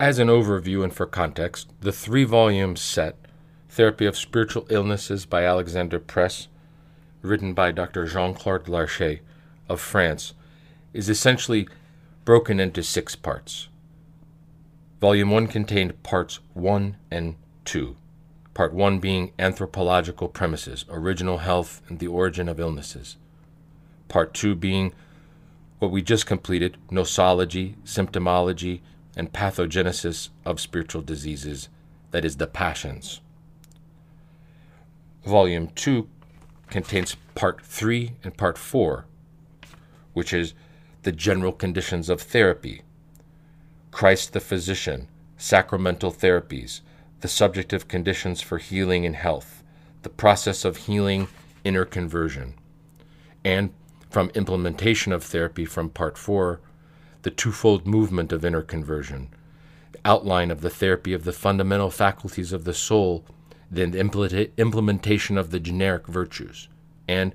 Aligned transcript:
As 0.00 0.20
an 0.20 0.28
overview 0.28 0.84
and 0.84 0.94
for 0.94 1.06
context, 1.06 1.72
the 1.80 1.90
three 1.90 2.22
volume 2.22 2.76
set, 2.76 3.16
Therapy 3.68 4.06
of 4.06 4.16
Spiritual 4.16 4.64
Illnesses 4.70 5.26
by 5.26 5.44
Alexander 5.44 5.98
Press, 5.98 6.46
written 7.20 7.52
by 7.52 7.72
Dr. 7.72 8.06
Jean 8.06 8.32
Claude 8.32 8.68
Larchet 8.68 9.22
of 9.68 9.80
France, 9.80 10.34
is 10.92 11.08
essentially 11.08 11.68
broken 12.24 12.60
into 12.60 12.80
six 12.80 13.16
parts. 13.16 13.66
Volume 15.00 15.32
1 15.32 15.48
contained 15.48 16.00
parts 16.04 16.38
1 16.54 16.96
and 17.10 17.34
2. 17.64 17.96
Part 18.54 18.72
1 18.72 19.00
being 19.00 19.32
Anthropological 19.36 20.28
Premises, 20.28 20.84
Original 20.88 21.38
Health, 21.38 21.82
and 21.88 21.98
the 21.98 22.06
Origin 22.06 22.48
of 22.48 22.60
Illnesses. 22.60 23.16
Part 24.06 24.32
2 24.32 24.54
being 24.54 24.92
what 25.80 25.90
we 25.90 26.02
just 26.02 26.24
completed 26.24 26.76
nosology, 26.88 27.74
symptomology, 27.84 28.80
and 29.18 29.32
pathogenesis 29.32 30.30
of 30.46 30.60
spiritual 30.60 31.02
diseases, 31.02 31.68
that 32.12 32.24
is, 32.24 32.36
the 32.36 32.46
passions. 32.46 33.20
Volume 35.24 35.68
2 35.74 36.08
contains 36.70 37.16
Part 37.34 37.60
3 37.62 38.12
and 38.22 38.36
Part 38.36 38.56
4, 38.56 39.04
which 40.12 40.32
is 40.32 40.54
the 41.02 41.12
general 41.12 41.52
conditions 41.52 42.08
of 42.08 42.22
therapy, 42.22 42.82
Christ 43.90 44.32
the 44.32 44.40
physician, 44.40 45.08
sacramental 45.36 46.12
therapies, 46.12 46.80
the 47.20 47.28
subjective 47.28 47.88
conditions 47.88 48.40
for 48.40 48.58
healing 48.58 49.04
and 49.04 49.16
health, 49.16 49.64
the 50.02 50.08
process 50.08 50.64
of 50.64 50.76
healing, 50.76 51.26
inner 51.64 51.84
conversion, 51.84 52.54
and 53.44 53.70
from 54.10 54.30
implementation 54.30 55.12
of 55.12 55.24
therapy 55.24 55.64
from 55.64 55.90
Part 55.90 56.16
4, 56.16 56.60
the 57.22 57.30
twofold 57.30 57.86
movement 57.86 58.32
of 58.32 58.44
inner 58.44 58.62
conversion, 58.62 59.28
outline 60.04 60.50
of 60.50 60.60
the 60.60 60.70
therapy 60.70 61.12
of 61.12 61.24
the 61.24 61.32
fundamental 61.32 61.90
faculties 61.90 62.52
of 62.52 62.64
the 62.64 62.74
soul, 62.74 63.24
then 63.70 63.90
the 63.90 64.50
implementation 64.56 65.36
of 65.36 65.50
the 65.50 65.60
generic 65.60 66.06
virtues, 66.06 66.68
and 67.06 67.34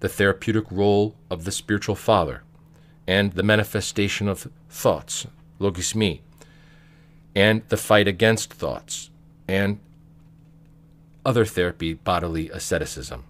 the 0.00 0.08
therapeutic 0.08 0.64
role 0.70 1.16
of 1.30 1.44
the 1.44 1.52
spiritual 1.52 1.94
father, 1.94 2.42
and 3.06 3.32
the 3.32 3.42
manifestation 3.42 4.28
of 4.28 4.48
thoughts, 4.68 5.26
logismi, 5.58 6.20
and 7.34 7.62
the 7.68 7.76
fight 7.76 8.06
against 8.06 8.52
thoughts, 8.52 9.10
and 9.48 9.80
other 11.24 11.44
therapy, 11.44 11.94
bodily 11.94 12.50
asceticism. 12.50 13.24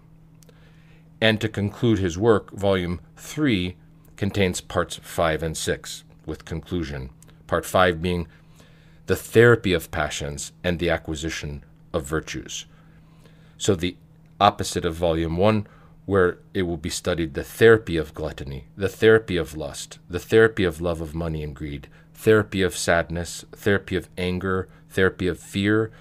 And 1.21 1.39
to 1.39 1.47
conclude 1.47 1.99
his 1.99 2.17
work, 2.17 2.51
Volume 2.51 2.99
3 3.15 3.75
contains 4.23 4.61
parts 4.61 4.95
5 5.03 5.43
and 5.43 5.57
6, 5.57 6.05
with 6.25 6.45
conclusion. 6.45 7.09
Part 7.45 7.65
5 7.65 8.01
being 8.01 8.29
the 9.07 9.17
therapy 9.17 9.73
of 9.73 9.91
passions 9.91 10.53
and 10.63 10.79
the 10.79 10.89
acquisition 10.89 11.61
of 11.91 12.05
virtues. 12.05 12.65
So, 13.57 13.75
the 13.75 13.97
opposite 14.39 14.85
of 14.85 14.95
Volume 14.95 15.35
1, 15.35 15.67
where 16.05 16.37
it 16.53 16.61
will 16.61 16.77
be 16.77 16.89
studied 16.89 17.33
the 17.33 17.43
therapy 17.43 17.97
of 17.97 18.13
gluttony, 18.13 18.67
the 18.77 18.87
therapy 18.87 19.35
of 19.35 19.57
lust, 19.57 19.99
the 20.09 20.19
therapy 20.19 20.63
of 20.63 20.79
love 20.79 21.01
of 21.01 21.13
money 21.13 21.43
and 21.43 21.53
greed, 21.53 21.89
therapy 22.13 22.61
of 22.61 22.77
sadness, 22.77 23.43
therapy 23.51 23.97
of 23.97 24.07
anger, 24.17 24.69
therapy 24.89 25.27
of 25.27 25.37
fear, 25.37 25.91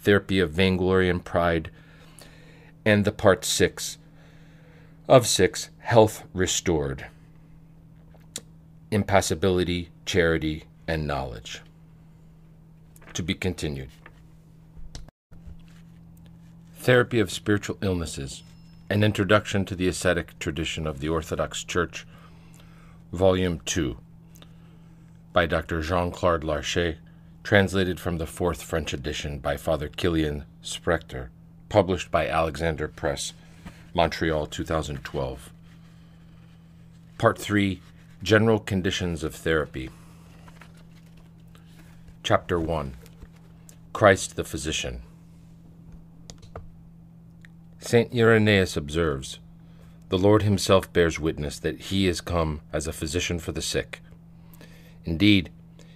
therapy 0.00 0.38
of 0.38 0.50
vainglory 0.50 1.08
and 1.08 1.24
pride, 1.24 1.70
and 2.84 3.06
the 3.06 3.12
part 3.12 3.42
6 3.42 3.96
of 5.08 5.26
six, 5.26 5.70
health 5.78 6.24
restored, 6.34 7.06
impassibility, 8.90 9.88
charity, 10.04 10.64
and 10.88 11.06
knowledge. 11.06 11.62
To 13.14 13.22
be 13.22 13.34
continued. 13.34 13.90
Therapy 16.74 17.20
of 17.20 17.30
Spiritual 17.30 17.78
Illnesses 17.82 18.42
An 18.88 19.04
Introduction 19.04 19.64
to 19.66 19.76
the 19.76 19.86
Ascetic 19.86 20.38
Tradition 20.38 20.86
of 20.86 21.00
the 21.00 21.08
Orthodox 21.08 21.62
Church, 21.62 22.06
Volume 23.12 23.60
2, 23.64 23.96
by 25.32 25.46
Dr. 25.46 25.82
Jean 25.82 26.10
Claude 26.10 26.42
Larchet, 26.42 26.98
translated 27.44 28.00
from 28.00 28.18
the 28.18 28.26
fourth 28.26 28.62
French 28.62 28.92
edition 28.92 29.38
by 29.38 29.56
Father 29.56 29.88
Kilian 29.88 30.44
Sprecher, 30.62 31.30
published 31.68 32.10
by 32.10 32.26
Alexander 32.26 32.88
Press 32.88 33.32
Montreal 33.94 34.46
2012. 34.46 35.52
Part 37.18 37.38
3 37.38 37.80
General 38.22 38.58
Conditions 38.58 39.24
of 39.24 39.34
Therapy. 39.34 39.88
Chapter 42.22 42.60
1 42.60 42.94
Christ 43.94 44.36
the 44.36 44.44
Physician. 44.44 45.00
St. 47.78 48.14
Irenaeus 48.14 48.76
observes 48.76 49.38
The 50.10 50.18
Lord 50.18 50.42
Himself 50.42 50.92
bears 50.92 51.18
witness 51.18 51.58
that 51.60 51.80
He 51.80 52.06
is 52.06 52.20
come 52.20 52.60
as 52.74 52.86
a 52.86 52.92
physician 52.92 53.38
for 53.38 53.52
the 53.52 53.62
sick. 53.62 54.02
Indeed, 55.06 55.48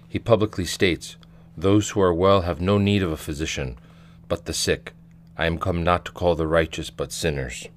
He 0.09 0.17
publicly 0.17 0.65
states, 0.65 1.17
Those 1.55 1.91
who 1.91 2.01
are 2.01 2.11
well 2.11 2.41
have 2.41 2.59
no 2.59 2.79
need 2.79 3.03
of 3.03 3.11
a 3.11 3.17
physician, 3.17 3.77
but 4.27 4.45
the 4.45 4.53
sick. 4.53 4.93
I 5.37 5.45
am 5.45 5.59
come 5.59 5.83
not 5.83 6.05
to 6.05 6.11
call 6.11 6.33
the 6.33 6.47
righteous, 6.47 6.89
but 6.89 7.11
sinners. 7.11 7.67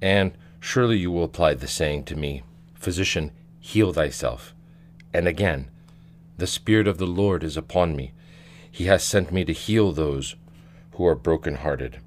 And 0.00 0.32
surely 0.58 0.96
you 0.96 1.10
will 1.10 1.24
apply 1.24 1.52
the 1.52 1.68
saying 1.68 2.04
to 2.04 2.16
me, 2.16 2.44
Physician, 2.80 3.30
heal 3.60 3.92
thyself. 3.92 4.54
And 5.14 5.28
again, 5.28 5.70
The 6.38 6.46
Spirit 6.46 6.88
of 6.88 6.96
the 6.98 7.06
Lord 7.06 7.44
is 7.44 7.56
upon 7.56 7.94
me. 7.94 8.12
He 8.70 8.84
has 8.84 9.04
sent 9.04 9.30
me 9.30 9.44
to 9.44 9.52
heal 9.52 9.92
those 9.92 10.34
who 10.92 11.06
are 11.06 11.14
broken-hearted. 11.14 11.98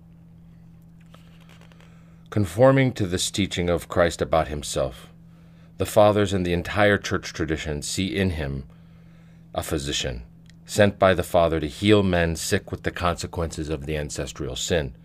Conforming 2.32 2.94
to 2.94 3.06
this 3.06 3.30
teaching 3.30 3.70
of 3.70 3.88
Christ 3.88 4.22
about 4.22 4.48
himself, 4.48 5.08
the 5.78 5.86
Fathers 5.86 6.34
and 6.34 6.44
the 6.44 6.54
entire 6.54 6.98
church 6.98 7.32
tradition 7.34 7.84
see 7.84 8.16
in 8.16 8.32
him 8.32 8.64
a 9.54 9.62
physician, 9.62 10.24
sent 10.66 10.98
by 10.98 11.14
the 11.14 11.22
Father 11.22 11.60
to 11.60 11.68
heal 11.68 12.02
men 12.02 12.36
sick 12.36 12.72
with 12.72 12.82
the 12.82 12.92
consequences 12.92 13.70
of 13.70 13.86
the 13.86 13.96
ancestral 13.96 14.56
sin, 14.56 14.96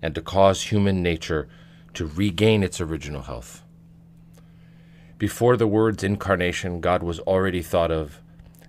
and 0.00 0.14
to 0.16 0.20
cause 0.20 0.62
human 0.62 1.00
nature 1.02 1.48
to 1.94 2.06
regain 2.06 2.64
its 2.64 2.80
original 2.80 3.22
health. 3.22 3.61
Before 5.22 5.56
the 5.56 5.68
word's 5.68 6.02
incarnation, 6.02 6.80
God 6.80 7.04
was 7.04 7.20
already 7.20 7.62
thought 7.62 7.92
of 7.92 8.20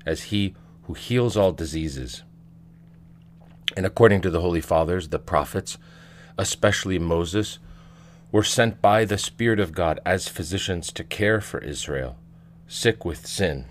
as 0.06 0.26
He 0.26 0.54
who 0.84 0.94
heals 0.94 1.36
all 1.36 1.52
diseases. 1.52 2.22
And 3.76 3.88
according 3.88 4.22
to 4.22 4.30
the 4.30 4.42
Holy 4.42 4.62
Fathers, 4.62 5.08
the 5.08 5.18
prophets, 5.18 5.80
especially 6.38 7.00
Moses, 7.00 7.58
were 8.32 8.44
sent 8.44 8.84
by 8.84 9.04
the 9.04 9.18
Spirit 9.18 9.60
of 9.60 9.74
God 9.74 10.00
as 10.06 10.28
physicians 10.28 10.92
to 10.92 11.04
care 11.04 11.42
for 11.42 11.58
Israel, 11.58 12.18
sick 12.68 13.04
with 13.04 13.26
sin. 13.26 13.66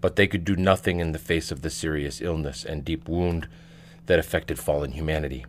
But 0.00 0.14
they 0.14 0.28
could 0.28 0.44
do 0.44 0.54
nothing 0.54 1.00
in 1.00 1.10
the 1.10 1.18
face 1.18 1.50
of 1.50 1.62
the 1.62 1.70
serious 1.70 2.20
illness 2.20 2.64
and 2.64 2.84
deep 2.84 3.08
wound 3.08 3.48
that 4.06 4.20
affected 4.20 4.60
fallen 4.60 4.92
humanity. 4.92 5.44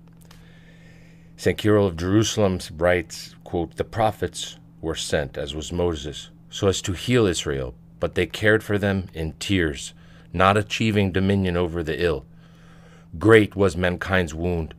St. 1.37 1.61
Cyril 1.61 1.85
of 1.85 1.95
Jerusalem 1.95 2.57
writes, 2.75 3.35
quote, 3.43 3.75
The 3.75 3.83
prophets 3.83 4.57
were 4.81 4.95
sent, 4.95 5.37
as 5.37 5.55
was 5.55 5.71
Moses, 5.71 6.29
so 6.49 6.67
as 6.67 6.81
to 6.83 6.93
heal 6.93 7.25
Israel, 7.25 7.73
but 7.99 8.15
they 8.15 8.25
cared 8.25 8.63
for 8.63 8.77
them 8.77 9.07
in 9.13 9.33
tears, 9.39 9.93
not 10.33 10.57
achieving 10.57 11.11
dominion 11.11 11.57
over 11.57 11.81
the 11.83 12.01
ill. 12.01 12.25
Great 13.17 13.55
was 13.55 13.77
mankind's 13.77 14.33
wound. 14.33 14.73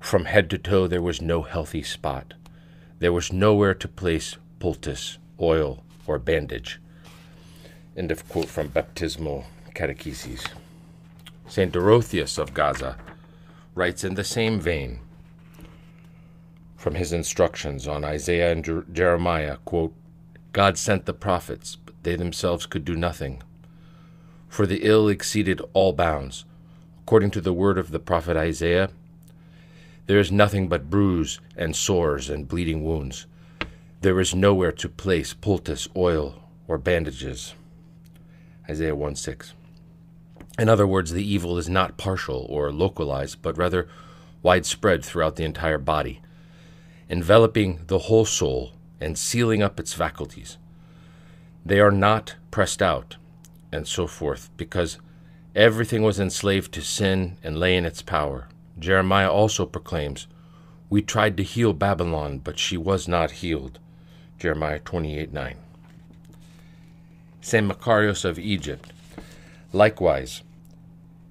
From 0.00 0.26
head 0.26 0.48
to 0.50 0.58
toe 0.58 0.86
there 0.86 1.02
was 1.02 1.20
no 1.20 1.42
healthy 1.42 1.82
spot. 1.82 2.34
There 3.00 3.12
was 3.12 3.32
nowhere 3.32 3.74
to 3.74 3.88
place 3.88 4.36
poultice, 4.60 5.18
oil, 5.40 5.82
or 6.06 6.18
bandage. 6.18 6.80
End 7.96 8.10
of 8.10 8.28
quote 8.28 8.48
from 8.48 8.68
Baptismal 8.68 9.44
Catecheses. 9.74 10.46
St. 11.48 11.72
Dorotheus 11.72 12.38
of 12.38 12.54
Gaza 12.54 12.96
writes 13.74 14.04
in 14.04 14.14
the 14.14 14.24
same 14.24 14.60
vein 14.60 15.00
from 16.84 16.96
his 16.96 17.14
instructions 17.14 17.88
on 17.88 18.04
Isaiah 18.04 18.52
and 18.52 18.62
Jer- 18.62 18.84
Jeremiah, 18.92 19.56
quote, 19.64 19.94
God 20.52 20.76
sent 20.76 21.06
the 21.06 21.14
prophets, 21.14 21.76
but 21.76 21.94
they 22.02 22.14
themselves 22.14 22.66
could 22.66 22.84
do 22.84 22.94
nothing. 22.94 23.42
For 24.50 24.66
the 24.66 24.80
ill 24.82 25.08
exceeded 25.08 25.62
all 25.72 25.94
bounds. 25.94 26.44
According 27.00 27.30
to 27.30 27.40
the 27.40 27.54
word 27.54 27.78
of 27.78 27.90
the 27.90 27.98
prophet 27.98 28.36
Isaiah, 28.36 28.90
there 30.08 30.18
is 30.18 30.30
nothing 30.30 30.68
but 30.68 30.90
bruise 30.90 31.40
and 31.56 31.74
sores 31.74 32.28
and 32.28 32.46
bleeding 32.46 32.84
wounds. 32.84 33.24
There 34.02 34.20
is 34.20 34.34
nowhere 34.34 34.72
to 34.72 34.88
place 34.90 35.32
poultice, 35.32 35.88
oil, 35.96 36.34
or 36.68 36.76
bandages. 36.76 37.54
Isaiah 38.68 38.94
1 38.94 39.16
6. 39.16 39.54
In 40.58 40.68
other 40.68 40.86
words, 40.86 41.12
the 41.12 41.26
evil 41.26 41.56
is 41.56 41.70
not 41.70 41.96
partial 41.96 42.44
or 42.50 42.70
localized, 42.70 43.40
but 43.40 43.56
rather 43.56 43.88
widespread 44.42 45.02
throughout 45.02 45.36
the 45.36 45.44
entire 45.44 45.78
body 45.78 46.20
enveloping 47.08 47.80
the 47.86 48.00
whole 48.00 48.24
soul 48.24 48.72
and 49.00 49.18
sealing 49.18 49.62
up 49.62 49.78
its 49.78 49.92
faculties. 49.92 50.56
They 51.64 51.80
are 51.80 51.90
not 51.90 52.36
pressed 52.50 52.82
out, 52.82 53.16
and 53.72 53.86
so 53.86 54.06
forth, 54.06 54.50
because 54.56 54.98
everything 55.54 56.02
was 56.02 56.20
enslaved 56.20 56.72
to 56.72 56.82
sin 56.82 57.38
and 57.42 57.58
lay 57.58 57.76
in 57.76 57.84
its 57.84 58.02
power. 58.02 58.48
Jeremiah 58.78 59.30
also 59.30 59.66
proclaims, 59.66 60.26
We 60.88 61.02
tried 61.02 61.36
to 61.36 61.42
heal 61.42 61.72
Babylon, 61.72 62.38
but 62.38 62.58
she 62.58 62.76
was 62.76 63.08
not 63.08 63.42
healed. 63.42 63.78
Jeremiah 64.38 64.80
28 64.80 65.32
9. 65.32 65.56
St. 67.40 67.66
Macarius 67.66 68.24
of 68.24 68.38
Egypt 68.38 68.92
likewise 69.72 70.42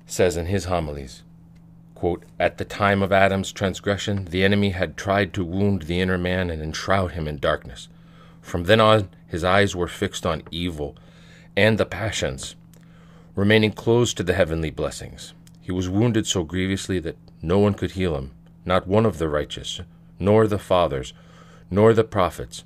says 0.05 0.37
in 0.37 0.45
his 0.45 0.65
homilies, 0.65 1.22
quote, 2.03 2.23
At 2.37 2.57
the 2.57 2.65
time 2.65 3.01
of 3.01 3.13
Adam's 3.13 3.53
transgression, 3.53 4.25
the 4.25 4.43
enemy 4.43 4.71
had 4.71 4.97
tried 4.97 5.33
to 5.35 5.45
wound 5.45 5.83
the 5.83 6.01
inner 6.01 6.17
man 6.17 6.49
and 6.49 6.61
enshroud 6.61 7.13
him 7.13 7.29
in 7.29 7.37
darkness. 7.39 7.87
From 8.41 8.65
then 8.65 8.81
on, 8.81 9.07
his 9.25 9.45
eyes 9.45 9.73
were 9.73 9.87
fixed 9.87 10.25
on 10.25 10.43
evil 10.51 10.97
and 11.55 11.77
the 11.77 11.85
passions, 11.85 12.57
remaining 13.37 13.71
closed 13.71 14.17
to 14.17 14.23
the 14.23 14.33
heavenly 14.33 14.69
blessings. 14.69 15.33
He 15.61 15.71
was 15.71 15.87
wounded 15.87 16.27
so 16.27 16.43
grievously 16.43 16.99
that 16.99 17.15
no 17.41 17.57
one 17.57 17.73
could 17.73 17.91
heal 17.91 18.17
him, 18.17 18.31
not 18.65 18.85
one 18.85 19.05
of 19.05 19.17
the 19.17 19.29
righteous, 19.29 19.79
nor 20.19 20.45
the 20.45 20.59
fathers, 20.59 21.13
nor 21.71 21.93
the 21.93 22.03
prophets, 22.03 22.65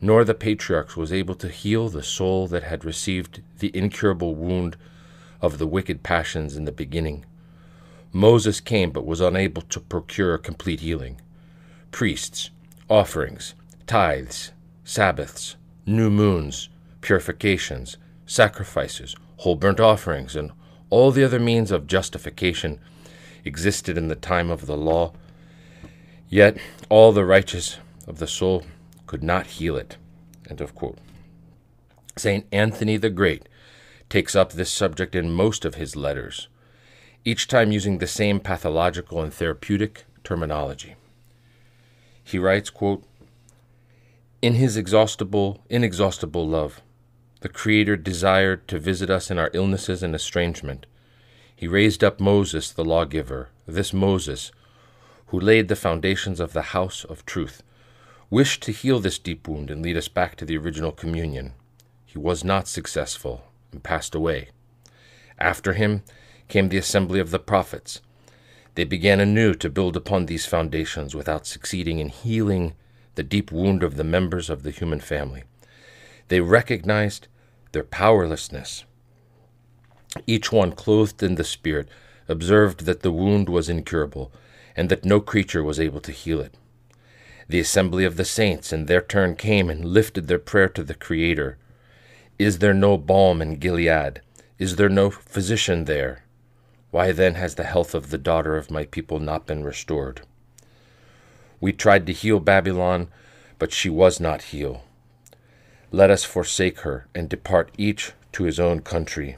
nor 0.00 0.22
the 0.22 0.32
patriarchs 0.32 0.96
was 0.96 1.12
able 1.12 1.34
to 1.34 1.48
heal 1.48 1.88
the 1.88 2.04
soul 2.04 2.46
that 2.46 2.62
had 2.62 2.84
received 2.84 3.42
the 3.58 3.76
incurable 3.76 4.36
wound 4.36 4.76
of 5.42 5.58
the 5.58 5.66
wicked 5.66 6.04
passions 6.04 6.56
in 6.56 6.66
the 6.66 6.70
beginning. 6.70 7.24
Moses 8.16 8.60
came 8.62 8.92
but 8.92 9.04
was 9.04 9.20
unable 9.20 9.60
to 9.60 9.78
procure 9.78 10.38
complete 10.38 10.80
healing. 10.80 11.20
Priests, 11.90 12.48
offerings, 12.88 13.54
tithes, 13.86 14.52
Sabbaths, 14.84 15.56
new 15.84 16.08
moons, 16.08 16.70
purifications, 17.02 17.98
sacrifices, 18.24 19.14
whole 19.36 19.54
burnt 19.54 19.80
offerings, 19.80 20.34
and 20.34 20.50
all 20.88 21.10
the 21.10 21.22
other 21.22 21.38
means 21.38 21.70
of 21.70 21.86
justification 21.86 22.80
existed 23.44 23.98
in 23.98 24.08
the 24.08 24.16
time 24.16 24.50
of 24.50 24.64
the 24.64 24.78
law. 24.78 25.12
Yet 26.30 26.56
all 26.88 27.12
the 27.12 27.26
righteous 27.26 27.76
of 28.06 28.18
the 28.18 28.26
soul 28.26 28.64
could 29.06 29.22
not 29.22 29.46
heal 29.46 29.76
it. 29.76 29.98
Saint 32.16 32.46
Anthony 32.50 32.96
the 32.96 33.10
Great 33.10 33.46
takes 34.08 34.34
up 34.34 34.52
this 34.52 34.72
subject 34.72 35.14
in 35.14 35.30
most 35.30 35.66
of 35.66 35.74
his 35.74 35.96
letters, 35.96 36.48
each 37.26 37.48
time 37.48 37.72
using 37.72 37.98
the 37.98 38.06
same 38.06 38.38
pathological 38.38 39.20
and 39.20 39.34
therapeutic 39.34 40.04
terminology. 40.22 40.94
He 42.22 42.38
writes, 42.38 42.70
quote, 42.70 43.02
in 44.40 44.54
his 44.54 44.76
exhaustible, 44.76 45.60
inexhaustible 45.68 46.46
love, 46.46 46.80
the 47.40 47.48
Creator 47.48 47.96
desired 47.96 48.68
to 48.68 48.78
visit 48.78 49.10
us 49.10 49.28
in 49.28 49.38
our 49.38 49.50
illnesses 49.52 50.04
and 50.04 50.14
estrangement. 50.14 50.86
He 51.54 51.66
raised 51.66 52.04
up 52.04 52.20
Moses, 52.20 52.70
the 52.70 52.84
lawgiver, 52.84 53.48
this 53.66 53.92
Moses, 53.92 54.52
who 55.26 55.40
laid 55.40 55.66
the 55.66 55.74
foundations 55.74 56.38
of 56.38 56.52
the 56.52 56.62
house 56.62 57.02
of 57.02 57.26
truth, 57.26 57.60
wished 58.30 58.62
to 58.62 58.72
heal 58.72 59.00
this 59.00 59.18
deep 59.18 59.48
wound 59.48 59.68
and 59.68 59.82
lead 59.82 59.96
us 59.96 60.08
back 60.08 60.36
to 60.36 60.44
the 60.44 60.56
original 60.56 60.92
communion. 60.92 61.54
He 62.04 62.18
was 62.18 62.44
not 62.44 62.68
successful 62.68 63.46
and 63.72 63.82
passed 63.82 64.14
away. 64.14 64.50
After 65.40 65.72
him 65.72 66.04
came 66.48 66.68
the 66.68 66.78
assembly 66.78 67.20
of 67.20 67.30
the 67.30 67.38
prophets. 67.38 68.00
They 68.74 68.84
began 68.84 69.20
anew 69.20 69.54
to 69.54 69.70
build 69.70 69.96
upon 69.96 70.26
these 70.26 70.46
foundations 70.46 71.14
without 71.14 71.46
succeeding 71.46 71.98
in 71.98 72.08
healing 72.08 72.74
the 73.14 73.22
deep 73.22 73.50
wound 73.50 73.82
of 73.82 73.96
the 73.96 74.04
members 74.04 74.50
of 74.50 74.62
the 74.62 74.70
human 74.70 75.00
family. 75.00 75.44
They 76.28 76.40
recognized 76.40 77.28
their 77.72 77.84
powerlessness. 77.84 78.84
Each 80.26 80.52
one, 80.52 80.72
clothed 80.72 81.22
in 81.22 81.36
the 81.36 81.44
Spirit, 81.44 81.88
observed 82.28 82.84
that 82.84 83.00
the 83.00 83.12
wound 83.12 83.48
was 83.48 83.68
incurable, 83.68 84.32
and 84.76 84.88
that 84.88 85.04
no 85.04 85.20
creature 85.20 85.64
was 85.64 85.80
able 85.80 86.00
to 86.00 86.12
heal 86.12 86.40
it. 86.40 86.54
The 87.48 87.60
assembly 87.60 88.04
of 88.04 88.16
the 88.16 88.24
saints 88.24 88.72
in 88.72 88.86
their 88.86 89.00
turn 89.00 89.36
came 89.36 89.70
and 89.70 89.84
lifted 89.84 90.26
their 90.26 90.38
prayer 90.38 90.68
to 90.70 90.82
the 90.82 90.94
Creator. 90.94 91.58
Is 92.38 92.58
there 92.58 92.74
no 92.74 92.98
balm 92.98 93.40
in 93.40 93.56
Gilead? 93.56 94.20
Is 94.58 94.76
there 94.76 94.88
no 94.88 95.10
physician 95.10 95.84
there? 95.84 96.24
Why 96.96 97.12
then 97.12 97.34
has 97.34 97.56
the 97.56 97.64
health 97.64 97.94
of 97.94 98.08
the 98.08 98.16
daughter 98.16 98.56
of 98.56 98.70
my 98.70 98.86
people 98.86 99.20
not 99.20 99.44
been 99.44 99.62
restored? 99.62 100.22
We 101.60 101.74
tried 101.74 102.06
to 102.06 102.12
heal 102.14 102.40
Babylon, 102.40 103.08
but 103.58 103.70
she 103.70 103.90
was 103.90 104.18
not 104.18 104.44
healed. 104.44 104.80
Let 105.90 106.10
us 106.10 106.24
forsake 106.24 106.80
her 106.80 107.06
and 107.14 107.28
depart 107.28 107.70
each 107.76 108.12
to 108.32 108.44
his 108.44 108.58
own 108.58 108.80
country. 108.80 109.36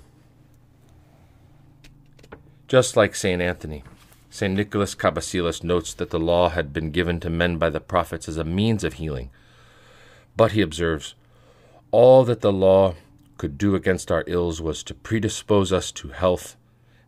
Just 2.69 2.96
like 2.96 3.16
St. 3.16 3.43
Anthony, 3.43 3.82
St. 4.31 4.55
Nicholas 4.55 4.94
Cabasilas 4.94 5.64
notes 5.64 5.93
that 5.94 6.10
the 6.10 6.20
law 6.20 6.50
had 6.50 6.72
been 6.72 6.93
given 6.93 7.19
to 7.19 7.28
men 7.28 7.58
by 7.58 7.70
the 7.70 7.81
prophets 7.81 8.28
as 8.28 8.37
a 8.37 8.44
means 8.44 8.84
of 8.84 8.94
healing. 9.02 9.31
But 10.37 10.52
he 10.52 10.60
observes, 10.60 11.16
all 11.90 12.22
that 12.22 12.40
the 12.40 12.52
law 12.52 12.94
could 13.37 13.58
do 13.58 13.75
against 13.75 14.12
our 14.12 14.22
ills 14.28 14.62
was 14.62 14.84
to 14.84 14.94
predispose 14.94 15.72
us 15.72 15.90
to 15.90 16.10
health 16.10 16.55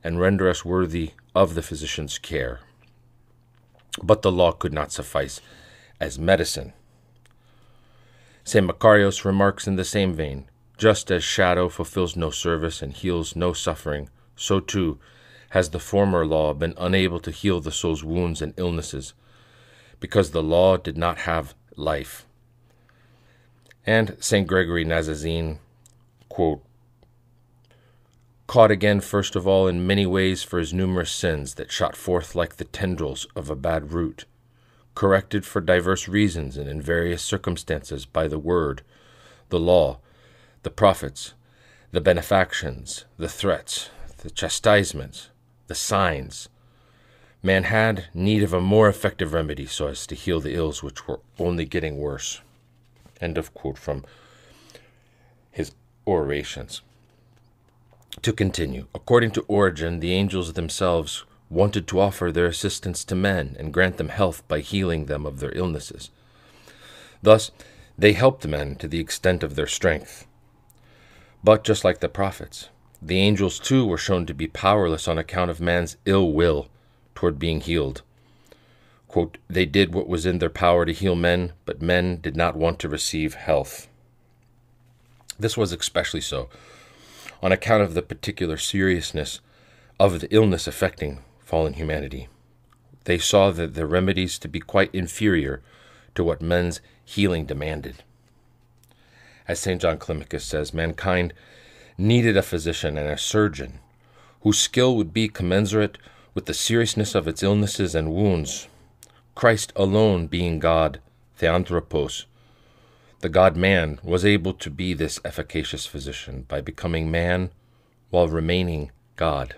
and 0.02 0.20
render 0.20 0.49
us 0.49 0.64
worthy 0.64 1.12
of 1.35 1.55
the 1.55 1.62
physician's 1.62 2.19
care. 2.19 2.61
But 4.02 4.23
the 4.23 4.32
law 4.32 4.52
could 4.52 4.73
not 4.73 4.93
suffice 4.93 5.41
as 6.00 6.19
medicine. 6.19 6.73
St. 8.44 8.67
Macarius 8.67 9.25
remarks 9.25 9.67
in 9.67 9.76
the 9.76 9.85
same 9.85 10.14
vein 10.14 10.47
just 10.81 11.11
as 11.11 11.23
shadow 11.23 11.69
fulfills 11.69 12.17
no 12.17 12.31
service 12.31 12.81
and 12.81 12.94
heals 12.94 13.37
no 13.37 13.52
suffering, 13.52 14.08
so 14.35 14.58
too 14.61 14.99
has 15.50 15.69
the 15.69 15.79
former 15.79 16.25
law 16.25 16.55
been 16.55 16.73
unable 16.79 17.20
to 17.20 17.31
heal 17.31 17.61
the 17.61 17.70
soul's 17.70 18.02
wounds 18.02 18.41
and 18.41 18.55
illnesses, 18.56 19.12
because 20.00 20.31
the 20.31 20.43
law 20.43 20.79
did 20.79 20.97
not 20.97 21.19
have 21.19 21.55
life. 21.76 22.25
And 23.85 24.17
St. 24.20 24.47
Gregory 24.47 24.87
Nazianzen, 24.87 25.58
quote, 26.31 26.62
caught 28.50 28.73
again 28.73 29.00
first 29.00 29.37
of 29.37 29.47
all 29.47 29.69
in 29.69 29.87
many 29.87 30.05
ways 30.05 30.43
for 30.43 30.58
his 30.58 30.75
numerous 30.75 31.12
sins 31.12 31.55
that 31.55 31.70
shot 31.70 31.94
forth 31.94 32.35
like 32.35 32.56
the 32.56 32.64
tendrils 32.64 33.25
of 33.37 33.49
a 33.49 33.55
bad 33.55 33.93
root, 33.93 34.25
corrected 34.97 35.47
for 35.47 35.61
diverse 35.61 36.08
reasons 36.08 36.56
and 36.56 36.69
in 36.69 36.82
various 36.82 37.23
circumstances 37.23 38.05
by 38.05 38.26
the 38.26 38.41
word, 38.41 38.82
the 39.50 39.61
law, 39.61 40.00
the 40.64 40.70
prophets, 40.70 41.35
the 41.93 42.00
benefactions, 42.00 43.05
the 43.19 43.29
threats, 43.29 43.91
the 44.19 44.30
chastisements, 44.30 45.28
the 45.69 45.75
signs. 45.76 46.49
Man 47.45 47.62
had 47.62 48.07
need 48.12 48.42
of 48.42 48.52
a 48.52 48.61
more 48.61 48.88
effective 48.88 49.33
remedy 49.33 49.66
so 49.66 49.87
as 49.87 50.09
to 50.09 50.16
heal 50.16 50.40
the 50.40 50.57
ills 50.57 50.83
which 50.83 51.07
were 51.07 51.21
only 51.38 51.66
getting 51.66 51.99
worse. 51.99 52.40
End 53.21 53.38
of 53.38 53.54
quote 53.54 53.78
from 53.78 54.04
his 55.52 55.71
orations. 56.04 56.83
To 58.23 58.33
continue, 58.33 58.87
according 58.95 59.31
to 59.33 59.43
Origen, 59.43 60.00
the 60.00 60.12
angels 60.12 60.52
themselves 60.52 61.25
wanted 61.49 61.87
to 61.88 62.00
offer 62.00 62.31
their 62.31 62.47
assistance 62.47 63.05
to 63.05 63.14
men 63.14 63.57
and 63.59 63.73
grant 63.73 63.97
them 63.97 64.11
health 64.11 64.47
by 64.47 64.61
healing 64.61 65.07
them 65.07 65.25
of 65.25 65.40
their 65.40 65.57
illnesses. 65.57 66.11
Thus, 67.23 67.50
they 67.97 68.12
helped 68.12 68.47
men 68.47 68.76
to 68.76 68.88
the 68.88 69.00
extent 69.00 69.43
of 69.43 69.55
their 69.55 69.67
strength. 69.67 70.26
But 71.43 71.64
just 71.64 71.85
like 71.85 72.00
the 72.00 72.09
prophets, 72.09 72.69
the 73.00 73.19
angels 73.19 73.59
too 73.59 73.87
were 73.87 73.97
shown 73.97 74.26
to 74.26 74.35
be 74.35 74.47
powerless 74.47 75.09
on 75.09 75.17
account 75.17 75.50
of 75.50 75.61
man's 75.61 75.97
ill 76.05 76.33
will 76.33 76.69
toward 77.14 77.38
being 77.38 77.61
healed. 77.61 78.02
Quote, 79.09 79.38
they 79.49 79.67
did 79.67 79.95
what 79.95 80.09
was 80.09 80.26
in 80.26 80.38
their 80.38 80.50
power 80.50 80.85
to 80.85 80.93
heal 80.93 81.17
men, 81.17 81.52
but 81.64 81.83
men 81.83 82.21
did 82.21 82.37
not 82.37 82.57
want 82.57 82.79
to 82.81 82.88
receive 82.88 83.35
health. 83.35 83.88
This 85.38 85.57
was 85.57 85.73
especially 85.73 86.21
so 86.21 86.49
on 87.42 87.52
account 87.52 87.82
of 87.82 87.94
the 87.94 88.02
particular 88.02 88.56
seriousness 88.56 89.40
of 89.99 90.20
the 90.20 90.32
illness 90.35 90.66
affecting 90.66 91.20
fallen 91.40 91.75
humanity. 91.75 92.28
They 93.04 93.18
saw 93.18 93.50
that 93.50 93.75
the 93.75 93.87
remedies 93.87 94.38
to 94.38 94.49
be 94.49 94.61
quite 94.61 94.94
inferior 94.94 95.62
to 96.14 96.25
what 96.25 96.42
men's 96.42 96.80
healing 97.04 97.47
demanded. 97.47 98.02
As 99.49 99.59
St. 99.59 99.80
John 99.80 99.99
Climacus 99.99 100.42
says, 100.42 100.75
mankind 100.75 101.32
needed 101.99 102.37
a 102.37 102.42
physician 102.42 102.97
and 102.97 103.09
a 103.09 103.18
surgeon 103.18 103.80
whose 104.42 104.59
skill 104.59 104.97
would 104.97 105.12
be 105.12 105.28
commensurate 105.28 105.99
with 106.35 106.47
the 106.47 106.54
seriousness 106.54 107.14
of 107.14 107.26
its 107.26 107.42
illnesses 107.42 107.94
and 107.94 108.12
wounds. 108.12 108.68
Christ 109.35 109.73
alone, 109.76 110.26
being 110.26 110.59
God, 110.59 111.00
Theanthropos, 111.37 112.26
the 113.21 113.29
God 113.29 113.55
man 113.57 113.99
was 114.03 114.25
able 114.25 114.55
to 114.55 114.71
be 114.71 114.95
this 114.95 115.21
efficacious 115.25 115.85
physician 115.85 116.47
by 116.49 116.61
becoming 116.61 117.11
man 117.11 117.50
while 118.09 118.29
remaining 118.29 118.91
God. 119.17 119.57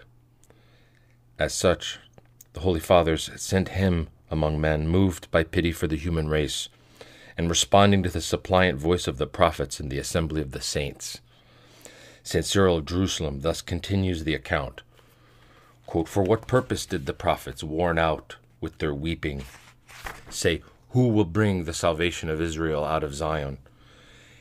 As 1.38 1.54
such, 1.54 1.98
the 2.54 2.60
Holy 2.60 2.80
Fathers 2.80 3.30
sent 3.36 3.70
him 3.70 4.08
among 4.30 4.60
men, 4.60 4.88
moved 4.88 5.30
by 5.30 5.44
pity 5.44 5.70
for 5.70 5.86
the 5.86 5.96
human 5.96 6.28
race, 6.28 6.68
and 7.36 7.48
responding 7.48 8.02
to 8.02 8.10
the 8.10 8.20
suppliant 8.20 8.78
voice 8.78 9.06
of 9.06 9.18
the 9.18 9.26
prophets 9.26 9.78
in 9.78 9.88
the 9.88 9.98
assembly 9.98 10.42
of 10.42 10.50
the 10.50 10.60
saints. 10.60 11.20
St. 12.24 12.44
Cyril 12.44 12.78
of 12.78 12.86
Jerusalem 12.86 13.40
thus 13.40 13.62
continues 13.62 14.24
the 14.24 14.34
account 14.34 14.82
quote, 15.86 16.08
For 16.08 16.22
what 16.22 16.46
purpose 16.46 16.86
did 16.86 17.06
the 17.06 17.12
prophets, 17.12 17.62
worn 17.62 17.98
out 17.98 18.36
with 18.60 18.78
their 18.78 18.94
weeping, 18.94 19.44
say, 20.30 20.62
Who 20.92 21.08
will 21.08 21.24
bring 21.24 21.64
the 21.64 21.72
salvation 21.72 22.28
of 22.28 22.38
Israel 22.38 22.84
out 22.84 23.02
of 23.02 23.14
Zion? 23.14 23.56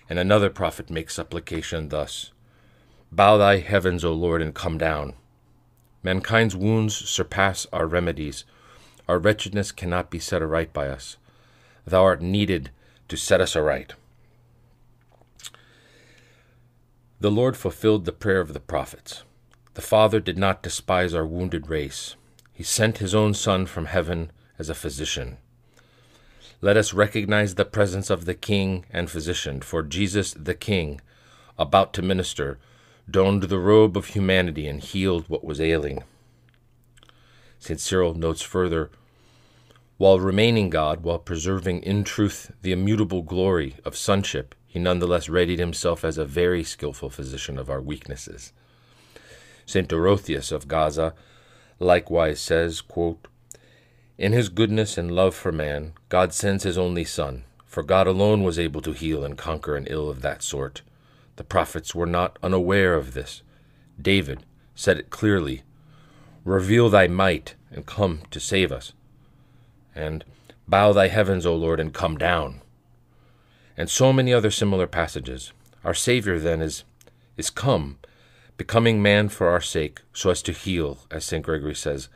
And 0.09 0.19
another 0.19 0.49
prophet 0.49 0.89
makes 0.89 1.15
supplication 1.15 1.87
thus 1.87 2.31
Bow 3.09 3.37
thy 3.37 3.59
heavens, 3.59 4.03
O 4.03 4.11
Lord, 4.11 4.41
and 4.41 4.53
come 4.53 4.77
down. 4.77 5.13
Mankind's 6.03 6.55
wounds 6.55 6.93
surpass 6.93 7.67
our 7.71 7.87
remedies. 7.87 8.43
Our 9.07 9.17
wretchedness 9.17 9.71
cannot 9.71 10.09
be 10.11 10.19
set 10.19 10.41
aright 10.41 10.73
by 10.73 10.89
us. 10.89 11.15
Thou 11.85 12.03
art 12.03 12.21
needed 12.21 12.69
to 13.07 13.15
set 13.15 13.39
us 13.39 13.55
aright. 13.55 13.93
The 17.21 17.31
Lord 17.31 17.55
fulfilled 17.55 18.03
the 18.03 18.11
prayer 18.11 18.41
of 18.41 18.51
the 18.51 18.59
prophets. 18.59 19.23
The 19.75 19.81
Father 19.81 20.19
did 20.19 20.37
not 20.37 20.63
despise 20.63 21.13
our 21.13 21.25
wounded 21.25 21.69
race. 21.69 22.15
He 22.51 22.63
sent 22.63 22.97
his 22.97 23.15
own 23.15 23.33
Son 23.33 23.65
from 23.65 23.85
heaven 23.85 24.31
as 24.59 24.69
a 24.69 24.75
physician. 24.75 25.37
Let 26.63 26.77
us 26.77 26.93
recognize 26.93 27.55
the 27.55 27.65
presence 27.65 28.11
of 28.11 28.25
the 28.25 28.35
King 28.35 28.85
and 28.91 29.09
Physician, 29.09 29.61
for 29.61 29.81
Jesus 29.81 30.33
the 30.33 30.53
King, 30.53 31.01
about 31.57 31.91
to 31.93 32.03
minister, 32.03 32.59
donned 33.09 33.43
the 33.43 33.57
robe 33.57 33.97
of 33.97 34.07
humanity 34.07 34.67
and 34.67 34.79
healed 34.79 35.27
what 35.27 35.43
was 35.43 35.59
ailing. 35.59 36.03
St. 37.57 37.79
Cyril 37.79 38.13
notes 38.13 38.43
further 38.43 38.91
while 39.97 40.19
remaining 40.19 40.69
God, 40.69 41.01
while 41.01 41.19
preserving 41.19 41.83
in 41.83 42.03
truth 42.03 42.51
the 42.61 42.71
immutable 42.71 43.21
glory 43.21 43.75
of 43.85 43.95
sonship, 43.95 44.55
he 44.67 44.79
nonetheless 44.79 45.29
readied 45.29 45.59
himself 45.59 46.03
as 46.03 46.17
a 46.17 46.25
very 46.25 46.63
skilful 46.63 47.11
physician 47.11 47.57
of 47.59 47.69
our 47.69 47.81
weaknesses. 47.81 48.51
St. 49.65 49.87
Dorotheus 49.87 50.51
of 50.51 50.67
Gaza 50.67 51.13
likewise 51.79 52.41
says, 52.41 52.81
quote, 52.81 53.27
In 54.17 54.33
his 54.33 54.49
goodness 54.49 54.97
and 54.97 55.11
love 55.11 55.35
for 55.35 55.51
man, 55.51 55.93
God 56.09 56.33
sends 56.33 56.63
his 56.63 56.77
only 56.77 57.03
Son, 57.03 57.43
for 57.65 57.83
God 57.83 58.07
alone 58.07 58.43
was 58.43 58.59
able 58.59 58.81
to 58.81 58.91
heal 58.91 59.23
and 59.23 59.37
conquer 59.37 59.75
an 59.75 59.87
ill 59.89 60.09
of 60.09 60.21
that 60.21 60.43
sort. 60.43 60.81
The 61.37 61.43
prophets 61.43 61.95
were 61.95 62.05
not 62.05 62.37
unaware 62.43 62.93
of 62.93 63.13
this. 63.13 63.41
David 63.99 64.45
said 64.75 64.97
it 64.97 65.09
clearly 65.09 65.63
Reveal 66.43 66.89
thy 66.89 67.07
might 67.07 67.55
and 67.71 67.85
come 67.85 68.21
to 68.31 68.39
save 68.39 68.71
us. 68.71 68.93
And 69.93 70.25
bow 70.67 70.91
thy 70.91 71.07
heavens, 71.07 71.45
O 71.45 71.55
Lord, 71.55 71.79
and 71.79 71.93
come 71.93 72.17
down 72.17 72.61
and 73.77 73.89
so 73.89 74.13
many 74.13 74.33
other 74.33 74.51
similar 74.51 74.87
passages. 74.87 75.53
Our 75.83 75.95
Savior, 75.95 76.39
then, 76.39 76.61
is, 76.61 76.83
is 77.37 77.49
come, 77.49 77.97
becoming 78.57 79.01
man 79.01 79.29
for 79.29 79.49
our 79.49 79.59
sake, 79.59 80.01
so 80.13 80.29
as 80.29 80.41
to 80.43 80.51
heal, 80.51 80.99
as 81.09 81.25
St. 81.25 81.43
Gregory 81.43 81.73
says, 81.73 82.07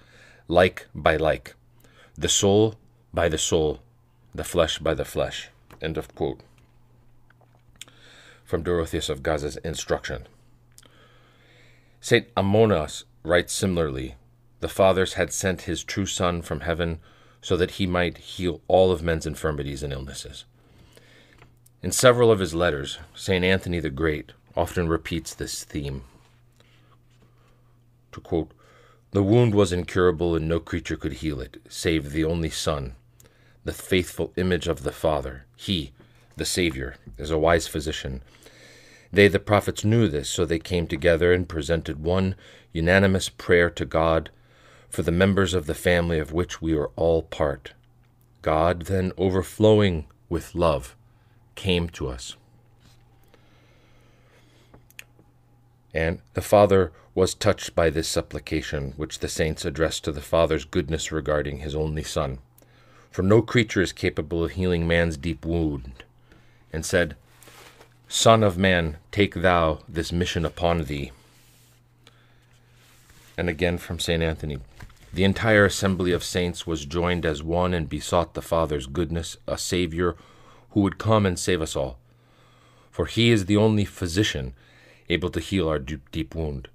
like 0.47 0.85
by 0.93 1.15
like, 1.15 1.55
the 2.17 2.29
soul 2.29 2.75
by 3.13 3.27
the 3.27 3.37
soul, 3.37 3.79
the 4.33 4.43
flesh 4.43 4.79
by 4.79 4.93
the 4.93 5.05
flesh. 5.05 5.49
End 5.81 5.97
of 5.97 6.13
quote. 6.15 6.41
From 8.43 8.63
Dorotheus 8.63 9.09
of 9.09 9.23
Gaza's 9.23 9.57
instruction. 9.57 10.27
St. 11.99 12.33
Ammonas 12.35 13.03
writes 13.23 13.51
similarly 13.53 14.15
The 14.59 14.69
fathers 14.69 15.13
had 15.13 15.33
sent 15.33 15.63
his 15.63 15.83
true 15.83 16.05
Son 16.05 16.41
from 16.41 16.61
heaven 16.61 16.99
so 17.41 17.57
that 17.57 17.71
he 17.71 17.85
might 17.85 18.17
heal 18.17 18.61
all 18.67 18.91
of 18.91 19.03
men's 19.03 19.25
infirmities 19.25 19.83
and 19.83 19.91
illnesses. 19.91 20.45
In 21.81 21.91
several 21.91 22.31
of 22.31 22.39
his 22.39 22.55
letters, 22.55 22.97
St. 23.13 23.43
Anthony 23.43 23.79
the 23.79 23.89
Great 23.89 24.31
often 24.55 24.87
repeats 24.87 25.33
this 25.33 25.63
theme. 25.63 26.03
To 28.13 28.21
quote, 28.21 28.51
The 29.15 29.23
wound 29.23 29.55
was 29.55 29.71
incurable, 29.71 30.35
and 30.35 30.45
no 30.45 30.59
creature 30.59 30.97
could 30.97 31.13
heal 31.13 31.39
it, 31.39 31.61
save 31.69 32.11
the 32.11 32.25
only 32.25 32.49
Son, 32.49 32.95
the 33.63 33.71
faithful 33.71 34.33
image 34.35 34.67
of 34.67 34.83
the 34.83 34.91
Father. 34.91 35.45
He, 35.55 35.93
the 36.35 36.43
Saviour, 36.43 36.95
is 37.17 37.31
a 37.31 37.37
wise 37.37 37.65
physician. 37.65 38.21
They, 39.13 39.29
the 39.29 39.39
prophets, 39.39 39.85
knew 39.85 40.09
this, 40.09 40.27
so 40.29 40.43
they 40.43 40.59
came 40.59 40.85
together 40.85 41.31
and 41.31 41.47
presented 41.47 42.03
one 42.03 42.35
unanimous 42.73 43.29
prayer 43.29 43.69
to 43.69 43.85
God 43.85 44.31
for 44.89 45.01
the 45.01 45.13
members 45.13 45.53
of 45.53 45.65
the 45.65 45.73
family 45.73 46.19
of 46.19 46.33
which 46.33 46.61
we 46.61 46.73
are 46.73 46.91
all 46.97 47.23
part. 47.23 47.71
God, 48.41 48.81
then, 48.81 49.13
overflowing 49.17 50.07
with 50.27 50.53
love, 50.55 50.93
came 51.55 51.87
to 51.91 52.09
us. 52.09 52.35
And 55.93 56.19
the 56.33 56.41
Father 56.41 56.91
was 57.15 57.33
touched 57.33 57.73
by 57.73 57.89
this 57.89 58.09
supplication 58.09 58.93
which 58.97 59.19
the 59.19 59.29
saints 59.29 59.63
addressed 59.63 60.03
to 60.03 60.11
the 60.11 60.21
Father's 60.21 60.65
goodness 60.65 61.13
regarding 61.13 61.59
his 61.59 61.73
only 61.73 62.03
Son. 62.03 62.37
For 63.09 63.23
no 63.23 63.41
creature 63.41 63.81
is 63.81 63.93
capable 63.93 64.43
of 64.43 64.51
healing 64.51 64.85
man's 64.85 65.15
deep 65.15 65.45
wound, 65.45 66.03
and 66.73 66.85
said, 66.85 67.15
Son 68.09 68.43
of 68.43 68.57
man, 68.57 68.97
take 69.11 69.33
thou 69.33 69.79
this 69.87 70.11
mission 70.11 70.43
upon 70.43 70.83
thee. 70.83 71.13
And 73.37 73.49
again 73.49 73.77
from 73.77 73.99
St. 73.99 74.21
Anthony 74.21 74.59
The 75.13 75.23
entire 75.23 75.63
assembly 75.63 76.11
of 76.11 76.23
saints 76.23 76.67
was 76.67 76.85
joined 76.85 77.25
as 77.25 77.41
one 77.41 77.73
and 77.73 77.87
besought 77.87 78.33
the 78.33 78.41
Father's 78.41 78.87
goodness, 78.87 79.37
a 79.47 79.57
Saviour 79.57 80.17
who 80.71 80.81
would 80.81 80.97
come 80.97 81.25
and 81.25 81.39
save 81.39 81.61
us 81.61 81.77
all. 81.77 81.97
For 82.91 83.05
he 83.05 83.31
is 83.31 83.45
the 83.45 83.57
only 83.57 83.85
physician 83.85 84.53
able 85.07 85.29
to 85.29 85.39
heal 85.39 85.69
our 85.69 85.79
deep, 85.79 86.11
deep 86.11 86.35
wound. 86.35 86.67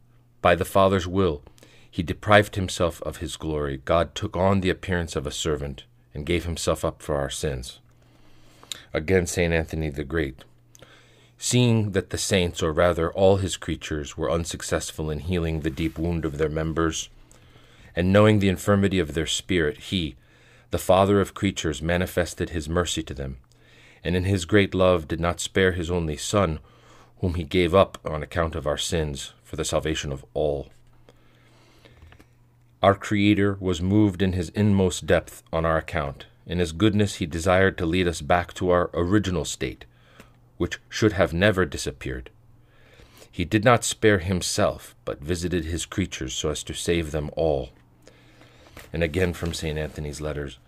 By 0.43 0.55
the 0.55 0.65
Father's 0.65 1.07
will, 1.07 1.43
he 1.91 2.03
deprived 2.03 2.57
himself 2.57 3.03
of 3.03 3.19
his 3.19 3.37
glory. 3.37 3.83
God 3.85 4.15
took 4.15 4.37
on 4.37 4.61
the 4.61 4.71
appearance 4.71 5.17
of 5.17 5.27
a 5.27 5.33
servant 5.33 5.85
and 6.15 6.27
gave 6.27 6.45
himself 6.45 6.85
up 6.85 7.03
for 7.03 7.17
our 7.17 7.31
sins. 7.31 7.81
Again, 8.93 9.27
St. 9.27 9.53
Anthony 9.53 9.91
the 9.91 10.05
Great. 10.05 10.45
Seeing 11.39 11.93
that 11.93 12.11
the 12.11 12.19
saints, 12.19 12.63
or 12.63 12.73
rather 12.73 13.11
all 13.13 13.37
his 13.37 13.57
creatures, 13.57 14.17
were 14.17 14.31
unsuccessful 14.31 15.11
in 15.11 15.21
healing 15.21 15.61
the 15.61 15.71
deep 15.71 15.99
wound 15.99 16.25
of 16.25 16.39
their 16.39 16.49
members, 16.49 17.09
and 17.97 18.13
knowing 18.13 18.39
the 18.39 18.49
infirmity 18.49 18.99
of 18.99 19.15
their 19.15 19.27
spirit, 19.27 19.79
he, 19.79 20.17
the 20.71 20.79
Father 20.79 21.21
of 21.21 21.35
creatures, 21.35 21.81
manifested 21.81 22.51
his 22.51 22.69
mercy 22.69 23.03
to 23.03 23.15
them 23.15 23.39
and 24.03 24.17
in 24.17 24.25
his 24.25 24.45
great 24.45 24.75
love 24.75 25.09
did 25.09 25.21
not 25.21 25.41
spare 25.41 25.73
his 25.73 25.91
only 25.91 26.17
Son, 26.17 26.59
whom 27.21 27.35
he 27.35 27.45
gave 27.45 27.75
up 27.75 27.99
on 28.05 28.23
account 28.23 28.55
of 28.55 28.67
our 28.67 28.79
sins, 28.79 29.35
for 29.51 29.57
the 29.57 29.65
salvation 29.65 30.13
of 30.13 30.25
all. 30.33 30.69
Our 32.85 32.95
Creator 32.95 33.57
was 33.59 33.83
moved 33.83 34.23
in 34.23 34.35
his 34.35 34.51
inmost 34.51 35.09
depth 35.09 35.43
on 35.53 35.65
our 35.65 35.77
account. 35.77 36.27
In 36.47 36.61
his 36.61 36.71
goodness, 36.71 37.17
he 37.17 37.27
desired 37.27 37.77
to 37.79 37.85
lead 37.85 38.07
us 38.07 38.21
back 38.21 38.55
to 38.55 38.71
our 38.71 38.91
original 38.95 39.45
state, 39.45 39.87
which 40.57 40.79
should 40.89 41.15
have 41.15 41.33
never 41.33 41.67
disappeared. 41.67 42.31
He 43.29 43.45
did 43.45 43.65
not 43.65 43.83
spare 43.83 44.21
himself, 44.21 44.95
but 45.05 45.21
visited 45.21 45.65
his 45.65 45.85
creatures 45.85 46.33
so 46.33 46.51
as 46.51 46.63
to 46.63 46.73
save 46.73 47.11
them 47.11 47.29
all. 47.35 47.71
And 48.93 49.03
again 49.03 49.33
from 49.33 49.53
St. 49.53 49.77
Anthony's 49.77 50.21
letters 50.21 50.59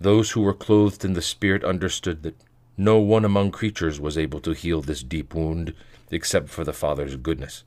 Those 0.00 0.32
who 0.32 0.40
were 0.40 0.54
clothed 0.54 1.04
in 1.04 1.12
the 1.12 1.22
Spirit 1.22 1.62
understood 1.62 2.24
that 2.24 2.36
no 2.76 2.98
one 2.98 3.24
among 3.24 3.52
creatures 3.52 4.00
was 4.00 4.18
able 4.18 4.40
to 4.40 4.54
heal 4.54 4.82
this 4.82 5.04
deep 5.04 5.34
wound 5.34 5.72
except 6.10 6.48
for 6.48 6.64
the 6.64 6.72
Father's 6.72 7.14
goodness, 7.14 7.62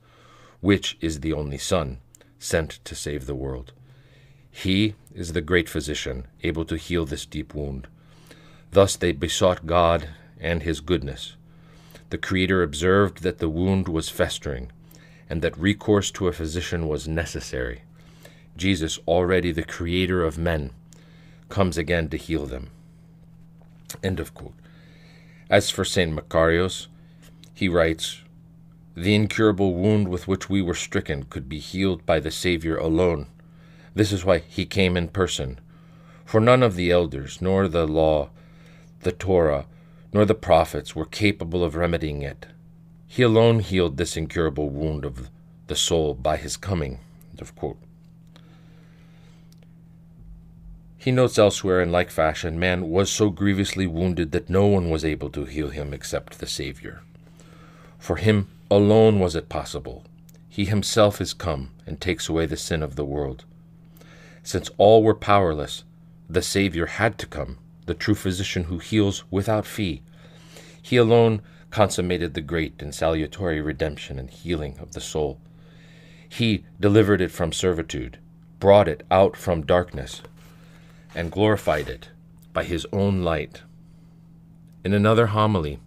which 0.60 0.96
is 1.00 1.20
the 1.20 1.32
only 1.32 1.58
Son, 1.58 1.98
sent 2.38 2.84
to 2.84 2.94
save 2.94 3.26
the 3.26 3.34
world. 3.34 3.72
He 4.50 4.94
is 5.14 5.32
the 5.32 5.40
great 5.40 5.68
physician, 5.68 6.26
able 6.42 6.64
to 6.64 6.76
heal 6.76 7.04
this 7.04 7.26
deep 7.26 7.54
wound. 7.54 7.86
Thus 8.72 8.96
they 8.96 9.12
besought 9.12 9.66
God 9.66 10.08
and 10.40 10.62
his 10.62 10.80
goodness. 10.80 11.36
The 12.10 12.18
Creator 12.18 12.62
observed 12.62 13.22
that 13.22 13.38
the 13.38 13.48
wound 13.48 13.88
was 13.88 14.08
festering, 14.08 14.72
and 15.28 15.42
that 15.42 15.58
recourse 15.58 16.10
to 16.12 16.28
a 16.28 16.32
physician 16.32 16.88
was 16.88 17.06
necessary. 17.06 17.82
Jesus, 18.56 18.98
already 19.06 19.52
the 19.52 19.62
Creator 19.62 20.24
of 20.24 20.38
men, 20.38 20.70
comes 21.48 21.78
again 21.78 22.08
to 22.08 22.16
heal 22.16 22.46
them. 22.46 22.70
End 24.02 24.20
of 24.20 24.34
quote. 24.34 24.54
As 25.50 25.70
for 25.70 25.84
St. 25.84 26.12
Macarius, 26.12 26.88
he 27.54 27.68
writes, 27.68 28.22
The 29.00 29.14
incurable 29.14 29.74
wound 29.74 30.08
with 30.08 30.26
which 30.26 30.50
we 30.50 30.60
were 30.60 30.74
stricken 30.74 31.22
could 31.30 31.48
be 31.48 31.60
healed 31.60 32.04
by 32.04 32.18
the 32.18 32.32
Saviour 32.32 32.76
alone. 32.78 33.28
This 33.94 34.10
is 34.10 34.24
why 34.24 34.38
he 34.38 34.66
came 34.66 34.96
in 34.96 35.06
person. 35.06 35.60
For 36.24 36.40
none 36.40 36.64
of 36.64 36.74
the 36.74 36.90
elders, 36.90 37.40
nor 37.40 37.68
the 37.68 37.86
law, 37.86 38.30
the 39.02 39.12
Torah, 39.12 39.66
nor 40.12 40.24
the 40.24 40.34
prophets 40.34 40.96
were 40.96 41.04
capable 41.04 41.62
of 41.62 41.76
remedying 41.76 42.22
it. 42.22 42.46
He 43.06 43.22
alone 43.22 43.60
healed 43.60 43.98
this 43.98 44.16
incurable 44.16 44.68
wound 44.68 45.04
of 45.04 45.30
the 45.68 45.76
soul 45.76 46.14
by 46.14 46.36
his 46.36 46.56
coming. 46.56 46.98
He 50.96 51.12
notes 51.12 51.38
elsewhere, 51.38 51.80
in 51.80 51.92
like 51.92 52.10
fashion, 52.10 52.58
man 52.58 52.90
was 52.90 53.12
so 53.12 53.30
grievously 53.30 53.86
wounded 53.86 54.32
that 54.32 54.50
no 54.50 54.66
one 54.66 54.90
was 54.90 55.04
able 55.04 55.30
to 55.30 55.44
heal 55.44 55.68
him 55.68 55.94
except 55.94 56.40
the 56.40 56.48
Saviour. 56.48 57.02
For 58.00 58.16
him, 58.16 58.48
alone 58.70 59.18
was 59.18 59.34
it 59.34 59.48
possible. 59.48 60.04
He 60.48 60.64
himself 60.64 61.20
is 61.20 61.32
come 61.32 61.70
and 61.86 62.00
takes 62.00 62.28
away 62.28 62.46
the 62.46 62.56
sin 62.56 62.82
of 62.82 62.96
the 62.96 63.04
world. 63.04 63.44
Since 64.42 64.70
all 64.78 65.02
were 65.02 65.14
powerless, 65.14 65.84
the 66.28 66.42
Savior 66.42 66.86
had 66.86 67.18
to 67.18 67.26
come, 67.26 67.58
the 67.86 67.94
true 67.94 68.14
physician 68.14 68.64
who 68.64 68.78
heals 68.78 69.24
without 69.30 69.66
fee. 69.66 70.02
He 70.80 70.96
alone 70.96 71.42
consummated 71.70 72.34
the 72.34 72.40
great 72.40 72.80
and 72.80 72.94
salutary 72.94 73.60
redemption 73.60 74.18
and 74.18 74.30
healing 74.30 74.78
of 74.78 74.92
the 74.92 75.00
soul. 75.00 75.38
He 76.28 76.64
delivered 76.80 77.20
it 77.20 77.30
from 77.30 77.52
servitude, 77.52 78.18
brought 78.60 78.88
it 78.88 79.06
out 79.10 79.36
from 79.36 79.64
darkness, 79.64 80.22
and 81.14 81.32
glorified 81.32 81.88
it 81.88 82.10
by 82.52 82.64
his 82.64 82.86
own 82.92 83.22
light. 83.22 83.62
In 84.84 84.92
another 84.92 85.28
homily, 85.28 85.78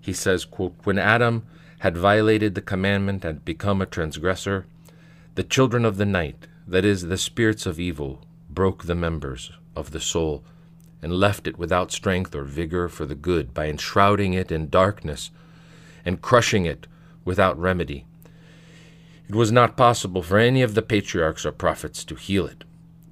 he 0.00 0.12
says, 0.12 0.44
quote, 0.44 0.74
When 0.84 0.98
Adam 0.98 1.44
had 1.78 1.96
violated 1.96 2.54
the 2.54 2.60
commandment 2.60 3.24
and 3.24 3.44
become 3.44 3.80
a 3.80 3.86
transgressor, 3.86 4.66
the 5.34 5.44
children 5.44 5.84
of 5.84 5.96
the 5.96 6.04
night, 6.06 6.46
that 6.66 6.84
is, 6.84 7.02
the 7.02 7.18
spirits 7.18 7.66
of 7.66 7.78
evil, 7.78 8.20
broke 8.50 8.84
the 8.84 8.94
members 8.94 9.52
of 9.76 9.92
the 9.92 10.00
soul 10.00 10.44
and 11.00 11.12
left 11.12 11.46
it 11.46 11.58
without 11.58 11.92
strength 11.92 12.34
or 12.34 12.42
vigor 12.42 12.88
for 12.88 13.04
the 13.06 13.14
good 13.14 13.54
by 13.54 13.68
enshrouding 13.68 14.34
it 14.34 14.50
in 14.50 14.68
darkness 14.68 15.30
and 16.04 16.22
crushing 16.22 16.66
it 16.66 16.86
without 17.24 17.58
remedy. 17.58 18.04
It 19.28 19.34
was 19.34 19.52
not 19.52 19.76
possible 19.76 20.22
for 20.22 20.38
any 20.38 20.62
of 20.62 20.74
the 20.74 20.82
patriarchs 20.82 21.44
or 21.44 21.52
prophets 21.52 22.02
to 22.04 22.14
heal 22.14 22.46
it. 22.46 22.64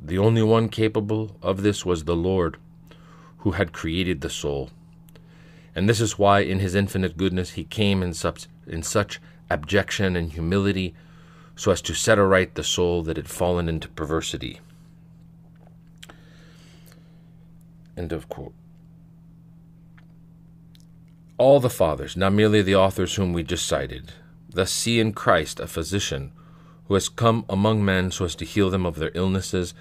The 0.03 0.19
only 0.19 0.43
one 0.43 0.69
capable 0.69 1.37
of 1.43 1.63
this 1.63 1.85
was 1.85 2.05
the 2.05 2.17
Lord, 2.17 2.57
who 3.39 3.53
had 3.53 3.73
created 3.73 4.21
the 4.21 4.31
soul. 4.31 4.71
And 5.75 5.89
this 5.89 6.01
is 6.01 6.19
why, 6.19 6.41
in 6.41 6.59
his 6.59 6.75
infinite 6.75 7.17
goodness, 7.17 7.51
he 7.51 7.65
came 7.65 8.03
in 8.03 8.15
such, 8.15 8.47
in 8.67 8.83
such 8.83 9.21
abjection 9.51 10.17
and 10.17 10.33
humility, 10.33 10.95
so 11.55 11.71
as 11.71 11.81
to 11.83 11.95
set 11.95 12.19
aright 12.19 12.55
the 12.55 12.65
soul 12.65 13.03
that 13.03 13.17
had 13.17 13.29
fallen 13.29 13.69
into 13.69 13.89
perversity. 13.89 14.61
End 17.97 18.13
of 18.13 18.29
quote. 18.29 18.53
All 21.39 21.61
the 21.61 21.71
fathers, 21.71 22.17
not 22.17 22.33
merely 22.33 22.63
the 22.63 22.77
authors 22.77 23.15
whom 23.15 23.33
we 23.33 23.43
just 23.43 23.67
cited, 23.67 24.13
thus 24.49 24.73
see 24.73 25.01
in 25.01 25.13
Christ 25.13 25.61
a 25.61 25.67
physician 25.67 26.33
who 26.89 26.95
has 26.95 27.09
come 27.09 27.45
among 27.49 27.85
men 27.85 28.11
so 28.11 28.25
as 28.25 28.35
to 28.37 28.45
heal 28.45 28.71
them 28.71 28.87
of 28.87 28.97
their 28.97 29.11
illnesses 29.15 29.75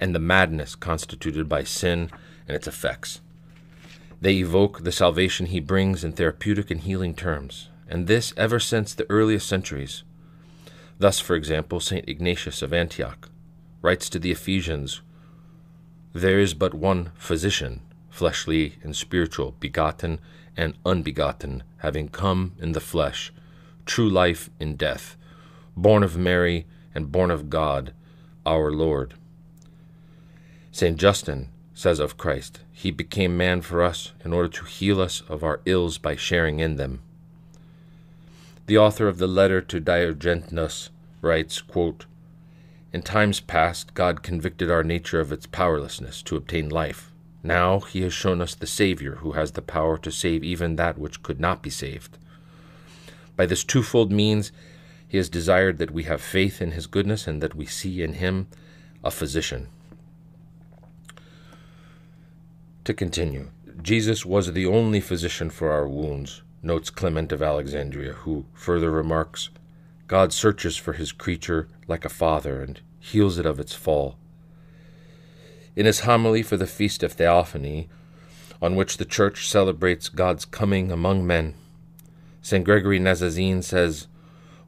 and 0.00 0.14
the 0.14 0.18
madness 0.18 0.74
constituted 0.74 1.48
by 1.48 1.64
sin 1.64 2.10
and 2.48 2.56
its 2.56 2.66
effects. 2.66 3.20
They 4.20 4.34
evoke 4.36 4.82
the 4.82 4.92
salvation 4.92 5.46
he 5.46 5.60
brings 5.60 6.04
in 6.04 6.12
therapeutic 6.12 6.70
and 6.70 6.80
healing 6.80 7.14
terms, 7.14 7.68
and 7.88 8.06
this 8.06 8.32
ever 8.36 8.58
since 8.60 8.94
the 8.94 9.10
earliest 9.10 9.48
centuries. 9.48 10.02
Thus, 10.98 11.20
for 11.20 11.36
example, 11.36 11.80
St. 11.80 12.08
Ignatius 12.08 12.62
of 12.62 12.72
Antioch 12.72 13.28
writes 13.82 14.08
to 14.10 14.18
the 14.18 14.30
Ephesians 14.30 15.02
there 16.14 16.38
is 16.38 16.54
but 16.54 16.74
one 16.74 17.10
physician, 17.16 17.80
fleshly 18.08 18.74
and 18.84 18.94
spiritual, 18.94 19.56
begotten 19.58 20.20
and 20.56 20.78
unbegotten, 20.86 21.64
having 21.78 22.08
come 22.08 22.52
in 22.60 22.70
the 22.70 22.80
flesh, 22.80 23.32
true 23.84 24.08
life 24.08 24.48
in 24.60 24.76
death, 24.76 25.16
born 25.76 26.04
of 26.04 26.16
Mary 26.16 26.66
and 26.94 27.10
born 27.10 27.32
of 27.32 27.50
God, 27.50 27.92
our 28.46 28.70
Lord. 28.70 29.14
St. 30.70 30.96
Justin 30.96 31.48
says 31.74 31.98
of 31.98 32.16
Christ, 32.16 32.60
He 32.70 32.92
became 32.92 33.36
man 33.36 33.60
for 33.60 33.82
us 33.82 34.12
in 34.24 34.32
order 34.32 34.48
to 34.48 34.66
heal 34.66 35.00
us 35.00 35.20
of 35.28 35.42
our 35.42 35.60
ills 35.64 35.98
by 35.98 36.14
sharing 36.14 36.60
in 36.60 36.76
them. 36.76 37.00
The 38.66 38.78
author 38.78 39.08
of 39.08 39.18
the 39.18 39.26
letter 39.26 39.60
to 39.60 39.80
Diognetus 39.80 40.88
writes, 41.20 41.60
quote, 41.60 42.06
in 42.94 43.02
times 43.02 43.40
past, 43.40 43.92
God 43.94 44.22
convicted 44.22 44.70
our 44.70 44.84
nature 44.84 45.18
of 45.18 45.32
its 45.32 45.46
powerlessness 45.46 46.22
to 46.22 46.36
obtain 46.36 46.68
life. 46.68 47.10
Now 47.42 47.80
he 47.80 48.02
has 48.02 48.14
shown 48.14 48.40
us 48.40 48.54
the 48.54 48.68
Savior 48.68 49.16
who 49.16 49.32
has 49.32 49.52
the 49.52 49.62
power 49.62 49.98
to 49.98 50.12
save 50.12 50.44
even 50.44 50.76
that 50.76 50.96
which 50.96 51.22
could 51.22 51.40
not 51.40 51.60
be 51.60 51.70
saved. 51.70 52.16
By 53.36 53.46
this 53.46 53.64
twofold 53.64 54.12
means, 54.12 54.52
he 55.08 55.16
has 55.16 55.28
desired 55.28 55.78
that 55.78 55.90
we 55.90 56.04
have 56.04 56.22
faith 56.22 56.62
in 56.62 56.70
his 56.70 56.86
goodness 56.86 57.26
and 57.26 57.42
that 57.42 57.56
we 57.56 57.66
see 57.66 58.00
in 58.00 58.12
him 58.12 58.46
a 59.02 59.10
physician. 59.10 59.66
To 62.84 62.94
continue, 62.94 63.50
Jesus 63.82 64.24
was 64.24 64.52
the 64.52 64.66
only 64.66 65.00
physician 65.00 65.50
for 65.50 65.72
our 65.72 65.88
wounds, 65.88 66.42
notes 66.64 66.90
Clement 66.90 67.32
of 67.32 67.42
Alexandria, 67.42 68.12
who 68.12 68.46
further 68.54 68.90
remarks 68.90 69.50
God 70.06 70.32
searches 70.32 70.76
for 70.76 70.92
his 70.92 71.12
creature 71.12 71.68
like 71.86 72.04
a 72.04 72.10
father 72.10 72.62
and 72.62 72.80
heals 72.98 73.38
it 73.38 73.46
of 73.46 73.58
its 73.58 73.74
fall. 73.74 74.16
In 75.76 75.86
his 75.86 76.00
homily 76.00 76.42
for 76.42 76.56
the 76.56 76.66
Feast 76.66 77.02
of 77.02 77.12
Theophany, 77.12 77.88
on 78.60 78.76
which 78.76 78.96
the 78.96 79.04
Church 79.04 79.48
celebrates 79.48 80.08
God's 80.08 80.44
coming 80.44 80.92
among 80.92 81.26
men, 81.26 81.54
St. 82.42 82.64
Gregory 82.64 83.00
Nazianzen 83.00 83.64
says, 83.64 84.06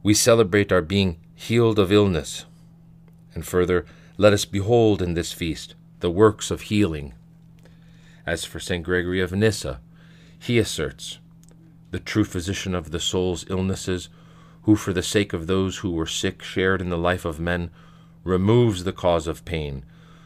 We 0.01 0.13
celebrate 0.13 0.71
our 0.71 0.81
being 0.81 1.19
healed 1.35 1.77
of 1.77 1.91
illness. 1.91 2.45
And 3.35 3.45
further, 3.45 3.85
let 4.17 4.33
us 4.33 4.45
behold 4.45 5.01
in 5.01 5.13
this 5.13 5.31
feast 5.31 5.75
the 5.99 6.09
works 6.09 6.49
of 6.49 6.61
healing. 6.61 7.13
As 8.25 8.43
for 8.43 8.59
St. 8.59 8.83
Gregory 8.83 9.21
of 9.21 9.31
Nyssa, 9.31 9.79
he 10.39 10.57
asserts, 10.57 11.19
The 11.91 11.99
true 11.99 12.25
physician 12.25 12.75
of 12.75 12.91
the 12.91 12.99
soul's 12.99 13.45
illnesses 13.49 14.09
who 14.67 14.75
for 14.75 14.91
the 14.91 15.01
sake 15.01 15.31
of 15.31 15.47
those 15.47 15.77
who 15.77 15.91
were 15.91 16.05
sick 16.05 16.43
shared 16.43 16.81
in 16.81 16.89
the 16.89 16.97
life 16.97 17.23
of 17.23 17.39
men, 17.39 17.71
removes 18.25 18.83
the 18.83 18.91
cause 18.91 19.25
of 19.25 19.45
pain, 19.45 19.85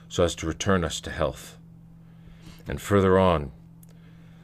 so 0.09 0.23
as 0.23 0.33
to 0.33 0.47
return 0.47 0.83
us 0.83 0.99
to 0.99 1.11
health. 1.11 1.59
And 2.67 2.81
further 2.81 3.19
on, 3.19 3.51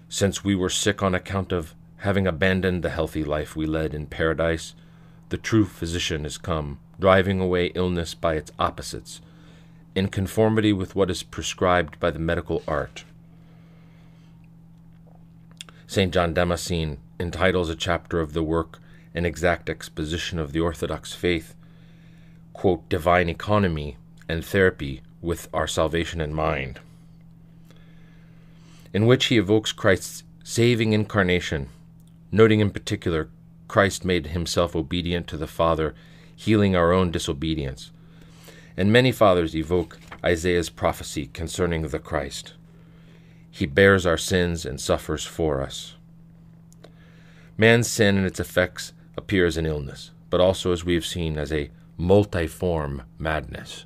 since 0.07 0.43
we 0.43 0.53
were 0.53 0.69
sick 0.69 1.01
on 1.01 1.15
account 1.15 1.51
of 1.51 1.73
having 1.97 2.27
abandoned 2.27 2.83
the 2.83 2.91
healthy 2.91 3.23
life 3.23 3.55
we 3.55 3.65
led 3.65 3.95
in 3.95 4.05
paradise, 4.05 4.75
the 5.29 5.37
true 5.37 5.65
physician 5.65 6.27
is 6.27 6.37
come, 6.37 6.77
driving 6.99 7.39
away 7.39 7.71
illness 7.73 8.13
by 8.13 8.35
its 8.35 8.51
opposites, 8.59 9.19
in 9.95 10.09
conformity 10.09 10.71
with 10.71 10.95
what 10.95 11.09
is 11.09 11.23
prescribed 11.23 11.99
by 11.99 12.11
the 12.11 12.19
medical 12.19 12.61
art. 12.67 13.03
St. 15.87 16.13
John 16.13 16.35
Damascene 16.35 16.99
entitles 17.19 17.69
a 17.69 17.75
chapter 17.75 18.19
of 18.19 18.33
the 18.33 18.43
work 18.43 18.79
an 19.17 19.25
exact 19.25 19.67
exposition 19.67 20.37
of 20.37 20.51
the 20.51 20.59
Orthodox 20.59 21.11
faith, 21.11 21.55
quote, 22.53 22.87
divine 22.87 23.29
economy 23.29 23.97
and 24.29 24.45
therapy 24.45 25.01
with 25.21 25.49
our 25.51 25.65
salvation 25.65 26.21
in 26.21 26.31
mind, 26.31 26.79
in 28.93 29.07
which 29.07 29.25
he 29.25 29.37
evokes 29.39 29.71
Christ's 29.71 30.23
saving 30.43 30.93
incarnation, 30.93 31.69
noting 32.31 32.59
in 32.59 32.69
particular 32.69 33.27
Christ 33.67 34.05
made 34.05 34.27
himself 34.27 34.75
obedient 34.75 35.25
to 35.27 35.37
the 35.37 35.47
Father, 35.47 35.95
healing 36.35 36.75
our 36.75 36.93
own 36.93 37.09
disobedience. 37.09 37.91
And 38.77 38.93
many 38.93 39.11
fathers 39.11 39.55
evoke 39.55 39.97
Isaiah's 40.23 40.69
prophecy 40.69 41.25
concerning 41.25 41.87
the 41.87 41.97
Christ. 41.97 42.53
He 43.49 43.65
bears 43.65 44.05
our 44.05 44.17
sins 44.17 44.63
and 44.63 44.79
suffers 44.79 45.25
for 45.25 45.63
us. 45.63 45.95
Man's 47.57 47.89
sin 47.89 48.17
and 48.17 48.25
its 48.25 48.39
effects 48.39 48.93
appear 49.17 49.45
as 49.45 49.57
an 49.57 49.65
illness, 49.65 50.11
but 50.29 50.39
also, 50.39 50.71
as 50.71 50.85
we 50.85 50.93
have 50.93 51.05
seen, 51.05 51.37
as 51.37 51.51
a 51.51 51.71
multiform 51.97 53.03
madness. 53.17 53.85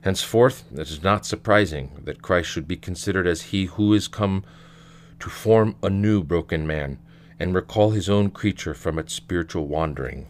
Henceforth, 0.00 0.64
it 0.72 0.90
is 0.90 1.02
not 1.02 1.26
surprising 1.26 1.92
that 2.04 2.22
Christ 2.22 2.48
should 2.48 2.66
be 2.66 2.76
considered 2.76 3.26
as 3.26 3.42
he 3.42 3.66
who 3.66 3.92
is 3.92 4.08
come 4.08 4.42
to 5.20 5.28
form 5.28 5.76
a 5.82 5.90
new 5.90 6.24
broken 6.24 6.66
man 6.66 6.98
and 7.38 7.54
recall 7.54 7.90
his 7.90 8.08
own 8.08 8.30
creature 8.30 8.74
from 8.74 8.98
its 8.98 9.12
spiritual 9.12 9.66
wandering. 9.66 10.26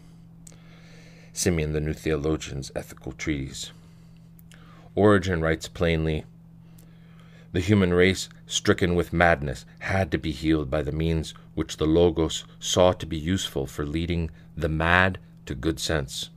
Simeon 1.31 1.73
the 1.73 1.79
New 1.79 1.93
Theologian's 1.93 2.71
Ethical 2.75 3.13
Treatise. 3.13 3.71
Origen 4.93 5.41
writes 5.41 5.67
plainly 5.67 6.25
The 7.51 7.59
human 7.59 7.93
race, 7.93 8.29
stricken 8.45 8.93
with 8.93 9.13
madness, 9.13 9.65
had 9.79 10.11
to 10.11 10.19
be 10.19 10.31
healed 10.31 10.69
by 10.69 10.83
the 10.83 10.91
means 10.91 11.33
which 11.55 11.77
the 11.77 11.85
Logos 11.85 12.45
saw 12.59 12.91
to 12.93 13.05
be 13.05 13.17
useful 13.17 13.65
for 13.65 13.85
leading 13.85 14.31
the 14.55 14.69
mad 14.69 15.19
to 15.45 15.55
good 15.55 15.79
sense. 15.79 16.29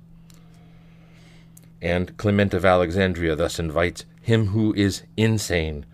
And 1.80 2.16
Clement 2.16 2.54
of 2.54 2.64
Alexandria 2.64 3.36
thus 3.36 3.58
invites 3.58 4.04
him 4.20 4.48
who 4.48 4.74
is 4.74 5.02
insane 5.16 5.86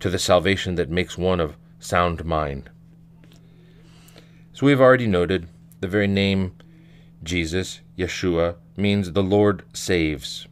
to 0.00 0.10
the 0.10 0.18
salvation 0.18 0.74
that 0.76 0.90
makes 0.90 1.18
one 1.18 1.40
of 1.40 1.56
sound 1.78 2.24
mind. 2.24 2.70
So 4.52 4.66
we 4.66 4.72
have 4.72 4.80
already 4.80 5.06
noted 5.06 5.48
the 5.80 5.88
very 5.88 6.06
name 6.06 6.54
Jesus, 7.22 7.80
Yeshua, 7.98 8.56
means 8.76 9.12
the 9.12 9.22
Lord 9.22 9.64
saves. 9.72 10.46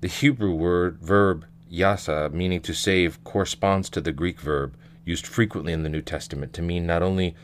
The 0.00 0.08
Hebrew 0.08 0.54
word 0.54 0.98
verb 0.98 1.46
yasa, 1.70 2.32
meaning 2.32 2.60
to 2.62 2.74
save, 2.74 3.22
corresponds 3.24 3.88
to 3.90 4.00
the 4.00 4.12
Greek 4.12 4.40
verb 4.40 4.74
used 5.04 5.26
frequently 5.26 5.72
in 5.72 5.82
the 5.82 5.88
New 5.88 6.02
Testament 6.02 6.52
to 6.54 6.62
mean 6.62 6.86
not 6.86 7.02
only 7.02 7.34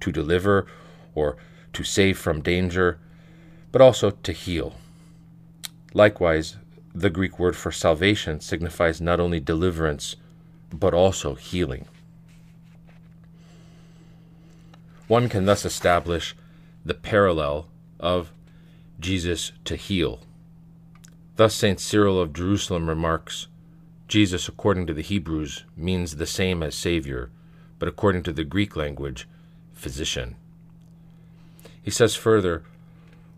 to 0.00 0.12
deliver 0.12 0.66
or 1.14 1.36
to 1.72 1.84
save 1.84 2.18
from 2.18 2.40
danger, 2.40 2.98
but 3.72 3.80
also 3.80 4.10
to 4.10 4.32
heal. 4.32 4.74
Likewise, 5.92 6.56
the 6.94 7.10
Greek 7.10 7.38
word 7.38 7.56
for 7.56 7.70
salvation 7.70 8.40
signifies 8.40 9.00
not 9.00 9.20
only 9.20 9.40
deliverance, 9.40 10.16
but 10.72 10.94
also 10.94 11.34
healing. 11.34 11.86
One 15.06 15.28
can 15.28 15.44
thus 15.44 15.64
establish 15.64 16.36
the 16.84 16.94
parallel 16.94 17.68
of 17.98 18.32
Jesus 18.98 19.52
to 19.64 19.76
heal. 19.76 20.20
Thus, 21.36 21.54
St. 21.54 21.80
Cyril 21.80 22.20
of 22.20 22.32
Jerusalem 22.32 22.88
remarks 22.88 23.48
Jesus, 24.10 24.48
according 24.48 24.88
to 24.88 24.92
the 24.92 25.02
Hebrews, 25.02 25.62
means 25.76 26.16
the 26.16 26.26
same 26.26 26.64
as 26.64 26.74
Savior, 26.74 27.30
but 27.78 27.88
according 27.88 28.24
to 28.24 28.32
the 28.32 28.42
Greek 28.42 28.74
language, 28.74 29.28
physician. 29.72 30.34
He 31.80 31.92
says 31.92 32.16
further, 32.16 32.64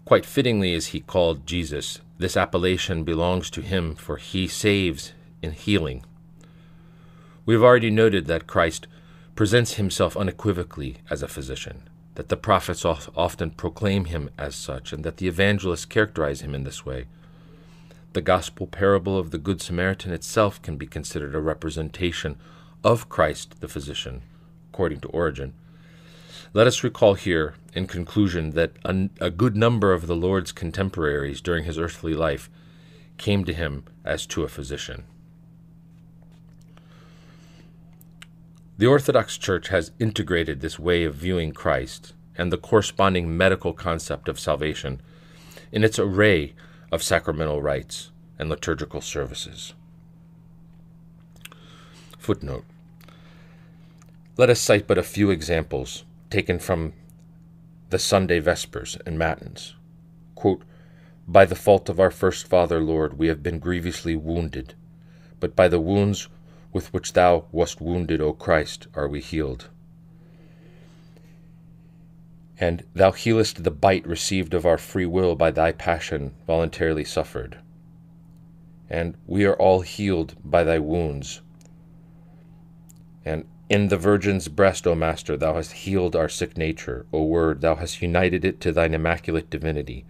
quite 0.06 0.24
fittingly 0.24 0.72
is 0.72 0.86
he 0.86 1.00
called 1.00 1.46
Jesus. 1.46 2.00
This 2.16 2.38
appellation 2.38 3.04
belongs 3.04 3.50
to 3.50 3.60
him, 3.60 3.94
for 3.94 4.16
he 4.16 4.48
saves 4.48 5.12
in 5.42 5.52
healing. 5.52 6.06
We 7.44 7.52
have 7.52 7.62
already 7.62 7.90
noted 7.90 8.24
that 8.24 8.46
Christ 8.46 8.86
presents 9.34 9.74
himself 9.74 10.16
unequivocally 10.16 10.96
as 11.10 11.22
a 11.22 11.28
physician, 11.28 11.82
that 12.14 12.30
the 12.30 12.36
prophets 12.38 12.86
often 12.86 13.50
proclaim 13.50 14.06
him 14.06 14.30
as 14.38 14.54
such, 14.54 14.94
and 14.94 15.04
that 15.04 15.18
the 15.18 15.28
evangelists 15.28 15.84
characterize 15.84 16.40
him 16.40 16.54
in 16.54 16.64
this 16.64 16.86
way. 16.86 17.04
The 18.12 18.20
gospel 18.20 18.66
parable 18.66 19.16
of 19.18 19.30
the 19.30 19.38
Good 19.38 19.62
Samaritan 19.62 20.12
itself 20.12 20.60
can 20.60 20.76
be 20.76 20.86
considered 20.86 21.34
a 21.34 21.40
representation 21.40 22.36
of 22.84 23.08
Christ 23.08 23.60
the 23.60 23.68
physician, 23.68 24.20
according 24.70 25.00
to 25.00 25.08
Origen. 25.08 25.54
Let 26.52 26.66
us 26.66 26.84
recall 26.84 27.14
here, 27.14 27.54
in 27.72 27.86
conclusion, 27.86 28.50
that 28.50 28.72
a, 28.84 29.08
a, 29.18 29.30
good 29.30 29.56
number 29.56 29.94
of 29.94 30.06
the 30.06 30.16
Lord's 30.16 30.52
contemporaries 30.52 31.40
during 31.40 31.64
his 31.64 31.78
earthly 31.78 32.12
life 32.12 32.50
came 33.16 33.44
to 33.46 33.54
him 33.54 33.84
as 34.04 34.26
to 34.26 34.42
a 34.42 34.48
physician. 34.48 35.04
The 38.76 38.86
Orthodox 38.86 39.38
Church 39.38 39.68
has 39.68 39.92
integrated 39.98 40.60
this 40.60 40.78
way 40.78 41.04
of 41.04 41.14
viewing 41.14 41.52
Christ 41.52 42.12
and 42.36 42.52
the 42.52 42.58
corresponding 42.58 43.34
medical 43.34 43.72
concept 43.72 44.28
of 44.28 44.38
salvation 44.38 45.00
in 45.70 45.84
its 45.84 45.98
array 45.98 46.52
of 46.92 47.02
sacramental 47.02 47.62
rites 47.62 48.10
and 48.38 48.48
liturgical 48.48 49.00
services. 49.00 49.72
Footnote 52.18 52.64
Let 54.36 54.50
us 54.50 54.60
cite 54.60 54.86
but 54.86 54.98
a 54.98 55.02
few 55.02 55.30
examples 55.30 56.04
taken 56.30 56.58
from 56.58 56.92
the 57.90 57.98
Sunday 57.98 58.38
Vespers 58.38 58.98
and 59.04 59.18
Matins. 59.18 59.74
Quote, 60.34 60.62
by 61.26 61.44
the 61.44 61.54
fault 61.54 61.88
of 61.88 62.00
our 62.00 62.10
first 62.10 62.46
father, 62.46 62.80
Lord, 62.80 63.18
we 63.18 63.28
have 63.28 63.42
been 63.42 63.58
grievously 63.58 64.16
wounded, 64.16 64.74
but 65.40 65.56
by 65.56 65.68
the 65.68 65.80
wounds 65.80 66.28
with 66.72 66.92
which 66.92 67.12
thou 67.12 67.46
wast 67.52 67.80
wounded, 67.80 68.20
O 68.20 68.32
Christ, 68.32 68.88
are 68.94 69.08
we 69.08 69.20
healed. 69.20 69.68
And 72.62 72.84
thou 72.94 73.10
healest 73.10 73.64
the 73.64 73.72
bite 73.72 74.06
received 74.06 74.54
of 74.54 74.64
our 74.64 74.78
free 74.78 75.04
will 75.04 75.34
by 75.34 75.50
thy 75.50 75.72
passion 75.72 76.32
voluntarily 76.46 77.02
suffered. 77.02 77.58
And 78.88 79.16
we 79.26 79.44
are 79.46 79.56
all 79.56 79.80
healed 79.80 80.36
by 80.44 80.62
thy 80.62 80.78
wounds. 80.78 81.40
And 83.24 83.46
in 83.68 83.88
the 83.88 83.96
Virgin's 83.96 84.46
breast, 84.46 84.86
O 84.86 84.94
Master, 84.94 85.36
thou 85.36 85.54
hast 85.54 85.72
healed 85.72 86.14
our 86.14 86.28
sick 86.28 86.56
nature. 86.56 87.04
O 87.12 87.24
Word, 87.24 87.62
thou 87.62 87.74
hast 87.74 88.00
united 88.00 88.44
it 88.44 88.60
to 88.60 88.70
thine 88.70 88.94
immaculate 88.94 89.50
divinity, 89.50 90.04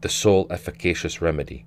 the 0.00 0.08
sole 0.08 0.48
efficacious 0.50 1.22
remedy. 1.22 1.66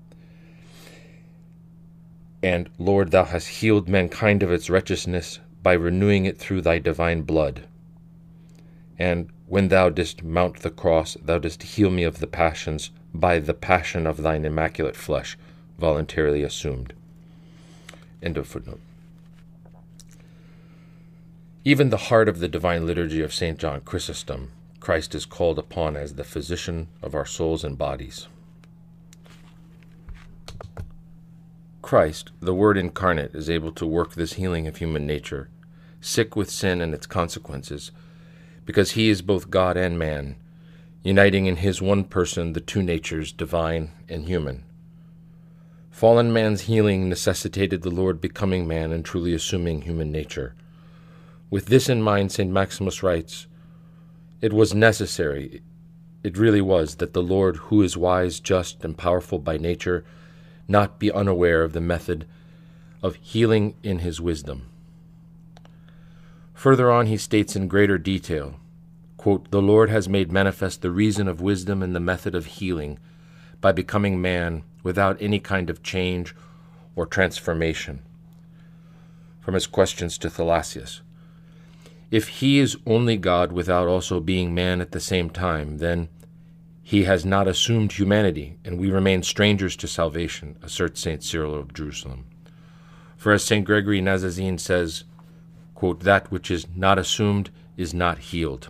And, 2.43 2.69
Lord, 2.77 3.11
thou 3.11 3.23
hast 3.23 3.47
healed 3.47 3.87
mankind 3.87 4.43
of 4.43 4.51
its 4.51 4.69
wretchedness 4.69 5.39
by 5.63 5.71
renewing 5.75 6.25
it 6.25 6.37
through 6.37 6.59
thy 6.59 6.79
divine 6.79 7.21
blood. 7.21 7.69
And 8.99 9.29
when 9.47 9.67
thou 9.67 9.89
didst 9.89 10.23
mount 10.23 10.59
the 10.61 10.71
cross, 10.71 11.17
thou 11.23 11.37
didst 11.37 11.63
heal 11.63 11.91
me 11.91 12.03
of 12.03 12.19
the 12.19 12.27
passions 12.27 12.91
by 13.13 13.39
the 13.39 13.53
passion 13.53 14.07
of 14.07 14.17
thine 14.17 14.43
immaculate 14.43 14.95
flesh, 14.95 15.37
voluntarily 15.77 16.43
assumed. 16.43 16.93
End 18.23 18.37
of 18.37 18.47
footnote. 18.47 18.79
Even 21.63 21.89
the 21.89 21.97
heart 21.97 22.29
of 22.29 22.39
the 22.39 22.47
divine 22.47 22.85
liturgy 22.85 23.21
of 23.21 23.33
St. 23.33 23.57
John 23.57 23.81
Chrysostom, 23.81 24.51
Christ 24.79 25.15
is 25.15 25.25
called 25.25 25.57
upon 25.57 25.95
as 25.95 26.13
the 26.13 26.23
physician 26.23 26.87
of 27.01 27.15
our 27.15 27.25
souls 27.25 27.63
and 27.63 27.77
bodies. 27.77 28.27
Christ, 31.81 32.31
the 32.39 32.53
Word 32.53 32.77
incarnate, 32.77 33.35
is 33.35 33.49
able 33.49 33.71
to 33.73 33.85
work 33.85 34.13
this 34.13 34.33
healing 34.33 34.67
of 34.67 34.77
human 34.77 35.05
nature, 35.05 35.49
sick 36.01 36.35
with 36.35 36.49
sin 36.49 36.81
and 36.81 36.93
its 36.93 37.05
consequences, 37.05 37.91
because 38.65 38.91
he 38.91 39.09
is 39.09 39.21
both 39.21 39.49
God 39.49 39.77
and 39.77 39.97
man, 39.97 40.35
uniting 41.03 41.45
in 41.45 41.57
his 41.57 41.81
one 41.81 42.03
person 42.03 42.53
the 42.53 42.59
two 42.59 42.81
natures, 42.81 43.31
divine 43.31 43.91
and 44.09 44.27
human. 44.27 44.63
Fallen 45.91 46.33
man's 46.33 46.61
healing 46.61 47.07
necessitated 47.07 47.81
the 47.81 47.89
Lord 47.89 48.19
becoming 48.19 48.67
man 48.67 48.91
and 48.91 49.05
truly 49.05 49.33
assuming 49.33 49.83
human 49.83 50.11
nature. 50.11 50.55
With 51.49 51.67
this 51.67 51.87
in 51.87 52.01
mind, 52.01 52.31
St. 52.31 52.51
Maximus 52.51 53.01
writes 53.01 53.47
It 54.41 54.51
was 54.51 54.73
necessary, 54.73 55.61
it 56.23 56.37
really 56.37 56.59
was, 56.59 56.95
that 56.95 57.13
the 57.13 57.23
Lord, 57.23 57.57
who 57.57 57.81
is 57.81 57.95
wise, 57.95 58.39
just, 58.39 58.83
and 58.83 58.97
powerful 58.97 59.39
by 59.39 59.57
nature, 59.57 60.03
not 60.67 60.99
be 60.99 61.11
unaware 61.11 61.63
of 61.63 61.73
the 61.73 61.81
method 61.81 62.25
of 63.03 63.15
healing 63.21 63.75
in 63.83 63.99
his 63.99 64.19
wisdom. 64.19 64.63
Further 66.55 66.91
on, 66.91 67.05
he 67.05 67.17
states 67.17 67.55
in 67.55 67.67
greater 67.67 67.97
detail 67.97 68.55
quote, 69.17 69.49
The 69.51 69.61
Lord 69.61 69.89
has 69.89 70.09
made 70.09 70.31
manifest 70.31 70.81
the 70.81 70.91
reason 70.91 71.27
of 71.27 71.41
wisdom 71.41 71.83
and 71.83 71.95
the 71.95 71.99
method 71.99 72.33
of 72.35 72.45
healing 72.45 72.97
by 73.61 73.71
becoming 73.71 74.21
man 74.21 74.63
without 74.83 75.21
any 75.21 75.39
kind 75.39 75.69
of 75.69 75.83
change 75.83 76.35
or 76.95 77.05
transformation. 77.05 78.01
From 79.39 79.53
his 79.53 79.67
questions 79.67 80.17
to 80.19 80.29
Thalassius 80.29 81.01
if 82.11 82.27
he 82.27 82.59
is 82.59 82.77
only 82.85 83.17
God 83.17 83.51
without 83.51 83.87
also 83.87 84.19
being 84.19 84.53
man 84.53 84.79
at 84.79 84.91
the 84.91 84.99
same 84.99 85.29
time, 85.29 85.79
then 85.79 86.07
he 86.81 87.03
has 87.03 87.25
not 87.25 87.47
assumed 87.47 87.93
humanity, 87.93 88.57
and 88.63 88.77
we 88.77 88.91
remain 88.91 89.23
strangers 89.23 89.75
to 89.77 89.87
salvation, 89.87 90.55
asserts 90.61 91.01
St. 91.01 91.23
Cyril 91.23 91.55
of 91.55 91.73
Jerusalem. 91.73 92.25
For 93.17 93.31
as 93.31 93.43
St. 93.43 93.65
Gregory 93.65 94.01
Nazianzen 94.01 94.59
says, 94.59 95.03
quote, 95.85 95.99
that 95.99 96.31
which 96.31 96.49
is 96.49 96.65
not 96.75 96.97
assumed 96.97 97.51
is 97.77 97.93
not 97.93 98.17
healed. 98.17 98.69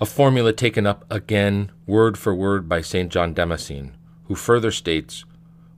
A 0.00 0.04
formula 0.04 0.52
taken 0.52 0.84
up 0.84 1.04
again, 1.08 1.70
word 1.86 2.18
for 2.18 2.34
word, 2.34 2.68
by 2.68 2.80
St. 2.80 3.08
John 3.08 3.34
Damascene, 3.34 3.92
who 4.24 4.34
further 4.34 4.72
states, 4.72 5.24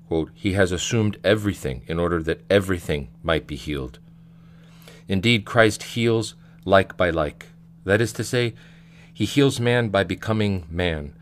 quote, 0.09 0.31
He 0.33 0.55
has 0.55 0.72
assumed 0.72 1.18
everything 1.22 1.83
in 1.88 1.98
order 1.98 2.22
that 2.22 2.40
everything 2.48 3.09
might 3.22 3.46
be 3.46 3.57
healed. 3.57 3.98
Indeed, 5.09 5.44
Christ 5.44 5.83
heals 5.83 6.35
like 6.64 6.96
by 6.96 7.11
like. 7.11 7.48
That 7.85 8.00
is 8.00 8.14
to 8.14 8.24
say, 8.24 8.55
he 9.12 9.27
heals 9.27 9.61
man 9.61 9.90
by 9.90 10.05
becoming 10.05 10.64
man, 10.70 11.12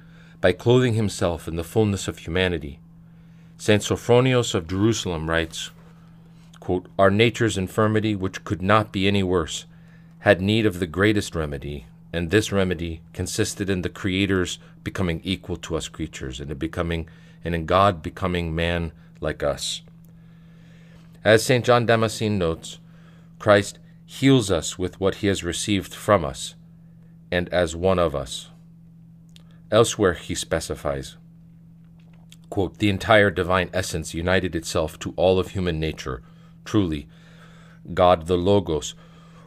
by 0.41 0.53
clothing 0.53 0.95
himself 0.95 1.49
in 1.49 1.57
the 1.57 1.65
fullness 1.65 2.07
of 2.07 2.19
humanity. 2.19 2.79
St. 3.57 3.83
Sophronios 3.83 4.55
of 4.55 4.69
Jerusalem 4.69 5.29
writes, 5.29 5.73
quote, 6.63 6.87
Our 6.97 7.11
nature's 7.11 7.59
infirmity, 7.59 8.15
which 8.15 8.45
could 8.45 8.63
not 8.63 8.93
be 8.93 9.09
any 9.09 9.25
worse, 9.25 9.65
had 10.21 10.41
need 10.41 10.65
of 10.65 10.79
the 10.79 10.87
greatest 10.87 11.35
remedy, 11.35 11.87
and 12.13 12.31
this 12.31 12.53
remedy 12.53 13.01
consisted 13.13 13.69
in 13.69 13.83
the 13.83 13.89
Creator's 13.89 14.61
becoming 14.85 15.21
equal 15.25 15.57
to 15.57 15.75
us 15.75 15.89
creatures, 15.89 16.39
and 16.39 16.53
in 16.53 16.59
becoming 16.59 17.09
and 17.45 17.53
in 17.57 17.67
God 17.67 18.01
becoming 18.01 18.55
man 18.55 18.93
like 19.21 19.43
us. 19.43 19.83
As 21.25 21.45
St. 21.45 21.65
John 21.65 21.85
Damascene 21.85 22.39
notes, 22.39 22.79
Christ 23.41 23.81
heals 24.07 24.49
us 24.49 24.79
with 24.79 25.01
what 25.01 25.17
he 25.17 25.27
has 25.27 25.43
received 25.43 25.93
from 25.93 26.25
us 26.25 26.55
and 27.33 27.49
as 27.49 27.75
one 27.75 27.99
of 27.99 28.15
us. 28.15 28.51
Elsewhere, 29.73 30.13
he 30.13 30.37
specifies 30.37 31.17
quote, 32.51 32.79
The 32.79 32.89
entire 32.89 33.33
divine 33.33 33.69
essence 33.73 34.15
united 34.15 34.55
itself 34.55 34.97
to 35.01 35.13
all 35.17 35.41
of 35.41 35.49
human 35.49 35.81
nature. 35.81 36.23
Truly, 36.65 37.09
God 37.95 38.27
the 38.27 38.37
Logos, 38.37 38.95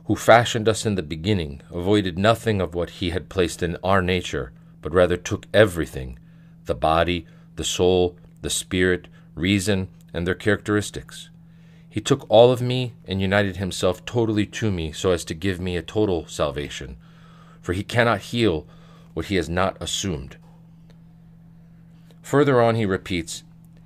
who 0.05 0.15
fashioned 0.15 0.67
us 0.67 0.85
in 0.85 0.95
the 0.95 1.03
beginning, 1.03 1.61
avoided 1.71 2.17
nothing 2.17 2.61
of 2.61 2.75
what 2.75 2.89
he 2.91 3.09
had 3.09 3.29
placed 3.29 3.63
in 3.63 3.77
our 3.83 4.01
nature, 4.01 4.51
but 4.81 4.93
rather 4.93 5.17
took 5.17 5.47
everything 5.53 6.19
the 6.65 6.75
body, 6.75 7.27
the 7.55 7.63
soul, 7.63 8.15
the 8.41 8.49
spirit, 8.49 9.07
reason, 9.35 9.87
and 10.13 10.25
their 10.25 10.35
characteristics 10.35 11.29
he 11.95 12.01
took 12.01 12.25
all 12.27 12.51
of 12.51 12.61
me 12.61 12.91
and 13.07 13.21
united 13.21 13.55
himself 13.55 14.03
totally 14.03 14.45
to 14.45 14.69
me 14.69 14.91
so 14.91 15.11
as 15.11 15.23
to 15.23 15.33
give 15.33 15.61
me 15.61 15.77
a 15.77 15.81
total 15.81 16.27
salvation. 16.27 16.97
for 17.61 17.71
he 17.71 17.83
cannot 17.83 18.19
heal 18.19 18.67
what 19.13 19.27
he 19.27 19.37
has 19.37 19.47
not 19.47 19.77
assumed. 19.79 20.35
Further 22.21 22.61
on, 22.61 22.75
he 22.75 22.85
repeats, 22.85 23.44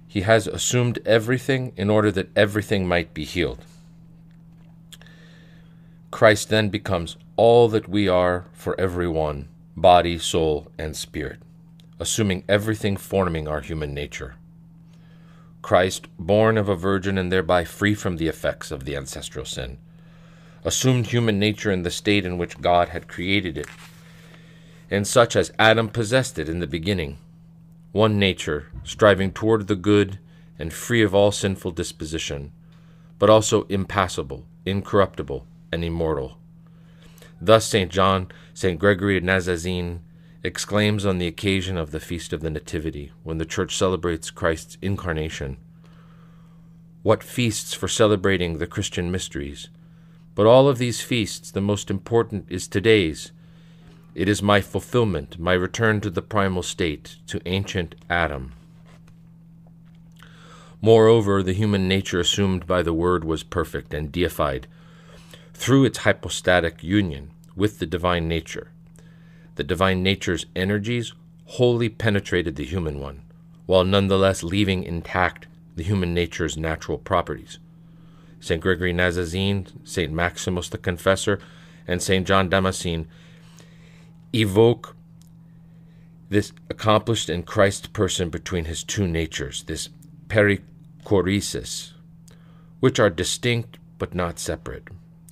He 0.10 0.22
has 0.22 0.48
assumed 0.48 0.98
everything 1.06 1.72
in 1.78 1.92
order 1.92 2.12
that 2.12 2.36
everything 2.36 2.88
might 2.88 3.14
be 3.14 3.24
healed. 3.24 3.64
Christ 6.10 6.50
then 6.50 6.70
becomes 6.70 7.16
all 7.36 7.68
that 7.70 7.88
we 7.88 8.10
are 8.10 8.48
for 8.52 8.78
everyone 8.82 9.48
body, 9.78 10.18
soul, 10.18 10.72
and 10.80 10.98
spirit, 10.98 11.40
assuming 12.00 12.44
everything 12.50 12.98
forming 12.98 13.48
our 13.48 13.62
human 13.62 13.94
nature. 13.94 14.34
Christ, 15.62 16.08
born 16.18 16.58
of 16.58 16.68
a 16.68 16.76
virgin 16.76 17.20
and 17.20 17.32
thereby 17.32 17.64
free 17.64 17.94
from 17.94 18.18
the 18.18 18.28
effects 18.28 18.72
of 18.72 18.86
the 18.86 18.98
ancestral 18.98 19.46
sin, 19.46 19.78
assumed 20.66 21.08
human 21.08 21.38
nature 21.38 21.72
in 21.72 21.84
the 21.84 21.92
state 21.92 22.26
in 22.26 22.40
which 22.40 22.60
God 22.60 22.90
had 22.90 23.08
created 23.08 23.60
it, 23.60 23.68
and 24.90 25.08
such 25.08 25.36
as 25.36 25.54
Adam 25.60 25.88
possessed 25.88 26.40
it 26.40 26.50
in 26.50 26.60
the 26.60 26.68
beginning 26.68 27.20
one 27.92 28.20
nature, 28.20 28.68
striving 28.84 29.32
toward 29.32 29.68
the 29.68 29.76
good 29.76 30.20
and 30.58 30.74
free 30.74 31.02
of 31.02 31.16
all 31.16 31.32
sinful 31.32 31.72
disposition, 31.72 32.52
but 33.18 33.30
also 33.30 33.64
impassible, 33.70 34.46
incorruptible, 34.66 35.46
and 35.72 35.84
immortal. 35.84 36.38
Thus 37.42 37.66
St. 37.66 37.92
John, 37.92 38.28
St. 38.54 38.78
Gregory 38.78 39.18
of 39.18 39.24
Nazianzen 39.24 40.00
exclaims 40.44 41.06
on 41.06 41.18
the 41.18 41.28
occasion 41.28 41.78
of 41.78 41.92
the 41.92 42.00
Feast 42.00 42.34
of 42.34 42.42
the 42.42 42.50
Nativity, 42.50 43.12
when 43.24 43.38
the 43.38 43.46
Church 43.46 43.76
celebrates 43.76 44.30
Christ's 44.30 44.78
incarnation. 44.82 45.58
What 47.02 47.24
feasts 47.24 47.74
for 47.74 47.88
celebrating 47.88 48.58
the 48.58 48.68
Christian 48.68 49.12
mysteries! 49.12 49.70
But 50.36 50.46
all 50.46 50.70
of 50.70 50.78
these 50.78 51.02
feasts, 51.02 51.52
the 51.52 51.62
most 51.62 51.90
important 51.90 52.46
is 52.50 52.68
today's. 52.68 53.32
It 54.16 54.28
is 54.28 54.42
my 54.42 54.62
fulfillment, 54.62 55.40
my 55.40 55.54
return 55.54 56.02
to 56.02 56.10
the 56.10 56.22
primal 56.22 56.64
state, 56.64 57.18
to 57.28 57.42
ancient 57.46 57.96
Adam. 58.10 58.54
Moreover, 60.82 61.44
the 61.44 61.54
human 61.54 61.88
nature 61.88 62.20
assumed 62.20 62.66
by 62.66 62.82
the 62.82 62.94
Word 62.94 63.24
was 63.24 63.44
perfect 63.44 63.94
and 63.94 64.12
deified 64.12 64.68
through 65.54 65.84
its 65.84 66.00
hypostatic 66.00 66.84
union 66.84 67.32
with 67.56 67.80
the 67.80 67.86
divine 67.86 68.28
nature. 68.28 68.72
The 69.56 69.64
divine 69.64 70.02
nature's 70.02 70.46
energies 70.56 71.14
wholly 71.46 71.90
penetrated 71.90 72.56
the 72.56 72.64
human 72.64 73.00
one, 73.00 73.24
while 73.66 73.84
nonetheless 73.84 74.42
leaving 74.42 74.84
intact 74.84 75.48
the 75.76 75.84
human 75.84 76.14
nature's 76.14 76.58
natural 76.58 76.98
properties. 76.98 77.60
St. 78.40 78.62
Gregory 78.62 78.94
Nazianzen, 78.94 79.68
St. 79.84 80.14
Maximus 80.14 80.70
the 80.70 80.78
Confessor, 80.78 81.40
and 81.86 82.02
St. 82.02 82.26
John 82.26 82.50
Damascene 82.50 83.08
evoke 84.34 84.96
this 86.30 86.52
accomplished 86.70 87.30
in 87.30 87.44
Christ 87.44 87.94
person 87.94 88.30
between 88.30 88.66
his 88.66 88.84
two 88.84 89.08
natures, 89.08 89.64
this 89.64 89.90
perichoresis, 90.28 91.94
which 92.80 93.00
are 93.00 93.10
distinct 93.10 93.78
but 93.98 94.14
not 94.14 94.40
separate 94.40 94.90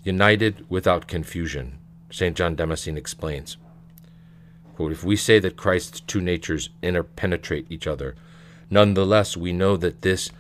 united 0.08 0.66
without 0.70 1.06
confusion. 1.06 1.78
St. 2.10 2.36
John 2.36 2.56
Damascene 2.56 2.98
explains. 2.98 3.58
Quote, 4.76 4.94
if 4.94 5.04
we 5.04 5.18
say 5.18 5.38
that 5.40 5.58
Christ's 5.58 6.00
two 6.00 6.22
natures 6.22 6.70
interpenetrate 6.82 7.70
each 7.70 7.86
other, 7.86 8.16
nonetheless 8.70 9.36
we 9.36 9.52
know 9.52 9.76
that 9.76 10.04
this 10.04 10.32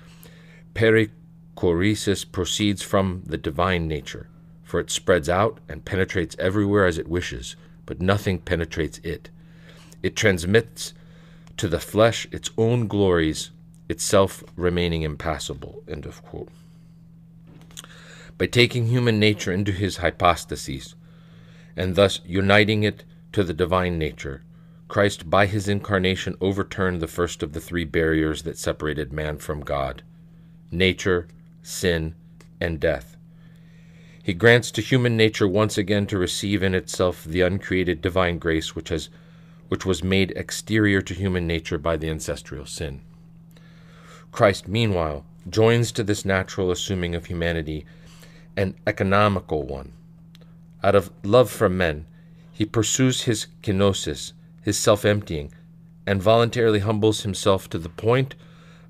perichoresis 0.74 2.32
proceeds 2.32 2.82
from 2.82 3.24
the 3.26 3.38
divine 3.38 3.89
nature, 3.89 4.30
for 4.63 4.80
it 4.80 4.89
spreads 4.89 5.28
out 5.28 5.60
and 5.67 5.84
penetrates 5.84 6.36
everywhere 6.39 6.86
as 6.86 6.98
it 6.98 7.10
wishes, 7.10 7.58
but 7.88 8.00
nothing 8.00 8.38
penetrates 8.38 9.00
it. 9.00 9.32
It 10.04 10.15
transmits 10.15 10.93
to 11.58 11.67
the 11.67 11.80
flesh 11.80 12.28
its 12.32 12.52
own 12.56 12.88
glories, 12.88 13.50
itself 13.89 14.43
remaining 14.56 15.02
impassible. 15.02 15.82
End 15.88 16.06
of 16.06 16.21
quote 16.21 16.50
by 18.38 18.45
taking 18.45 18.88
human 18.88 19.19
nature 19.19 19.52
into 19.52 19.71
his 19.71 19.97
hypostases, 19.97 20.95
and 21.76 21.95
thus 21.95 22.21
uniting 22.26 22.84
it 22.84 23.04
to 23.32 23.43
the 23.43 23.54
divine 23.54 23.97
nature, 23.97 24.43
Christ 24.88 25.30
by 25.30 25.47
his 25.47 25.67
incarnation 25.67 26.36
overturned 26.39 27.02
the 27.02 27.08
first 27.08 27.43
of 27.43 27.54
the 27.54 27.60
three 27.60 27.84
barriers 27.84 28.43
that 28.43 28.58
separated 28.58 29.12
man 29.12 29.38
from 29.38 29.62
God 29.62 30.04
nature, 30.69 31.28
sin, 31.62 32.13
and 32.60 32.80
death. 32.80 33.16
He 34.28 34.34
grants 34.34 34.72
to 34.72 34.82
human 34.82 35.16
nature 35.16 35.48
once 35.48 35.78
again 35.78 36.06
to 36.08 36.18
receive 36.18 36.62
in 36.62 36.76
itself 36.76 37.24
the 37.24 37.40
uncreated 37.40 38.02
divine 38.02 38.40
grace 38.40 38.76
which 38.76 38.90
has 38.90 39.08
which 39.70 39.86
was 39.86 40.04
made 40.04 40.32
exterior 40.36 41.02
to 41.04 41.13
human 41.13 41.48
nature 41.48 41.78
by 41.78 41.96
the 41.96 42.10
ancestral 42.10 42.66
sin. 42.66 43.00
Christ, 44.34 44.68
meanwhile, 44.68 45.24
joins 45.50 45.94
to 45.94 46.04
this 46.04 46.26
natural 46.26 46.72
assuming 46.72 47.16
of 47.16 47.28
humanity 47.28 47.86
an 48.58 48.76
economical 48.86 49.63
one. 49.63 49.94
Out 50.84 50.94
of 50.94 51.10
love 51.24 51.50
for 51.50 51.70
men, 51.70 52.06
he 52.52 52.66
pursues 52.66 53.22
his 53.22 53.48
kenosis, 53.63 54.34
his 54.62 54.78
self 54.78 55.06
emptying, 55.06 55.54
and 56.06 56.22
voluntarily 56.22 56.80
humbles 56.80 57.22
himself 57.22 57.70
to 57.70 57.78
the 57.78 57.88
point 57.88 58.36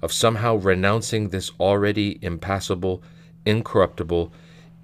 of 0.01 0.11
somehow 0.11 0.55
renouncing 0.55 1.29
this 1.29 1.51
already 1.59 2.17
impassible, 2.23 3.03
incorruptible, 3.45 4.33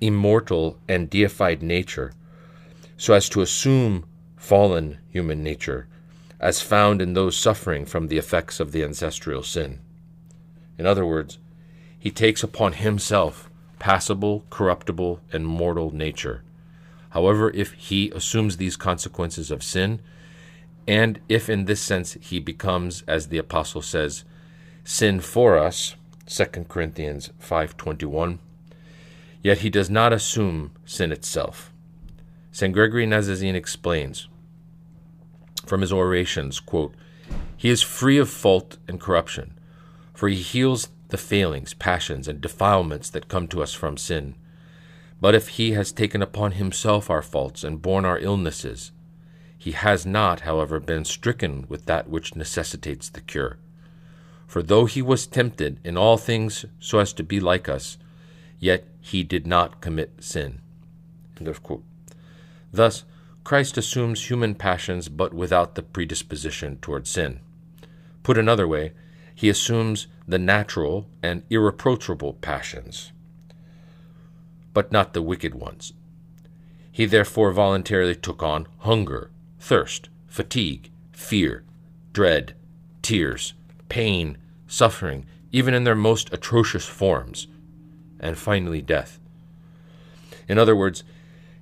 immortal, 0.02 0.78
and 0.88 1.10
deified 1.10 1.62
nature, 1.62 2.14
so 2.98 3.14
as 3.14 3.30
to 3.30 3.42
assume 3.42 4.06
fallen 4.36 4.98
human 5.10 5.44
nature, 5.44 5.88
as 6.40 6.62
found 6.62 7.02
in 7.02 7.14
those 7.14 7.38
suffering 7.38 7.86
from 7.86 8.08
the 8.08 8.18
effects 8.18 8.60
of 8.60 8.72
the 8.72 8.84
ancestral 8.84 9.44
sin. 9.44 9.80
In 10.78 10.86
other 10.86 11.06
words, 11.06 11.38
he 11.98 12.12
takes 12.12 12.44
upon 12.44 12.74
himself 12.74 13.50
passible, 13.80 14.46
corruptible, 14.50 15.20
and 15.32 15.46
mortal 15.46 15.92
nature. 15.94 16.44
However, 17.10 17.52
if 17.52 17.74
he 17.74 18.10
assumes 18.12 18.58
these 18.58 18.76
consequences 18.76 19.52
of 19.52 19.64
sin, 19.64 20.00
and 20.88 21.20
if 21.30 21.50
in 21.50 21.66
this 21.66 21.82
sense 21.82 22.18
he 22.20 22.40
becomes, 22.40 23.04
as 23.08 23.28
the 23.28 23.38
apostle 23.38 23.82
says, 23.82 24.24
sin 24.84 25.20
for 25.20 25.58
us, 25.58 25.96
2 26.26 26.68
Corinthians 26.68 27.30
5:21, 27.40 28.40
yet 29.44 29.60
he 29.60 29.70
does 29.70 29.90
not 29.90 30.14
assume 30.14 30.72
sin 30.86 31.12
itself. 31.12 31.72
St. 32.52 32.74
Gregory 32.74 33.06
Nazianzen 33.06 33.56
explains 33.56 34.28
from 35.66 35.82
his 35.82 35.92
orations, 35.92 36.60
quote, 36.60 36.94
He 37.56 37.70
is 37.70 37.82
free 37.82 38.18
of 38.18 38.30
fault 38.30 38.78
and 38.88 39.00
corruption, 39.00 39.58
for 40.14 40.30
he 40.30 40.36
heals 40.36 40.90
the 41.10 41.18
failings, 41.18 41.74
passions, 41.74 42.28
and 42.28 42.42
defilements 42.42 43.10
that 43.10 43.28
come 43.28 43.48
to 43.50 43.62
us 43.62 43.74
from 43.74 43.98
sin. 43.98 44.36
But 45.22 45.36
if 45.36 45.50
he 45.50 45.72
has 45.72 45.92
taken 45.92 46.22
upon 46.22 46.54
himself 46.54 47.10
our 47.10 47.22
faults 47.22 47.64
and 47.64 47.82
borne 47.82 48.06
our 48.06 48.20
illnesses, 48.20 48.92
he 49.58 49.72
has 49.72 50.06
not, 50.06 50.42
however, 50.42 50.80
been 50.80 51.06
stricken 51.06 51.66
with 51.70 51.86
that 51.86 52.10
which 52.10 52.36
necessitates 52.36 53.10
the 53.10 53.22
cure. 53.22 53.58
For 54.46 54.62
though 54.62 54.86
he 54.86 55.02
was 55.02 55.26
tempted 55.26 55.80
in 55.84 55.98
all 55.98 56.18
things 56.18 56.66
so 56.80 57.00
as 57.00 57.14
to 57.14 57.24
be 57.24 57.40
like 57.40 57.70
us, 57.70 57.98
yet 58.64 58.86
he 59.02 59.24
did 59.24 59.46
not 59.46 59.82
commit 59.82 60.24
sin. 60.24 60.62
Thus, 62.72 63.04
Christ 63.44 63.78
assumes 63.78 64.30
human 64.30 64.56
passions 64.56 65.10
but 65.10 65.34
without 65.34 65.76
the 65.76 65.84
predisposition 65.84 66.78
toward 66.78 67.06
sin. 67.06 67.42
Put 68.24 68.38
another 68.38 68.66
way, 68.66 68.94
he 69.36 69.50
assumes 69.50 70.08
the 70.26 70.40
natural 70.40 71.10
and 71.22 71.44
irreproachable 71.50 72.34
passions, 72.36 73.12
but 74.74 74.94
not 74.94 75.12
the 75.12 75.22
wicked 75.22 75.54
ones. 75.54 75.92
He 76.90 77.06
therefore 77.06 77.52
voluntarily 77.52 78.16
took 78.16 78.42
on 78.42 78.68
hunger, 78.78 79.30
thirst, 79.60 80.08
fatigue, 80.28 80.90
fear, 81.12 81.66
dread, 82.14 82.56
tears, 83.02 83.56
pain, 83.90 84.38
suffering, 84.68 85.26
even 85.52 85.74
in 85.74 85.84
their 85.84 85.96
most 85.96 86.32
atrocious 86.32 86.86
forms, 86.86 87.48
and 88.24 88.38
finally 88.38 88.82
death. 88.82 89.20
In 90.48 90.58
other 90.58 90.76
words, 90.76 91.04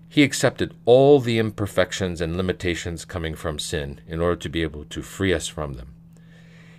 he 0.07 0.23
accepted 0.23 0.73
all 0.85 1.19
the 1.19 1.39
imperfections 1.39 2.21
and 2.21 2.37
limitations 2.37 3.03
coming 3.03 3.35
from 3.35 3.59
sin 3.59 3.99
in 4.07 4.21
order 4.21 4.35
to 4.35 4.49
be 4.49 4.61
able 4.61 4.85
to 4.85 5.01
free 5.01 5.33
us 5.33 5.47
from 5.47 5.73
them. 5.73 5.93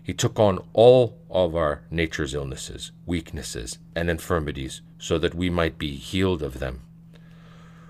He 0.02 0.12
took 0.12 0.38
on 0.38 0.58
all 0.72 1.18
of 1.30 1.54
our 1.54 1.82
nature's 1.90 2.34
illnesses, 2.34 2.92
weaknesses, 3.06 3.78
and 3.94 4.10
infirmities, 4.10 4.82
so 4.98 5.18
that 5.18 5.34
we 5.34 5.48
might 5.48 5.78
be 5.78 5.96
healed 5.96 6.42
of 6.42 6.58
them. 6.58 6.82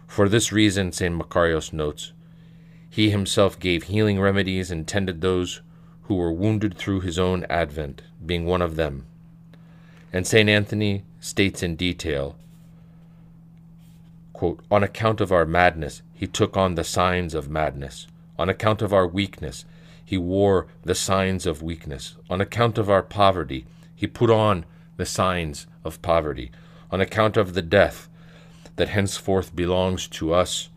For 0.07 0.29
this 0.29 0.53
reason, 0.53 0.93
St. 0.93 1.15
Macarius 1.15 1.73
notes, 1.73 2.13
he 2.89 3.11
himself 3.11 3.59
gave 3.59 3.85
healing 3.85 4.21
remedies 4.21 4.71
and 4.71 4.87
tended 4.87 5.21
those 5.21 5.63
who 6.03 6.15
were 6.15 6.33
wounded 6.33 6.77
through 6.77 7.01
his 7.01 7.19
own 7.19 7.45
advent, 7.49 8.03
being 8.25 8.45
one 8.45 8.63
of 8.63 8.77
them. 8.77 9.07
And 10.13 10.27
St. 10.27 10.49
Anthony 10.49 11.05
states 11.21 11.63
in 11.63 11.77
detail 11.77 12.37
quote, 14.43 14.61
On 14.71 14.83
account 14.83 15.21
of 15.21 15.31
our 15.31 15.47
madness, 15.47 16.03
he 16.13 16.27
took 16.27 16.57
on 16.57 16.75
the 16.75 16.85
signs 16.85 17.33
of 17.33 17.49
madness. 17.49 18.09
On 18.39 18.49
account 18.49 18.83
of 18.83 18.93
our 18.93 19.07
weakness, 19.07 19.65
he 20.05 20.19
wore 20.19 20.67
the 20.83 20.97
signs 20.97 21.47
of 21.47 21.63
weakness. 21.63 22.17
On 22.29 22.41
account 22.41 22.77
of 22.77 22.91
our 22.91 23.03
poverty, 23.03 23.67
he 23.95 24.07
put 24.07 24.31
on 24.31 24.65
the 24.97 25.07
signs 25.07 25.67
of 25.85 26.03
poverty. 26.03 26.51
On 26.91 27.01
account 27.01 27.37
of 27.37 27.55
the 27.55 27.63
death 27.63 28.09
that 28.77 28.89
henceforth 28.89 29.55
belongs 29.55 30.09
to 30.09 30.35
us, 30.35 30.69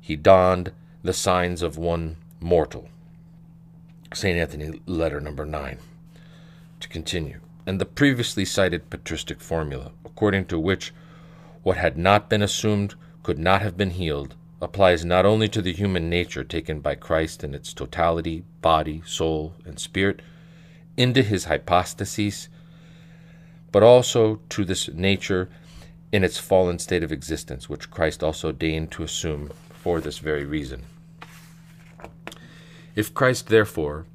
he 0.00 0.16
donned 0.16 0.72
the 1.02 1.12
signs 1.12 1.60
of 1.60 1.76
one 1.76 2.16
mortal. 2.40 2.88
St. 4.14 4.38
Anthony, 4.38 4.80
letter 4.86 5.20
number 5.20 5.44
9. 5.44 5.78
To 6.80 6.88
continue. 6.88 7.40
And 7.64 7.80
the 7.80 7.86
previously 7.86 8.44
cited 8.44 8.90
patristic 8.90 9.40
formula, 9.40 9.92
according 10.04 10.46
to 10.46 10.58
which 10.58 10.92
what 11.62 11.76
had 11.76 11.96
not 11.96 12.28
been 12.28 12.42
assumed 12.42 12.94
could 13.22 13.38
not 13.38 13.62
have 13.62 13.76
been 13.76 13.90
healed, 13.90 14.34
applies 14.60 15.04
not 15.04 15.24
only 15.24 15.48
to 15.48 15.62
the 15.62 15.72
human 15.72 16.10
nature 16.10 16.44
taken 16.44 16.80
by 16.80 16.94
Christ 16.94 17.44
in 17.44 17.54
its 17.54 17.72
totality, 17.72 18.44
body, 18.60 19.02
soul, 19.06 19.54
and 19.64 19.78
spirit, 19.78 20.22
into 20.96 21.22
his 21.22 21.44
hypostases, 21.44 22.48
but 23.70 23.82
also 23.82 24.40
to 24.50 24.64
this 24.64 24.88
nature 24.88 25.48
in 26.12 26.22
its 26.24 26.38
fallen 26.38 26.78
state 26.78 27.02
of 27.02 27.10
existence, 27.10 27.68
which 27.68 27.90
Christ 27.90 28.22
also 28.22 28.52
deigned 28.52 28.90
to 28.92 29.02
assume 29.02 29.50
for 29.70 30.00
this 30.00 30.18
very 30.18 30.44
reason. 30.44 30.82
If 32.94 33.14
Christ, 33.14 33.48
therefore, 33.48 34.06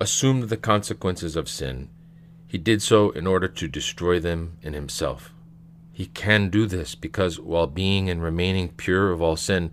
assumed 0.00 0.44
the 0.44 0.56
consequences 0.56 1.36
of 1.36 1.48
sin, 1.48 1.88
he 2.56 2.62
did 2.62 2.80
so 2.80 3.10
in 3.10 3.26
order 3.26 3.48
to 3.48 3.68
destroy 3.68 4.18
them 4.18 4.56
in 4.62 4.72
himself. 4.72 5.30
He 5.92 6.06
can 6.06 6.48
do 6.48 6.64
this 6.64 6.94
because, 6.94 7.38
while 7.38 7.66
being 7.66 8.08
and 8.08 8.22
remaining 8.22 8.70
pure 8.70 9.12
of 9.12 9.20
all 9.20 9.36
sin, 9.36 9.70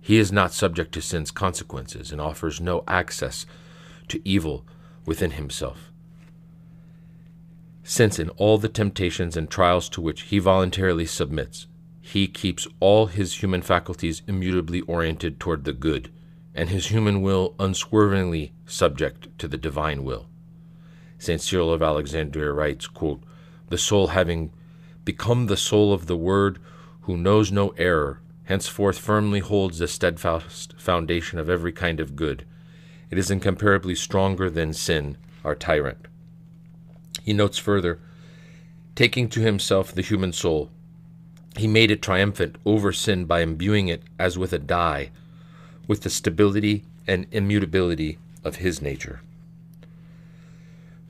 he 0.00 0.16
is 0.16 0.32
not 0.32 0.54
subject 0.54 0.92
to 0.92 1.02
sin's 1.02 1.30
consequences 1.30 2.10
and 2.10 2.22
offers 2.22 2.58
no 2.58 2.84
access 2.88 3.44
to 4.08 4.26
evil 4.26 4.64
within 5.04 5.32
himself. 5.32 5.92
Since 7.82 8.18
in 8.18 8.30
all 8.30 8.56
the 8.56 8.70
temptations 8.70 9.36
and 9.36 9.50
trials 9.50 9.90
to 9.90 10.00
which 10.00 10.22
he 10.22 10.38
voluntarily 10.38 11.04
submits, 11.04 11.66
he 12.00 12.26
keeps 12.28 12.66
all 12.80 13.08
his 13.08 13.42
human 13.42 13.60
faculties 13.60 14.22
immutably 14.26 14.80
oriented 14.80 15.38
toward 15.38 15.64
the 15.64 15.74
good, 15.74 16.10
and 16.54 16.70
his 16.70 16.86
human 16.86 17.20
will 17.20 17.54
unswervingly 17.58 18.54
subject 18.64 19.28
to 19.38 19.46
the 19.46 19.58
divine 19.58 20.02
will. 20.02 20.30
St. 21.22 21.40
Cyril 21.40 21.72
of 21.72 21.82
Alexandria 21.82 22.50
writes, 22.50 22.88
quote, 22.88 23.22
The 23.68 23.78
soul 23.78 24.08
having 24.08 24.50
become 25.04 25.46
the 25.46 25.56
soul 25.56 25.92
of 25.92 26.06
the 26.06 26.16
Word, 26.16 26.58
who 27.02 27.16
knows 27.16 27.52
no 27.52 27.68
error, 27.78 28.20
henceforth 28.46 28.98
firmly 28.98 29.38
holds 29.38 29.78
the 29.78 29.86
steadfast 29.86 30.74
foundation 30.80 31.38
of 31.38 31.48
every 31.48 31.70
kind 31.70 32.00
of 32.00 32.16
good. 32.16 32.44
It 33.08 33.18
is 33.18 33.30
incomparably 33.30 33.94
stronger 33.94 34.50
than 34.50 34.72
sin, 34.72 35.16
our 35.44 35.54
tyrant. 35.54 36.08
He 37.22 37.32
notes 37.32 37.56
further 37.56 38.00
taking 38.96 39.28
to 39.28 39.40
himself 39.40 39.92
the 39.92 40.02
human 40.02 40.32
soul, 40.32 40.70
he 41.56 41.68
made 41.68 41.92
it 41.92 42.02
triumphant 42.02 42.56
over 42.66 42.92
sin 42.92 43.26
by 43.26 43.42
imbuing 43.42 43.86
it, 43.86 44.02
as 44.18 44.36
with 44.36 44.52
a 44.52 44.58
die, 44.58 45.12
with 45.86 46.02
the 46.02 46.10
stability 46.10 46.82
and 47.06 47.26
immutability 47.30 48.18
of 48.42 48.56
his 48.56 48.82
nature. 48.82 49.20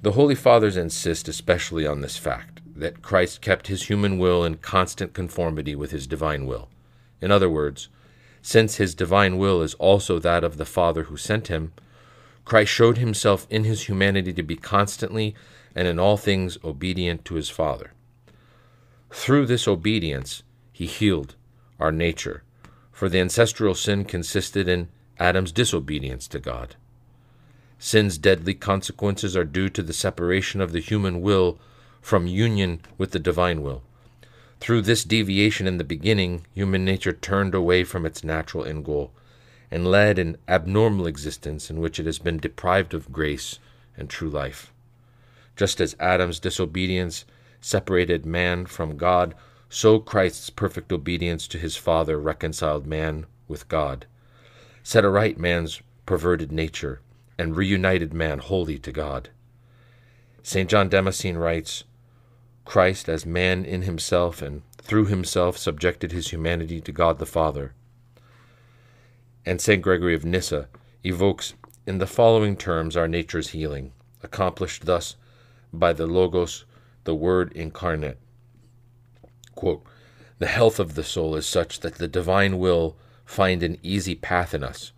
The 0.03 0.13
Holy 0.13 0.35
Fathers 0.35 0.77
insist 0.77 1.29
especially 1.29 1.87
on 1.87 2.01
this 2.01 2.17
fact 2.17 2.61
that 2.75 3.03
Christ 3.03 3.41
kept 3.41 3.69
his 3.69 3.85
human 3.85 4.19
will 4.19 4.45
in 4.45 4.57
constant 4.57 5.15
conformity 5.15 5.77
with 5.77 5.93
his 5.93 6.09
divine 6.09 6.45
will. 6.45 6.69
In 7.21 7.31
other 7.31 7.49
words, 7.49 7.89
since 8.43 8.77
his 8.77 8.97
divine 8.97 9.39
will 9.39 9.63
is 9.63 9.75
also 9.75 10.19
that 10.19 10.43
of 10.43 10.57
the 10.57 10.65
Father 10.65 11.05
who 11.05 11.17
sent 11.17 11.47
him, 11.47 11.73
Christ 12.45 12.73
showed 12.73 12.99
himself 12.99 13.47
in 13.49 13.63
his 13.63 13.89
humanity 13.89 14.33
to 14.33 14.43
be 14.43 14.57
constantly 14.57 15.37
and 15.73 15.87
in 15.87 16.01
all 16.01 16.17
things 16.17 16.59
obedient 16.65 17.25
to 17.27 17.35
his 17.37 17.49
Father. 17.49 17.93
Through 19.13 19.47
this 19.47 19.69
obedience, 19.69 20.43
he 20.73 20.87
healed 20.87 21.37
our 21.79 21.93
nature, 21.93 22.43
for 22.91 23.09
the 23.09 23.21
ancestral 23.21 23.77
sin 23.77 24.05
consisted 24.05 24.67
in 24.67 24.89
Adam's 25.21 25.53
disobedience 25.53 26.27
to 26.27 26.41
God. 26.41 26.75
Sin's 27.85 28.17
deadly 28.17 28.55
consequences 28.55 29.37
are 29.37 29.45
due 29.45 29.69
to 29.71 29.83
the 29.83 29.93
separation 29.93 30.61
of 30.61 30.71
the 30.71 30.79
human 30.79 31.21
will 31.21 31.59
from 32.01 32.29
union 32.29 32.81
with 32.97 33.11
the 33.11 33.19
divine 33.19 33.61
will. 33.61 33.83
Through 34.61 34.83
this 34.83 35.03
deviation 35.03 35.67
in 35.67 35.79
the 35.79 35.85
beginning, 35.85 36.47
human 36.55 36.85
nature 36.85 37.13
turned 37.13 37.57
away 37.57 37.83
from 37.83 38.07
its 38.07 38.23
natural 38.23 38.65
end 38.65 38.85
goal 38.85 39.11
and 39.69 39.85
led 39.85 40.21
an 40.21 40.37
abnormal 40.47 41.09
existence 41.09 41.71
in 41.71 41.81
which 41.81 41.99
it 41.99 42.07
has 42.07 42.21
been 42.21 42.39
deprived 42.39 42.95
of 42.95 43.11
grace 43.11 43.59
and 43.97 44.09
true 44.09 44.31
life. 44.31 44.73
Just 45.57 45.81
as 45.81 45.97
Adam's 45.99 46.39
disobedience 46.39 47.25
separated 47.61 48.25
man 48.25 48.65
from 48.65 48.97
God, 48.97 49.35
so 49.69 49.99
Christ's 49.99 50.51
perfect 50.51 50.93
obedience 50.93 51.49
to 51.49 51.59
his 51.59 51.77
Father 51.77 52.17
reconciled 52.21 52.87
man 52.87 53.27
with 53.49 53.69
God, 53.69 54.07
set 54.85 55.05
aright 55.05 55.37
man's 55.37 55.83
perverted 56.07 56.53
nature, 56.53 57.01
and 57.43 57.57
reunited 57.57 58.15
man 58.15 58.39
wholly 58.39 58.79
to 58.79 58.93
God. 58.93 59.29
St. 60.45 60.71
John 60.71 60.89
Damascene 60.89 61.37
writes, 61.37 61.83
Christ, 62.65 63.09
as 63.09 63.27
man 63.27 63.65
in 63.65 63.83
himself 63.83 64.41
and 64.41 64.63
through 64.79 65.07
himself, 65.07 65.59
subjected 65.59 66.13
his 66.13 66.31
humanity 66.31 66.81
to 66.81 66.93
God 66.93 67.19
the 67.19 67.27
Father. 67.27 67.75
And 69.45 69.61
St. 69.61 69.83
Gregory 69.83 70.15
of 70.15 70.25
Nyssa 70.25 70.69
evokes 71.05 71.55
in 71.85 71.99
the 71.99 72.07
following 72.07 72.57
terms 72.57 72.97
our 72.97 73.09
nature's 73.09 73.49
healing, 73.49 73.93
accomplished 74.23 74.87
thus 74.87 75.17
by 75.73 75.93
the 75.93 76.07
Logos, 76.07 76.65
the 77.03 77.15
Word 77.15 77.53
incarnate. 77.55 78.19
Quote, 79.57 79.85
the 80.39 80.47
health 80.47 80.79
of 80.79 80.95
the 80.95 81.05
soul 81.05 81.35
is 81.35 81.47
such 81.47 81.81
that 81.81 81.97
the 81.97 82.09
divine 82.09 82.59
will 82.59 82.97
find 83.25 83.65
an 83.65 83.79
easy 83.83 84.15
path 84.15 84.55
in 84.55 84.63
us, 84.63 84.93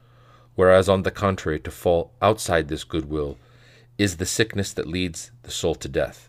whereas, 0.55 0.89
on 0.89 1.03
the 1.03 1.11
contrary, 1.11 1.61
to 1.61 1.71
fall 1.71 2.13
outside 2.23 2.69
this 2.69 2.85
good 2.85 3.09
will 3.09 3.37
is 3.99 4.17
the 4.17 4.27
sickness 4.27 4.73
that 4.73 4.87
leads 4.87 5.31
the 5.43 5.51
soul 5.51 5.75
to 5.77 5.89
death. 5.89 6.29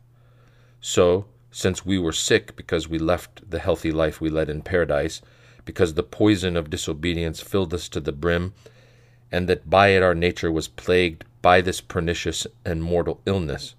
So, 0.82 1.26
since 1.52 1.86
we 1.86 1.98
were 1.98 2.12
sick 2.12 2.56
because 2.56 2.88
we 2.88 3.00
left 3.00 3.50
the 3.50 3.60
healthy 3.60 3.92
life 3.92 4.20
we 4.22 4.30
led 4.30 4.50
in 4.50 4.62
paradise, 4.62 5.22
because 5.64 5.94
the 5.94 6.04
poison 6.04 6.56
of 6.56 6.70
disobedience 6.70 7.42
filled 7.42 7.74
us 7.74 7.90
to 7.90 8.00
the 8.00 8.12
brim, 8.12 8.54
and 9.32 9.50
that 9.50 9.70
by 9.70 9.88
it 9.90 10.04
our 10.04 10.14
nature 10.14 10.52
was 10.52 10.68
plagued 10.68 11.26
by 11.42 11.62
this 11.62 11.82
pernicious 11.82 12.46
and 12.64 12.84
mortal 12.84 13.22
illness, 13.26 13.76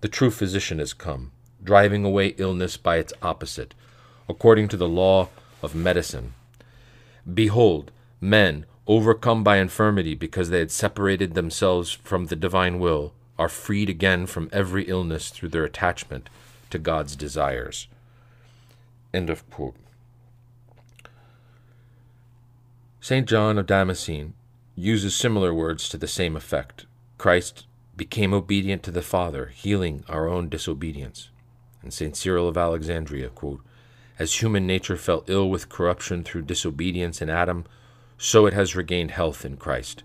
the 0.00 0.08
true 0.08 0.30
physician 0.30 0.78
has 0.78 0.92
come, 0.92 1.32
driving 1.62 2.04
away 2.04 2.28
illness 2.38 2.76
by 2.76 2.96
its 2.96 3.12
opposite, 3.22 3.74
according 4.28 4.68
to 4.68 4.76
the 4.76 4.88
law 4.88 5.28
of 5.62 5.74
medicine. 5.74 6.32
Behold, 7.34 7.90
men, 8.20 8.64
overcome 8.90 9.44
by 9.44 9.58
infirmity 9.58 10.16
because 10.16 10.50
they 10.50 10.58
had 10.58 10.70
separated 10.72 11.34
themselves 11.34 11.92
from 11.92 12.26
the 12.26 12.34
divine 12.34 12.80
will, 12.80 13.12
are 13.38 13.48
freed 13.48 13.88
again 13.88 14.26
from 14.26 14.50
every 14.52 14.82
illness 14.88 15.30
through 15.30 15.48
their 15.48 15.62
attachment 15.62 16.28
to 16.70 16.76
God's 16.76 17.14
desires. 17.14 17.86
End 19.14 19.30
of 19.30 19.48
quote. 19.48 19.76
St. 23.00 23.28
John 23.28 23.58
of 23.58 23.66
Damascene 23.68 24.34
uses 24.74 25.14
similar 25.14 25.54
words 25.54 25.88
to 25.88 25.96
the 25.96 26.08
same 26.08 26.34
effect. 26.34 26.86
Christ 27.16 27.66
became 27.96 28.34
obedient 28.34 28.82
to 28.82 28.90
the 28.90 29.02
Father, 29.02 29.52
healing 29.54 30.02
our 30.08 30.26
own 30.26 30.48
disobedience. 30.48 31.30
And 31.80 31.92
St. 31.92 32.16
Cyril 32.16 32.48
of 32.48 32.58
Alexandria, 32.58 33.28
quote, 33.28 33.60
As 34.18 34.42
human 34.42 34.66
nature 34.66 34.96
fell 34.96 35.22
ill 35.28 35.48
with 35.48 35.68
corruption 35.68 36.24
through 36.24 36.42
disobedience 36.42 37.22
in 37.22 37.30
Adam, 37.30 37.66
so 38.22 38.44
it 38.44 38.52
has 38.52 38.76
regained 38.76 39.12
health 39.12 39.46
in 39.46 39.56
Christ. 39.56 40.02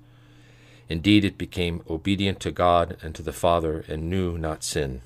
Indeed, 0.87 1.25
it 1.25 1.37
became 1.37 1.83
obedient 1.89 2.39
to 2.39 2.51
God 2.51 2.95
and 3.03 3.13
to 3.13 3.21
the 3.21 3.33
Father 3.33 3.83
and 3.89 4.09
knew 4.09 4.37
not 4.37 4.63
sin. 4.63 5.01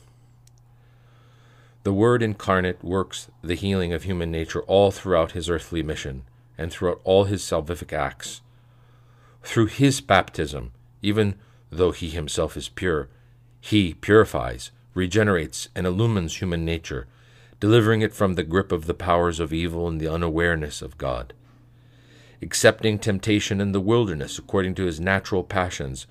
The 1.81 1.93
Word 1.93 2.21
incarnate 2.21 2.83
works 2.83 3.27
the 3.41 3.55
healing 3.55 3.93
of 3.93 4.03
human 4.03 4.29
nature 4.29 4.61
all 4.61 4.91
throughout 4.91 5.31
his 5.31 5.49
earthly 5.49 5.81
mission 5.81 6.21
and 6.55 6.71
throughout 6.71 7.01
all 7.03 7.23
his 7.23 7.41
salvific 7.41 7.91
acts. 7.91 8.41
Through 9.41 9.67
his 9.67 10.01
baptism, 10.01 10.71
even 11.01 11.33
though 11.71 11.91
he 11.91 12.09
himself 12.09 12.55
is 12.55 12.69
pure, 12.69 13.09
he 13.59 13.95
purifies, 13.95 14.69
regenerates, 14.93 15.67
and 15.73 15.87
illumines 15.87 16.35
human 16.35 16.63
nature, 16.63 17.07
delivering 17.59 18.01
it 18.03 18.13
from 18.13 18.35
the 18.35 18.43
grip 18.43 18.71
of 18.71 18.85
the 18.85 18.93
powers 18.93 19.39
of 19.39 19.51
evil 19.51 19.87
and 19.87 19.99
the 19.99 20.13
unawareness 20.13 20.83
of 20.83 20.99
God 20.99 21.33
accepting 22.41 22.97
temptation 22.97 23.59
in 23.59 23.71
the 23.71 23.81
wilderness 23.81 24.37
according 24.37 24.75
to 24.75 24.85
his 24.85 24.99
natural 24.99 25.43
passions, 25.43 26.07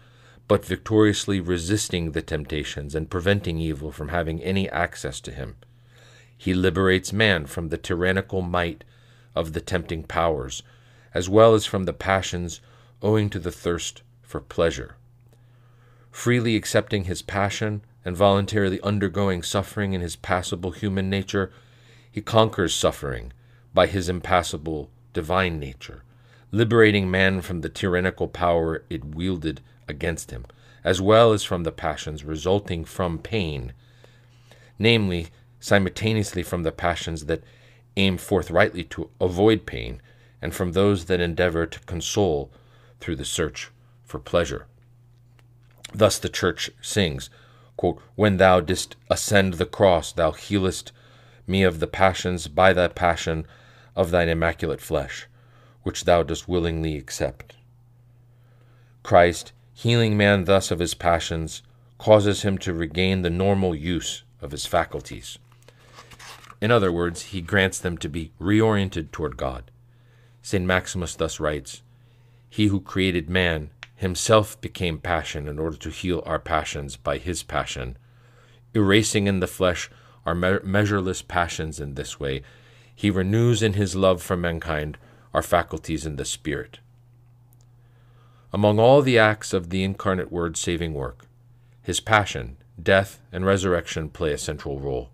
but 0.46 0.64
victoriously 0.64 1.40
resisting 1.40 2.12
the 2.12 2.22
temptations 2.22 2.94
and 2.94 3.10
preventing 3.10 3.58
evil 3.58 3.92
from 3.92 4.08
having 4.08 4.42
any 4.42 4.68
access 4.70 5.20
to 5.20 5.32
him. 5.32 5.56
He 6.36 6.54
liberates 6.54 7.12
man 7.12 7.46
from 7.46 7.68
the 7.68 7.78
tyrannical 7.78 8.42
might 8.42 8.84
of 9.34 9.52
the 9.52 9.60
tempting 9.60 10.04
powers, 10.04 10.62
as 11.12 11.28
well 11.28 11.54
as 11.54 11.66
from 11.66 11.84
the 11.84 11.92
passions 11.92 12.60
owing 13.02 13.30
to 13.30 13.38
the 13.38 13.52
thirst 13.52 14.02
for 14.22 14.40
pleasure. 14.40 14.96
Freely 16.10 16.56
accepting 16.56 17.04
his 17.04 17.22
passion 17.22 17.82
and 18.04 18.16
voluntarily 18.16 18.80
undergoing 18.82 19.42
suffering 19.42 19.92
in 19.92 20.00
his 20.00 20.16
passible 20.16 20.70
human 20.70 21.10
nature, 21.10 21.50
he 22.10 22.20
conquers 22.20 22.74
suffering 22.74 23.32
by 23.74 23.86
his 23.86 24.08
impassible 24.08 24.90
divine 25.12 25.58
nature, 25.58 26.02
liberating 26.51 27.11
man 27.11 27.40
from 27.40 27.61
the 27.61 27.68
tyrannical 27.68 28.28
power 28.28 28.84
it 28.88 29.05
wielded 29.05 29.61
against 29.88 30.30
him, 30.30 30.44
as 30.84 31.01
well 31.01 31.32
as 31.32 31.44
from 31.44 31.64
the 31.64 31.72
passions 31.72 32.24
resulting 32.24 32.84
from 32.84 33.18
pain, 33.18 33.72
namely, 34.78 35.28
simultaneously 35.61 36.42
from 36.42 36.62
the 36.62 36.72
passions 36.72 37.26
that 37.26 37.42
aim 37.96 38.16
forthrightly 38.16 38.84
to 38.84 39.11
avoid 39.20 39.66
pain, 39.66 40.01
and 40.40 40.55
from 40.55 40.72
those 40.72 41.07
that 41.07 41.20
endeavor 41.20 41.66
to 41.66 41.80
console 41.80 42.51
through 43.01 43.16
the 43.16 43.24
search 43.24 43.70
for 44.05 44.18
pleasure. 44.18 44.66
Thus 45.92 46.18
the 46.18 46.28
Church 46.28 46.70
sings, 46.80 47.28
quote, 47.76 48.01
When 48.14 48.36
thou 48.36 48.61
didst 48.61 48.96
ascend 49.11 49.55
the 49.55 49.66
cross, 49.66 50.12
thou 50.12 50.32
healest 50.32 50.92
me 51.46 51.62
of 51.62 51.80
the 51.80 51.86
passions 51.86 52.46
by 52.46 52.72
thy 52.72 52.88
passion 52.88 53.46
of 53.96 54.11
thine 54.11 54.28
immaculate 54.28 54.80
flesh, 54.80 55.26
which 55.82 56.04
thou 56.04 56.22
dost 56.22 56.48
willingly 56.48 56.96
accept. 56.96 57.56
Christ, 59.02 59.52
healing 59.72 60.16
man 60.16 60.44
thus 60.44 60.70
of 60.70 60.80
his 60.80 60.94
passions, 60.94 61.62
causes 61.98 62.42
him 62.42 62.58
to 62.58 62.72
regain 62.72 63.22
the 63.22 63.30
normal 63.30 63.74
use 63.74 64.22
of 64.40 64.50
his 64.50 64.66
faculties. 64.66 65.38
In 66.60 66.70
other 66.70 66.92
words, 66.92 67.22
he 67.22 67.40
grants 67.40 67.78
them 67.78 67.96
to 67.98 68.08
be 68.08 68.32
reoriented 68.40 69.10
toward 69.10 69.36
God. 69.36 69.70
St. 70.42 70.64
Maximus 70.64 71.14
thus 71.14 71.38
writes 71.38 71.82
He 72.48 72.66
who 72.66 72.80
created 72.80 73.30
man 73.30 73.70
himself 73.94 74.60
became 74.60 74.98
passion 74.98 75.48
in 75.48 75.58
order 75.58 75.76
to 75.76 75.90
heal 75.90 76.22
our 76.24 76.38
passions 76.38 76.96
by 76.96 77.18
his 77.18 77.42
passion, 77.42 77.96
erasing 78.74 79.26
in 79.26 79.40
the 79.40 79.46
flesh 79.46 79.90
our 80.24 80.34
me- 80.34 80.58
measureless 80.62 81.22
passions 81.22 81.80
in 81.80 81.94
this 81.94 82.20
way. 82.20 82.42
He 82.94 83.10
renews 83.10 83.62
in 83.62 83.74
his 83.74 83.96
love 83.96 84.22
for 84.22 84.36
mankind 84.36 84.98
our 85.34 85.42
faculties 85.42 86.06
in 86.06 86.16
the 86.16 86.24
spirit. 86.24 86.78
Among 88.52 88.78
all 88.78 89.02
the 89.02 89.18
acts 89.18 89.52
of 89.52 89.70
the 89.70 89.84
incarnate 89.84 90.32
Word's 90.32 90.60
saving 90.60 90.94
work, 90.94 91.26
his 91.82 92.00
passion, 92.00 92.56
death, 92.82 93.20
and 93.32 93.44
resurrection 93.44 94.08
play 94.08 94.32
a 94.32 94.38
central 94.38 94.80
role. 94.80 95.10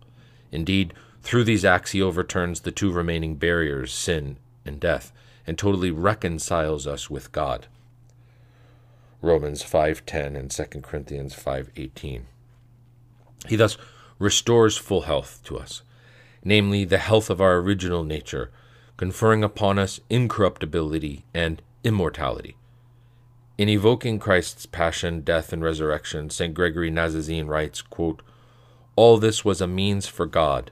Indeed, 0.53 0.95
through 1.23 1.45
these 1.45 1.65
acts, 1.65 1.93
he 1.93 2.03
overturns 2.03 2.61
the 2.61 2.71
two 2.71 2.93
remaining 2.93 3.37
barriers, 3.37 3.93
sin 3.93 4.37
and 4.65 4.79
death, 4.79 5.13
and 5.47 5.59
totally 5.59 5.91
reconciles 5.91 6.87
us 6.87 7.11
with 7.11 7.33
God. 7.33 7.67
Romans 9.21 9.63
5:10 9.63 10.37
and 10.37 10.53
2 10.53 10.83
Corinthians 10.83 11.35
5:18. 11.35 12.27
He 13.49 13.57
thus 13.57 13.77
restores 14.19 14.77
full 14.77 15.03
health 15.03 15.41
to 15.45 15.59
us, 15.59 15.83
namely 16.45 16.85
the 16.85 16.99
health 16.99 17.31
of 17.31 17.41
our 17.41 17.57
original 17.57 18.05
nature, 18.05 18.51
conferring 19.05 19.45
upon 19.45 19.79
us 19.79 20.01
incorruptibility 20.09 21.27
and 21.35 21.61
immortality. 21.85 22.57
In 23.59 23.69
evoking 23.69 24.19
Christ's 24.19 24.65
passion, 24.65 25.21
death, 25.21 25.53
and 25.53 25.63
resurrection, 25.63 26.31
St. 26.31 26.55
Gregory 26.55 26.91
Nazianzen 26.91 27.47
writes, 27.47 27.83
quote, 27.83 28.23
All 28.97 29.19
this 29.19 29.45
was 29.45 29.61
a 29.61 29.67
means 29.67 30.07
for 30.07 30.25
God 30.25 30.71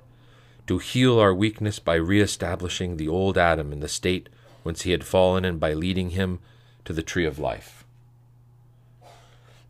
to 0.66 0.78
heal 0.78 1.18
our 1.18 1.34
weakness 1.34 1.78
by 1.78 1.96
re-establishing 1.96 2.96
the 2.96 3.06
old 3.06 3.36
Adam 3.36 3.70
in 3.70 3.80
the 3.80 3.86
state 3.86 4.30
whence 4.62 4.80
he 4.80 4.92
had 4.92 5.04
fallen 5.04 5.44
and 5.44 5.60
by 5.60 5.74
leading 5.74 6.08
him 6.10 6.38
to 6.86 6.94
the 6.94 7.02
tree 7.02 7.26
of 7.26 7.38
life. 7.38 7.84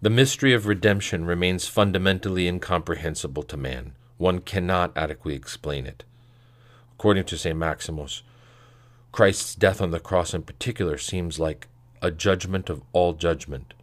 The 0.00 0.08
mystery 0.08 0.54
of 0.54 0.68
redemption 0.68 1.24
remains 1.24 1.66
fundamentally 1.66 2.46
incomprehensible 2.46 3.42
to 3.42 3.56
man. 3.56 3.94
One 4.18 4.38
cannot 4.38 4.96
adequately 4.96 5.34
explain 5.34 5.84
it. 5.84 6.04
According 6.92 7.24
to 7.24 7.36
St. 7.36 7.58
Maximus, 7.58 8.22
Christ's 9.12 9.54
death 9.54 9.82
on 9.82 9.90
the 9.90 10.00
cross 10.00 10.32
in 10.32 10.42
particular 10.42 10.96
seems 10.96 11.38
like 11.38 11.68
a 12.00 12.10
judgment 12.10 12.70
of 12.70 12.82
all 12.92 13.12
judgment. 13.12 13.74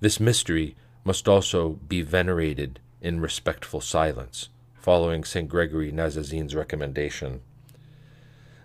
This 0.00 0.18
mystery 0.18 0.74
must 1.04 1.28
also 1.28 1.78
be 1.86 2.00
venerated 2.00 2.80
in 3.02 3.20
respectful 3.20 3.82
silence, 3.82 4.48
following 4.80 5.22
St. 5.22 5.48
Gregory 5.48 5.92
Nazianzen's 5.92 6.54
recommendation. 6.54 7.42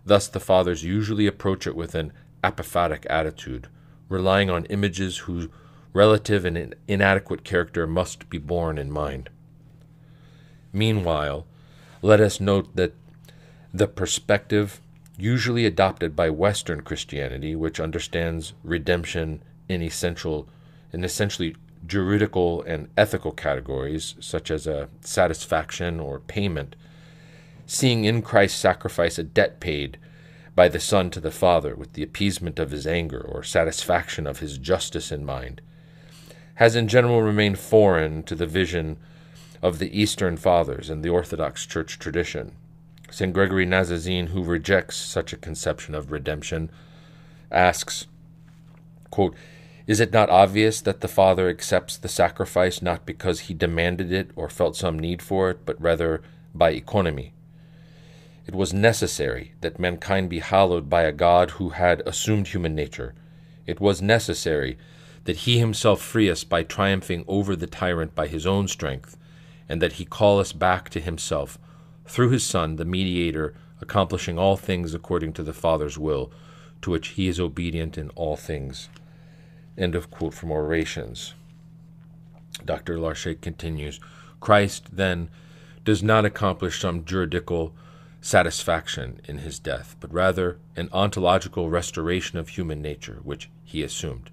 Thus, 0.06 0.28
the 0.30 0.40
Fathers 0.40 0.84
usually 0.84 1.28
approach 1.28 1.68
it 1.68 1.76
with 1.76 1.96
an 1.96 2.14
apophatic 2.44 3.06
attitude, 3.10 3.68
relying 4.08 4.50
on 4.50 4.66
images 4.66 5.20
whose 5.20 5.50
relative 5.92 6.46
and 6.46 6.76
inadequate 6.88 7.44
character 7.44 7.86
must 7.86 8.30
be 8.30 8.38
borne 8.38 8.78
in 8.78 8.90
mind. 8.92 9.30
Meanwhile, 10.72 11.46
let 12.02 12.20
us 12.20 12.40
note 12.40 12.76
that 12.76 12.94
the 13.74 13.88
perspective 13.88 14.82
usually 15.24 15.66
adopted 15.66 16.18
by 16.18 16.30
Western 16.30 16.82
Christianity, 16.82 17.56
which 17.56 17.80
understands 17.80 18.54
redemption 18.62 19.42
in 19.70 19.82
essential 19.82 20.50
in 20.92 21.02
essentially 21.06 21.56
juridical 21.88 22.62
and 22.64 22.90
ethical 22.98 23.32
categories, 23.32 24.16
such 24.20 24.52
as 24.52 24.68
a 24.68 24.90
satisfaction 25.00 25.98
or 26.00 26.20
payment, 26.20 26.76
seeing 27.66 28.04
in 28.04 28.22
Christ's 28.22 28.60
sacrifice 28.60 29.18
a 29.18 29.24
debt 29.24 29.62
paid 29.62 29.98
by 30.56 30.68
the 30.68 30.80
Son 30.80 31.10
to 31.12 31.22
the 31.22 31.32
Father 31.32 31.74
with 31.74 31.94
the 31.94 32.04
appeasement 32.04 32.60
of 32.60 32.72
his 32.72 32.86
anger 32.86 33.22
or 33.22 33.44
satisfaction 33.44 34.28
of 34.28 34.40
his 34.40 34.58
justice 34.58 35.10
in 35.10 35.26
mind, 35.26 35.62
has 36.56 36.76
in 36.76 36.88
general 36.90 37.22
remained 37.22 37.58
foreign 37.58 38.24
to 38.24 38.36
the 38.36 38.46
vision 38.46 38.98
of 39.62 39.80
the 39.80 39.98
Eastern 39.98 40.36
Fathers 40.36 40.90
and 40.90 41.02
the 41.02 41.10
Orthodox 41.10 41.66
Church 41.66 41.98
tradition. 41.98 42.56
St. 43.14 43.32
Gregory 43.32 43.68
Nazianzen, 43.68 44.30
who 44.30 44.44
rejects 44.44 44.98
such 44.98 45.34
a 45.34 45.38
conception 45.38 45.94
of 45.94 46.12
redemption, 46.12 46.72
asks, 47.52 48.08
quote, 49.12 49.36
Is 49.86 50.00
it 50.00 50.12
not 50.12 50.32
obvious 50.32 50.82
that 50.82 51.02
the 51.02 51.08
Father 51.08 51.48
accepts 51.48 51.96
the 51.96 52.08
sacrifice 52.08 52.82
not 52.82 53.06
because 53.06 53.42
he 53.42 53.54
demanded 53.54 54.12
it 54.12 54.32
or 54.36 54.50
felt 54.50 54.76
some 54.76 54.98
need 54.98 55.22
for 55.22 55.52
it, 55.52 55.64
but 55.64 55.80
rather 55.80 56.24
by 56.56 56.72
economy? 56.72 57.34
It 58.48 58.56
was 58.56 58.74
necessary 58.74 59.54
that 59.62 59.78
mankind 59.78 60.32
be 60.32 60.40
hallowed 60.40 60.90
by 60.90 61.04
a 61.04 61.12
God 61.12 61.52
who 61.52 61.70
had 61.70 62.02
assumed 62.08 62.48
human 62.48 62.74
nature. 62.74 63.14
It 63.68 63.80
was 63.80 64.02
necessary 64.02 64.76
that 65.26 65.46
he 65.46 65.60
himself 65.60 66.02
free 66.02 66.32
us 66.32 66.44
by 66.44 66.64
triumphing 66.64 67.26
over 67.28 67.56
the 67.56 67.68
tyrant 67.68 68.16
by 68.16 68.26
his 68.26 68.48
own 68.48 68.68
strength, 68.68 69.18
and 69.70 69.80
that 69.84 69.94
he 69.94 70.04
call 70.04 70.40
us 70.40 70.52
back 70.52 70.90
to 70.90 71.00
himself 71.00 71.60
through 72.06 72.30
his 72.30 72.46
Son, 72.46 72.76
the 72.76 72.86
mediator, 72.86 73.54
accomplishing 73.82 74.38
all 74.38 74.56
things 74.56 74.94
according 74.94 75.34
to 75.34 75.44
the 75.44 75.54
Father's 75.54 75.98
will, 75.98 76.32
to 76.82 76.92
which 76.92 77.10
he 77.10 77.28
is 77.28 77.40
obedient 77.40 77.98
in 77.98 78.10
all 78.12 78.36
things. 78.36 78.90
End 79.78 79.96
of 79.96 80.12
quote 80.12 80.34
from 80.34 80.52
Orations. 80.52 81.34
Dr. 82.66 83.00
Larchet 83.00 83.42
continues 83.42 84.00
Christ, 84.40 84.96
then, 84.96 85.30
does 85.84 86.04
not 86.04 86.26
accomplish 86.26 86.80
some 86.80 87.06
juridical 87.06 87.74
satisfaction 88.22 89.20
in 89.26 89.40
his 89.40 89.60
death, 89.60 89.96
but 90.00 90.14
rather 90.14 90.58
an 90.76 90.90
ontological 90.94 91.70
restoration 91.70 92.38
of 92.38 92.50
human 92.50 92.82
nature, 92.82 93.20
which 93.24 93.50
he 93.64 93.84
assumed. 93.84 94.30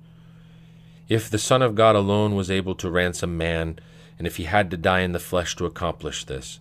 If 1.08 1.28
the 1.28 1.38
Son 1.38 1.60
of 1.60 1.74
God 1.74 1.96
alone 1.96 2.36
was 2.36 2.50
able 2.50 2.76
to 2.76 2.90
ransom 2.90 3.36
man, 3.36 3.78
and 4.16 4.26
if 4.26 4.36
he 4.36 4.44
had 4.44 4.70
to 4.70 4.76
die 4.76 5.00
in 5.00 5.12
the 5.12 5.18
flesh 5.18 5.56
to 5.56 5.66
accomplish 5.66 6.24
this, 6.24 6.60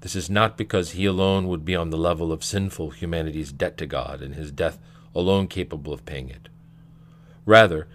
this 0.00 0.16
is 0.16 0.30
not 0.30 0.56
because 0.56 0.92
he 0.92 1.04
alone 1.04 1.46
would 1.48 1.64
be 1.64 1.76
on 1.76 1.90
the 1.90 1.98
level 1.98 2.32
of 2.32 2.42
sinful 2.42 2.90
humanity's 2.90 3.52
debt 3.52 3.76
to 3.78 3.86
God, 3.86 4.22
and 4.22 4.34
his 4.34 4.50
death 4.50 4.78
alone 5.14 5.46
capable 5.46 5.92
of 5.92 6.06
paying 6.06 6.30
it. 6.30 6.48
Rather, 7.44 7.86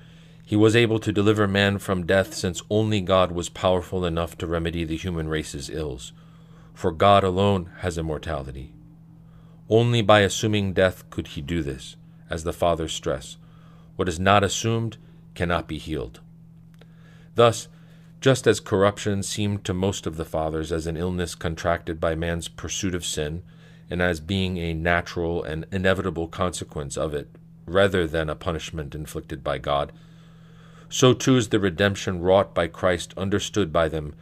he 0.43 0.55
was 0.55 0.75
able 0.75 0.99
to 0.99 1.11
deliver 1.11 1.47
man 1.47 1.79
from 1.79 2.05
death 2.05 2.33
since 2.33 2.61
only 2.69 3.01
God 3.01 3.31
was 3.31 3.49
powerful 3.49 4.05
enough 4.05 4.37
to 4.37 4.45
remedy 4.45 4.83
the 4.83 4.97
human 4.97 5.27
race's 5.27 5.69
ills, 5.69 6.13
for 6.73 6.91
God 6.91 7.23
alone 7.23 7.71
has 7.79 7.97
immortality. 7.97 8.73
Only 9.67 10.03
by 10.03 10.19
assuming 10.19 10.73
death 10.73 11.09
could 11.09 11.29
he 11.29 11.41
do 11.41 11.63
this, 11.63 11.95
as 12.29 12.43
the 12.43 12.53
Fathers 12.53 12.93
stress. 12.93 13.37
What 13.95 14.07
is 14.07 14.19
not 14.19 14.43
assumed 14.43 14.97
cannot 15.33 15.67
be 15.67 15.79
healed. 15.79 16.19
Thus, 17.33 17.67
just 18.25 18.47
as 18.47 18.59
corruption 18.59 19.21
seemed 19.21 19.63
to 19.63 19.71
most 19.71 20.07
of 20.07 20.17
the 20.17 20.25
fathers 20.25 20.71
as 20.71 20.87
an 20.87 20.97
illness 20.97 21.35
contracted 21.35 21.99
by 21.99 22.15
man's 22.15 22.47
pursuit 22.47 22.95
of 22.95 23.05
sin, 23.05 23.43
and 23.87 24.01
as 24.01 24.19
being 24.19 24.57
a 24.57 24.73
natural 24.73 25.43
and 25.43 25.63
inevitable 25.71 26.27
consequence 26.27 26.97
of 26.97 27.13
it, 27.13 27.29
rather 27.67 28.07
than 28.07 28.27
a 28.27 28.33
punishment 28.33 28.95
inflicted 28.95 29.43
by 29.43 29.59
God, 29.59 29.91
so 30.89 31.13
too 31.13 31.37
is 31.37 31.49
the 31.49 31.59
redemption 31.59 32.19
wrought 32.19 32.55
by 32.55 32.65
Christ 32.65 33.13
understood 33.15 33.71
by 33.71 33.87
them 33.87 34.15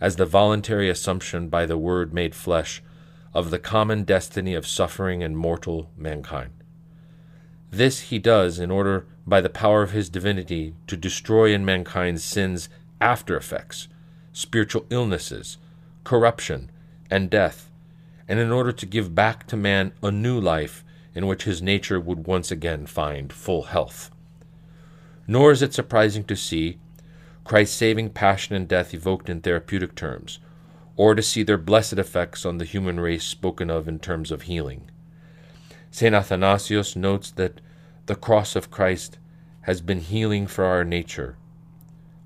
as 0.00 0.16
the 0.16 0.24
voluntary 0.24 0.88
assumption 0.88 1.50
by 1.50 1.66
the 1.66 1.76
Word 1.76 2.14
made 2.14 2.34
flesh 2.34 2.82
of 3.34 3.50
the 3.50 3.58
common 3.58 4.04
destiny 4.04 4.54
of 4.54 4.66
suffering 4.66 5.22
and 5.22 5.36
mortal 5.36 5.90
mankind. 5.94 6.52
This 7.70 8.00
he 8.00 8.18
does 8.18 8.58
in 8.58 8.70
order, 8.70 9.06
by 9.26 9.42
the 9.42 9.50
power 9.50 9.82
of 9.82 9.90
his 9.90 10.08
divinity, 10.08 10.74
to 10.86 10.96
destroy 10.96 11.52
in 11.52 11.66
mankind 11.66 12.22
sin's 12.22 12.70
after 13.02 13.36
effects, 13.36 13.88
spiritual 14.32 14.86
illnesses, 14.88 15.58
corruption, 16.04 16.70
and 17.10 17.28
death, 17.28 17.68
and 18.28 18.38
in 18.38 18.52
order 18.52 18.70
to 18.72 18.86
give 18.86 19.14
back 19.14 19.46
to 19.48 19.56
man 19.56 19.92
a 20.02 20.10
new 20.10 20.40
life 20.40 20.84
in 21.14 21.26
which 21.26 21.42
his 21.42 21.60
nature 21.60 22.00
would 22.00 22.26
once 22.26 22.50
again 22.50 22.86
find 22.86 23.32
full 23.32 23.64
health. 23.64 24.10
Nor 25.26 25.50
is 25.50 25.62
it 25.62 25.74
surprising 25.74 26.24
to 26.24 26.36
see 26.36 26.78
Christ's 27.44 27.76
saving 27.76 28.10
passion 28.10 28.54
and 28.54 28.68
death 28.68 28.94
evoked 28.94 29.28
in 29.28 29.40
therapeutic 29.40 29.96
terms, 29.96 30.38
or 30.96 31.16
to 31.16 31.22
see 31.22 31.42
their 31.42 31.58
blessed 31.58 31.94
effects 31.94 32.46
on 32.46 32.58
the 32.58 32.64
human 32.64 33.00
race 33.00 33.24
spoken 33.24 33.68
of 33.68 33.88
in 33.88 33.98
terms 33.98 34.30
of 34.30 34.42
healing. 34.42 34.90
St. 35.90 36.14
Athanasius 36.14 36.94
notes 36.94 37.32
that 37.32 37.60
the 38.06 38.14
cross 38.14 38.54
of 38.54 38.70
Christ 38.70 39.18
has 39.62 39.80
been 39.80 40.00
healing 40.00 40.46
for 40.46 40.64
our 40.64 40.84
nature. 40.84 41.36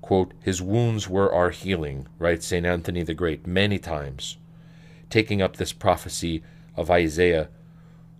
Quote, 0.07 0.33
His 0.41 0.61
wounds 0.61 1.09
were 1.09 1.33
our 1.33 1.49
healing, 1.49 2.07
writes 2.17 2.47
St. 2.47 2.65
Anthony 2.65 3.03
the 3.03 3.13
Great 3.13 3.45
many 3.45 3.77
times, 3.77 4.37
taking 5.09 5.41
up 5.41 5.57
this 5.57 5.73
prophecy 5.73 6.43
of 6.77 6.89
Isaiah, 6.89 7.49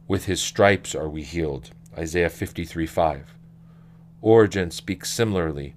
with 0.06 0.26
his 0.26 0.42
stripes 0.42 0.94
are 0.94 1.08
we 1.08 1.22
healed, 1.24 1.70
Isaiah 1.98 2.30
53 2.30 2.86
5. 2.86 3.36
Origen 4.22 4.70
speaks 4.70 5.10
similarly, 5.10 5.76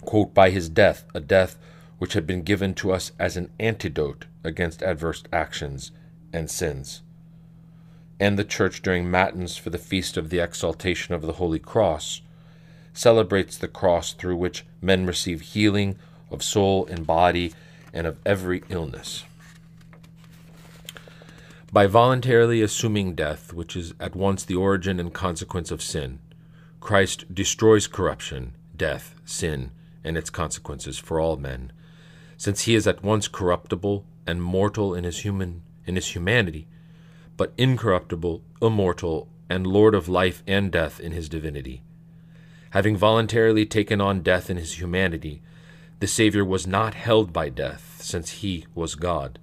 quote, 0.00 0.34
by 0.34 0.50
his 0.50 0.68
death, 0.68 1.04
a 1.14 1.20
death 1.20 1.56
which 1.98 2.14
had 2.14 2.26
been 2.26 2.42
given 2.42 2.74
to 2.74 2.90
us 2.90 3.12
as 3.16 3.36
an 3.36 3.52
antidote 3.60 4.26
against 4.42 4.82
adverse 4.82 5.22
actions 5.32 5.92
and 6.32 6.50
sins. 6.50 7.02
And 8.18 8.36
the 8.36 8.42
Church, 8.42 8.82
during 8.82 9.08
Matins 9.08 9.56
for 9.56 9.70
the 9.70 9.78
feast 9.78 10.16
of 10.16 10.30
the 10.30 10.40
exaltation 10.40 11.14
of 11.14 11.22
the 11.22 11.34
Holy 11.34 11.60
Cross, 11.60 12.22
celebrates 12.92 13.56
the 13.56 13.68
cross 13.68 14.12
through 14.12 14.36
which 14.36 14.64
men 14.80 15.06
receive 15.06 15.40
healing 15.40 15.96
of 16.30 16.42
soul 16.42 16.86
and 16.86 17.06
body 17.06 17.52
and 17.92 18.06
of 18.06 18.18
every 18.24 18.62
illness. 18.68 19.24
By 21.72 21.86
voluntarily 21.86 22.60
assuming 22.60 23.14
death, 23.14 23.52
which 23.52 23.76
is 23.76 23.94
at 23.98 24.14
once 24.14 24.44
the 24.44 24.56
origin 24.56 25.00
and 25.00 25.12
consequence 25.12 25.70
of 25.70 25.80
sin, 25.80 26.18
Christ 26.80 27.34
destroys 27.34 27.86
corruption, 27.86 28.54
death, 28.76 29.14
sin, 29.24 29.70
and 30.04 30.18
its 30.18 30.30
consequences 30.30 30.98
for 30.98 31.18
all 31.18 31.36
men, 31.36 31.72
since 32.36 32.62
he 32.62 32.74
is 32.74 32.86
at 32.86 33.02
once 33.02 33.28
corruptible 33.28 34.04
and 34.26 34.42
mortal 34.42 34.94
in 34.94 35.04
his 35.04 35.20
human 35.20 35.62
in 35.86 35.96
his 35.96 36.14
humanity, 36.14 36.68
but 37.36 37.52
incorruptible, 37.56 38.42
immortal, 38.60 39.28
and 39.48 39.66
Lord 39.66 39.94
of 39.94 40.08
life 40.08 40.42
and 40.46 40.70
death 40.70 41.00
in 41.00 41.12
his 41.12 41.28
divinity. 41.28 41.82
Having 42.72 42.98
voluntarily 42.98 43.64
taken 43.64 44.00
on 44.00 44.22
death 44.22 44.50
in 44.50 44.56
his 44.56 44.78
humanity, 44.78 45.40
the 46.00 46.06
Saviour 46.06 46.44
was 46.44 46.66
not 46.66 46.94
held 46.94 47.32
by 47.32 47.48
death, 47.48 47.98
since 48.00 48.40
he 48.40 48.66
was 48.74 48.94
God. 48.94 49.38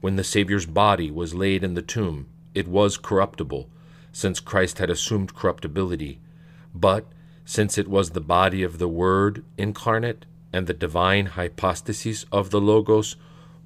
When 0.00 0.16
the 0.16 0.24
Saviour's 0.24 0.66
body 0.66 1.10
was 1.10 1.34
laid 1.34 1.64
in 1.64 1.74
the 1.74 1.82
tomb, 1.82 2.28
it 2.54 2.68
was 2.68 2.96
corruptible, 2.96 3.68
since 4.12 4.40
Christ 4.40 4.78
had 4.78 4.90
assumed 4.90 5.34
corruptibility 5.34 6.20
but, 6.74 7.06
since 7.44 7.78
it 7.78 7.88
was 7.88 8.10
the 8.10 8.20
body 8.20 8.62
of 8.62 8.78
the 8.78 8.88
Word 8.88 9.44
incarnate, 9.56 10.26
and 10.52 10.66
the 10.66 10.74
divine 10.74 11.26
hypostasis 11.26 12.24
of 12.32 12.50
the 12.50 12.60
Logos 12.60 13.16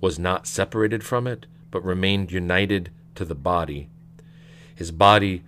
was 0.01 0.19
not 0.19 0.47
separated 0.47 1.03
from 1.03 1.27
it, 1.27 1.47
but 1.71 1.85
remained 1.85 2.31
united 2.31 2.91
to 3.15 3.25
the 3.25 3.35
body, 3.35 3.89
his 4.75 4.91
body 4.91 5.43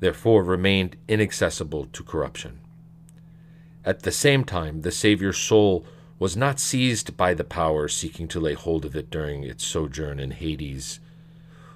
therefore 0.00 0.44
remained 0.44 0.96
inaccessible 1.08 1.86
to 1.86 2.02
corruption. 2.02 2.60
At 3.86 4.02
the 4.02 4.10
same 4.10 4.42
time, 4.42 4.82
the 4.82 4.90
Saviour's 4.90 5.38
soul 5.38 5.86
was 6.18 6.36
not 6.36 6.58
seized 6.58 7.16
by 7.16 7.34
the 7.34 7.44
power 7.44 7.86
seeking 7.86 8.26
to 8.28 8.40
lay 8.40 8.54
hold 8.54 8.84
of 8.84 8.96
it 8.96 9.10
during 9.10 9.44
its 9.44 9.64
sojourn 9.64 10.18
in 10.18 10.32
Hades, 10.32 10.98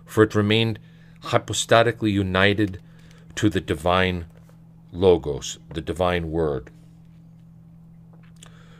for 0.04 0.24
it 0.24 0.34
remained 0.34 0.80
hypostatically 1.20 2.10
united 2.10 2.80
to 3.36 3.48
the 3.48 3.60
divine 3.60 4.26
Logos, 4.92 5.58
the 5.72 5.80
divine 5.80 6.32
word. 6.32 6.70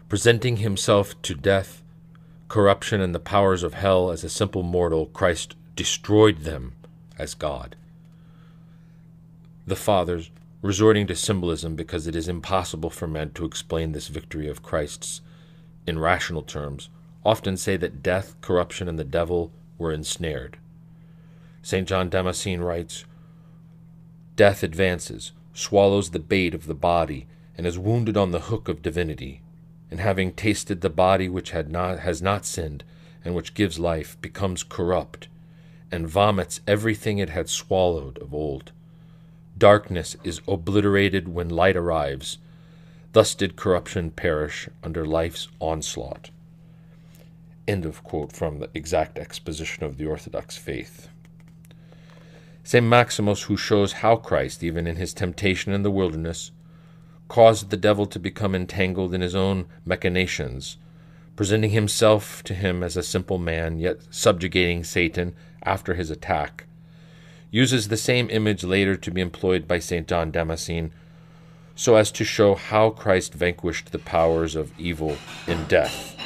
Presenting 0.09 0.57
himself 0.57 1.21
to 1.23 1.35
death, 1.35 1.85
corruption, 2.49 3.01
and 3.01 3.15
the 3.15 3.21
powers 3.21 3.63
of 3.63 3.75
hell 3.75 4.11
as 4.11 4.25
a 4.25 4.29
simple 4.29 4.65
mortal, 4.65 5.07
Christ 5.07 5.55
destroyed 5.77 6.39
them 6.39 6.73
as 7.17 7.35
God. 7.35 7.77
The 9.69 9.77
Fathers, 9.77 10.33
resorting 10.63 11.07
to 11.07 11.17
symbolism 11.17 11.75
because 11.75 12.07
it 12.07 12.15
is 12.15 12.29
impossible 12.29 12.91
for 12.91 13.07
men 13.07 13.31
to 13.31 13.45
explain 13.45 13.93
this 13.93 14.09
victory 14.09 14.49
of 14.49 14.63
Christ's 14.63 15.21
in 15.87 15.99
rational 15.99 16.43
terms, 16.43 16.91
often 17.25 17.57
say 17.57 17.77
that 17.77 18.03
death, 18.03 18.39
corruption, 18.41 18.89
and 18.89 18.99
the 18.99 19.05
devil 19.05 19.53
were 19.79 19.93
ensnared. 19.93 20.59
St. 21.63 21.89
John 21.89 22.09
Damascene 22.09 22.61
writes 22.61 23.05
Death 24.37 24.63
advances, 24.63 25.33
swallows 25.53 26.11
the 26.11 26.19
bait 26.19 26.55
of 26.55 26.67
the 26.67 26.75
body, 26.75 27.27
and 27.57 27.67
is 27.67 27.79
wounded 27.79 28.17
on 28.17 28.31
the 28.31 28.41
hook 28.41 28.69
of 28.69 28.83
divinity, 28.83 29.43
and 29.91 30.01
having 30.01 30.33
tasted 30.33 30.81
the 30.81 30.91
body 30.91 31.29
which 31.29 31.51
had 31.51 31.71
not, 31.71 32.01
has 32.01 32.23
not 32.23 32.47
sinned, 32.47 32.85
and 33.25 33.35
which 33.35 33.55
gives 33.55 33.79
life, 33.79 34.19
becomes 34.21 34.63
corrupt, 34.63 35.29
and 35.91 36.09
vomits 36.09 36.61
everything 36.67 37.19
it 37.19 37.31
had 37.31 37.49
swallowed 37.49 38.17
of 38.19 38.33
old. 38.33 38.73
Darkness 39.61 40.17
is 40.25 40.41
obliterated 40.49 41.29
when 41.29 41.51
light 41.51 41.77
arrives. 41.77 42.39
Thus 43.13 43.35
did 43.35 43.57
corruption 43.57 44.11
perish 44.11 44.71
under 44.83 45.05
life's 45.05 45.49
onslaught. 45.61 46.31
End 47.69 47.85
of 47.85 48.03
quote 48.03 48.33
from 48.33 48.59
the 48.59 48.71
exact 48.73 49.19
exposition 49.19 49.85
of 49.85 49.99
the 49.99 50.07
Orthodox 50.07 50.57
faith. 50.57 51.11
St. 52.65 52.87
Maximus, 52.87 53.43
who 53.43 53.59
shows 53.59 53.93
how 54.01 54.17
Christ, 54.17 54.63
even 54.63 54.87
in 54.87 54.97
his 54.97 55.13
temptation 55.13 55.75
in 55.75 55.83
the 55.83 55.91
wilderness, 55.91 56.53
caused 57.29 57.69
the 57.69 57.77
devil 57.77 58.07
to 58.07 58.19
become 58.19 58.55
entangled 58.55 59.13
in 59.13 59.21
his 59.21 59.35
own 59.35 59.67
machinations, 59.85 60.79
presenting 61.37 61.73
himself 61.73 62.43
to 62.45 62.55
him 62.55 62.83
as 62.83 62.97
a 62.97 63.03
simple 63.03 63.37
man, 63.37 63.79
yet 63.79 63.99
subjugating 64.09 64.85
Satan 64.85 65.35
after 65.63 65.93
his 65.93 66.11
attack, 66.11 66.65
uses 67.51 67.89
the 67.89 67.97
same 67.97 68.31
image 68.31 68.65
later 68.65 68.97
to 68.97 69.11
be 69.11 69.21
employed 69.21 69.67
by 69.67 69.79
St. 69.79 70.07
John 70.07 70.31
Damascene 70.31 70.93
so 71.75 71.97
as 71.97 72.13
to 72.13 72.25
show 72.25 72.55
how 72.55 72.91
Christ 72.91 73.33
vanquished 73.33 73.91
the 73.91 73.99
powers 73.99 74.55
of 74.55 74.79
evil 74.79 75.17
in 75.47 75.65
death. 75.65 76.17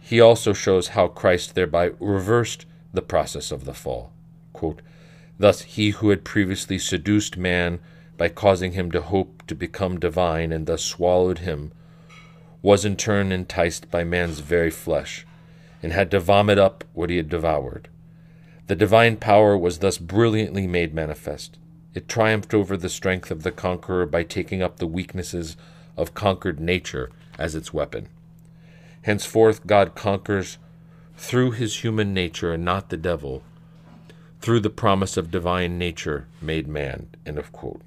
He 0.00 0.20
also 0.20 0.52
shows 0.52 0.88
how 0.88 1.08
Christ 1.08 1.54
thereby 1.54 1.90
reversed 2.00 2.64
the 2.94 3.02
process 3.02 3.50
of 3.50 3.64
the 3.64 3.74
fall. 3.74 4.12
Quote, 4.52 4.80
Thus 5.38 5.62
he 5.62 5.90
who 5.90 6.10
had 6.10 6.24
previously 6.24 6.78
seduced 6.78 7.36
man 7.36 7.80
by 8.16 8.28
causing 8.30 8.72
him 8.72 8.90
to 8.92 9.02
hope 9.02 9.46
to 9.46 9.54
become 9.54 10.00
divine 10.00 10.52
and 10.52 10.66
thus 10.66 10.82
swallowed 10.82 11.40
him, 11.40 11.72
was 12.62 12.84
in 12.84 12.96
turn 12.96 13.30
enticed 13.30 13.90
by 13.90 14.04
man's 14.04 14.38
very 14.38 14.70
flesh, 14.70 15.26
and 15.82 15.92
had 15.92 16.10
to 16.10 16.18
vomit 16.18 16.58
up 16.58 16.84
what 16.94 17.10
he 17.10 17.18
had 17.18 17.28
devoured. 17.28 17.88
The 18.66 18.74
divine 18.76 19.16
power 19.16 19.56
was 19.56 19.78
thus 19.78 19.98
brilliantly 19.98 20.66
made 20.66 20.92
manifest. 20.92 21.56
It 21.94 22.08
triumphed 22.08 22.52
over 22.52 22.76
the 22.76 22.88
strength 22.88 23.30
of 23.30 23.42
the 23.42 23.52
conqueror 23.52 24.06
by 24.06 24.24
taking 24.24 24.60
up 24.60 24.78
the 24.78 24.86
weaknesses 24.86 25.56
of 25.96 26.14
conquered 26.14 26.58
nature 26.58 27.10
as 27.38 27.54
its 27.54 27.72
weapon. 27.72 28.08
Henceforth, 29.02 29.66
God 29.66 29.94
conquers 29.94 30.58
through 31.16 31.52
his 31.52 31.78
human 31.78 32.12
nature 32.12 32.52
and 32.52 32.64
not 32.64 32.90
the 32.90 32.96
devil, 32.96 33.42
through 34.40 34.60
the 34.60 34.68
promise 34.68 35.16
of 35.16 35.30
divine 35.30 35.78
nature 35.78 36.26
made 36.42 36.66
man. 36.66 37.08
End 37.24 37.38
of 37.38 37.52
quote. 37.52 37.82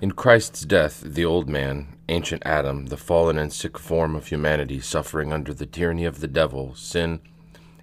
In 0.00 0.12
Christ's 0.12 0.62
death, 0.62 1.02
the 1.04 1.24
old 1.24 1.48
man, 1.48 1.97
ancient 2.08 2.42
Adam, 2.44 2.86
the 2.86 2.96
fallen 2.96 3.38
and 3.38 3.52
sick 3.52 3.78
form 3.78 4.14
of 4.14 4.28
humanity 4.28 4.80
suffering 4.80 5.32
under 5.32 5.52
the 5.52 5.66
tyranny 5.66 6.04
of 6.04 6.20
the 6.20 6.28
devil, 6.28 6.74
sin, 6.74 7.20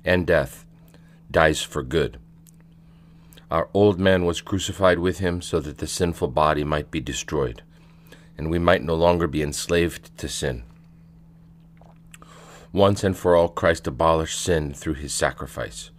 and 0.03 0.25
death, 0.25 0.65
dies 1.29 1.61
for 1.61 1.83
good. 1.83 2.19
Our 3.51 3.69
old 3.73 3.99
man 3.99 4.25
was 4.25 4.41
crucified 4.41 4.99
with 4.99 5.19
him 5.19 5.41
so 5.41 5.59
that 5.59 5.77
the 5.77 5.87
sinful 5.87 6.29
body 6.29 6.63
might 6.63 6.91
be 6.91 6.99
destroyed, 6.99 7.61
and 8.37 8.49
we 8.49 8.59
might 8.59 8.83
no 8.83 8.95
longer 8.95 9.27
be 9.27 9.43
enslaved 9.43 10.17
to 10.17 10.27
sin. 10.27 10.63
Once 12.71 13.03
and 13.03 13.15
for 13.15 13.35
all, 13.35 13.47
Christ 13.47 13.87
abolished 13.87 14.39
sin 14.39 14.73
through 14.73 14.95
his 14.95 15.13
sacrifice. 15.13 15.91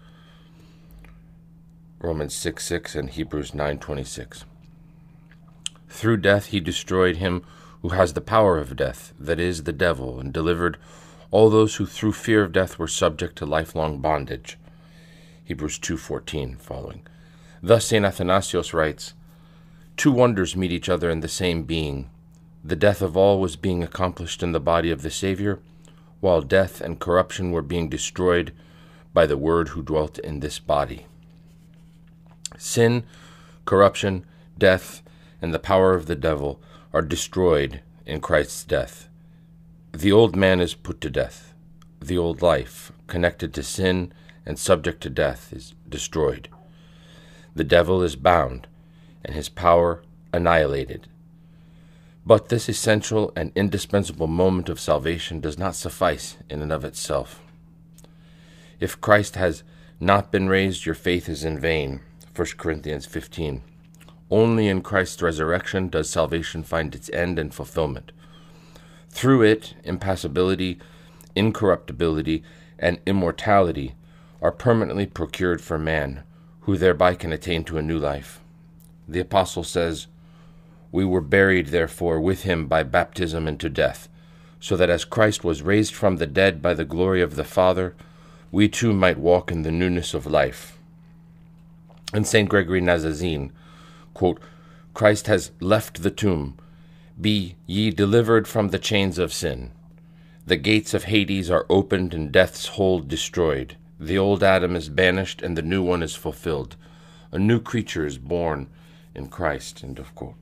Romans 1.99 2.35
6 2.35 2.65
6 2.65 2.95
and 2.95 3.11
Hebrews 3.11 3.55
9 3.55 3.79
26. 3.79 4.45
Through 5.89 6.19
death 6.19 6.47
he 6.47 6.61
destroyed 6.61 7.17
him 7.17 7.43
who 7.83 7.91
has 7.91 8.13
the 8.13 8.21
power 8.21 8.59
of 8.59 8.77
death, 8.77 9.13
that 9.19 9.39
is, 9.39 9.65
the 9.65 9.73
devil, 9.73 10.19
and 10.19 10.33
delivered 10.33 10.77
all 11.31 11.51
those 11.51 11.77
who 11.77 11.87
through 11.87 12.13
fear 12.13 12.43
of 12.43 12.53
death 12.53 12.79
were 12.79 12.89
subject 12.89 13.37
to 13.37 13.47
lifelong 13.47 13.99
bondage. 13.99 14.57
Hebrews 15.45 15.79
2:14 15.79 16.57
following. 16.57 17.03
Thus 17.63 17.87
St. 17.87 18.05
Athanasius 18.05 18.73
writes, 18.73 19.15
Two 19.97 20.13
wonders 20.13 20.57
meet 20.57 20.73
each 20.73 20.89
other 20.89 21.11
in 21.11 21.21
the 21.21 21.29
same 21.29 21.63
being. 21.63 22.11
The 22.65 22.77
death 22.77 23.01
of 23.01 23.17
all 23.17 23.41
was 23.41 23.57
being 23.57 23.83
accomplished 23.83 24.43
in 24.43 24.53
the 24.53 24.61
body 24.61 24.91
of 24.91 25.03
the 25.03 25.11
Savior, 25.11 25.61
while 26.21 26.43
death 26.43 26.81
and 26.81 26.99
corruption 26.99 27.51
were 27.51 27.63
being 27.63 27.89
destroyed 27.89 28.53
by 29.15 29.27
the 29.27 29.37
Word 29.37 29.69
who 29.69 29.83
dwelt 29.83 30.19
in 30.19 30.41
this 30.41 30.59
body. 30.59 31.07
Sin, 32.59 33.05
corruption, 33.65 34.25
death, 34.59 35.03
and 35.41 35.55
the 35.55 35.59
power 35.59 35.95
of 35.95 36.07
the 36.07 36.17
devil 36.17 36.61
are 36.97 37.03
destroyed 37.03 37.83
in 38.07 38.23
Christ's 38.23 38.65
death. 38.65 39.11
The 39.93 40.11
old 40.11 40.35
man 40.35 40.61
is 40.61 40.73
put 40.73 40.99
to 41.03 41.11
death. 41.11 41.53
The 42.01 42.17
old 42.17 42.41
life, 42.41 42.91
connected 43.07 43.53
to 43.53 43.63
sin 43.63 44.15
and 44.47 44.59
subject 44.59 45.03
to 45.03 45.11
death, 45.11 45.53
is 45.53 45.75
destroyed. 45.87 46.49
The 47.55 47.65
devil 47.65 48.03
is 48.03 48.17
bound, 48.17 48.67
and 49.23 49.35
his 49.35 49.51
power 49.51 50.05
annihilated. 50.33 51.07
But 52.25 52.49
this 52.49 52.67
essential 52.67 53.31
and 53.37 53.53
indispensable 53.55 54.27
moment 54.27 54.71
of 54.71 54.81
salvation 54.81 55.39
does 55.39 55.59
not 55.59 55.77
suffice 55.77 56.39
in 56.49 56.63
and 56.63 56.73
of 56.73 56.83
itself. 56.83 57.43
If 58.81 59.03
Christ 59.03 59.37
has 59.37 59.65
not 60.01 60.33
been 60.33 60.49
raised, 60.49 60.87
your 60.87 60.95
faith 60.95 61.29
is 61.29 61.45
in 61.45 61.59
vain. 61.59 62.01
1 62.35 62.47
Corinthians 62.57 63.05
15. 63.05 63.61
Only 64.31 64.69
in 64.69 64.83
Christ's 64.83 65.23
resurrection 65.23 65.89
does 65.89 66.11
salvation 66.11 66.63
find 66.63 66.95
its 66.95 67.11
end 67.11 67.39
and 67.39 67.55
fulfillment. 67.55 68.13
Through 69.09 69.43
it, 69.43 69.75
impassibility, 69.85 70.79
incorruptibility, 71.35 72.43
and 72.79 72.99
immortality 73.07 73.95
are 74.43 74.53
permanently 74.53 75.07
procured 75.07 75.61
for 75.61 75.79
man, 75.79 76.23
who 76.63 76.77
thereby 76.77 77.15
can 77.15 77.33
attain 77.33 77.65
to 77.65 77.79
a 77.79 77.83
new 77.83 77.99
life. 77.99 78.41
The 79.09 79.21
Apostle 79.21 79.63
says, 79.63 80.09
We 80.91 81.05
were 81.05 81.21
buried, 81.21 81.69
therefore, 81.69 82.21
with 82.21 82.43
him 82.43 82.67
by 82.67 82.83
baptism 82.83 83.47
into 83.47 83.69
death, 83.69 84.09
so 84.59 84.77
that 84.77 84.91
as 84.91 85.05
Christ 85.05 85.45
was 85.45 85.63
raised 85.63 85.95
from 85.95 86.17
the 86.17 86.27
dead 86.27 86.61
by 86.61 86.75
the 86.75 86.85
glory 86.85 87.23
of 87.23 87.37
the 87.37 87.45
Father, 87.45 87.95
we 88.51 88.69
too 88.69 88.93
might 88.93 89.19
walk 89.19 89.53
in 89.53 89.63
the 89.63 89.71
newness 89.71 90.13
of 90.13 90.27
life. 90.27 90.79
And 92.13 92.27
St. 92.27 92.49
Gregory 92.49 92.81
Nazianzen, 92.81 93.51
quote, 94.17 94.41
Christ 94.95 95.27
has 95.27 95.51
left 95.61 96.03
the 96.03 96.11
tomb. 96.11 96.57
Be 97.21 97.57
ye 97.67 97.91
delivered 97.91 98.49
from 98.49 98.69
the 98.69 98.79
chains 98.79 99.19
of 99.19 99.31
sin. 99.31 99.73
The 100.47 100.57
gates 100.57 100.95
of 100.95 101.05
Hades 101.05 101.51
are 101.51 101.67
opened 101.69 102.15
and 102.15 102.33
death's 102.33 102.67
hold 102.79 103.09
destroyed. 103.09 103.77
The 104.01 104.17
old 104.17 104.43
Adam 104.43 104.75
is 104.75 104.89
banished 104.89 105.43
and 105.43 105.55
the 105.55 105.61
new 105.63 105.83
one 105.83 106.03
is 106.03 106.15
fulfilled. 106.15 106.77
A 107.31 107.39
new 107.39 107.61
creature 107.61 108.07
is 108.07 108.17
born 108.17 108.69
in 109.15 109.29
Christ. 109.29 109.85
End 109.85 109.99
of 109.99 110.15
quote. 110.15 110.37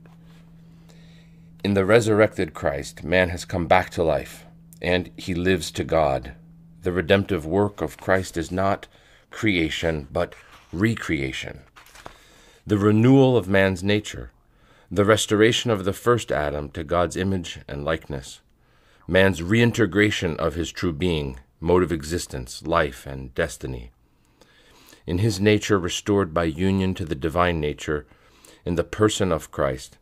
In 1.64 1.74
the 1.74 1.84
resurrected 1.84 2.54
Christ, 2.54 3.02
man 3.02 3.30
has 3.30 3.44
come 3.44 3.66
back 3.66 3.90
to 3.90 4.04
life, 4.04 4.44
and 4.80 5.10
he 5.16 5.34
lives 5.34 5.72
to 5.72 5.82
God. 5.82 6.34
The 6.82 6.92
redemptive 6.92 7.44
work 7.44 7.80
of 7.82 7.96
Christ 7.96 8.36
is 8.36 8.52
not 8.52 8.86
creation, 9.32 10.06
but 10.12 10.36
recreation. 10.72 11.63
The 12.66 12.78
renewal 12.78 13.36
of 13.36 13.46
man's 13.46 13.84
nature, 13.84 14.30
the 14.90 15.04
restoration 15.04 15.70
of 15.70 15.84
the 15.84 15.92
first 15.92 16.32
Adam 16.32 16.70
to 16.70 16.82
God's 16.82 17.14
image 17.14 17.58
and 17.68 17.84
likeness, 17.84 18.40
man's 19.06 19.42
reintegration 19.42 20.34
of 20.38 20.54
his 20.54 20.72
true 20.72 20.94
being, 20.94 21.38
mode 21.60 21.82
of 21.82 21.92
existence, 21.92 22.62
life, 22.66 23.04
and 23.06 23.34
destiny. 23.34 23.90
In 25.06 25.18
his 25.18 25.38
nature 25.38 25.78
restored 25.78 26.32
by 26.32 26.44
union 26.44 26.94
to 26.94 27.04
the 27.04 27.14
divine 27.14 27.60
nature, 27.60 28.06
in 28.64 28.76
the 28.76 28.84
person 28.84 29.30
of 29.30 29.50
Christ. 29.50 29.98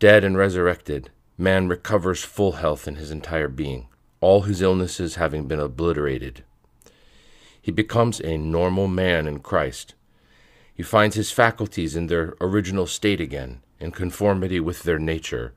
Dead 0.00 0.24
and 0.24 0.36
resurrected, 0.36 1.10
man 1.38 1.68
recovers 1.68 2.24
full 2.24 2.52
health 2.52 2.88
in 2.88 2.96
his 2.96 3.12
entire 3.12 3.46
being, 3.46 3.86
all 4.20 4.42
his 4.42 4.62
illnesses 4.62 5.14
having 5.14 5.46
been 5.46 5.60
obliterated. 5.60 6.42
He 7.60 7.70
becomes 7.70 8.20
a 8.20 8.36
normal 8.36 8.88
man 8.88 9.28
in 9.28 9.38
Christ. 9.38 9.94
He 10.82 10.84
finds 10.84 11.14
his 11.14 11.30
faculties 11.30 11.94
in 11.94 12.08
their 12.08 12.34
original 12.40 12.88
state 12.88 13.20
again, 13.20 13.60
in 13.78 13.92
conformity 13.92 14.58
with 14.58 14.82
their 14.82 14.98
nature, 14.98 15.52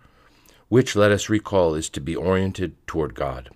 which, 0.70 0.96
let 0.96 1.12
us 1.12 1.30
recall, 1.30 1.74
is 1.74 1.90
to 1.90 2.00
be 2.00 2.16
oriented 2.16 2.76
toward 2.86 3.16
God. 3.16 3.50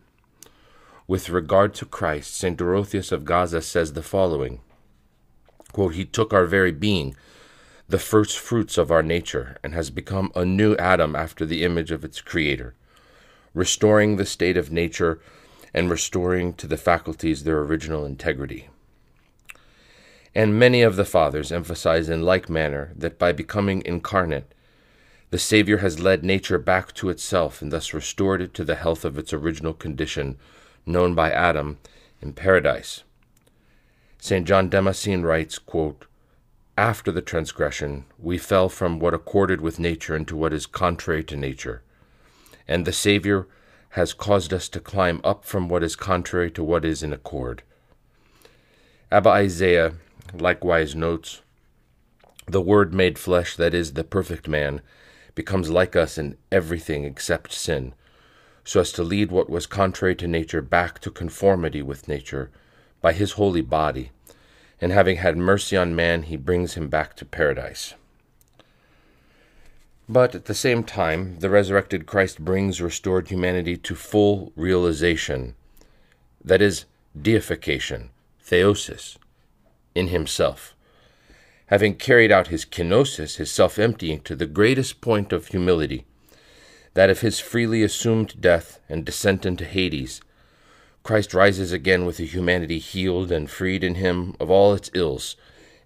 With 1.06 1.30
regard 1.30 1.76
to 1.76 1.86
Christ, 1.86 2.36
St. 2.36 2.58
Dorotheus 2.58 3.12
of 3.12 3.24
Gaza 3.24 3.62
says 3.62 3.94
the 3.94 4.02
following 4.02 4.62
quote, 5.72 5.94
He 5.94 6.06
took 6.06 6.34
our 6.34 6.48
very 6.48 6.72
being 6.72 7.16
the 7.88 8.00
first 8.00 8.40
fruits 8.40 8.80
of 8.80 8.90
our 8.90 9.04
nature, 9.04 9.56
and 9.64 9.76
has 9.76 9.92
become 9.92 10.32
a 10.34 10.44
new 10.44 10.76
Adam 10.78 11.16
after 11.16 11.46
the 11.46 11.64
image 11.64 11.92
of 11.92 12.04
its 12.04 12.20
Creator, 12.20 12.74
restoring 13.54 14.16
the 14.16 14.26
state 14.26 14.58
of 14.58 14.72
nature 14.72 15.20
and 15.72 15.92
restoring 15.92 16.52
to 16.56 16.66
the 16.66 16.78
faculties 16.78 17.44
their 17.44 17.60
original 17.60 18.06
integrity. 18.06 18.70
And 20.36 20.60
many 20.60 20.82
of 20.82 20.96
the 20.96 21.06
Fathers 21.06 21.52
emphasize 21.52 22.10
in 22.10 22.24
like 22.24 22.50
manner 22.50 22.92
that 22.96 23.18
by 23.18 23.32
becoming 23.32 23.82
incarnate, 23.86 24.54
the 25.32 25.40
Savior 25.40 25.78
has 25.78 26.00
led 26.00 26.24
nature 26.24 26.58
back 26.58 26.94
to 26.96 27.10
itself 27.10 27.62
and 27.62 27.72
thus 27.72 27.94
restored 27.94 28.42
it 28.42 28.54
to 28.56 28.64
the 28.64 28.76
health 28.76 29.06
of 29.06 29.18
its 29.18 29.34
original 29.34 29.74
condition, 29.74 30.38
known 30.86 31.14
by 31.14 31.32
Adam 31.32 31.78
in 32.22 32.34
paradise. 32.34 33.04
St. 34.18 34.48
John 34.48 34.70
Damascene 34.70 35.22
writes, 35.24 35.58
quote, 35.60 36.06
after 36.78 37.12
the 37.12 37.22
transgression, 37.22 38.06
we 38.18 38.38
fell 38.38 38.70
from 38.70 39.00
what 39.00 39.14
accorded 39.14 39.60
with 39.60 39.80
nature 39.80 40.16
into 40.16 40.38
what 40.38 40.54
is 40.54 40.66
contrary 40.66 41.24
to 41.26 41.36
nature. 41.36 41.84
And 42.68 42.86
the 42.86 42.94
Saviour 42.94 43.48
has 43.90 44.14
caused 44.14 44.54
us 44.54 44.70
to 44.70 44.80
climb 44.80 45.20
up 45.24 45.44
from 45.44 45.68
what 45.68 45.84
is 45.84 45.96
contrary 45.96 46.50
to 46.52 46.64
what 46.64 46.86
is 46.86 47.04
in 47.04 47.12
accord. 47.12 47.64
Abba 49.12 49.30
Isaiah 49.30 49.96
likewise 50.34 50.96
notes 50.96 51.42
The 52.48 52.62
Word 52.62 52.94
made 52.94 53.20
flesh, 53.20 53.56
that 53.56 53.74
is, 53.74 53.94
the 53.94 54.04
perfect 54.04 54.48
man, 54.48 54.82
becomes 55.36 55.70
like 55.70 55.96
us 55.96 56.18
in 56.18 56.38
everything 56.52 57.06
except 57.06 57.54
sin, 57.54 57.94
so 58.64 58.82
as 58.82 58.92
to 58.94 59.04
lead 59.04 59.32
what 59.32 59.50
was 59.50 59.66
contrary 59.66 60.16
to 60.16 60.28
nature 60.28 60.62
back 60.62 61.00
to 61.00 61.12
conformity 61.12 61.82
with 61.82 62.08
nature 62.08 62.50
by 63.02 63.14
his 63.14 63.34
holy 63.34 63.62
body 63.62 64.12
and 64.82 64.92
having 64.92 65.18
had 65.18 65.38
mercy 65.38 65.76
on 65.76 65.96
man, 65.96 66.24
he 66.24 66.38
brings 66.38 66.76
him 66.76 66.88
back 66.88 67.16
to 67.16 67.26
paradise. 67.26 67.96
But 70.08 70.34
at 70.34 70.46
the 70.46 70.54
same 70.54 70.84
time, 70.84 71.40
the 71.40 71.50
resurrected 71.50 72.08
Christ 72.08 72.44
brings 72.44 72.82
restored 72.82 73.28
humanity 73.28 73.78
to 73.78 73.96
full 73.96 74.52
realization, 74.56 75.56
that 76.44 76.62
is, 76.62 76.86
deification, 77.20 78.10
theosis, 78.44 79.18
in 79.96 80.08
himself. 80.08 80.76
Having 81.68 81.96
carried 81.96 82.32
out 82.32 82.48
his 82.48 82.66
kenosis, 82.66 83.38
his 83.38 83.52
self 83.52 83.78
emptying, 83.78 84.22
to 84.22 84.36
the 84.36 84.46
greatest 84.46 85.02
point 85.02 85.32
of 85.32 85.48
humility, 85.48 86.06
that 86.96 87.10
of 87.10 87.22
his 87.22 87.40
freely 87.40 87.84
assumed 87.84 88.42
death 88.42 88.80
and 88.90 89.06
descent 89.06 89.46
into 89.46 89.66
Hades, 89.66 90.22
Christ 91.04 91.34
rises 91.34 91.72
again 91.72 92.06
with 92.06 92.20
a 92.20 92.24
humanity 92.24 92.80
healed 92.80 93.32
and 93.32 93.50
freed 93.50 93.84
in 93.84 93.96
him 93.96 94.36
of 94.40 94.50
all 94.50 94.74
its 94.74 94.92
ills, 94.94 95.36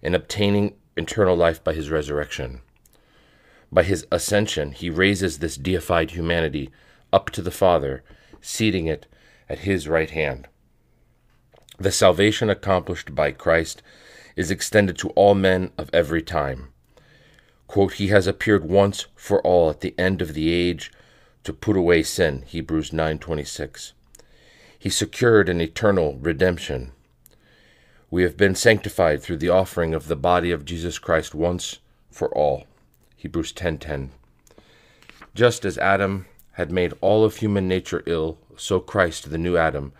and 0.02 0.14
obtaining 0.14 0.74
eternal 0.96 1.36
life 1.36 1.62
by 1.62 1.74
his 1.74 1.90
resurrection. 1.90 2.60
By 3.70 3.82
his 3.82 4.06
ascension, 4.10 4.72
he 4.72 4.90
raises 4.90 5.38
this 5.38 5.56
deified 5.56 6.12
humanity 6.12 6.70
up 7.12 7.30
to 7.30 7.42
the 7.42 7.50
Father, 7.50 8.02
seating 8.40 8.86
it 8.86 9.06
at 9.48 9.60
his 9.60 9.88
right 9.88 10.10
hand. 10.10 10.48
The 11.78 11.92
salvation 11.92 12.50
accomplished 12.50 13.14
by 13.14 13.32
Christ 13.32 13.82
is 14.36 14.50
extended 14.50 14.98
to 14.98 15.10
all 15.10 15.34
men 15.34 15.72
of 15.76 15.90
every 15.92 16.22
time. 16.22 16.68
Quote, 17.66 17.94
he 17.94 18.08
has 18.08 18.26
appeared 18.26 18.64
once 18.68 19.06
for 19.16 19.40
all 19.42 19.70
at 19.70 19.80
the 19.80 19.94
end 19.98 20.22
of 20.22 20.34
the 20.34 20.52
age 20.52 20.92
to 21.44 21.52
put 21.52 21.76
away 21.76 22.02
sin. 22.02 22.42
Hebrews 22.46 22.90
9:26 22.90 23.92
he 24.84 24.90
secured 24.90 25.48
an 25.48 25.62
eternal 25.62 26.18
redemption. 26.20 26.92
We 28.10 28.22
have 28.22 28.36
been 28.36 28.54
sanctified 28.54 29.22
through 29.22 29.38
the 29.38 29.48
offering 29.48 29.94
of 29.94 30.08
the 30.08 30.14
body 30.14 30.50
of 30.50 30.66
Jesus 30.66 30.98
Christ 30.98 31.34
once 31.34 31.78
for 32.10 32.28
all. 32.36 32.66
Hebrews 33.16 33.54
10:10. 33.54 34.10
Just 35.34 35.64
as 35.64 35.78
Adam 35.78 36.26
had 36.52 36.70
made 36.70 36.92
all 37.00 37.24
of 37.24 37.36
human 37.36 37.66
nature 37.66 38.02
ill, 38.04 38.36
so 38.58 38.78
Christ, 38.78 39.30
the 39.30 39.38
new 39.38 39.56
Adam, 39.56 39.94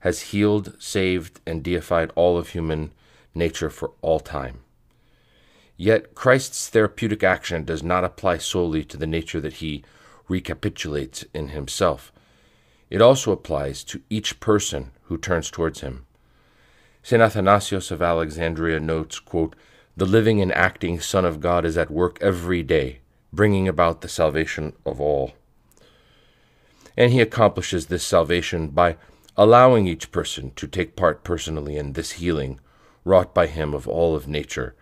has 0.00 0.20
healed, 0.32 0.74
saved, 0.78 1.40
and 1.46 1.62
deified 1.62 2.10
all 2.14 2.36
of 2.36 2.50
human 2.50 2.92
nature 3.34 3.70
for 3.70 3.92
all 4.02 4.20
time. 4.20 4.60
Yet 5.76 6.14
Christ's 6.14 6.68
therapeutic 6.68 7.22
action 7.22 7.64
does 7.64 7.82
not 7.82 8.04
apply 8.04 8.38
solely 8.38 8.84
to 8.84 8.96
the 8.96 9.06
nature 9.06 9.40
that 9.40 9.54
he 9.54 9.84
recapitulates 10.28 11.24
in 11.32 11.48
himself. 11.48 12.12
it 12.90 13.00
also 13.00 13.30
applies 13.30 13.84
to 13.84 14.02
each 14.10 14.40
person 14.40 14.90
who 15.04 15.16
turns 15.16 15.50
towards 15.50 15.80
him. 15.80 16.06
St. 17.02 17.22
Athanasius 17.22 17.90
of 17.90 18.02
Alexandria 18.02 18.80
notes, 18.80 19.18
quote, 19.18 19.54
The 19.96 20.04
living 20.04 20.40
and 20.40 20.52
acting 20.52 21.00
Son 21.00 21.24
of 21.24 21.40
God 21.40 21.64
is 21.64 21.78
at 21.78 21.90
work 21.90 22.18
every 22.20 22.62
day, 22.62 22.98
bringing 23.32 23.68
about 23.68 24.00
the 24.00 24.08
salvation 24.08 24.72
of 24.84 25.00
all. 25.00 25.32
And 26.96 27.12
he 27.12 27.20
accomplishes 27.20 27.86
this 27.86 28.04
salvation 28.04 28.68
by 28.68 28.96
allowing 29.36 29.86
each 29.86 30.10
person 30.10 30.52
to 30.56 30.66
take 30.66 30.96
part 30.96 31.24
personally 31.24 31.76
in 31.76 31.92
this 31.92 32.12
healing 32.12 32.60
wrought 33.04 33.34
by 33.34 33.46
him 33.46 33.74
of 33.74 33.88
all 33.88 34.14
of 34.14 34.28
nature. 34.28 34.74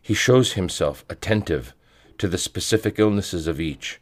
He 0.00 0.14
shows 0.14 0.52
himself 0.52 1.04
attentive 1.08 1.74
to 2.18 2.28
the 2.28 2.38
specific 2.38 2.98
illnesses 2.98 3.46
of 3.46 3.60
each, 3.60 4.00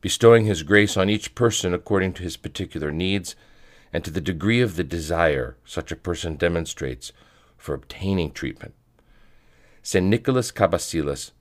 bestowing 0.00 0.44
his 0.44 0.62
grace 0.62 0.96
on 0.96 1.10
each 1.10 1.34
person 1.34 1.74
according 1.74 2.12
to 2.14 2.22
his 2.22 2.36
particular 2.36 2.92
needs 2.92 3.34
and 3.92 4.04
to 4.04 4.10
the 4.10 4.20
degree 4.20 4.60
of 4.60 4.76
the 4.76 4.84
desire 4.84 5.56
such 5.64 5.90
a 5.90 5.96
person 5.96 6.36
demonstrates 6.36 7.12
for 7.56 7.74
obtaining 7.74 8.30
treatment. 8.30 8.74
St. 9.82 10.04
Nicholas 10.04 10.52
Cabasilas 10.52 11.32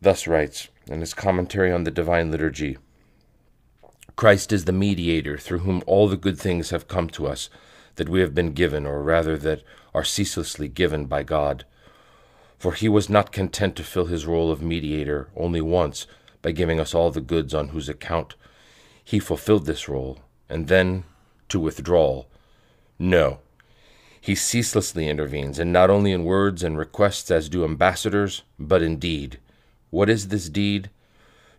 thus 0.00 0.26
writes 0.26 0.68
in 0.86 1.00
his 1.00 1.14
commentary 1.14 1.70
on 1.70 1.84
the 1.84 1.90
Divine 1.90 2.30
Liturgy 2.30 2.78
Christ 4.16 4.52
is 4.52 4.66
the 4.66 4.72
mediator 4.72 5.38
through 5.38 5.60
whom 5.60 5.82
all 5.86 6.08
the 6.08 6.16
good 6.16 6.38
things 6.38 6.70
have 6.70 6.88
come 6.88 7.08
to 7.10 7.26
us 7.26 7.48
that 7.96 8.08
we 8.08 8.20
have 8.20 8.34
been 8.34 8.52
given, 8.52 8.86
or 8.86 9.02
rather 9.02 9.36
that 9.38 9.62
are 9.94 10.04
ceaselessly 10.04 10.68
given 10.68 11.06
by 11.06 11.22
God. 11.22 11.64
For 12.58 12.72
he 12.72 12.88
was 12.88 13.08
not 13.08 13.32
content 13.32 13.76
to 13.76 13.84
fill 13.84 14.06
his 14.06 14.26
role 14.26 14.50
of 14.50 14.62
mediator 14.62 15.28
only 15.36 15.60
once 15.60 16.06
by 16.40 16.52
giving 16.52 16.78
us 16.78 16.94
all 16.94 17.10
the 17.10 17.20
goods 17.20 17.54
on 17.54 17.68
whose 17.68 17.88
account 17.88 18.34
he 19.04 19.18
fulfilled 19.18 19.66
this 19.66 19.88
role, 19.88 20.20
and 20.48 20.68
then 20.68 21.04
to 21.48 21.58
withdraw. 21.58 22.24
No. 22.98 23.40
He 24.20 24.36
ceaselessly 24.36 25.08
intervenes, 25.08 25.58
and 25.58 25.72
not 25.72 25.90
only 25.90 26.12
in 26.12 26.24
words 26.24 26.62
and 26.62 26.78
requests 26.78 27.30
as 27.30 27.48
do 27.48 27.64
ambassadors, 27.64 28.42
but 28.58 28.82
in 28.82 28.98
deed. 28.98 29.40
What 29.90 30.08
is 30.08 30.28
this 30.28 30.48
deed? 30.48 30.90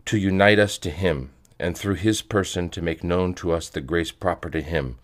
To 0.06 0.16
unite 0.16 0.58
us 0.58 0.78
to 0.78 0.90
him, 0.90 1.30
and 1.58 1.76
through 1.76 1.94
his 1.94 2.22
person 2.22 2.68
to 2.70 2.82
make 2.82 3.04
known 3.04 3.34
to 3.34 3.52
us 3.52 3.68
the 3.68 3.80
grace 3.80 4.10
proper 4.10 4.50
to 4.50 4.60
him, 4.60 4.98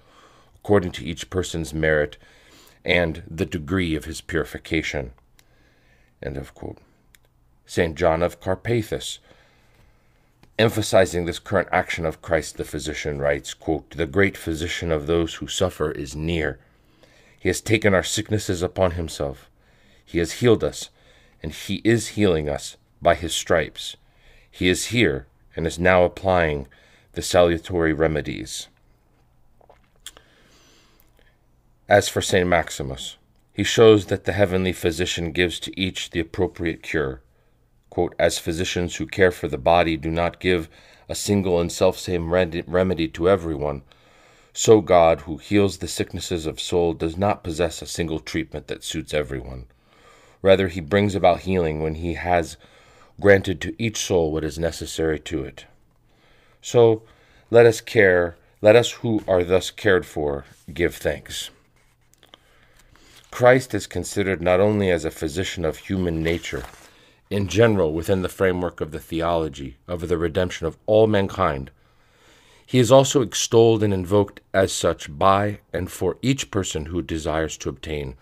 according 0.57 0.93
to 0.93 1.05
each 1.05 1.31
person's 1.31 1.73
merit 1.73 2.17
and 2.85 3.23
the 3.29 3.47
degree 3.47 3.95
of 3.95 4.05
his 4.05 4.21
purification. 4.21 5.13
St. 7.67 7.95
John 7.95 8.23
of 8.23 8.41
Carpathus, 8.41 9.19
emphasizing 10.59 11.25
this 11.25 11.39
current 11.39 11.69
action 11.71 12.05
of 12.05 12.21
Christ 12.21 12.57
the 12.57 12.65
physician, 12.65 13.19
writes, 13.21 13.55
quote, 13.55 13.91
The 13.91 14.07
great 14.07 14.37
physician 14.37 14.91
of 14.91 15.07
those 15.07 15.35
who 15.35 15.47
suffer 15.47 15.91
is 15.93 16.17
near. 16.17 16.59
He 17.39 17.49
has 17.49 17.61
taken 17.61 17.95
our 17.95 18.03
sicknesses 18.03 18.61
upon 18.61 18.93
himself. 18.93 19.49
He 20.05 20.19
has 20.19 20.33
healed 20.33 20.65
us, 20.65 20.91
and 21.43 21.53
he 21.53 21.77
is 21.85 22.09
healing 22.09 22.49
us 22.49 22.77
by 23.01 23.15
his 23.15 23.35
stripes. 23.35 23.97
He 24.51 24.69
is 24.69 24.87
here 24.87 25.27
and 25.57 25.67
is 25.67 25.79
now 25.79 26.05
applying 26.05 26.67
the 27.13 27.23
salutary 27.23 27.93
remedies. 27.93 28.69
As 31.89 32.09
for 32.09 32.23
St. 32.23 32.47
Maximus, 32.47 33.17
he 33.53 33.65
shows 33.65 34.07
that 34.07 34.25
the 34.25 34.33
heavenly 34.33 34.73
physician 34.73 35.33
gives 35.33 35.59
to 35.61 35.81
each 35.81 36.11
the 36.11 36.21
appropriate 36.21 36.83
cure. 36.83 37.21
Quote, 37.91 38.15
As 38.19 38.39
physicians 38.39 38.97
who 38.97 39.07
care 39.07 39.33
for 39.33 39.49
the 39.49 39.59
body 39.59 39.97
do 39.97 40.11
not 40.11 40.39
give 40.41 40.69
a 41.09 41.15
single 41.17 41.61
and 41.61 41.71
selfsame 41.71 42.31
remedy 42.31 43.09
to 43.09 43.29
everyone, 43.29 43.83
so 44.53 44.81
God, 44.81 45.23
who 45.23 45.39
heals 45.39 45.79
the 45.79 45.89
sicknesses 45.89 46.47
of 46.47 46.61
soul, 46.61 46.93
does 46.93 47.17
not 47.17 47.43
possess 47.43 47.83
a 47.83 47.87
single 47.87 48.21
treatment 48.21 48.69
that 48.69 48.85
suits 48.85 49.13
everyone. 49.13 49.67
Rather, 50.43 50.69
he 50.69 50.81
brings 50.81 51.15
about 51.15 51.41
healing 51.41 51.83
when 51.83 51.97
he 51.97 52.15
has 52.15 52.57
granted 53.21 53.61
to 53.61 53.81
each 53.81 53.99
soul 53.99 54.33
what 54.33 54.45
is 54.45 54.59
necessary 54.59 55.21
to 55.21 55.45
it. 55.45 55.67
So 56.63 57.03
let 57.51 57.67
us 57.67 57.81
care, 57.81 58.37
let 58.61 58.77
us 58.77 58.93
who 58.93 59.23
are 59.29 59.45
thus 59.45 59.71
cared 59.71 60.07
for 60.07 60.45
give 60.73 60.97
thanks. 60.97 61.51
Christ 63.31 63.75
is 63.75 63.87
considered 63.87 64.43
not 64.43 64.61
only 64.61 64.91
as 64.91 65.05
a 65.05 65.11
physician 65.11 65.65
of 65.65 65.79
human 65.79 66.23
nature, 66.23 66.65
in 67.31 67.47
general 67.47 67.93
within 67.93 68.23
the 68.23 68.29
framework 68.29 68.81
of 68.81 68.91
the 68.91 68.99
theology 68.99 69.77
of 69.87 70.09
the 70.09 70.19
redemption 70.19 70.67
of 70.67 70.77
all 70.87 71.07
mankind, 71.07 71.71
he 72.67 72.79
is 72.79 72.93
also 72.93 73.23
extolled 73.23 73.83
and 73.83 73.93
invoked 73.93 74.41
as 74.55 74.73
such 74.73 75.17
by 75.19 75.59
and 75.73 75.91
for 75.91 76.19
each 76.23 76.51
person 76.51 76.87
who 76.87 77.03
desires 77.03 77.57
to 77.57 77.69
obtain 77.69 78.17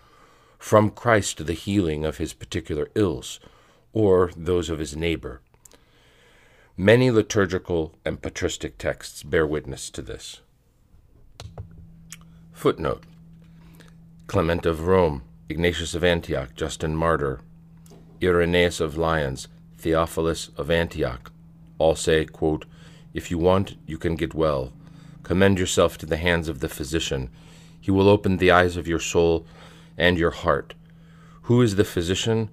from 0.59 0.91
Christ 0.91 1.47
the 1.47 1.53
healing 1.53 2.05
of 2.05 2.17
his 2.19 2.33
particular 2.33 2.89
ills 2.95 3.41
or 3.93 4.31
those 4.37 4.71
of 4.71 4.79
his 4.79 4.97
neighbor. 4.97 5.41
Many 6.77 7.11
liturgical 7.11 7.95
and 8.05 8.23
patristic 8.23 8.79
texts 8.79 9.23
bear 9.23 9.47
witness 9.47 9.91
to 9.91 10.03
this. 10.03 10.41
Footnote 12.53 13.03
Clement 14.27 14.67
of 14.67 14.87
Rome, 14.87 15.23
Ignatius 15.49 15.95
of 15.95 16.05
Antioch, 16.05 16.55
Justin 16.55 16.95
Martyr, 16.95 17.41
Irenaeus 18.23 18.81
of 18.81 18.99
Lyons, 18.99 19.49
Theophilus 19.79 20.51
of 20.57 20.71
Antioch, 20.71 21.33
all 21.79 21.95
say, 21.95 22.25
quote, 22.25 22.65
If 23.15 23.31
you 23.31 23.39
want, 23.39 23.77
you 23.87 23.97
can 23.97 24.17
get 24.17 24.35
well. 24.35 24.73
Commend 25.23 25.59
yourself 25.59 25.97
to 25.99 26.07
the 26.07 26.17
hands 26.17 26.49
of 26.49 26.61
the 26.61 26.69
physician. 26.69 27.31
He 27.81 27.91
will 27.91 28.09
open 28.09 28.37
the 28.37 28.51
eyes 28.51 28.77
of 28.77 28.89
your 28.89 29.01
soul 29.01 29.47
and 29.97 30.19
your 30.19 30.31
heart. 30.31 30.75
Who 31.43 31.63
is 31.63 31.77
the 31.77 31.85
physician? 31.85 32.51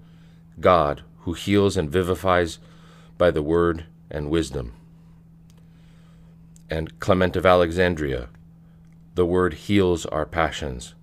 God, 0.60 1.04
who 1.26 1.34
heals 1.34 1.78
and 1.78 1.92
vivifies 1.92 2.58
by 3.20 3.30
the 3.30 3.44
word 3.44 3.86
and 4.10 4.32
wisdom. 4.32 4.74
And 6.70 7.00
Clement 7.00 7.36
of 7.36 7.46
Alexandria, 7.46 8.30
the 9.14 9.26
word 9.26 9.54
heals 9.54 10.08
our 10.08 10.26
passions 10.26 10.96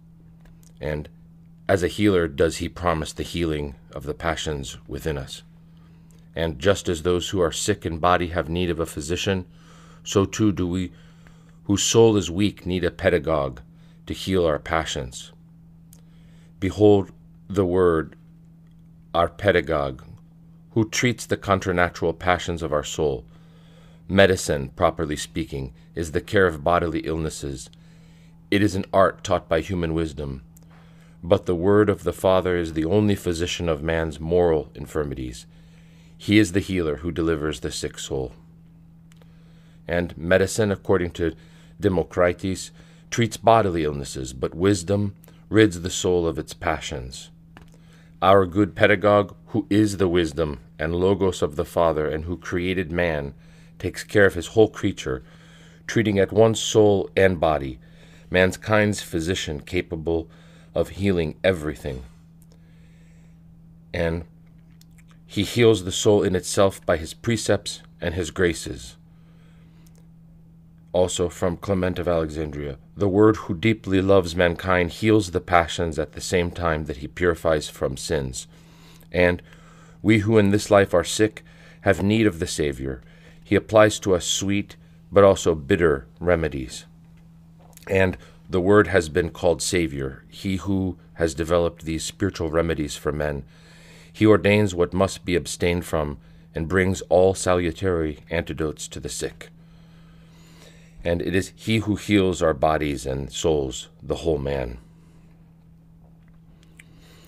and 0.82 1.08
as 1.68 1.84
a 1.84 1.88
healer 1.88 2.26
does 2.26 2.56
he 2.56 2.68
promise 2.68 3.12
the 3.12 3.22
healing 3.22 3.76
of 3.92 4.02
the 4.02 4.14
passions 4.14 4.76
within 4.88 5.16
us. 5.16 5.42
And 6.34 6.58
just 6.58 6.88
as 6.88 7.02
those 7.02 7.30
who 7.30 7.40
are 7.40 7.52
sick 7.52 7.86
in 7.86 7.98
body 7.98 8.28
have 8.28 8.48
need 8.48 8.68
of 8.68 8.80
a 8.80 8.86
physician, 8.86 9.46
so 10.02 10.24
too 10.24 10.50
do 10.50 10.66
we, 10.66 10.92
whose 11.64 11.82
soul 11.84 12.16
is 12.16 12.30
weak, 12.30 12.66
need 12.66 12.84
a 12.84 12.90
pedagogue 12.90 13.60
to 14.06 14.12
heal 14.12 14.44
our 14.44 14.58
passions. 14.58 15.32
Behold 16.58 17.12
the 17.48 17.64
word, 17.64 18.16
our 19.14 19.28
pedagogue, 19.28 20.02
who 20.72 20.88
treats 20.88 21.26
the 21.26 21.36
contranatural 21.36 22.18
passions 22.18 22.62
of 22.62 22.72
our 22.72 22.84
soul. 22.84 23.24
Medicine, 24.08 24.68
properly 24.70 25.16
speaking, 25.16 25.72
is 25.94 26.12
the 26.12 26.20
care 26.20 26.46
of 26.46 26.64
bodily 26.64 27.00
illnesses. 27.00 27.70
It 28.50 28.62
is 28.62 28.74
an 28.74 28.84
art 28.92 29.22
taught 29.24 29.48
by 29.48 29.60
human 29.60 29.94
wisdom 29.94 30.42
but 31.22 31.46
the 31.46 31.54
word 31.54 31.88
of 31.88 32.02
the 32.02 32.12
Father 32.12 32.56
is 32.56 32.72
the 32.72 32.84
only 32.84 33.14
physician 33.14 33.68
of 33.68 33.82
man's 33.82 34.18
moral 34.18 34.70
infirmities. 34.74 35.46
He 36.18 36.38
is 36.38 36.52
the 36.52 36.60
healer 36.60 36.96
who 36.96 37.12
delivers 37.12 37.60
the 37.60 37.70
sick 37.70 37.98
soul. 37.98 38.32
And 39.86 40.16
medicine, 40.18 40.72
according 40.72 41.12
to 41.12 41.34
Democritus, 41.80 42.70
treats 43.10 43.36
bodily 43.36 43.84
illnesses, 43.84 44.32
but 44.32 44.54
wisdom 44.54 45.14
rids 45.48 45.82
the 45.82 45.90
soul 45.90 46.26
of 46.26 46.38
its 46.38 46.54
passions. 46.54 47.30
Our 48.20 48.46
good 48.46 48.74
pedagogue, 48.74 49.36
who 49.52 49.66
is 49.68 49.98
the 49.98 50.08
wisdom 50.08 50.58
and 50.78 50.94
logos 50.94 51.42
of 51.42 51.56
the 51.56 51.64
Father 51.64 52.08
and 52.08 52.24
who 52.24 52.38
created 52.38 52.90
man, 52.90 53.34
takes 53.78 54.02
care 54.02 54.24
of 54.24 54.32
his 54.32 54.48
whole 54.48 54.68
creature, 54.68 55.22
treating 55.86 56.18
at 56.18 56.32
once 56.32 56.58
soul 56.58 57.10
and 57.14 57.38
body, 57.38 57.78
mankind's 58.30 59.02
physician 59.02 59.60
capable 59.60 60.26
of 60.74 60.90
healing 60.90 61.38
everything. 61.44 62.02
And 63.92 64.24
he 65.26 65.42
heals 65.42 65.84
the 65.84 65.92
soul 65.92 66.22
in 66.22 66.34
itself 66.34 66.84
by 66.86 66.96
his 66.96 67.12
precepts 67.12 67.82
and 68.00 68.14
his 68.14 68.30
graces. 68.30 68.96
Also 70.94 71.28
from 71.28 71.58
Clement 71.58 71.98
of 71.98 72.08
Alexandria 72.08 72.78
The 72.96 73.08
Word 73.08 73.36
who 73.36 73.54
deeply 73.54 74.00
loves 74.00 74.34
mankind 74.34 74.92
heals 74.92 75.32
the 75.32 75.40
passions 75.40 75.98
at 75.98 76.12
the 76.12 76.22
same 76.22 76.50
time 76.50 76.86
that 76.86 76.98
he 76.98 77.06
purifies 77.06 77.68
from 77.68 77.98
sins. 77.98 78.46
And 79.12 79.42
we 80.02 80.18
who 80.18 80.38
in 80.38 80.50
this 80.50 80.70
life 80.70 80.92
are 80.92 81.04
sick 81.04 81.44
have 81.82 82.02
need 82.02 82.26
of 82.26 82.38
the 82.40 82.46
Savior. 82.46 83.02
He 83.44 83.54
applies 83.54 84.00
to 84.00 84.14
us 84.14 84.26
sweet 84.26 84.76
but 85.12 85.22
also 85.22 85.54
bitter 85.54 86.06
remedies. 86.18 86.86
And 87.88 88.16
the 88.48 88.60
Word 88.60 88.88
has 88.88 89.08
been 89.08 89.30
called 89.30 89.60
Savior, 89.60 90.24
He 90.28 90.56
who 90.56 90.96
has 91.14 91.34
developed 91.34 91.84
these 91.84 92.04
spiritual 92.04 92.50
remedies 92.50 92.96
for 92.96 93.12
men. 93.12 93.44
He 94.12 94.26
ordains 94.26 94.74
what 94.74 94.92
must 94.92 95.24
be 95.24 95.36
abstained 95.36 95.84
from 95.84 96.18
and 96.54 96.68
brings 96.68 97.02
all 97.02 97.34
salutary 97.34 98.20
antidotes 98.30 98.88
to 98.88 99.00
the 99.00 99.08
sick. 99.08 99.50
And 101.04 101.20
it 101.20 101.34
is 101.34 101.52
He 101.54 101.78
who 101.78 101.96
heals 101.96 102.42
our 102.42 102.54
bodies 102.54 103.04
and 103.04 103.32
souls, 103.32 103.88
the 104.02 104.16
whole 104.16 104.38
man. 104.38 104.78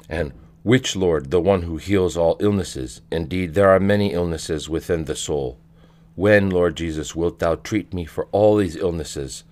And 0.08 0.32
which, 0.64 0.96
Lord, 0.96 1.30
the 1.30 1.42
one 1.42 1.62
who 1.62 1.76
heals 1.76 2.16
all 2.16 2.38
illnesses? 2.40 3.02
Indeed, 3.12 3.52
there 3.52 3.68
are 3.68 3.78
many 3.78 4.14
illnesses 4.14 4.66
within 4.66 5.04
the 5.04 5.14
soul. 5.14 5.58
When, 6.14 6.48
Lord 6.48 6.74
Jesus, 6.74 7.14
wilt 7.14 7.38
thou 7.38 7.56
treat 7.56 7.92
me 7.92 8.06
for 8.06 8.28
all 8.32 8.56
these 8.56 8.74
illnesses? 8.74 9.44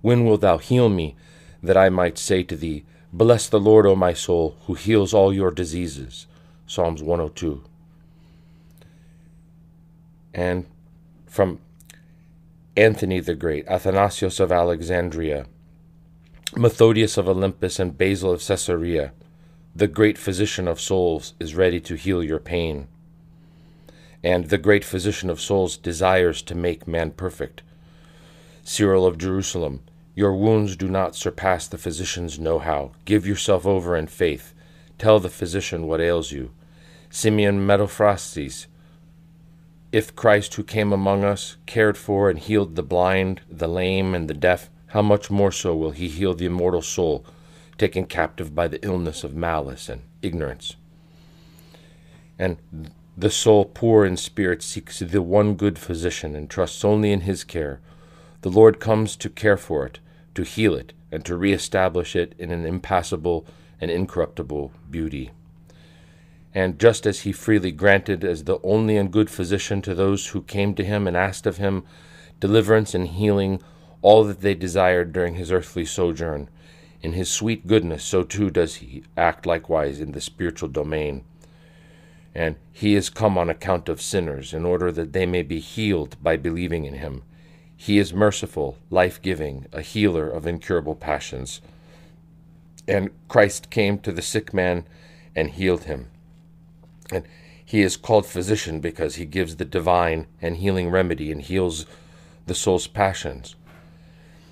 When 0.00 0.24
wilt 0.24 0.40
thou 0.40 0.56
heal 0.56 0.88
me, 0.88 1.16
that 1.62 1.76
I 1.76 1.90
might 1.90 2.16
say 2.16 2.42
to 2.44 2.56
thee, 2.56 2.86
Bless 3.12 3.46
the 3.46 3.60
Lord, 3.60 3.84
O 3.84 3.94
my 3.94 4.14
soul, 4.14 4.56
who 4.66 4.72
heals 4.72 5.12
all 5.12 5.34
your 5.34 5.50
diseases? 5.50 6.26
Psalms 6.66 7.02
102. 7.02 7.62
And 10.32 10.64
from 11.26 11.60
Anthony 12.74 13.20
the 13.20 13.34
Great, 13.34 13.68
Athanasius 13.68 14.40
of 14.40 14.50
Alexandria, 14.50 15.44
Methodius 16.56 17.18
of 17.18 17.28
Olympus, 17.28 17.78
and 17.78 17.98
Basil 17.98 18.32
of 18.32 18.42
Caesarea, 18.42 19.12
the 19.76 19.88
great 19.88 20.16
physician 20.16 20.68
of 20.68 20.80
souls 20.80 21.34
is 21.40 21.56
ready 21.56 21.80
to 21.80 21.96
heal 21.96 22.22
your 22.22 22.38
pain. 22.38 22.86
And 24.22 24.44
the 24.44 24.58
great 24.58 24.84
physician 24.84 25.28
of 25.28 25.40
souls 25.40 25.76
desires 25.76 26.42
to 26.42 26.54
make 26.54 26.86
man 26.86 27.10
perfect. 27.10 27.62
Cyril 28.62 29.04
of 29.04 29.18
Jerusalem, 29.18 29.80
your 30.14 30.32
wounds 30.32 30.76
do 30.76 30.86
not 30.86 31.16
surpass 31.16 31.66
the 31.66 31.76
physician's 31.76 32.38
know 32.38 32.60
how. 32.60 32.92
Give 33.04 33.26
yourself 33.26 33.66
over 33.66 33.96
in 33.96 34.06
faith. 34.06 34.54
Tell 34.96 35.18
the 35.18 35.28
physician 35.28 35.88
what 35.88 36.00
ails 36.00 36.30
you. 36.30 36.52
Simeon 37.10 37.66
Metaphrastes, 37.66 38.66
if 39.90 40.14
Christ, 40.14 40.54
who 40.54 40.62
came 40.62 40.92
among 40.92 41.24
us, 41.24 41.56
cared 41.66 41.98
for 41.98 42.30
and 42.30 42.38
healed 42.38 42.76
the 42.76 42.82
blind, 42.84 43.40
the 43.50 43.68
lame, 43.68 44.14
and 44.14 44.30
the 44.30 44.34
deaf, 44.34 44.70
how 44.88 45.02
much 45.02 45.32
more 45.32 45.52
so 45.52 45.74
will 45.74 45.90
he 45.90 46.06
heal 46.06 46.34
the 46.34 46.46
immortal 46.46 46.82
soul 46.82 47.26
taken 47.78 48.06
captive 48.06 48.54
by 48.54 48.68
the 48.68 48.84
illness 48.84 49.24
of 49.24 49.34
malice 49.34 49.88
and 49.88 50.02
ignorance. 50.22 50.76
And 52.38 52.58
the 53.16 53.30
soul, 53.30 53.64
poor 53.64 54.04
in 54.04 54.16
spirit, 54.16 54.62
seeks 54.62 54.98
the 54.98 55.22
one 55.22 55.54
good 55.54 55.78
physician 55.78 56.34
and 56.34 56.50
trusts 56.50 56.84
only 56.84 57.12
in 57.12 57.22
his 57.22 57.44
care. 57.44 57.80
The 58.42 58.50
Lord 58.50 58.80
comes 58.80 59.16
to 59.16 59.30
care 59.30 59.56
for 59.56 59.86
it, 59.86 60.00
to 60.34 60.42
heal 60.42 60.74
it, 60.74 60.92
and 61.12 61.24
to 61.24 61.36
re-establish 61.36 62.16
it 62.16 62.34
in 62.38 62.50
an 62.50 62.66
impassible 62.66 63.46
and 63.80 63.90
incorruptible 63.90 64.72
beauty. 64.90 65.30
And 66.52 66.78
just 66.78 67.06
as 67.06 67.20
he 67.20 67.32
freely 67.32 67.72
granted 67.72 68.24
as 68.24 68.44
the 68.44 68.58
only 68.62 68.96
and 68.96 69.12
good 69.12 69.30
physician 69.30 69.82
to 69.82 69.94
those 69.94 70.28
who 70.28 70.42
came 70.42 70.74
to 70.74 70.84
him 70.84 71.06
and 71.06 71.16
asked 71.16 71.46
of 71.46 71.56
him 71.56 71.84
deliverance 72.40 72.94
and 72.94 73.08
healing 73.08 73.62
all 74.02 74.24
that 74.24 74.40
they 74.40 74.54
desired 74.54 75.12
during 75.12 75.34
his 75.34 75.50
earthly 75.50 75.84
sojourn, 75.84 76.48
in 77.04 77.12
his 77.12 77.30
sweet 77.30 77.66
goodness, 77.66 78.02
so 78.02 78.22
too 78.22 78.48
does 78.48 78.76
he 78.76 79.02
act 79.14 79.44
likewise 79.44 80.00
in 80.00 80.12
the 80.12 80.22
spiritual 80.22 80.70
domain. 80.70 81.22
And 82.34 82.56
he 82.72 82.94
is 82.94 83.10
come 83.10 83.36
on 83.36 83.50
account 83.50 83.90
of 83.90 84.00
sinners, 84.00 84.54
in 84.54 84.64
order 84.64 84.90
that 84.90 85.12
they 85.12 85.26
may 85.26 85.42
be 85.42 85.60
healed 85.60 86.16
by 86.22 86.38
believing 86.38 86.86
in 86.86 86.94
him. 86.94 87.22
He 87.76 87.98
is 87.98 88.14
merciful, 88.14 88.78
life 88.88 89.20
giving, 89.20 89.66
a 89.70 89.82
healer 89.82 90.30
of 90.30 90.46
incurable 90.46 90.94
passions. 90.94 91.60
And 92.88 93.10
Christ 93.28 93.68
came 93.68 93.98
to 93.98 94.10
the 94.10 94.22
sick 94.22 94.54
man 94.54 94.86
and 95.36 95.50
healed 95.50 95.84
him. 95.84 96.08
And 97.12 97.26
he 97.62 97.82
is 97.82 97.98
called 97.98 98.24
physician 98.24 98.80
because 98.80 99.16
he 99.16 99.26
gives 99.26 99.56
the 99.56 99.66
divine 99.66 100.26
and 100.40 100.56
healing 100.56 100.88
remedy 100.88 101.30
and 101.30 101.42
heals 101.42 101.84
the 102.46 102.54
soul's 102.54 102.86
passions 102.86 103.56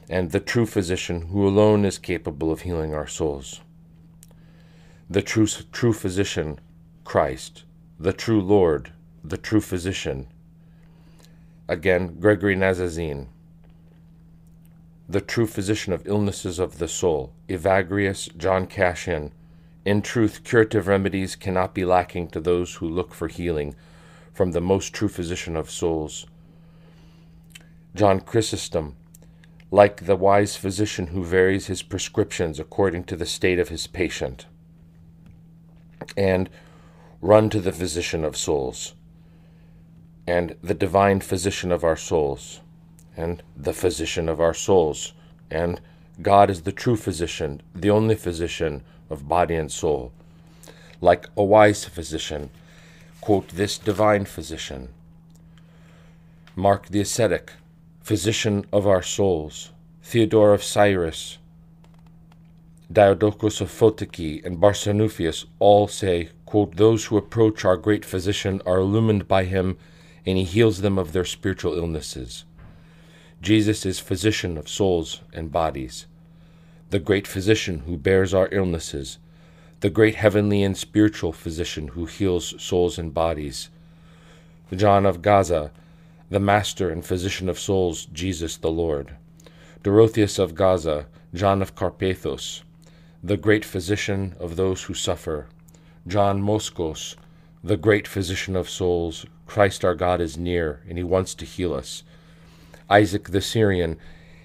and 0.08 0.30
the 0.30 0.40
true 0.40 0.66
physician 0.66 1.28
who 1.28 1.46
alone 1.46 1.84
is 1.84 1.98
capable 1.98 2.50
of 2.50 2.62
healing 2.62 2.94
our 2.94 3.06
souls. 3.06 3.60
The 5.08 5.22
true, 5.22 5.46
true 5.46 5.92
physician, 5.92 6.58
Christ, 7.04 7.64
the 7.98 8.12
true 8.12 8.40
Lord, 8.40 8.92
the 9.22 9.36
true 9.36 9.60
physician. 9.60 10.26
Again, 11.68 12.18
Gregory 12.18 12.56
Nazianzen, 12.56 13.28
the 15.08 15.20
true 15.20 15.46
physician 15.46 15.92
of 15.92 16.06
illnesses 16.06 16.58
of 16.58 16.78
the 16.78 16.88
soul, 16.88 17.32
Evagrius 17.48 18.34
John 18.36 18.66
Cassian. 18.66 19.32
In 19.84 20.00
truth, 20.00 20.44
curative 20.44 20.86
remedies 20.86 21.36
cannot 21.36 21.74
be 21.74 21.84
lacking 21.84 22.28
to 22.28 22.40
those 22.40 22.76
who 22.76 22.88
look 22.88 23.12
for 23.12 23.28
healing 23.28 23.74
from 24.32 24.52
the 24.52 24.60
most 24.60 24.94
true 24.94 25.08
physician 25.08 25.56
of 25.56 25.70
souls. 25.70 26.26
John 27.94 28.20
Chrysostom, 28.20 28.96
like 29.72 30.04
the 30.04 30.14
wise 30.14 30.54
physician 30.54 31.08
who 31.08 31.24
varies 31.24 31.66
his 31.66 31.82
prescriptions 31.82 32.60
according 32.60 33.02
to 33.02 33.16
the 33.16 33.24
state 33.24 33.58
of 33.58 33.70
his 33.70 33.86
patient. 33.86 34.44
And 36.14 36.50
run 37.22 37.48
to 37.48 37.58
the 37.58 37.72
physician 37.72 38.22
of 38.22 38.36
souls, 38.36 38.92
and 40.26 40.54
the 40.62 40.74
divine 40.74 41.20
physician 41.20 41.72
of 41.72 41.84
our 41.84 41.96
souls, 41.96 42.60
and 43.16 43.42
the 43.56 43.72
physician 43.72 44.28
of 44.28 44.42
our 44.42 44.52
souls, 44.52 45.14
and 45.50 45.80
God 46.20 46.50
is 46.50 46.62
the 46.62 46.72
true 46.72 46.96
physician, 46.96 47.62
the 47.74 47.90
only 47.90 48.14
physician 48.14 48.82
of 49.08 49.26
body 49.26 49.54
and 49.54 49.72
soul. 49.72 50.12
Like 51.00 51.28
a 51.34 51.42
wise 51.42 51.86
physician, 51.86 52.50
quote 53.22 53.48
this 53.48 53.78
divine 53.78 54.26
physician. 54.26 54.88
Mark 56.54 56.88
the 56.88 57.00
ascetic, 57.00 57.52
physician 58.02 58.66
of 58.72 58.86
our 58.86 59.02
souls, 59.02 59.70
Theodore 60.02 60.52
of 60.52 60.64
Cyrus, 60.64 61.38
Diadochos 62.92 63.60
of 63.60 63.70
Photiki, 63.70 64.44
and 64.44 64.58
Barsanuphius 64.58 65.46
all 65.60 65.86
say, 65.86 66.30
quote, 66.44 66.76
Those 66.76 67.06
who 67.06 67.16
approach 67.16 67.64
our 67.64 67.76
great 67.76 68.04
physician 68.04 68.60
are 68.66 68.78
illumined 68.78 69.28
by 69.28 69.44
him, 69.44 69.78
and 70.26 70.36
he 70.36 70.44
heals 70.44 70.80
them 70.80 70.98
of 70.98 71.12
their 71.12 71.24
spiritual 71.24 71.74
illnesses. 71.74 72.44
Jesus 73.40 73.86
is 73.86 74.00
physician 74.00 74.58
of 74.58 74.68
souls 74.68 75.20
and 75.32 75.52
bodies, 75.52 76.06
the 76.90 76.98
great 76.98 77.26
physician 77.26 77.80
who 77.86 77.96
bears 77.96 78.34
our 78.34 78.48
illnesses, 78.52 79.18
the 79.80 79.90
great 79.90 80.16
heavenly 80.16 80.62
and 80.62 80.76
spiritual 80.76 81.32
physician 81.32 81.88
who 81.88 82.06
heals 82.06 82.60
souls 82.62 82.98
and 82.98 83.14
bodies. 83.14 83.68
John 84.74 85.06
of 85.06 85.22
Gaza, 85.22 85.70
the 86.32 86.40
Master 86.40 86.88
and 86.88 87.04
Physician 87.04 87.46
of 87.50 87.58
souls, 87.58 88.06
Jesus 88.06 88.56
the 88.56 88.70
Lord. 88.70 89.14
Dorotheus 89.82 90.38
of 90.38 90.54
Gaza, 90.54 91.04
John 91.34 91.60
of 91.60 91.74
Carpathos, 91.74 92.62
the 93.22 93.36
great 93.36 93.66
physician 93.66 94.34
of 94.40 94.56
those 94.56 94.84
who 94.84 94.94
suffer. 94.94 95.48
John 96.06 96.40
Moschos, 96.40 97.16
the 97.62 97.76
great 97.76 98.08
physician 98.08 98.56
of 98.56 98.70
souls, 98.70 99.26
Christ 99.44 99.84
our 99.84 99.94
God 99.94 100.22
is 100.22 100.38
near, 100.38 100.80
and 100.88 100.96
he 100.96 101.04
wants 101.04 101.34
to 101.34 101.44
heal 101.44 101.74
us. 101.74 102.02
Isaac 102.88 103.28
the 103.28 103.42
Syrian, 103.42 103.98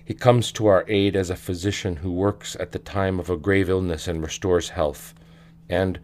he 0.03 0.13
comes 0.13 0.51
to 0.51 0.67
our 0.67 0.83
aid 0.89 1.15
as 1.15 1.29
a 1.29 1.37
physician 1.37 1.95
who 1.95 2.11
works 2.11 2.57
at 2.59 2.73
the 2.73 2.79
time 2.79 3.17
of 3.17 3.29
a 3.29 3.37
grave 3.37 3.69
illness 3.69 4.09
and 4.09 4.21
restores 4.21 4.71
health. 4.71 5.13
And 5.69 6.01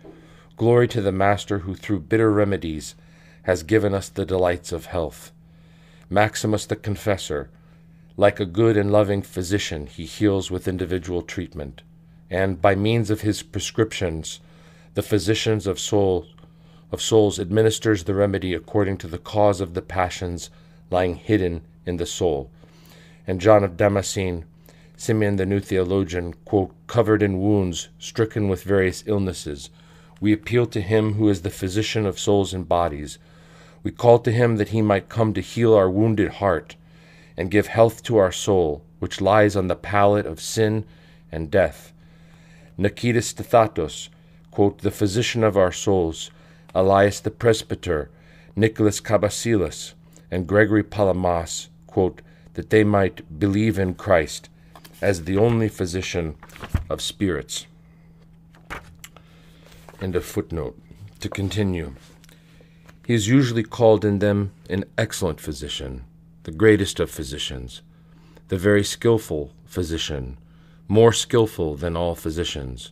glory 0.56 0.88
to 0.88 1.02
the 1.02 1.12
Master 1.12 1.60
who, 1.60 1.76
through 1.76 2.00
bitter 2.00 2.32
remedies, 2.32 2.96
has 3.42 3.64
given 3.64 3.94
us 3.94 4.08
the 4.08 4.26
delights 4.26 4.72
of 4.72 4.86
health. 4.86 5.34
Maximus 6.14 6.68
the 6.68 6.76
Confessor, 6.76 7.50
like 8.18 8.40
a 8.40 8.46
good 8.46 8.78
and 8.78 8.92
loving 8.92 9.24
physician, 9.24 9.88
he 9.88 10.06
heals 10.06 10.52
with 10.52 10.68
individual 10.68 11.24
treatment, 11.24 11.82
and 12.30 12.62
by 12.62 12.76
means 12.76 13.10
of 13.10 13.22
his 13.22 13.42
prescriptions, 13.42 14.40
the 14.94 15.02
physicians 15.02 15.66
of 15.66 15.80
soul 15.80 16.28
of 16.92 17.02
souls 17.02 17.40
administers 17.40 18.04
the 18.04 18.14
remedy 18.14 18.54
according 18.54 18.98
to 18.98 19.08
the 19.08 19.18
cause 19.18 19.60
of 19.60 19.74
the 19.74 19.82
passions 19.82 20.52
lying 20.92 21.16
hidden 21.16 21.62
in 21.84 21.98
the 21.98 22.06
soul. 22.06 22.52
And 23.26 23.42
John 23.42 23.64
of 23.64 23.76
Damascene, 23.76 24.46
Simeon 24.96 25.38
the 25.38 25.48
new 25.48 25.60
theologian, 25.60 26.36
quote, 26.46 26.76
covered 26.86 27.24
in 27.24 27.42
wounds, 27.42 27.90
stricken 27.98 28.48
with 28.48 28.62
various 28.62 29.04
illnesses, 29.08 29.72
we 30.22 30.32
appeal 30.32 30.68
to 30.68 30.82
him 30.82 31.14
who 31.14 31.28
is 31.28 31.42
the 31.42 31.50
physician 31.50 32.06
of 32.06 32.20
souls 32.20 32.54
and 32.54 32.70
bodies 32.70 33.18
we 33.84 33.92
called 33.92 34.24
to 34.24 34.32
him 34.32 34.56
that 34.56 34.70
he 34.70 34.82
might 34.82 35.10
come 35.10 35.34
to 35.34 35.42
heal 35.42 35.74
our 35.74 35.90
wounded 35.90 36.34
heart 36.34 36.76
and 37.36 37.52
give 37.52 37.68
health 37.68 38.02
to 38.04 38.18
our 38.18 38.32
soul, 38.32 38.84
which 39.00 39.22
lies 39.22 39.56
on 39.56 39.68
the 39.68 39.76
pallet 39.76 40.26
of 40.26 40.40
sin 40.40 40.86
and 41.32 41.52
death. 41.52 41.92
Nicetas 42.78 43.34
Stethatos, 43.34 44.10
quote, 44.52 44.80
the 44.80 44.92
physician 44.92 45.44
of 45.44 45.58
our 45.58 45.72
souls, 45.72 46.32
Elias 46.74 47.20
the 47.20 47.32
presbyter, 47.32 48.10
Nicholas 48.56 49.02
Cabasilas, 49.02 49.94
and 50.32 50.48
Gregory 50.48 50.84
Palamas, 50.84 51.70
quote, 51.88 52.22
that 52.54 52.70
they 52.70 52.84
might 52.84 53.40
believe 53.40 53.78
in 53.78 53.96
Christ 53.96 54.50
as 55.02 55.26
the 55.26 55.38
only 55.38 55.68
physician 55.68 56.36
of 56.90 57.02
spirits. 57.02 57.68
End 60.02 60.16
of 60.16 60.24
footnote. 60.24 60.80
To 61.20 61.30
continue. 61.30 61.94
He 63.06 63.14
is 63.14 63.28
usually 63.28 63.64
called 63.64 64.06
in 64.06 64.20
them 64.20 64.52
an 64.70 64.86
excellent 64.98 65.42
physician, 65.42 66.06
the 66.44 66.52
greatest 66.52 67.02
of 67.02 67.12
physicians, 67.12 67.82
the 68.48 68.58
very 68.58 68.84
skillful 68.84 69.52
physician, 69.66 70.38
more 70.88 71.12
skillful 71.12 71.76
than 71.76 71.98
all 71.98 72.16
physicians, 72.16 72.92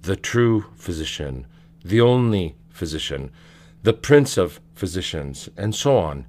the 0.00 0.16
true 0.16 0.64
physician, 0.76 1.46
the 1.84 2.00
only 2.00 2.56
physician, 2.70 3.30
the 3.82 3.92
prince 3.92 4.38
of 4.38 4.60
physicians, 4.74 5.50
and 5.58 5.74
so 5.74 5.98
on, 5.98 6.24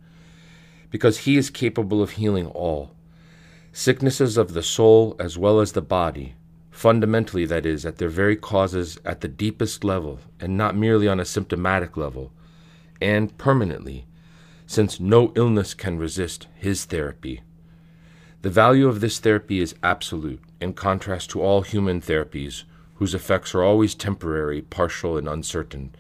because 0.90 1.20
he 1.20 1.38
is 1.38 1.50
capable 1.50 2.02
of 2.02 2.12
healing 2.12 2.48
all. 2.48 2.92
Sicknesses 3.72 4.36
of 4.36 4.54
the 4.54 4.64
soul 4.64 5.16
as 5.20 5.38
well 5.38 5.62
as 5.62 5.72
the 5.72 5.82
body, 5.82 6.36
fundamentally, 6.70 7.46
that 7.46 7.66
is, 7.66 7.86
at 7.86 7.98
their 7.98 8.10
very 8.10 8.36
causes 8.36 9.00
at 9.06 9.22
the 9.22 9.30
deepest 9.30 9.86
level, 9.86 10.20
and 10.42 10.58
not 10.58 10.76
merely 10.76 11.08
on 11.08 11.20
a 11.20 11.26
symptomatic 11.26 11.96
level, 11.96 12.34
and 13.02 13.38
permanently, 13.38 14.06
since 14.68 15.00
no 15.00 15.34
illness 15.36 15.74
can 15.74 15.98
resist 15.98 16.48
his 16.56 16.86
therapy. 16.86 17.42
The 18.42 18.50
value 18.50 18.88
of 18.88 19.02
this 19.02 19.20
therapy 19.20 19.60
is 19.60 19.76
absolute, 19.84 20.42
in 20.60 20.74
contrast 20.74 21.30
to 21.32 21.42
all 21.42 21.62
human 21.62 22.02
therapies, 22.02 22.64
whose 22.96 23.14
effects 23.14 23.54
are 23.54 23.64
always 23.64 23.96
temporary, 23.96 24.62
partial, 24.62 25.18
and 25.18 25.28
uncertain, 25.28 25.94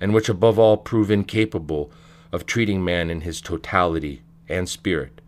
and 0.00 0.14
which 0.14 0.28
above 0.28 0.58
all 0.58 0.76
prove 0.76 1.10
incapable 1.10 1.92
of 2.32 2.46
treating 2.46 2.82
man 2.84 3.10
in 3.10 3.20
his 3.20 3.40
totality 3.40 4.22
and 4.48 4.68
spirit. 4.68 5.20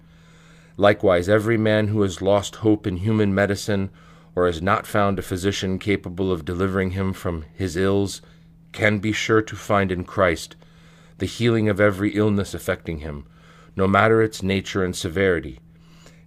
Likewise, 0.76 1.28
every 1.28 1.58
man 1.58 1.88
who 1.88 2.02
has 2.02 2.22
lost 2.22 2.56
hope 2.56 2.86
in 2.86 2.96
human 2.96 3.34
medicine 3.34 3.90
or 4.34 4.46
has 4.46 4.62
not 4.62 4.86
found 4.86 5.18
a 5.18 5.22
physician 5.22 5.78
capable 5.78 6.32
of 6.32 6.44
delivering 6.44 6.92
him 6.92 7.12
from 7.12 7.44
his 7.54 7.76
ills 7.76 8.22
can 8.72 8.98
be 8.98 9.12
sure 9.12 9.42
to 9.42 9.54
find 9.54 9.92
in 9.92 10.04
Christ 10.04 10.56
the 11.22 11.26
healing 11.26 11.68
of 11.68 11.80
every 11.80 12.10
illness 12.16 12.52
affecting 12.52 12.98
him, 12.98 13.24
no 13.76 13.86
matter 13.86 14.20
its 14.20 14.42
nature 14.42 14.82
and 14.82 14.96
severity 14.96 15.60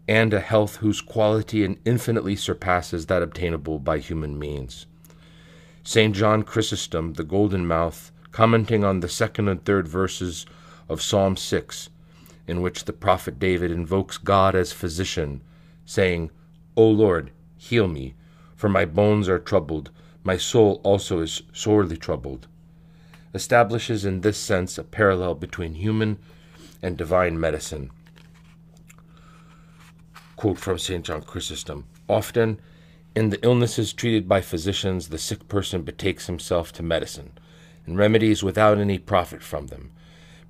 and 0.08 0.34
a 0.34 0.40
health 0.40 0.78
whose 0.78 1.02
quality 1.02 1.66
infinitely 1.84 2.34
surpasses 2.34 3.08
that 3.08 3.22
obtainable 3.22 3.78
by 3.78 3.98
human 3.98 4.40
means. 4.40 4.86
St. 5.84 6.16
John 6.16 6.44
Chrysostom, 6.44 7.16
the 7.16 7.26
Golden 7.26 7.68
Mouth, 7.68 8.10
commenting 8.32 8.86
on 8.86 9.02
the 9.02 9.10
second 9.10 9.50
and 9.50 9.66
third 9.66 9.86
verses 9.86 10.46
of 10.88 11.02
Psalm 11.02 11.36
6, 11.36 11.90
in 12.48 12.62
which 12.62 12.86
the 12.86 12.94
prophet 12.94 13.38
David 13.38 13.72
invokes 13.72 14.18
God 14.18 14.56
as 14.56 14.72
physician, 14.72 15.42
saying, 15.84 16.32
O 16.78 16.88
Lord, 16.88 17.32
heal 17.58 17.90
me, 17.90 18.14
for 18.56 18.70
my 18.70 18.86
bones 18.86 19.28
are 19.28 19.40
troubled, 19.40 19.92
my 20.24 20.38
soul 20.38 20.80
also 20.86 21.20
is 21.20 21.42
sorely 21.52 21.98
troubled, 21.98 22.48
establishes 23.36 24.06
in 24.06 24.22
this 24.22 24.38
sense 24.38 24.78
a 24.78 24.84
parallel 24.84 25.36
between 25.36 25.76
human 25.76 26.18
and 26.82 26.98
divine 26.98 27.40
medicine 27.40 27.92
Quote 30.36 30.60
from 30.60 30.78
St. 30.78 31.06
John 31.06 31.22
Chrysostom 31.22 31.86
Often, 32.10 32.60
in 33.16 33.30
the 33.30 33.42
illnesses 33.42 33.94
treated 33.94 34.28
by 34.28 34.42
physicians, 34.42 35.08
the 35.08 35.18
sick 35.18 35.48
person 35.48 35.84
betakes 35.84 36.28
himself 36.28 36.74
to 36.74 36.84
medicine 36.84 37.32
and 37.86 37.98
remedies 37.98 38.44
without 38.44 38.78
any 38.78 39.00
profit 39.00 39.42
from 39.42 39.68
them. 39.68 39.92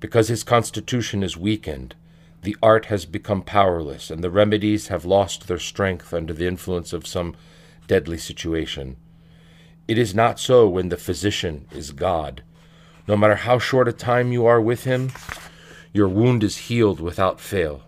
Because 0.00 0.28
his 0.28 0.42
constitution 0.42 1.22
is 1.22 1.36
weakened, 1.36 1.94
the 2.42 2.56
art 2.62 2.86
has 2.86 3.06
become 3.06 3.42
powerless, 3.42 4.10
and 4.10 4.22
the 4.22 4.30
remedies 4.30 4.88
have 4.88 5.04
lost 5.04 5.46
their 5.46 5.58
strength 5.58 6.12
under 6.12 6.32
the 6.32 6.46
influence 6.46 6.92
of 6.92 7.06
some 7.06 7.34
deadly 7.86 8.18
situation. 8.18 8.96
It 9.86 9.98
is 9.98 10.14
not 10.14 10.40
so 10.40 10.68
when 10.68 10.88
the 10.88 10.96
physician 10.96 11.66
is 11.72 11.92
God. 11.92 12.42
No 13.08 13.16
matter 13.16 13.36
how 13.36 13.58
short 13.58 13.88
a 13.88 13.92
time 13.92 14.32
you 14.32 14.46
are 14.46 14.60
with 14.60 14.84
him, 14.84 15.12
your 15.92 16.08
wound 16.08 16.42
is 16.42 16.68
healed 16.68 17.00
without 17.00 17.40
fail. 17.40 17.82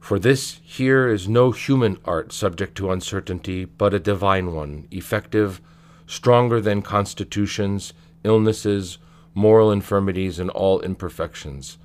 For 0.00 0.18
this 0.18 0.60
here 0.62 1.08
is 1.08 1.28
no 1.28 1.50
human 1.50 1.98
art 2.04 2.32
subject 2.32 2.76
to 2.76 2.90
uncertainty, 2.90 3.64
but 3.64 3.92
a 3.92 3.98
divine 3.98 4.54
one, 4.54 4.86
effective, 4.90 5.60
stronger 6.06 6.60
than 6.60 6.82
constitutions, 6.82 7.92
illnesses, 8.24 8.98
moral 9.34 9.70
infirmities, 9.70 10.38
and 10.38 10.50
all 10.50 10.80
imperfections. 10.80 11.76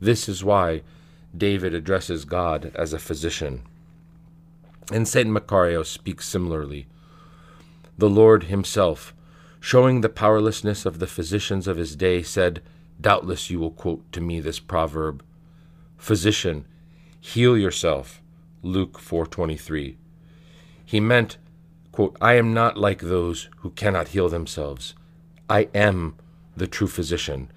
This 0.00 0.28
is 0.28 0.42
why 0.42 0.82
David 1.36 1.74
addresses 1.74 2.24
God 2.24 2.72
as 2.74 2.92
a 2.92 2.98
physician. 2.98 3.62
And 4.90 5.06
St. 5.06 5.28
Macarius 5.28 5.88
speaks 5.88 6.26
similarly. 6.28 6.86
The 7.98 8.10
Lord 8.10 8.44
himself, 8.44 9.14
showing 9.62 10.00
the 10.00 10.08
powerlessness 10.08 10.84
of 10.84 10.98
the 10.98 11.06
physicians 11.06 11.68
of 11.68 11.76
his 11.76 11.94
day, 11.94 12.20
said, 12.20 12.60
Doubtless 13.00 13.48
you 13.48 13.60
will 13.60 13.70
quote 13.70 14.10
to 14.10 14.20
me 14.20 14.40
this 14.40 14.58
proverb 14.58 15.22
Physician, 15.96 16.66
heal 17.20 17.56
yourself 17.56 18.20
luke 18.64 18.98
4.23 19.00 19.94
he 20.84 20.98
meant 20.98 21.38
quote, 21.92 22.16
i 22.20 22.34
am 22.34 22.52
not 22.52 22.76
like 22.76 23.00
those 23.00 23.48
who 23.58 23.70
cannot 23.70 24.08
heal 24.08 24.28
themselves. 24.28 24.94
I 25.48 25.68
am 25.74 26.16
the 26.56 26.66
true 26.66 26.88
physician. 26.88 27.50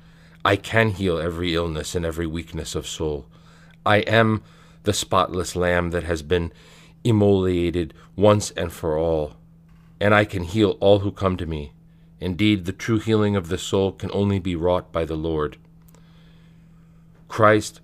I 0.44 0.58
can 0.58 0.92
heal 0.92 1.18
every 1.18 1.56
illness 1.56 1.96
and 1.96 2.06
every 2.06 2.28
weakness 2.28 2.76
of 2.76 2.88
soul. 2.88 3.26
I 3.84 3.98
am 3.98 4.44
the 4.84 4.94
spotless 4.94 5.56
lamb 5.56 5.90
that 5.90 6.04
has 6.04 6.22
been 6.22 6.52
immolated 7.04 7.94
once 8.16 8.52
and 8.52 8.72
for 8.72 8.98
all 8.98 9.38
and 10.00 10.14
i 10.14 10.26
can 10.26 10.44
heal 10.44 10.78
all 10.80 11.00
who 11.00 11.12
come 11.12 11.38
to 11.38 11.46
me 11.46 11.72
indeed 12.20 12.66
the 12.66 12.72
true 12.72 13.00
healing 13.00 13.36
of 13.36 13.50
the 13.50 13.58
soul 13.58 13.92
can 13.92 14.10
only 14.14 14.40
be 14.40 14.56
wrought 14.56 14.92
by 14.92 15.04
the 15.06 15.16
lord 15.16 15.58
christ 17.28 17.82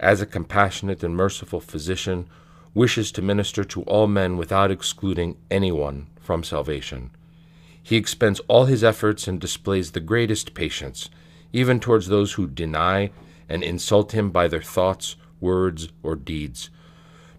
as 0.00 0.20
a 0.20 0.26
compassionate 0.26 1.02
and 1.02 1.16
merciful 1.16 1.60
physician, 1.60 2.28
wishes 2.74 3.10
to 3.12 3.22
minister 3.22 3.64
to 3.64 3.82
all 3.82 4.06
men 4.06 4.36
without 4.36 4.70
excluding 4.70 5.36
anyone 5.50 6.06
from 6.20 6.44
salvation. 6.44 7.10
He 7.82 7.96
expends 7.96 8.40
all 8.48 8.66
his 8.66 8.84
efforts 8.84 9.26
and 9.26 9.40
displays 9.40 9.90
the 9.90 10.00
greatest 10.00 10.54
patience, 10.54 11.08
even 11.52 11.80
towards 11.80 12.08
those 12.08 12.34
who 12.34 12.46
deny 12.46 13.10
and 13.48 13.62
insult 13.62 14.12
him 14.12 14.30
by 14.30 14.46
their 14.46 14.62
thoughts, 14.62 15.16
words, 15.40 15.88
or 16.02 16.14
deeds. 16.14 16.70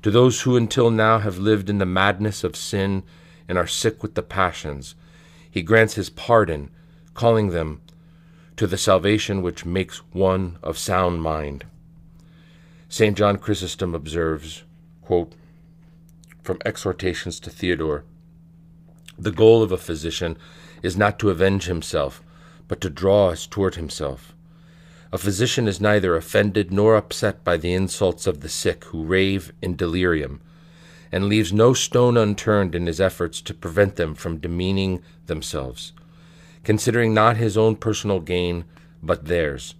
To 0.02 0.12
those 0.12 0.42
who 0.42 0.58
until 0.58 0.90
now 0.90 1.20
have 1.20 1.38
lived 1.38 1.70
in 1.70 1.78
the 1.78 1.86
madness 1.86 2.44
of 2.44 2.56
sin 2.56 3.04
and 3.48 3.58
are 3.58 3.68
sick 3.68 4.02
with 4.02 4.16
the 4.16 4.24
passions, 4.24 4.96
he 5.50 5.62
grants 5.62 5.96
his 5.96 6.10
pardon, 6.10 6.70
calling 7.14 7.50
them 7.50 7.82
to 8.56 8.68
the 8.68 8.78
salvation 8.78 9.42
which 9.42 9.66
makes 9.66 9.98
one 10.12 10.58
of 10.62 10.78
sound 10.78 11.22
mind. 11.22 11.66
St. 12.90 13.18
John 13.18 13.38
Chrysostom 13.38 13.96
observes, 13.96 14.64
quote, 15.02 15.34
from 16.42 16.60
Exhortations 16.66 17.40
to 17.42 17.50
Theodore 17.50 18.04
The 19.18 19.32
goal 19.32 19.62
of 19.62 19.72
a 19.72 19.78
physician 19.78 20.38
is 20.82 20.98
not 20.98 21.20
to 21.20 21.30
avenge 21.30 21.66
himself, 21.66 22.24
but 22.68 22.82
to 22.82 22.90
draw 22.90 23.30
us 23.30 23.46
toward 23.46 23.76
himself. 23.76 24.34
A 25.12 25.18
physician 25.18 25.68
is 25.68 25.82
neither 25.82 26.16
offended 26.16 26.72
nor 26.72 26.96
upset 26.96 27.44
by 27.44 27.58
the 27.58 27.74
insults 27.74 28.28
of 28.28 28.42
the 28.42 28.50
sick 28.50 28.86
who 28.86 29.04
rave 29.04 29.52
in 29.62 29.76
delirium, 29.76 30.42
and 31.12 31.26
leaves 31.26 31.52
no 31.52 31.74
stone 31.74 32.16
unturned 32.16 32.76
in 32.76 32.86
his 32.86 33.02
efforts 33.02 33.42
to 33.42 33.54
prevent 33.54 33.96
them 33.96 34.14
from 34.14 34.38
demeaning 34.38 35.02
themselves, 35.30 35.94
considering 36.66 37.14
not 37.14 37.38
his 37.38 37.58
own 37.58 37.78
personal 37.78 38.20
gain, 38.20 38.66
but 39.02 39.28
theirs 39.28 39.76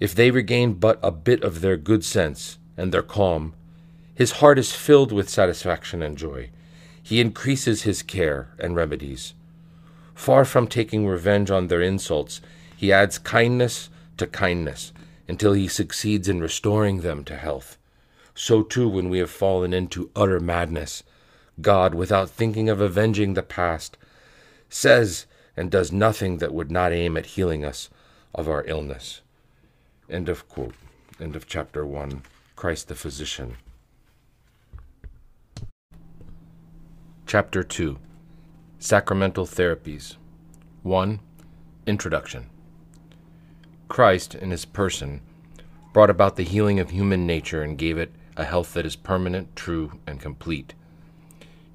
if 0.00 0.14
they 0.14 0.30
regain 0.30 0.74
but 0.74 0.98
a 1.02 1.10
bit 1.10 1.42
of 1.42 1.60
their 1.60 1.76
good 1.76 2.04
sense 2.04 2.58
and 2.76 2.92
their 2.92 3.02
calm, 3.02 3.54
his 4.14 4.32
heart 4.32 4.58
is 4.58 4.72
filled 4.72 5.12
with 5.12 5.28
satisfaction 5.28 6.02
and 6.02 6.16
joy. 6.16 6.50
He 7.02 7.20
increases 7.20 7.82
his 7.82 8.02
care 8.02 8.50
and 8.58 8.76
remedies. 8.76 9.34
Far 10.14 10.44
from 10.44 10.66
taking 10.66 11.06
revenge 11.06 11.50
on 11.50 11.66
their 11.66 11.82
insults, 11.82 12.40
he 12.76 12.92
adds 12.92 13.18
kindness 13.18 13.88
to 14.18 14.26
kindness 14.26 14.92
until 15.26 15.52
he 15.52 15.68
succeeds 15.68 16.28
in 16.28 16.40
restoring 16.40 17.00
them 17.00 17.24
to 17.24 17.36
health. 17.36 17.76
So 18.34 18.62
too, 18.62 18.88
when 18.88 19.08
we 19.08 19.18
have 19.18 19.30
fallen 19.30 19.72
into 19.72 20.10
utter 20.14 20.40
madness, 20.40 21.02
God, 21.60 21.94
without 21.94 22.30
thinking 22.30 22.68
of 22.68 22.80
avenging 22.80 23.34
the 23.34 23.42
past, 23.42 23.96
says 24.68 25.26
and 25.56 25.70
does 25.70 25.90
nothing 25.90 26.38
that 26.38 26.54
would 26.54 26.70
not 26.70 26.92
aim 26.92 27.16
at 27.16 27.26
healing 27.26 27.64
us 27.64 27.90
of 28.34 28.48
our 28.48 28.64
illness. 28.66 29.20
End 30.08 30.28
of 30.28 30.48
quote. 30.48 30.74
End 31.20 31.34
of 31.34 31.46
chapter 31.46 31.84
1. 31.84 32.22
Christ 32.56 32.88
the 32.88 32.94
Physician. 32.94 33.56
Chapter 37.26 37.62
2 37.62 37.98
Sacramental 38.78 39.46
Therapies 39.46 40.16
1. 40.82 41.20
Introduction 41.86 42.48
Christ, 43.88 44.34
in 44.34 44.50
his 44.50 44.64
person, 44.64 45.20
brought 45.92 46.10
about 46.10 46.36
the 46.36 46.44
healing 46.44 46.78
of 46.78 46.90
human 46.90 47.26
nature 47.26 47.62
and 47.62 47.76
gave 47.76 47.98
it 47.98 48.12
a 48.36 48.44
health 48.44 48.74
that 48.74 48.86
is 48.86 48.94
permanent, 48.94 49.56
true, 49.56 49.98
and 50.06 50.20
complete. 50.20 50.74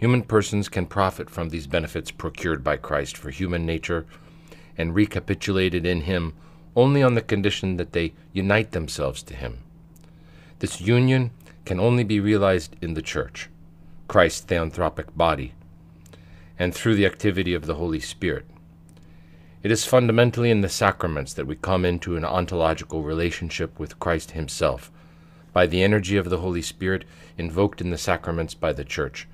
Human 0.04 0.24
persons 0.24 0.68
can 0.68 0.86
profit 0.86 1.30
from 1.30 1.48
these 1.48 1.66
benefits 1.66 2.12
procured 2.12 2.62
by 2.62 2.76
Christ 2.76 3.16
for 3.16 3.30
human 3.30 3.66
nature 3.66 4.06
and 4.78 4.94
recapitulated 4.94 5.86
in 5.86 6.02
him 6.02 6.34
only 6.76 7.02
on 7.02 7.14
the 7.14 7.22
condition 7.22 7.78
that 7.78 7.94
they 7.94 8.12
unite 8.34 8.72
themselves 8.72 9.24
to 9.24 9.34
him. 9.34 9.60
This 10.60 10.82
union 10.82 11.32
can 11.64 11.80
only 11.80 12.04
be 12.04 12.20
realized 12.20 12.76
in 12.82 12.96
the 12.96 13.02
Church, 13.02 13.48
Christ's 14.10 14.46
theanthropic 14.46 15.16
body, 15.16 15.54
and 16.60 16.76
through 16.76 16.96
the 16.96 17.06
activity 17.06 17.54
of 17.54 17.66
the 17.66 17.76
Holy 17.76 18.02
Spirit. 18.02 18.46
It 19.62 19.72
is 19.72 19.86
fundamentally 19.86 20.52
in 20.52 20.60
the 20.60 20.68
sacraments 20.68 21.34
that 21.36 21.48
we 21.48 21.56
come 21.56 21.86
into 21.86 22.18
an 22.18 22.26
ontological 22.26 23.04
relationship 23.04 23.80
with 23.80 24.02
Christ 24.02 24.32
Himself, 24.32 24.92
by 25.54 25.66
the 25.66 25.82
energy 25.82 26.18
of 26.18 26.30
the 26.30 26.40
Holy 26.40 26.62
Spirit 26.62 27.06
invoked 27.38 27.80
in 27.80 27.90
the 27.90 27.98
sacraments 27.98 28.54
by 28.54 28.74
the 28.74 28.84
Church, 28.84 29.30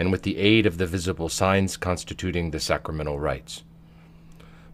and 0.00 0.10
with 0.10 0.22
the 0.22 0.38
aid 0.38 0.64
of 0.64 0.78
the 0.78 0.86
visible 0.86 1.28
signs 1.28 1.76
constituting 1.76 2.50
the 2.50 2.58
sacramental 2.58 3.20
rites. 3.20 3.64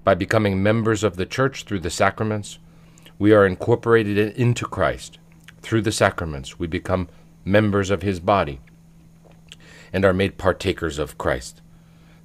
By 0.04 0.14
becoming 0.14 0.62
members 0.62 1.02
of 1.02 1.16
the 1.16 1.26
Church 1.26 1.64
through 1.64 1.80
the 1.80 1.90
sacraments, 1.90 2.60
we 3.18 3.32
are 3.32 3.44
incorporated 3.44 4.18
into 4.36 4.66
Christ. 4.66 5.18
Through 5.62 5.82
the 5.82 5.90
sacraments, 5.90 6.60
we 6.60 6.68
become 6.68 7.08
members 7.44 7.90
of 7.90 8.02
His 8.02 8.20
body 8.20 8.60
and 9.92 10.04
are 10.04 10.12
made 10.12 10.38
partakers 10.38 10.96
of 10.96 11.18
Christ, 11.18 11.60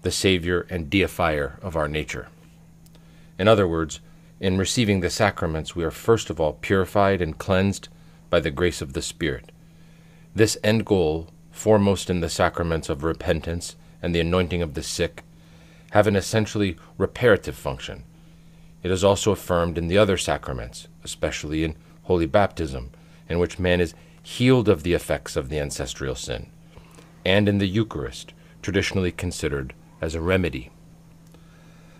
the 0.03 0.11
Savior 0.11 0.67
and 0.69 0.87
deifier 0.87 1.59
of 1.63 1.75
our 1.75 1.87
nature. 1.87 2.27
In 3.39 3.47
other 3.47 3.67
words, 3.67 3.99
in 4.39 4.59
receiving 4.59 4.99
the 4.99 5.09
sacraments, 5.09 5.75
we 5.75 5.83
are 5.83 5.89
first 5.89 6.29
of 6.29 6.39
all 6.39 6.53
purified 6.53 7.19
and 7.19 7.35
cleansed 7.35 7.89
by 8.29 8.39
the 8.39 8.51
grace 8.51 8.79
of 8.79 8.93
the 8.93 9.01
Spirit. 9.01 9.51
This 10.35 10.55
end 10.63 10.85
goal, 10.85 11.29
foremost 11.61 12.09
in 12.09 12.21
the 12.21 12.27
sacraments 12.29 12.89
of 12.89 13.03
repentance 13.03 13.75
and 14.01 14.15
the 14.15 14.19
anointing 14.19 14.63
of 14.63 14.73
the 14.73 14.81
sick, 14.81 15.23
have 15.91 16.07
an 16.07 16.15
essentially 16.15 16.75
reparative 16.97 17.55
function. 17.55 18.03
It 18.81 18.89
is 18.89 19.03
also 19.03 19.31
affirmed 19.31 19.77
in 19.77 19.87
the 19.87 19.95
other 19.95 20.17
sacraments, 20.17 20.87
especially 21.03 21.63
in 21.63 21.75
holy 22.05 22.25
baptism, 22.25 22.89
in 23.29 23.37
which 23.37 23.59
man 23.59 23.79
is 23.79 23.93
healed 24.23 24.67
of 24.67 24.81
the 24.81 24.93
effects 24.93 25.35
of 25.35 25.49
the 25.49 25.59
ancestral 25.59 26.15
sin, 26.15 26.47
and 27.23 27.47
in 27.47 27.59
the 27.59 27.67
Eucharist, 27.67 28.33
traditionally 28.63 29.11
considered 29.11 29.75
as 30.01 30.15
a 30.15 30.21
remedy. 30.21 30.71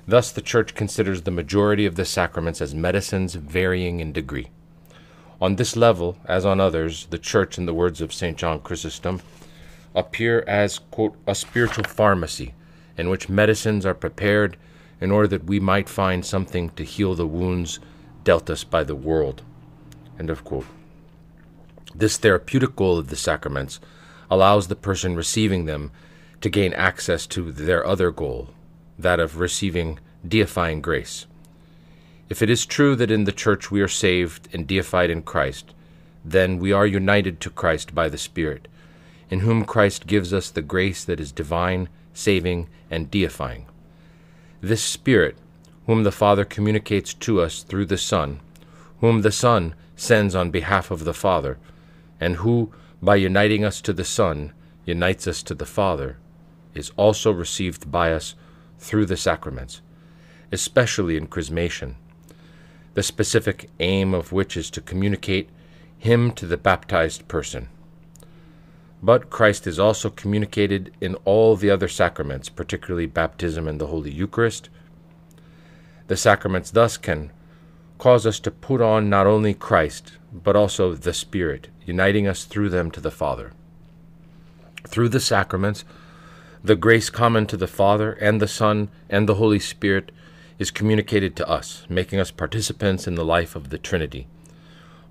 Thus, 0.08 0.32
the 0.32 0.42
Church 0.42 0.74
considers 0.74 1.22
the 1.22 1.30
majority 1.30 1.86
of 1.86 1.98
the 1.98 2.06
sacraments 2.06 2.62
as 2.62 2.74
medicines 2.74 3.36
varying 3.36 4.00
in 4.00 4.12
degree. 4.12 4.50
On 5.40 5.58
this 5.58 5.76
level, 5.76 6.18
as 6.26 6.46
on 6.48 6.60
others, 6.60 7.06
the 7.12 7.20
Church, 7.20 7.60
in 7.60 7.68
the 7.68 7.76
words 7.76 8.02
of 8.02 8.12
St. 8.12 8.36
John 8.40 8.60
Chrysostom, 8.60 9.22
appear 9.96 10.44
as, 10.48 10.80
quote, 10.80 11.16
a 11.28 11.36
spiritual 11.36 11.84
pharmacy 11.84 12.54
in 12.98 13.10
which 13.10 13.30
medicines 13.30 13.86
are 13.86 13.94
prepared 13.94 14.58
in 15.00 15.12
order 15.12 15.28
that 15.28 15.46
we 15.46 15.60
might 15.60 15.90
find 15.90 16.26
something 16.26 16.70
to 16.72 16.84
heal 16.84 17.16
the 17.16 17.28
wounds 17.28 17.80
dealt 18.24 18.50
us 18.50 18.64
by 18.64 18.84
the 18.84 18.96
world. 18.96 19.42
End 20.20 20.30
of 20.30 20.44
quote. 20.44 20.68
This 21.96 22.18
therapeutic 22.18 22.76
goal 22.76 22.98
of 22.98 23.08
the 23.08 23.16
sacraments 23.16 23.80
allows 24.30 24.68
the 24.68 24.76
person 24.76 25.16
receiving 25.16 25.66
them 25.66 25.92
to 26.40 26.50
gain 26.50 26.74
access 26.74 27.28
to 27.28 27.52
their 27.52 27.86
other 27.86 28.12
goal, 28.12 28.50
that 28.98 29.20
of 29.20 29.40
receiving 29.40 30.00
deifying 30.28 30.82
grace. 30.82 31.26
If 32.30 32.42
it 32.42 32.50
is 32.50 32.66
true 32.66 32.96
that 32.96 33.12
in 33.12 33.26
the 33.26 33.32
Church 33.32 33.72
we 33.72 33.82
are 33.82 33.88
saved 33.88 34.48
and 34.54 34.66
deified 34.66 35.10
in 35.10 35.24
Christ, 35.24 35.74
then 36.24 36.60
we 36.60 36.72
are 36.72 36.86
united 36.86 37.42
to 37.42 37.50
Christ 37.50 37.94
by 37.94 38.08
the 38.08 38.18
Spirit, 38.18 38.68
in 39.32 39.40
whom 39.40 39.66
Christ 39.66 40.06
gives 40.06 40.34
us 40.34 40.52
the 40.52 40.62
grace 40.62 41.06
that 41.06 41.20
is 41.22 41.32
divine, 41.32 41.88
saving, 42.14 42.68
and 42.92 43.10
deifying. 43.10 43.66
This 44.60 44.84
Spirit, 44.84 45.38
whom 45.88 46.04
the 46.04 46.12
Father 46.12 46.46
communicates 46.46 47.14
to 47.16 47.42
us 47.42 47.64
through 47.64 47.86
the 47.86 47.98
Son, 47.98 48.42
whom 49.00 49.22
the 49.22 49.32
Son 49.32 49.74
sends 49.96 50.36
on 50.36 50.52
behalf 50.52 50.92
of 50.92 51.06
the 51.06 51.14
Father, 51.14 51.58
and 52.20 52.36
who, 52.36 52.72
by 53.02 53.16
uniting 53.16 53.64
us 53.64 53.82
to 53.82 53.94
the 53.94 54.04
Son, 54.04 54.52
unites 54.86 55.26
us 55.28 55.42
to 55.44 55.56
the 55.56 55.66
Father, 55.66 56.18
is 56.76 56.92
also 56.98 57.32
received 57.32 57.90
by 57.90 58.12
us 58.12 58.36
through 58.80 59.06
the 59.06 59.18
sacraments, 59.18 59.82
especially 60.52 61.16
in 61.16 61.28
chrismation, 61.28 61.96
the 62.94 63.04
specific 63.04 63.70
aim 63.80 64.14
of 64.14 64.32
which 64.34 64.58
is 64.58 64.70
to 64.70 64.82
communicate 64.82 65.50
Him 65.98 66.32
to 66.34 66.46
the 66.46 66.58
baptized 66.58 67.28
person. 67.28 67.70
But 69.04 69.30
Christ 69.30 69.66
is 69.66 69.80
also 69.80 70.10
communicated 70.10 70.94
in 71.02 71.16
all 71.26 71.56
the 71.56 71.72
other 71.72 71.88
sacraments, 71.88 72.50
particularly 72.50 73.08
baptism 73.08 73.68
and 73.68 73.82
the 73.82 73.88
Holy 73.88 74.12
Eucharist. 74.12 74.70
The 76.08 76.18
sacraments 76.18 76.72
thus 76.72 76.98
can 76.98 77.32
cause 77.98 78.26
us 78.26 78.40
to 78.42 78.52
put 78.52 78.82
on 78.82 79.10
not 79.10 79.28
only 79.28 79.54
Christ, 79.54 80.14
but 80.32 80.56
also 80.56 80.94
the 80.94 81.14
Spirit, 81.14 81.70
uniting 81.86 82.28
us 82.28 82.46
through 82.46 82.70
them 82.70 82.92
to 82.92 83.02
the 83.02 83.12
Father. 83.12 83.54
Through 84.88 85.10
the 85.10 85.20
sacraments, 85.20 85.84
the 86.64 86.76
grace 86.76 87.10
common 87.10 87.48
to 87.48 87.58
the 87.58 87.68
Father 87.68 88.14
and 88.14 88.40
the 88.40 88.48
Son 88.48 88.90
and 89.10 89.28
the 89.28 89.36
Holy 89.36 89.60
Spirit 89.60 90.12
is 90.60 90.70
communicated 90.70 91.36
to 91.36 91.50
us, 91.50 91.88
making 91.90 92.20
us 92.20 92.30
participants 92.30 93.08
in 93.08 93.16
the 93.16 93.26
life 93.26 93.56
of 93.56 93.70
the 93.70 93.80
Trinity. 93.80 94.28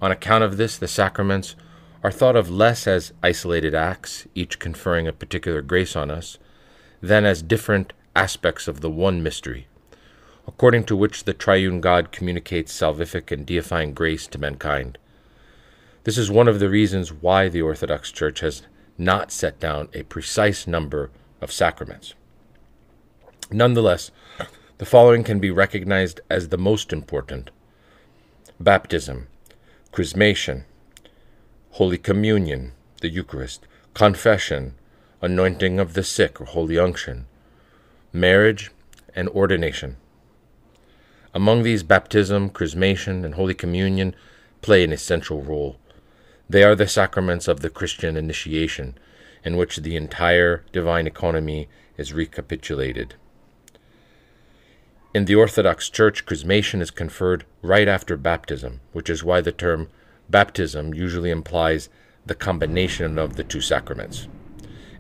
On 0.01 0.13
account 0.13 0.45
of 0.45 0.57
this, 0.57 0.77
the 0.77 0.87
sacraments 0.87 1.57
are 2.03 2.11
thought 2.11 2.37
of 2.37 2.51
less 2.51 2.87
as 2.87 3.13
isolated 3.23 3.75
acts, 3.75 4.27
each 4.35 4.59
conferring 4.59 5.07
a 5.07 5.13
particular 5.13 5.61
grace 5.61 5.95
on 5.95 6.11
us, 6.11 6.39
than 7.03 7.25
as 7.25 7.43
different 7.43 7.93
aspects 8.17 8.67
of 8.67 8.81
the 8.81 8.91
one 8.91 9.23
mystery, 9.23 9.67
according 10.47 10.85
to 10.85 10.97
which 10.97 11.25
the 11.25 11.35
triune 11.35 11.81
God 11.81 12.11
communicates 12.11 12.73
salvific 12.79 13.31
and 13.31 13.47
deifying 13.47 13.95
grace 13.95 14.27
to 14.29 14.39
mankind. 14.39 14.99
This 16.05 16.17
is 16.17 16.31
one 16.31 16.49
of 16.49 16.59
the 16.59 16.71
reasons 16.71 17.13
why 17.13 17.49
the 17.49 17.63
Orthodox 17.63 18.11
Church 18.11 18.41
has 18.41 18.63
not 18.97 19.31
set 19.31 19.61
down 19.61 19.89
a 19.93 20.03
precise 20.05 20.67
number 20.67 21.11
of 21.41 21.53
sacraments. 21.53 22.15
Nonetheless, 23.51 24.11
the 24.79 24.87
following 24.87 25.25
can 25.25 25.41
be 25.41 25.51
recognized 25.51 26.21
as 26.31 26.49
the 26.49 26.59
most 26.59 26.93
important 26.93 27.51
baptism, 28.59 29.29
chrismation, 29.93 30.65
Holy 31.75 31.99
Communion, 31.99 32.73
the 33.01 33.09
Eucharist, 33.09 33.65
confession, 33.95 34.75
anointing 35.23 35.79
of 35.79 35.95
the 35.95 36.03
sick 36.03 36.41
or 36.41 36.45
holy 36.45 36.77
unction, 36.77 37.27
marriage, 38.13 38.73
and 39.15 39.29
ordination. 39.29 39.97
Among 41.33 41.63
these, 41.63 41.85
baptism, 41.85 42.51
chrismation, 42.51 43.25
and 43.25 43.35
Holy 43.35 43.55
Communion 43.55 44.17
play 44.63 44.83
an 44.83 44.93
essential 44.93 45.43
role. 45.43 45.77
They 46.49 46.65
are 46.65 46.75
the 46.75 46.89
sacraments 46.89 47.47
of 47.47 47.61
the 47.61 47.71
Christian 47.71 48.17
initiation, 48.17 48.99
in 49.45 49.57
which 49.57 49.77
the 49.77 49.95
entire 49.95 50.65
divine 50.73 51.07
economy 51.07 51.69
is 51.97 52.13
recapitulated. 52.13 53.15
In 55.15 55.27
the 55.27 55.37
Orthodox 55.37 55.89
Church, 55.89 56.27
chrismation 56.27 56.83
is 56.83 56.91
conferred 56.91 57.45
right 57.63 57.87
after 57.87 58.17
baptism, 58.17 58.81
which 58.93 59.09
is 59.09 59.23
why 59.23 59.41
the 59.41 59.53
term 59.53 59.89
baptism 60.31 60.95
usually 60.95 61.31
implies 61.31 61.89
the 62.25 62.35
combination 62.35 63.19
of 63.19 63.37
the 63.37 63.45
two 63.45 63.61
sacraments. 63.61 64.29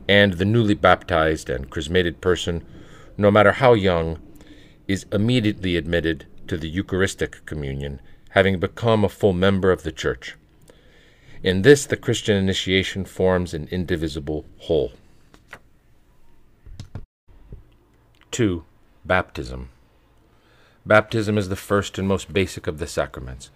And 0.08 0.34
the 0.34 0.44
newly 0.44 0.74
baptized 0.74 1.48
and 1.48 1.70
chrismated 1.70 2.20
person, 2.20 2.64
no 3.16 3.30
matter 3.30 3.52
how 3.52 3.74
young, 3.74 4.18
is 4.88 5.06
immediately 5.12 5.76
admitted 5.76 6.26
to 6.48 6.56
the 6.56 6.68
Eucharistic 6.68 7.46
communion, 7.46 8.00
having 8.30 8.58
become 8.58 9.04
a 9.04 9.08
full 9.08 9.32
member 9.32 9.70
of 9.70 9.84
the 9.84 9.92
Church. 9.92 10.36
In 11.42 11.62
this, 11.62 11.86
the 11.86 11.96
Christian 11.96 12.36
initiation 12.36 13.04
forms 13.04 13.54
an 13.54 13.68
indivisible 13.70 14.44
whole. 14.58 14.92
2. 18.32 18.64
Baptism. 19.04 19.70
Baptism 20.84 21.38
is 21.38 21.48
the 21.48 21.56
first 21.56 21.98
and 21.98 22.08
most 22.08 22.32
basic 22.32 22.66
of 22.66 22.78
the 22.78 22.86
sacraments 22.86 23.50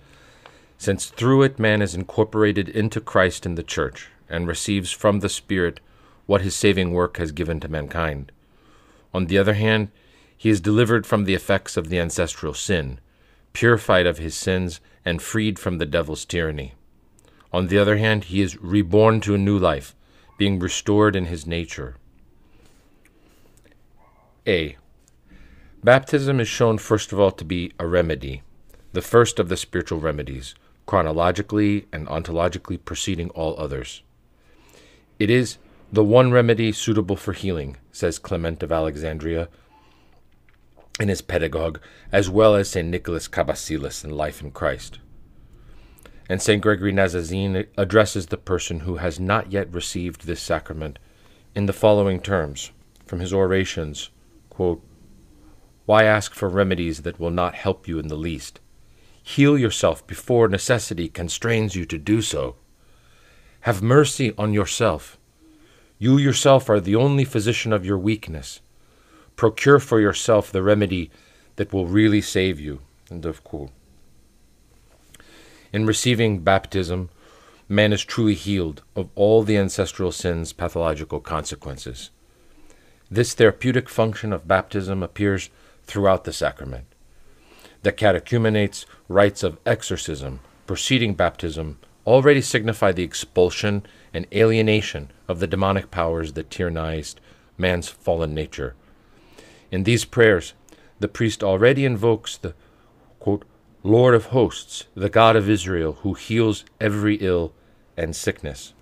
since 0.79 1.07
through 1.07 1.43
it 1.43 1.59
man 1.59 1.81
is 1.81 1.95
incorporated 1.95 2.69
into 2.69 3.01
Christ 3.01 3.47
in 3.47 3.55
the 3.55 3.63
Church, 3.63 4.09
and 4.29 4.47
receives 4.47 4.91
from 4.91 5.21
the 5.21 5.29
Spirit 5.29 5.81
what 6.27 6.41
his 6.41 6.57
saving 6.57 6.93
work 6.93 7.19
has 7.19 7.33
given 7.33 7.61
to 7.61 7.69
mankind. 7.69 8.33
On 9.13 9.27
the 9.27 9.39
other 9.39 9.55
hand, 9.55 9.91
he 10.37 10.51
is 10.51 10.61
delivered 10.61 11.07
from 11.07 11.25
the 11.25 11.35
effects 11.35 11.77
of 11.77 11.89
the 11.89 11.99
ancestral 11.99 12.55
sin, 12.55 12.99
purified 13.53 14.07
of 14.07 14.19
his 14.19 14.35
sins, 14.35 14.81
and 15.05 15.23
freed 15.23 15.59
from 15.59 15.79
the 15.79 15.87
devil's 15.87 16.25
tyranny. 16.25 16.75
On 17.53 17.69
the 17.69 17.79
other 17.79 17.97
hand, 17.99 18.25
he 18.25 18.41
is 18.41 18.61
reborn 18.61 19.21
to 19.21 19.35
a 19.35 19.39
new 19.39 19.59
life, 19.59 19.95
being 20.37 20.59
restored 20.59 21.15
in 21.15 21.27
his 21.27 21.47
nature. 21.47 21.97
A. 24.47 24.77
Baptism 25.83 26.41
is 26.41 26.49
shown 26.49 26.79
first 26.79 27.13
of 27.13 27.21
all 27.21 27.31
to 27.31 27.45
be 27.45 27.73
a 27.79 27.87
remedy, 27.87 28.43
the 28.93 29.03
first 29.03 29.39
of 29.39 29.49
the 29.49 29.57
spiritual 29.57 30.01
remedies, 30.01 30.55
chronologically 30.87 31.87
and 31.93 32.07
ontologically 32.09 32.83
preceding 32.83 33.31
all 33.31 33.59
others. 33.59 34.03
It 35.19 35.31
is 35.31 35.59
the 35.93 36.05
one 36.05 36.33
remedy 36.33 36.73
suitable 36.73 37.17
for 37.17 37.33
healing, 37.33 37.77
says 37.93 38.19
Clement 38.19 38.63
of 38.63 38.73
Alexandria 38.73 39.49
in 41.01 41.09
his 41.09 41.23
Pedagogue, 41.23 41.81
as 42.13 42.31
well 42.31 42.55
as 42.55 42.69
St. 42.69 42.89
Nicholas 42.89 43.29
Cabasilas 43.29 44.05
in 44.05 44.11
Life 44.11 44.43
in 44.43 44.51
Christ. 44.51 44.99
And 46.29 46.41
St. 46.41 46.63
Gregory 46.63 46.93
Nazianzen 46.93 47.67
addresses 47.77 48.27
the 48.27 48.37
person 48.37 48.81
who 48.81 48.97
has 48.97 49.21
not 49.21 49.53
yet 49.53 49.73
received 49.73 50.27
this 50.27 50.41
sacrament 50.41 50.99
in 51.55 51.67
the 51.67 51.73
following 51.73 52.21
terms 52.21 52.71
from 53.07 53.21
his 53.21 53.33
orations 53.33 54.11
quote, 54.49 54.83
Why 55.85 56.05
ask 56.05 56.35
for 56.35 56.49
remedies 56.49 57.03
that 57.03 57.21
will 57.21 57.31
not 57.31 57.55
help 57.55 57.87
you 57.87 57.99
in 57.99 58.09
the 58.09 58.17
least? 58.17 58.61
Heal 59.27 59.57
yourself 59.59 60.07
before 60.07 60.49
necessity 60.49 61.09
constrains 61.09 61.75
you 61.75 61.87
to 61.87 61.97
do 61.97 62.21
so. 62.21 62.57
Have 63.63 63.83
mercy 63.83 64.35
on 64.37 64.53
yourself. 64.53 65.17
You 65.99 66.19
yourself 66.19 66.69
are 66.69 66.79
the 66.79 66.95
only 66.95 67.25
physician 67.25 67.73
of 67.73 67.87
your 67.87 67.97
weakness. 67.97 68.61
Procure 69.35 69.81
for 69.81 69.99
yourself 69.99 70.53
the 70.53 70.63
remedy 70.63 71.11
that 71.57 71.73
will 71.73 71.87
really 71.87 72.21
save 72.21 72.61
you. 72.61 72.81
End 73.11 73.25
of 73.25 73.43
quote. 73.43 73.71
In 75.73 75.87
receiving 75.87 76.41
baptism, 76.41 77.09
man 77.67 77.95
is 77.95 78.05
truly 78.05 78.35
healed 78.35 78.83
of 78.95 79.09
all 79.15 79.43
the 79.43 79.57
ancestral 79.57 80.13
sin's 80.13 80.53
pathological 80.53 81.21
consequences. 81.21 82.11
This 83.11 83.33
therapeutic 83.33 83.89
function 83.89 84.35
of 84.35 84.47
baptism 84.47 85.03
appears 85.03 85.49
throughout 85.85 86.25
the 86.25 86.33
sacrament. 86.33 86.94
The 87.85 87.93
catechumenate's 87.93 88.87
rites 89.11 89.43
of 89.43 89.59
exorcism 89.67 90.41
preceding 90.67 91.13
baptism 91.13 91.79
already 92.07 92.41
signify 92.41 92.93
the 92.93 93.03
expulsion 93.03 93.85
and 94.15 94.27
alienation 94.33 95.11
of 95.29 95.39
the 95.39 95.47
demonic 95.47 95.91
powers 95.91 96.33
that 96.33 96.49
tyrannized 96.49 97.17
man's 97.59 97.91
fallen 97.91 98.35
nature. 98.35 98.75
In 99.71 99.83
these 99.83 100.07
prayers, 100.07 100.55
the 100.99 101.09
priest 101.09 101.45
already 101.45 101.85
invokes 101.85 102.39
the 102.39 102.55
quote, 103.21 103.45
Lord 103.83 104.15
of 104.15 104.27
hosts, 104.27 104.85
the 104.95 105.11
God 105.11 105.37
of 105.37 105.51
Israel, 105.51 105.99
who 106.01 106.15
heals 106.15 106.65
every 106.81 107.17
ill 107.17 107.53
and 107.99 108.17
sickness. 108.17 108.73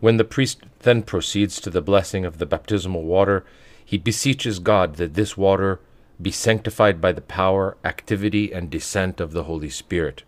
When 0.00 0.18
the 0.18 0.24
priest 0.24 0.64
then 0.80 1.02
proceeds 1.02 1.62
to 1.62 1.70
the 1.70 1.80
blessing 1.80 2.26
of 2.26 2.36
the 2.36 2.46
baptismal 2.46 3.04
water, 3.04 3.46
he 3.82 3.96
beseeches 3.96 4.58
God 4.58 4.96
that 4.96 5.14
this 5.14 5.34
water 5.34 5.80
be 6.20 6.30
sanctified 6.30 7.00
by 7.00 7.12
the 7.12 7.20
power, 7.20 7.76
activity, 7.84 8.52
and 8.52 8.70
descent 8.70 9.20
of 9.20 9.32
the 9.32 9.44
Holy 9.44 9.70
Spirit, 9.70 10.24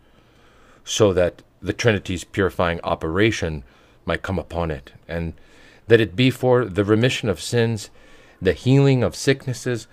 so 0.84 1.12
that 1.12 1.42
the 1.60 1.72
Trinity's 1.72 2.24
purifying 2.24 2.80
operation 2.82 3.64
might 4.04 4.22
come 4.22 4.38
upon 4.38 4.70
it, 4.70 4.92
and 5.08 5.34
that 5.88 6.00
it 6.00 6.16
be 6.16 6.30
for 6.30 6.64
the 6.64 6.84
remission 6.84 7.28
of 7.28 7.40
sins, 7.40 7.90
the 8.40 8.52
healing 8.52 9.02
of 9.02 9.16
sicknesses, 9.16 9.86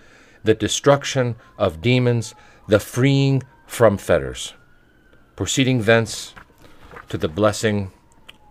the 0.44 0.54
destruction 0.54 1.36
of 1.58 1.82
demons, 1.82 2.36
the 2.68 2.80
freeing 2.80 3.44
from 3.66 3.98
fetters. 3.98 4.54
Proceeding 5.36 5.84
thence 5.84 6.34
to 7.10 7.18
the 7.18 7.28
blessing 7.28 7.92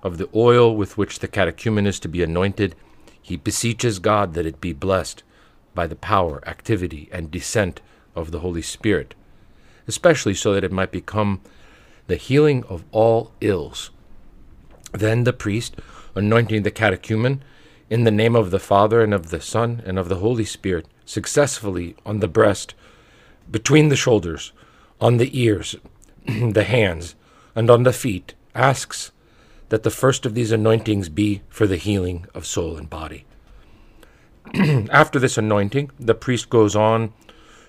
of 0.03 0.19
the 0.19 0.29
oil 0.35 0.77
with 0.77 0.99
which 0.99 1.21
the 1.21 1.29
catechumen 1.29 1.87
is 1.87 2.01
to 2.01 2.09
be 2.09 2.23
anointed, 2.23 2.75
he 3.23 3.37
beseeches 3.37 3.99
God 3.99 4.35
that 4.35 4.47
it 4.47 4.61
be 4.61 4.73
blessed 4.73 5.23
by 5.77 5.87
the 5.87 5.95
power, 5.95 6.43
activity, 6.49 7.09
and 7.13 7.31
descent 7.31 7.81
of 8.17 8.33
the 8.33 8.41
Holy 8.41 8.63
Spirit, 8.63 9.15
especially 9.87 10.35
so 10.35 10.53
that 10.53 10.65
it 10.65 10.73
might 10.73 10.91
become 10.91 11.41
the 12.09 12.17
healing 12.17 12.65
of 12.65 12.83
all 12.91 13.31
ills. 13.41 13.91
Then 14.93 15.23
the 15.23 15.33
priest, 15.33 15.77
anointing 16.17 16.65
the 16.65 16.73
catechumen, 16.73 17.45
in 17.89 18.03
the 18.03 18.11
name 18.11 18.35
of 18.35 18.51
the 18.51 18.59
Father, 18.59 19.01
and 19.03 19.15
of 19.15 19.31
the 19.31 19.41
Son, 19.41 19.83
and 19.87 19.99
of 19.99 20.09
the 20.09 20.17
Holy 20.17 20.45
Spirit, 20.45 20.87
successfully 21.05 21.95
on 22.05 22.19
the 22.19 22.27
breast, 22.27 22.75
between 23.49 23.89
the 23.89 23.97
shoulders, 23.97 24.53
on 25.01 25.19
the 25.19 25.39
ears, 25.41 25.77
the 26.27 26.65
hands, 26.65 27.15
and 27.55 27.71
on 27.71 27.85
the 27.85 27.93
feet, 27.93 28.35
asks 28.55 29.13
that 29.69 29.83
the 29.83 29.91
first 29.91 30.27
of 30.27 30.35
these 30.35 30.53
anointings 30.53 31.09
be 31.09 31.43
for 31.49 31.67
the 31.67 31.77
healing 31.77 32.27
of 32.35 32.47
soul 32.47 32.77
and 32.77 32.89
body. 32.89 33.25
After 34.91 35.19
this 35.19 35.39
anointing, 35.39 35.91
the 35.99 36.15
priest 36.15 36.51
goes 36.51 36.77
on 36.77 37.13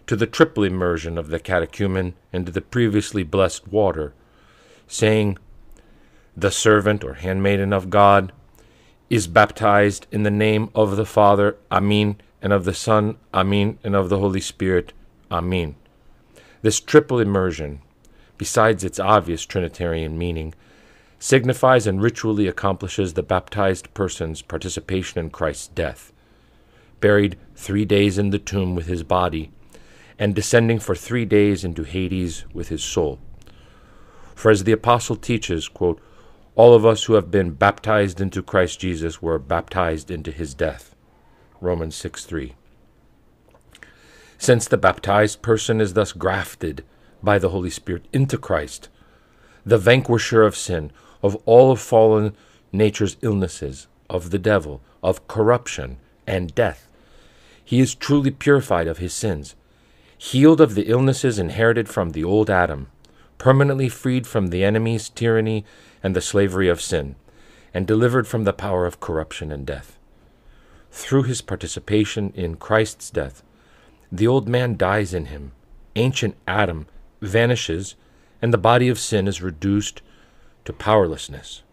to 0.06 0.16
the 0.16 0.28
triple 0.28 0.64
immersion 0.64 1.18
of 1.18 1.28
the 1.28 1.40
catechumen 1.40 2.14
into 2.32 2.52
the 2.52 2.62
previously 2.62 3.24
blessed 3.24 3.68
water, 3.68 4.14
saying, 4.88 5.38
The 6.36 6.52
servant 6.52 7.04
or 7.04 7.16
handmaiden 7.16 7.74
of 7.74 7.90
God 7.90 8.32
is 9.10 9.28
baptized 9.28 10.08
in 10.12 10.24
the 10.24 10.32
name 10.32 10.70
of 10.76 10.98
the 10.98 11.06
Father, 11.06 11.58
Amen, 11.72 12.18
and 12.42 12.54
of 12.54 12.66
the 12.66 12.74
Son, 12.74 13.18
Amen, 13.34 13.80
and 13.84 13.96
of 13.96 14.10
the 14.10 14.20
Holy 14.20 14.42
Spirit, 14.42 14.94
Amen. 15.32 15.76
This 16.62 16.80
triple 16.80 17.20
immersion, 17.20 17.82
besides 18.38 18.84
its 18.84 19.00
obvious 19.00 19.46
Trinitarian 19.46 20.18
meaning, 20.18 20.54
signifies 21.20 21.88
and 21.88 22.02
ritually 22.02 22.48
accomplishes 22.48 23.14
the 23.14 23.24
baptized 23.24 23.94
person's 23.94 24.42
participation 24.42 25.20
in 25.20 25.30
Christ's 25.30 25.68
death, 25.68 26.14
buried 27.00 27.38
three 27.56 27.86
days 27.86 28.18
in 28.18 28.30
the 28.30 28.40
tomb 28.40 28.76
with 28.76 28.88
his 28.88 29.04
body, 29.04 29.52
and 30.20 30.34
descending 30.34 30.80
for 30.80 30.96
three 30.96 31.26
days 31.26 31.64
into 31.64 31.84
Hades 31.84 32.46
with 32.54 32.70
his 32.70 32.84
soul. 32.84 33.20
For 34.36 34.52
as 34.52 34.64
the 34.64 34.72
apostle 34.72 35.16
teaches, 35.16 35.68
quote, 35.68 36.00
all 36.56 36.74
of 36.74 36.86
us 36.86 37.04
who 37.04 37.14
have 37.14 37.30
been 37.30 37.52
baptized 37.52 38.20
into 38.20 38.42
Christ 38.42 38.80
Jesus 38.80 39.22
were 39.22 39.38
baptized 39.38 40.10
into 40.10 40.32
his 40.32 40.56
death. 40.56 40.96
Romans 41.62 41.96
6 41.96 42.26
3. 42.26 42.56
Since 44.40 44.68
the 44.68 44.78
baptized 44.78 45.42
person 45.42 45.80
is 45.80 45.94
thus 45.94 46.14
grafted 46.14 46.84
by 47.22 47.38
the 47.38 47.50
Holy 47.50 47.70
Spirit 47.70 48.08
into 48.12 48.40
Christ, 48.40 48.90
the 49.66 49.78
vanquisher 49.78 50.44
of 50.44 50.56
sin, 50.56 50.92
of 51.22 51.36
all 51.46 51.72
of 51.72 51.80
fallen 51.80 52.36
nature's 52.72 53.18
illnesses, 53.22 53.88
of 54.10 54.32
the 54.32 54.40
devil, 54.40 54.82
of 55.04 55.28
corruption 55.28 55.98
and 56.26 56.54
death, 56.56 56.87
he 57.68 57.82
is 57.82 57.94
truly 57.96 58.32
purified 58.32 58.88
of 58.88 59.00
his 59.00 59.14
sins, 59.14 59.54
healed 60.18 60.62
of 60.62 60.74
the 60.74 60.88
illnesses 60.88 61.38
inherited 61.38 61.90
from 61.90 62.12
the 62.12 62.24
old 62.24 62.50
Adam, 62.50 62.88
permanently 63.38 63.90
freed 63.90 64.26
from 64.26 64.48
the 64.48 64.64
enemy's 64.64 65.10
tyranny 65.10 65.66
and 66.02 66.16
the 66.16 66.22
slavery 66.22 66.70
of 66.70 66.80
sin, 66.80 67.18
and 67.74 67.86
delivered 67.86 68.26
from 68.26 68.46
the 68.46 68.54
power 68.54 68.86
of 68.86 69.02
corruption 69.02 69.52
and 69.52 69.66
death. 69.66 70.00
Through 70.92 71.24
his 71.24 71.42
participation 71.42 72.32
in 72.36 72.56
Christ's 72.56 73.10
death, 73.10 73.44
the 74.10 74.28
old 74.28 74.48
man 74.48 74.78
dies 74.78 75.14
in 75.14 75.26
him, 75.26 75.52
ancient 75.98 76.38
Adam 76.48 76.88
vanishes, 77.20 77.96
and 78.42 78.54
the 78.54 78.58
body 78.58 78.88
of 78.88 78.98
sin 78.98 79.28
is 79.28 79.42
reduced 79.42 80.02
to 80.64 80.72
powerlessness. 80.72 81.64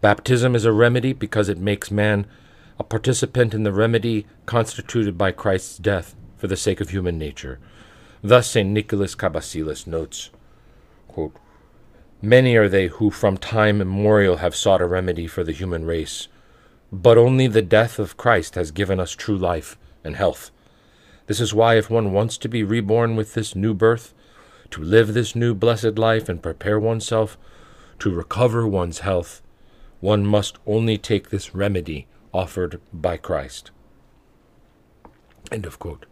Baptism 0.00 0.54
is 0.54 0.64
a 0.64 0.70
remedy 0.70 1.12
because 1.12 1.48
it 1.48 1.58
makes 1.58 1.90
man 1.90 2.28
a 2.82 2.84
participant 2.84 3.54
in 3.54 3.62
the 3.62 3.72
remedy 3.72 4.26
constituted 4.44 5.16
by 5.16 5.30
Christ's 5.30 5.78
death 5.78 6.16
for 6.36 6.48
the 6.48 6.56
sake 6.56 6.80
of 6.80 6.90
human 6.90 7.16
nature. 7.16 7.60
Thus, 8.24 8.50
St. 8.50 8.68
Nicholas 8.68 9.14
Cabasilas 9.14 9.86
notes 9.86 10.30
quote, 11.06 11.36
Many 12.20 12.56
are 12.56 12.68
they 12.68 12.88
who 12.88 13.12
from 13.12 13.36
time 13.36 13.80
immemorial 13.80 14.38
have 14.38 14.56
sought 14.56 14.82
a 14.82 14.86
remedy 14.86 15.28
for 15.28 15.44
the 15.44 15.52
human 15.52 15.84
race, 15.84 16.26
but 16.90 17.16
only 17.16 17.46
the 17.46 17.62
death 17.62 18.00
of 18.00 18.16
Christ 18.16 18.56
has 18.56 18.72
given 18.72 18.98
us 18.98 19.12
true 19.12 19.38
life 19.38 19.78
and 20.02 20.16
health. 20.16 20.50
This 21.28 21.40
is 21.40 21.54
why, 21.54 21.76
if 21.76 21.88
one 21.88 22.12
wants 22.12 22.36
to 22.38 22.48
be 22.48 22.64
reborn 22.64 23.14
with 23.14 23.34
this 23.34 23.54
new 23.54 23.74
birth, 23.74 24.12
to 24.72 24.82
live 24.82 25.14
this 25.14 25.36
new 25.36 25.54
blessed 25.54 25.98
life 25.98 26.28
and 26.28 26.42
prepare 26.42 26.80
oneself 26.80 27.38
to 28.00 28.10
recover 28.10 28.66
one's 28.66 29.00
health, 29.00 29.40
one 30.00 30.26
must 30.26 30.58
only 30.66 30.98
take 30.98 31.30
this 31.30 31.54
remedy 31.54 32.08
offered 32.32 32.80
by 32.92 33.16
Christ. 33.16 33.70
End 35.50 35.66
of 35.66 35.78
quote. 35.78 36.06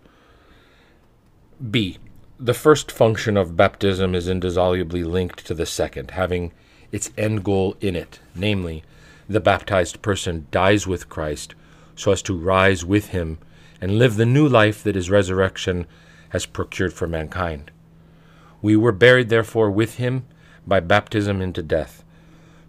B. 1.70 1.98
The 2.38 2.54
first 2.54 2.90
function 2.90 3.36
of 3.36 3.56
baptism 3.56 4.14
is 4.14 4.28
indissolubly 4.28 5.04
linked 5.04 5.46
to 5.46 5.54
the 5.54 5.66
second, 5.66 6.12
having 6.12 6.52
its 6.90 7.10
end 7.18 7.44
goal 7.44 7.76
in 7.80 7.94
it, 7.94 8.20
namely, 8.34 8.82
the 9.28 9.40
baptized 9.40 10.02
person 10.02 10.46
dies 10.50 10.86
with 10.86 11.08
Christ 11.08 11.54
so 11.94 12.12
as 12.12 12.22
to 12.22 12.36
rise 12.36 12.84
with 12.84 13.08
him 13.08 13.38
and 13.80 13.98
live 13.98 14.16
the 14.16 14.26
new 14.26 14.48
life 14.48 14.82
that 14.82 14.94
his 14.94 15.10
resurrection 15.10 15.86
has 16.30 16.46
procured 16.46 16.92
for 16.92 17.06
mankind. 17.06 17.70
We 18.62 18.76
were 18.76 18.92
buried, 18.92 19.28
therefore, 19.28 19.70
with 19.70 19.96
him 19.96 20.24
by 20.66 20.80
baptism 20.80 21.40
into 21.40 21.62
death, 21.62 22.04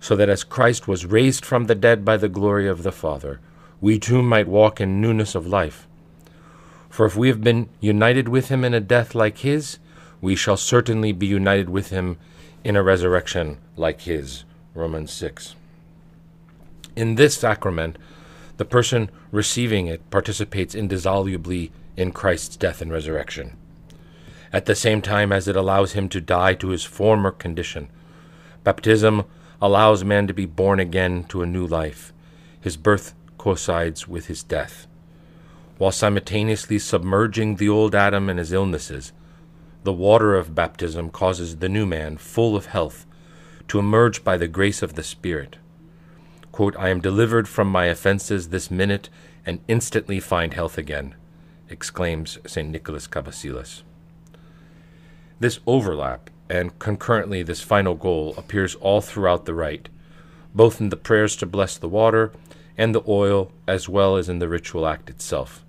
so 0.01 0.17
that 0.17 0.27
as 0.27 0.43
Christ 0.43 0.85
was 0.87 1.05
raised 1.05 1.45
from 1.45 1.67
the 1.67 1.75
dead 1.75 2.03
by 2.03 2.17
the 2.17 2.27
glory 2.27 2.67
of 2.67 2.83
the 2.83 2.91
Father, 2.91 3.39
we 3.79 3.97
too 3.97 4.21
might 4.21 4.47
walk 4.47 4.81
in 4.81 4.99
newness 4.99 5.35
of 5.35 5.47
life. 5.47 5.87
For 6.89 7.05
if 7.05 7.15
we 7.15 7.29
have 7.29 7.41
been 7.41 7.69
united 7.79 8.27
with 8.27 8.49
him 8.49 8.65
in 8.65 8.73
a 8.73 8.81
death 8.81 9.15
like 9.15 9.37
his, 9.37 9.77
we 10.19 10.35
shall 10.35 10.57
certainly 10.57 11.13
be 11.13 11.27
united 11.27 11.69
with 11.69 11.91
him 11.91 12.17
in 12.63 12.75
a 12.75 12.83
resurrection 12.83 13.59
like 13.77 14.01
his. 14.01 14.43
Romans 14.73 15.13
6. 15.13 15.55
In 16.95 17.15
this 17.15 17.37
sacrament, 17.37 17.97
the 18.57 18.65
person 18.65 19.09
receiving 19.31 19.87
it 19.87 20.09
participates 20.11 20.75
indissolubly 20.75 21.71
in 21.95 22.11
Christ's 22.11 22.57
death 22.57 22.81
and 22.81 22.91
resurrection. 22.91 23.55
at 24.53 24.65
the 24.65 24.75
same 24.75 25.01
time 25.01 25.31
as 25.31 25.47
it 25.47 25.55
allows 25.55 25.93
him 25.93 26.09
to 26.09 26.19
die 26.19 26.53
to 26.55 26.69
his 26.69 26.83
former 26.83 27.31
condition. 27.31 27.87
Baptism 28.63 29.23
allows 29.61 30.03
man 30.03 30.27
to 30.27 30.33
be 30.33 30.45
born 30.45 30.79
again 30.79 31.23
to 31.25 31.41
a 31.41 31.45
new 31.45 31.67
life. 31.67 32.11
His 32.59 32.77
birth 32.77 33.13
coincides 33.37 34.07
with 34.07 34.25
his 34.27 34.43
death. 34.43 34.87
While 35.77 35.91
simultaneously 35.91 36.79
submerging 36.79 37.55
the 37.55 37.69
old 37.69 37.95
Adam 37.95 38.29
and 38.29 38.39
his 38.39 38.51
illnesses, 38.51 39.13
the 39.83 39.93
water 39.93 40.35
of 40.35 40.55
baptism 40.55 41.09
causes 41.09 41.57
the 41.57 41.69
new 41.69 41.85
man, 41.85 42.17
full 42.17 42.55
of 42.55 42.67
health, 42.67 43.05
to 43.67 43.79
emerge 43.79 44.23
by 44.23 44.37
the 44.37 44.47
grace 44.47 44.81
of 44.81 44.95
the 44.95 45.03
Spirit. 45.03 45.57
Quote, 46.51 46.75
I 46.77 46.89
am 46.89 46.99
delivered 46.99 47.47
from 47.47 47.67
my 47.67 47.85
offenses 47.85 48.49
this 48.49 48.69
minute 48.69 49.09
and 49.45 49.61
instantly 49.67 50.19
find 50.19 50.53
health 50.53 50.77
again, 50.77 51.15
exclaims 51.69 52.37
St. 52.45 52.69
Nicholas 52.69 53.07
Cabasilas. 53.07 53.83
This 55.39 55.59
overlap 55.65 56.29
and 56.51 56.77
concurrently 56.79 57.41
this 57.41 57.61
final 57.61 57.95
goal 57.95 58.33
appears 58.35 58.75
all 58.75 58.99
throughout 58.99 59.45
the 59.45 59.53
rite, 59.53 59.87
both 60.53 60.81
in 60.81 60.89
the 60.89 60.97
prayers 60.97 61.37
to 61.37 61.45
bless 61.45 61.77
the 61.77 61.87
water 61.87 62.33
and 62.77 62.93
the 62.93 63.03
oil, 63.07 63.53
as 63.69 63.87
well 63.87 64.17
as 64.17 64.27
in 64.27 64.39
the 64.39 64.49
ritual 64.49 64.85
act 64.85 65.09
itself. 65.09 65.63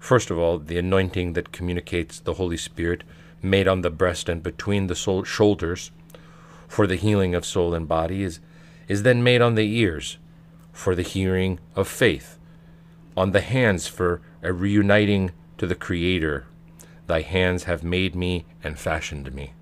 First 0.00 0.32
of 0.32 0.38
all, 0.38 0.58
the 0.58 0.78
anointing 0.78 1.34
that 1.34 1.52
communicates 1.52 2.18
the 2.18 2.34
Holy 2.34 2.56
Spirit 2.56 3.04
made 3.40 3.68
on 3.68 3.82
the 3.82 3.90
breast 3.90 4.28
and 4.28 4.42
between 4.42 4.88
the 4.88 4.96
shoulders 4.96 5.92
for 6.66 6.88
the 6.88 6.96
healing 6.96 7.36
of 7.36 7.46
soul 7.46 7.72
and 7.72 7.86
body 7.86 8.24
is, 8.24 8.40
is 8.88 9.04
then 9.04 9.22
made 9.22 9.40
on 9.40 9.54
the 9.54 9.78
ears 9.78 10.18
for 10.72 10.96
the 10.96 11.02
hearing 11.02 11.60
of 11.76 11.86
faith, 11.86 12.36
on 13.16 13.30
the 13.30 13.40
hands 13.40 13.86
for 13.86 14.20
a 14.42 14.52
reuniting 14.52 15.30
to 15.56 15.68
the 15.68 15.76
Creator. 15.76 16.46
Thy 17.06 17.20
hands 17.20 17.64
have 17.64 17.84
made 17.84 18.16
me 18.16 18.44
and 18.64 18.76
fashioned 18.76 19.32
me. 19.32 19.52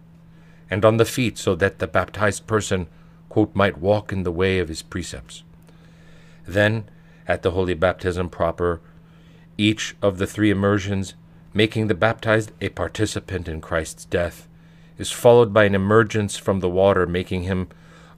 And 0.72 0.86
on 0.86 0.96
the 0.96 1.04
feet, 1.04 1.36
so 1.36 1.54
that 1.56 1.80
the 1.80 1.86
baptized 1.86 2.46
person, 2.46 2.86
quote, 3.28 3.54
might 3.54 3.76
walk 3.76 4.10
in 4.10 4.22
the 4.22 4.32
way 4.32 4.58
of 4.58 4.68
his 4.68 4.80
precepts. 4.80 5.42
Then, 6.46 6.84
at 7.28 7.42
the 7.42 7.50
holy 7.50 7.74
baptism 7.74 8.30
proper, 8.30 8.80
each 9.58 9.94
of 10.00 10.16
the 10.16 10.26
three 10.26 10.48
immersions, 10.48 11.12
making 11.52 11.88
the 11.88 11.94
baptized 11.94 12.52
a 12.62 12.70
participant 12.70 13.48
in 13.48 13.60
Christ's 13.60 14.06
death, 14.06 14.48
is 14.96 15.10
followed 15.10 15.52
by 15.52 15.64
an 15.64 15.74
emergence 15.74 16.38
from 16.38 16.60
the 16.60 16.70
water, 16.70 17.06
making 17.06 17.42
him 17.42 17.68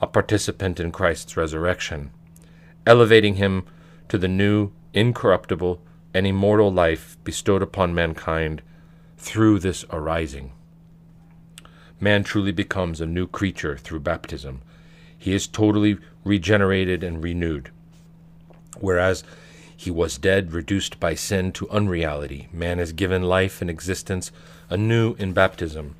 a 0.00 0.06
participant 0.06 0.78
in 0.78 0.92
Christ's 0.92 1.36
resurrection, 1.36 2.12
elevating 2.86 3.34
him 3.34 3.64
to 4.08 4.16
the 4.16 4.28
new, 4.28 4.70
incorruptible, 4.92 5.82
and 6.14 6.24
immortal 6.24 6.70
life 6.70 7.18
bestowed 7.24 7.62
upon 7.62 7.96
mankind 7.96 8.62
through 9.18 9.58
this 9.58 9.84
arising. 9.90 10.52
Man 12.04 12.22
truly 12.22 12.52
becomes 12.52 13.00
a 13.00 13.06
new 13.06 13.26
creature 13.26 13.78
through 13.78 14.00
baptism. 14.00 14.60
He 15.16 15.32
is 15.32 15.46
totally 15.46 15.96
regenerated 16.22 17.02
and 17.02 17.24
renewed. 17.24 17.70
Whereas 18.78 19.24
he 19.74 19.90
was 19.90 20.18
dead, 20.18 20.52
reduced 20.52 21.00
by 21.00 21.14
sin 21.14 21.50
to 21.52 21.70
unreality. 21.70 22.48
Man 22.52 22.78
is 22.78 22.92
given 22.92 23.22
life 23.22 23.62
and 23.62 23.70
existence 23.70 24.32
anew 24.68 25.14
in 25.14 25.32
baptism, 25.32 25.96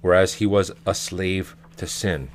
whereas 0.00 0.34
he 0.34 0.46
was 0.46 0.70
a 0.86 0.94
slave 0.94 1.56
to 1.76 1.88
sin 1.88 2.28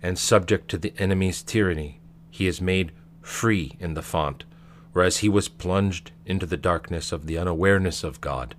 and 0.00 0.16
subject 0.16 0.68
to 0.68 0.78
the 0.78 0.94
enemy's 0.98 1.42
tyranny. 1.42 1.98
He 2.30 2.46
is 2.46 2.60
made 2.60 2.92
free 3.22 3.76
in 3.80 3.94
the 3.94 4.02
font, 4.02 4.44
whereas 4.92 5.16
he 5.16 5.28
was 5.28 5.48
plunged 5.48 6.12
into 6.24 6.46
the 6.46 6.56
darkness 6.56 7.10
of 7.10 7.26
the 7.26 7.38
unawareness 7.38 8.04
of 8.04 8.20
God. 8.20 8.54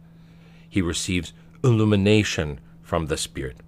He 0.69 0.81
receives 0.81 1.31
illumination 1.63 2.59
from 2.83 3.05
the 3.05 3.15
Spirit. 3.15 3.61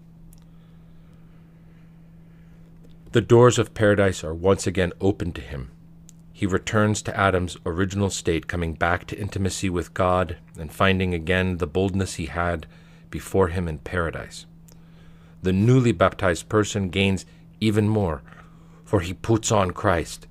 The 3.11 3.21
doors 3.21 3.57
of 3.57 3.73
paradise 3.73 4.23
are 4.23 4.33
once 4.33 4.67
again 4.67 4.93
opened 5.01 5.35
to 5.35 5.41
him 5.41 5.71
he 6.39 6.45
returns 6.45 7.01
to 7.01 7.19
Adam's 7.19 7.57
original 7.65 8.09
state, 8.09 8.47
coming 8.47 8.73
back 8.73 9.05
to 9.07 9.19
intimacy 9.19 9.69
with 9.69 9.93
God 9.93 10.37
and 10.57 10.71
finding 10.71 11.13
again 11.13 11.57
the 11.57 11.67
boldness 11.67 12.13
he 12.13 12.27
had 12.27 12.65
before 13.09 13.49
him 13.49 13.67
in 13.67 13.79
paradise. 13.79 14.45
The 15.43 15.51
newly 15.51 15.91
baptized 15.91 16.47
person 16.47 16.91
gains 16.91 17.25
even 17.59 17.89
more, 17.89 18.21
for 18.85 19.01
he 19.01 19.13
puts 19.13 19.51
on 19.51 19.71
Christ, 19.71 20.27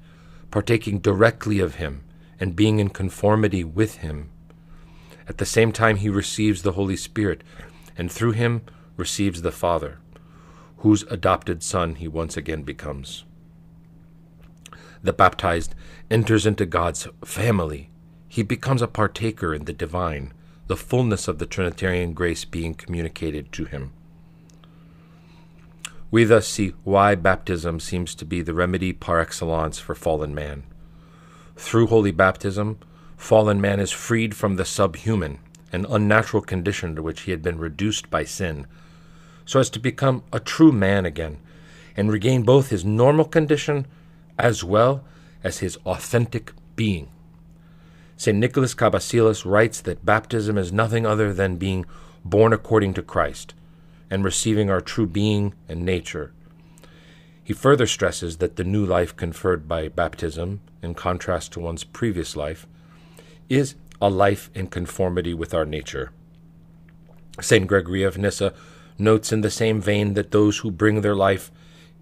partaking 0.51 1.01
directly 1.01 1.61
of 1.61 1.75
him 1.75 2.05
and 2.41 2.57
being 2.57 2.79
in 2.79 2.89
conformity 2.89 3.63
with 3.63 3.97
him. 3.97 4.31
At 5.29 5.37
the 5.37 5.45
same 5.45 5.73
time, 5.73 5.97
he 5.97 6.09
receives 6.09 6.63
the 6.63 6.73
Holy 6.73 6.97
Spirit, 6.97 7.45
and 7.99 8.11
through 8.11 8.33
him 8.33 8.63
receives 8.97 9.43
the 9.43 9.53
Father, 9.53 9.99
whose 10.79 11.03
adopted 11.05 11.63
son 11.63 11.97
he 11.97 12.09
once 12.09 12.37
again 12.37 12.63
becomes. 12.63 13.25
The 15.03 15.13
baptized 15.13 15.75
enters 16.11 16.47
into 16.47 16.67
God's 16.67 17.07
family. 17.25 17.91
He 18.29 18.43
becomes 18.43 18.83
a 18.83 18.89
partaker 18.89 19.55
in 19.55 19.65
the 19.65 19.73
divine, 19.73 20.33
the 20.67 20.77
fullness 20.77 21.29
of 21.29 21.39
the 21.39 21.47
Trinitarian 21.47 22.13
grace 22.13 22.45
being 22.45 22.75
communicated 22.75 23.53
to 23.53 23.65
him. 23.65 23.93
We 26.11 26.25
thus 26.25 26.49
see 26.49 26.75
why 26.85 27.15
baptism 27.15 27.81
seems 27.81 28.15
to 28.15 28.25
be 28.25 28.41
the 28.41 28.55
remedy 28.55 28.93
par 28.93 29.21
excellence 29.21 29.79
for 29.79 29.95
fallen 29.95 30.35
man. 30.35 30.63
Through 31.57 31.89
holy 31.89 32.13
baptism, 32.13 32.79
fallen 33.17 33.61
man 33.61 33.79
is 33.81 33.91
freed 33.91 34.35
from 34.35 34.57
the 34.57 34.65
subhuman 34.65 35.39
and 35.73 35.87
unnatural 35.91 36.43
condition 36.43 36.97
to 36.97 37.03
which 37.03 37.23
he 37.23 37.31
had 37.31 37.43
been 37.43 37.59
reduced 37.59 38.09
by 38.11 38.25
sin, 38.25 38.67
so 39.49 39.59
as 39.59 39.71
to 39.71 39.81
become 39.81 40.23
a 40.31 40.39
true 40.39 40.71
man 40.71 41.07
again 41.07 41.39
and 41.97 42.13
regain 42.13 42.43
both 42.43 42.69
his 42.69 42.85
normal 42.85 43.25
condition 43.25 43.87
as 44.39 44.63
well 44.63 45.03
as 45.43 45.61
his 45.61 45.79
authentic 45.87 46.53
being. 46.77 47.09
St. 48.19 48.37
Nicholas 48.37 48.75
Cabasilas 48.75 49.47
writes 49.51 49.81
that 49.81 50.05
baptism 50.05 50.59
is 50.59 50.71
nothing 50.71 51.07
other 51.07 51.33
than 51.33 51.57
being 51.57 51.87
born 52.27 52.53
according 52.53 52.93
to 52.93 53.03
Christ 53.03 53.55
and 54.11 54.23
receiving 54.23 54.69
our 54.69 54.83
true 54.83 55.07
being 55.07 55.55
and 55.67 55.83
nature. 55.83 56.31
He 57.43 57.55
further 57.55 57.87
stresses 57.87 58.37
that 58.37 58.57
the 58.57 58.65
new 58.65 58.85
life 58.85 59.17
conferred 59.17 59.67
by 59.67 59.89
baptism, 59.89 60.61
in 60.83 60.93
contrast 60.93 61.53
to 61.53 61.61
one's 61.61 61.85
previous 61.85 62.37
life, 62.37 62.67
is 63.49 63.77
a 63.99 64.11
life 64.11 64.51
in 64.55 64.67
conformity 64.67 65.33
with 65.33 65.55
our 65.55 65.65
nature. 65.65 66.13
St. 67.41 67.67
Gregory 67.67 68.03
of 68.03 68.19
Nyssa 68.19 68.53
notes 68.99 69.33
in 69.33 69.41
the 69.41 69.51
same 69.51 69.81
vein 69.81 70.15
that 70.15 70.31
those 70.31 70.59
who 70.59 70.71
bring 70.71 71.01
their 71.01 71.17
life 71.17 71.51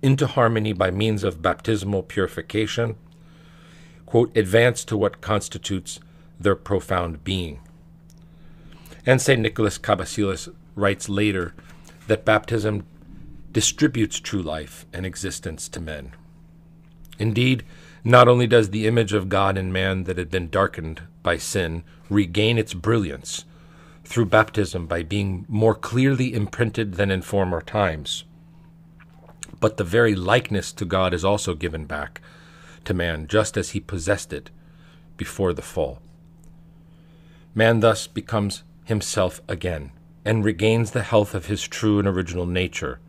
into 0.02 0.26
harmony 0.26 0.72
by 0.72 0.90
means 0.90 1.24
of 1.24 1.42
baptismal 1.42 2.02
purification 2.02 2.96
quote, 4.06 4.34
advance 4.36 4.84
to 4.84 4.96
what 4.96 5.20
constitutes 5.20 6.00
their 6.38 6.54
profound 6.54 7.24
being. 7.24 7.60
And 9.04 9.20
St. 9.20 9.40
Nicholas 9.40 9.78
Cabasilas 9.78 10.48
writes 10.74 11.08
later 11.08 11.54
that 12.06 12.24
baptism 12.24 12.86
distributes 13.52 14.20
true 14.20 14.42
life 14.42 14.86
and 14.92 15.04
existence 15.04 15.68
to 15.68 15.80
men. 15.80 16.12
Indeed, 17.18 17.64
not 18.04 18.28
only 18.28 18.46
does 18.46 18.70
the 18.70 18.86
image 18.86 19.12
of 19.12 19.28
God 19.28 19.58
in 19.58 19.72
man 19.72 20.04
that 20.04 20.18
had 20.18 20.30
been 20.30 20.48
darkened 20.48 21.02
by 21.22 21.38
sin 21.38 21.82
regain 22.08 22.58
its 22.58 22.74
brilliance 22.74 23.44
through 24.06 24.26
baptism 24.26 24.86
by 24.86 25.02
being 25.02 25.44
more 25.48 25.74
clearly 25.74 26.32
imprinted 26.32 26.94
than 26.94 27.10
in 27.10 27.22
former 27.22 27.60
times, 27.60 28.24
but 29.60 29.76
the 29.76 29.84
very 29.84 30.14
likeness 30.14 30.72
to 30.72 30.84
God 30.84 31.12
is 31.12 31.24
also 31.24 31.54
given 31.54 31.86
back 31.86 32.20
to 32.84 32.94
man 32.94 33.26
just 33.26 33.56
as 33.56 33.70
he 33.70 33.80
possessed 33.80 34.32
it 34.32 34.50
before 35.16 35.52
the 35.52 35.62
fall. 35.62 36.00
Man 37.54 37.80
thus 37.80 38.06
becomes 38.06 38.62
himself 38.84 39.40
again 39.48 39.90
and 40.24 40.44
regains 40.44 40.92
the 40.92 41.02
health 41.02 41.34
of 41.34 41.46
his 41.46 41.66
true 41.66 41.98
and 41.98 42.06
original 42.06 42.46
nature, 42.46 43.00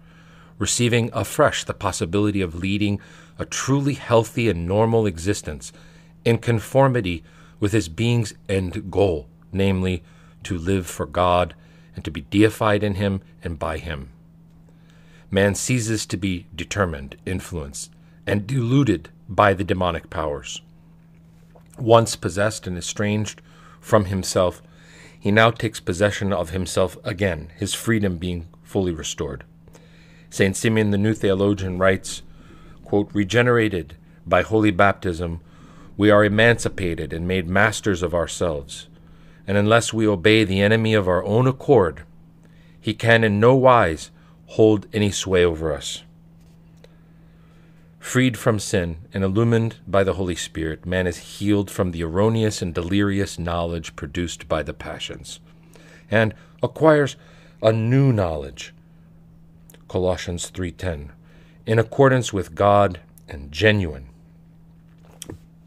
receiving 0.57 1.09
afresh 1.13 1.63
the 1.63 1.73
possibility 1.73 2.41
of 2.41 2.55
leading 2.55 2.99
a 3.37 3.45
truly 3.45 3.93
healthy 3.93 4.49
and 4.49 4.65
normal 4.65 5.05
existence 5.05 5.71
in 6.25 6.39
conformity 6.39 7.23
with 7.59 7.71
his 7.71 7.87
being's 7.87 8.33
end 8.49 8.89
goal, 8.89 9.27
namely, 9.51 10.03
to 10.47 10.57
live 10.57 10.87
for 10.87 11.05
God 11.05 11.53
and 11.93 12.05
to 12.05 12.09
be 12.09 12.21
deified 12.21 12.81
in 12.81 12.95
him 12.95 13.19
and 13.43 13.59
by 13.59 13.77
him. 13.77 14.13
Man 15.29 15.55
ceases 15.55 16.05
to 16.05 16.15
be 16.15 16.47
determined, 16.55 17.17
influenced, 17.25 17.91
and 18.25 18.47
deluded 18.47 19.09
by 19.27 19.53
the 19.53 19.65
demonic 19.65 20.09
powers. 20.09 20.61
Once 21.77 22.15
possessed 22.15 22.65
and 22.65 22.77
estranged 22.77 23.41
from 23.81 24.05
himself, 24.05 24.61
he 25.19 25.31
now 25.31 25.51
takes 25.51 25.81
possession 25.81 26.31
of 26.31 26.51
himself 26.51 26.95
again, 27.03 27.51
his 27.57 27.73
freedom 27.73 28.17
being 28.17 28.47
fully 28.63 28.93
restored. 28.93 29.43
St. 30.29 30.55
Simeon 30.55 30.91
the 30.91 30.97
New 30.97 31.13
Theologian 31.13 31.77
writes, 31.77 32.21
quote, 32.85 33.09
Regenerated 33.13 33.97
by 34.25 34.43
holy 34.43 34.71
baptism, 34.71 35.41
we 35.97 36.09
are 36.09 36.23
emancipated 36.23 37.11
and 37.11 37.27
made 37.27 37.49
masters 37.49 38.01
of 38.01 38.15
ourselves. 38.15 38.87
And 39.47 39.57
unless 39.57 39.93
we 39.93 40.05
obey 40.05 40.43
the 40.43 40.61
enemy 40.61 40.93
of 40.93 41.07
our 41.07 41.23
own 41.23 41.47
accord, 41.47 42.03
he 42.79 42.93
can 42.93 43.23
in 43.23 43.39
no 43.39 43.55
wise 43.55 44.11
hold 44.47 44.87
any 44.93 45.09
sway 45.09 45.43
over 45.43 45.73
us. 45.73 46.03
Freed 47.99 48.37
from 48.37 48.59
sin 48.59 48.97
and 49.13 49.23
illumined 49.23 49.77
by 49.87 50.03
the 50.03 50.13
Holy 50.13 50.35
Spirit, 50.35 50.85
man 50.85 51.07
is 51.07 51.39
healed 51.39 51.71
from 51.71 51.91
the 51.91 52.03
erroneous 52.03 52.61
and 52.61 52.73
delirious 52.73 53.39
knowledge 53.39 53.95
produced 53.95 54.47
by 54.47 54.63
the 54.63 54.73
passions, 54.73 55.39
and 56.11 56.33
acquires 56.61 57.15
a 57.61 57.71
new 57.73 58.13
knowledge. 58.13 58.73
Colossians 59.87 60.49
3:10 60.49 61.11
in 61.67 61.77
accordance 61.77 62.31
with 62.31 62.55
God 62.55 63.01
and 63.27 63.51
genuine. 63.51 64.07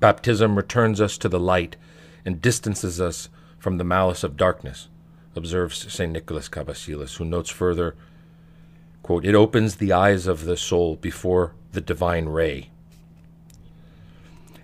Baptism 0.01 0.57
returns 0.57 0.99
us 0.99 1.19
to 1.19 1.29
the 1.29 1.39
light 1.39 1.77
and 2.25 2.41
distances 2.41 3.01
us 3.01 3.29
from 3.61 3.77
the 3.77 3.85
malice 3.85 4.25
of 4.25 4.37
darkness, 4.37 4.89
observes 5.37 5.93
St. 5.93 6.11
Nicholas 6.11 6.49
Cabasilas, 6.49 7.19
who 7.19 7.25
notes 7.25 7.51
further, 7.51 7.95
quote, 9.03 9.25
It 9.25 9.35
opens 9.35 9.77
the 9.77 9.93
eyes 9.93 10.27
of 10.27 10.47
the 10.47 10.57
soul 10.57 10.97
before 10.97 11.55
the 11.73 11.81
divine 11.81 12.27
ray. 12.27 12.71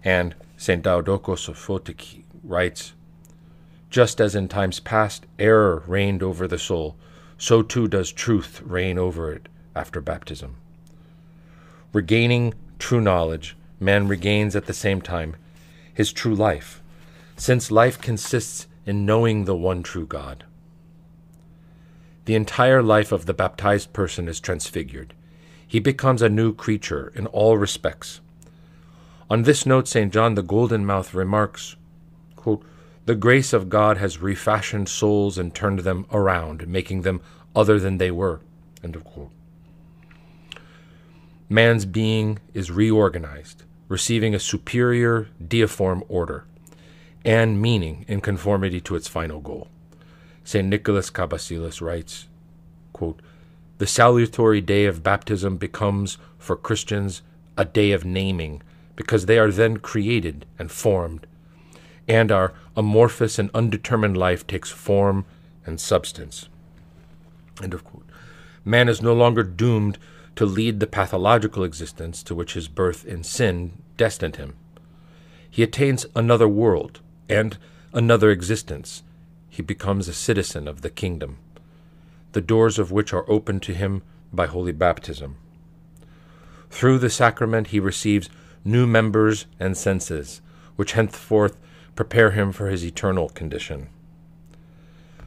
And 0.02 0.34
St. 0.56 0.82
Diadochos 0.82 1.48
of 1.48 1.56
Photiki 1.56 2.24
writes, 2.42 2.94
Just 3.90 4.20
as 4.20 4.34
in 4.34 4.48
times 4.48 4.80
past 4.80 5.26
error 5.38 5.84
reigned 5.86 6.22
over 6.22 6.48
the 6.48 6.58
soul, 6.58 6.96
so 7.38 7.62
too 7.62 7.86
does 7.86 8.10
truth 8.10 8.62
reign 8.64 8.98
over 8.98 9.30
it 9.30 9.48
after 9.74 10.00
baptism. 10.00 10.56
Regaining 11.92 12.54
true 12.78 13.00
knowledge, 13.00 13.56
man 13.78 14.08
regains 14.08 14.56
at 14.56 14.66
the 14.66 14.72
same 14.72 15.02
time 15.02 15.36
his 15.92 16.12
true 16.12 16.34
life, 16.34 16.82
since 17.36 17.70
life 17.70 18.00
consists 18.00 18.66
in 18.86 19.04
knowing 19.04 19.44
the 19.44 19.56
one 19.56 19.82
true 19.82 20.06
God. 20.06 20.44
The 22.24 22.36
entire 22.36 22.82
life 22.82 23.12
of 23.12 23.26
the 23.26 23.34
baptized 23.34 23.92
person 23.92 24.28
is 24.28 24.40
transfigured. 24.40 25.12
He 25.66 25.80
becomes 25.80 26.22
a 26.22 26.28
new 26.28 26.54
creature 26.54 27.12
in 27.14 27.26
all 27.26 27.58
respects. 27.58 28.20
On 29.28 29.42
this 29.42 29.66
note, 29.66 29.88
St. 29.88 30.12
John 30.12 30.36
the 30.36 30.42
Golden 30.42 30.86
Mouth 30.86 31.12
remarks 31.12 31.74
quote, 32.36 32.64
The 33.04 33.16
grace 33.16 33.52
of 33.52 33.68
God 33.68 33.98
has 33.98 34.22
refashioned 34.22 34.88
souls 34.88 35.36
and 35.36 35.52
turned 35.52 35.80
them 35.80 36.06
around, 36.12 36.68
making 36.68 37.02
them 37.02 37.20
other 37.54 37.80
than 37.80 37.98
they 37.98 38.12
were. 38.12 38.40
Man's 41.48 41.84
being 41.84 42.38
is 42.54 42.70
reorganized, 42.70 43.64
receiving 43.88 44.34
a 44.34 44.38
superior 44.38 45.28
deiform 45.44 46.02
order 46.08 46.44
and 47.26 47.60
meaning 47.60 48.04
in 48.06 48.20
conformity 48.20 48.80
to 48.80 48.94
its 48.94 49.08
final 49.08 49.40
goal. 49.40 49.66
St. 50.44 50.66
Nicholas 50.66 51.10
Cabasilas 51.10 51.80
writes, 51.80 52.28
quote, 52.92 53.20
The 53.78 53.86
salutary 53.86 54.60
day 54.60 54.86
of 54.86 55.02
baptism 55.02 55.56
becomes, 55.56 56.18
for 56.38 56.54
Christians, 56.54 57.22
a 57.58 57.64
day 57.64 57.90
of 57.90 58.04
naming, 58.04 58.62
because 58.94 59.26
they 59.26 59.38
are 59.40 59.50
then 59.50 59.78
created 59.78 60.46
and 60.56 60.70
formed, 60.70 61.26
and 62.06 62.30
our 62.30 62.54
amorphous 62.76 63.40
and 63.40 63.50
undetermined 63.52 64.16
life 64.16 64.46
takes 64.46 64.70
form 64.70 65.24
and 65.66 65.80
substance. 65.80 66.48
End 67.60 67.74
of 67.74 67.82
quote. 67.82 68.06
Man 68.64 68.88
is 68.88 69.02
no 69.02 69.12
longer 69.12 69.42
doomed 69.42 69.98
to 70.36 70.46
lead 70.46 70.78
the 70.78 70.86
pathological 70.86 71.64
existence 71.64 72.22
to 72.22 72.36
which 72.36 72.54
his 72.54 72.68
birth 72.68 73.04
in 73.04 73.24
sin 73.24 73.72
destined 73.96 74.36
him. 74.36 74.54
He 75.50 75.64
attains 75.64 76.06
another 76.14 76.46
world 76.46 77.00
and 77.28 77.58
another 77.92 78.30
existence. 78.30 79.02
He 79.48 79.62
becomes 79.62 80.08
a 80.08 80.12
citizen 80.12 80.68
of 80.68 80.82
the 80.82 80.90
kingdom, 80.90 81.38
the 82.32 82.40
doors 82.40 82.78
of 82.78 82.92
which 82.92 83.12
are 83.12 83.28
opened 83.30 83.62
to 83.62 83.74
him 83.74 84.02
by 84.32 84.46
holy 84.46 84.72
baptism. 84.72 85.36
Through 86.70 86.98
the 86.98 87.10
sacrament 87.10 87.68
he 87.68 87.80
receives 87.80 88.28
new 88.64 88.86
members 88.86 89.46
and 89.58 89.76
senses, 89.76 90.40
which 90.76 90.92
henceforth 90.92 91.56
prepare 91.94 92.32
him 92.32 92.52
for 92.52 92.68
his 92.68 92.84
eternal 92.84 93.30
condition. 93.30 93.88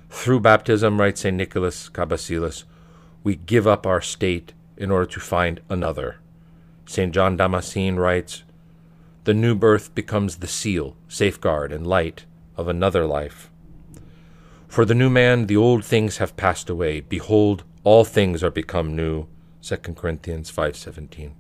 Through 0.10 0.42
baptism, 0.42 1.00
writes 1.00 1.22
St. 1.22 1.36
Nicholas 1.36 1.90
Cabasilas, 1.90 2.64
we 3.24 3.36
give 3.36 3.68
up 3.68 3.86
our 3.86 4.02
state 4.02 4.54
in 4.78 4.92
order 4.92 5.06
to 5.06 5.20
find 5.20 5.60
another. 5.70 6.18
St. 6.86 7.14
John 7.14 7.38
Damascene 7.38 7.98
writes 7.98 8.44
The 9.30 9.36
new 9.36 9.54
birth 9.54 9.94
becomes 9.94 10.38
the 10.38 10.48
seal, 10.48 10.96
safeguard, 11.08 11.72
and 11.72 11.86
light 11.86 12.26
of 12.58 12.68
another 12.68 13.06
life. 13.06 13.52
For 14.68 14.86
the 14.86 14.96
new 14.96 15.08
man, 15.08 15.46
the 15.46 15.56
old 15.56 15.86
things 15.86 16.18
have 16.18 16.36
passed 16.36 16.68
away. 16.68 17.02
Behold, 17.02 17.64
all 17.84 18.04
things 18.04 18.42
are 18.42 18.50
become 18.50 18.96
new. 18.96 19.28
2 19.62 19.96
Corinthians 19.96 20.50
5:17. 20.50 21.34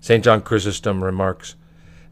St. 0.00 0.24
John 0.24 0.40
Chrysostom 0.40 1.04
remarks, 1.04 1.54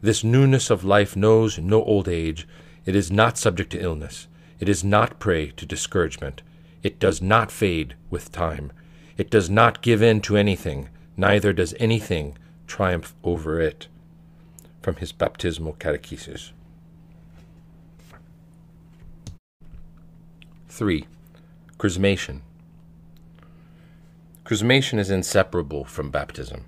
This 0.01 0.23
newness 0.23 0.69
of 0.69 0.85
life 0.85 1.17
knows 1.17 1.59
no 1.59 1.83
old 1.83 2.07
age. 2.07 2.47
It 2.85 2.95
is 2.95 3.11
not 3.11 3.37
subject 3.37 3.71
to 3.73 3.81
illness. 3.81 4.29
It 4.61 4.69
is 4.69 4.85
not 4.85 5.19
prey 5.19 5.51
to 5.57 5.65
discouragement. 5.65 6.43
It 6.81 6.97
does 6.97 7.21
not 7.21 7.51
fade 7.51 7.95
with 8.09 8.31
time. 8.31 8.71
It 9.17 9.29
does 9.29 9.49
not 9.49 9.81
give 9.81 10.01
in 10.01 10.21
to 10.21 10.37
anything, 10.37 10.87
neither 11.17 11.51
does 11.51 11.75
anything 11.77 12.37
triumph 12.67 13.13
over 13.25 13.59
it. 13.59 13.89
From 14.81 14.95
his 14.95 15.11
baptismal 15.11 15.73
catechesis. 15.73 16.51
3. 20.69 21.05
Chrismation. 21.77 22.41
Chrismation 24.43 24.97
is 24.97 25.11
inseparable 25.11 25.85
from 25.85 26.09
baptism. 26.09 26.65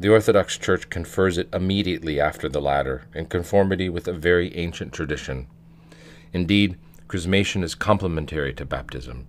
The 0.00 0.08
Orthodox 0.08 0.58
Church 0.58 0.90
confers 0.90 1.38
it 1.38 1.48
immediately 1.52 2.18
after 2.18 2.48
the 2.48 2.60
latter, 2.60 3.02
in 3.14 3.26
conformity 3.26 3.88
with 3.88 4.08
a 4.08 4.12
very 4.12 4.56
ancient 4.56 4.92
tradition. 4.92 5.46
Indeed, 6.32 6.78
chrismation 7.06 7.62
is 7.62 7.74
complementary 7.74 8.54
to 8.54 8.64
baptism, 8.64 9.26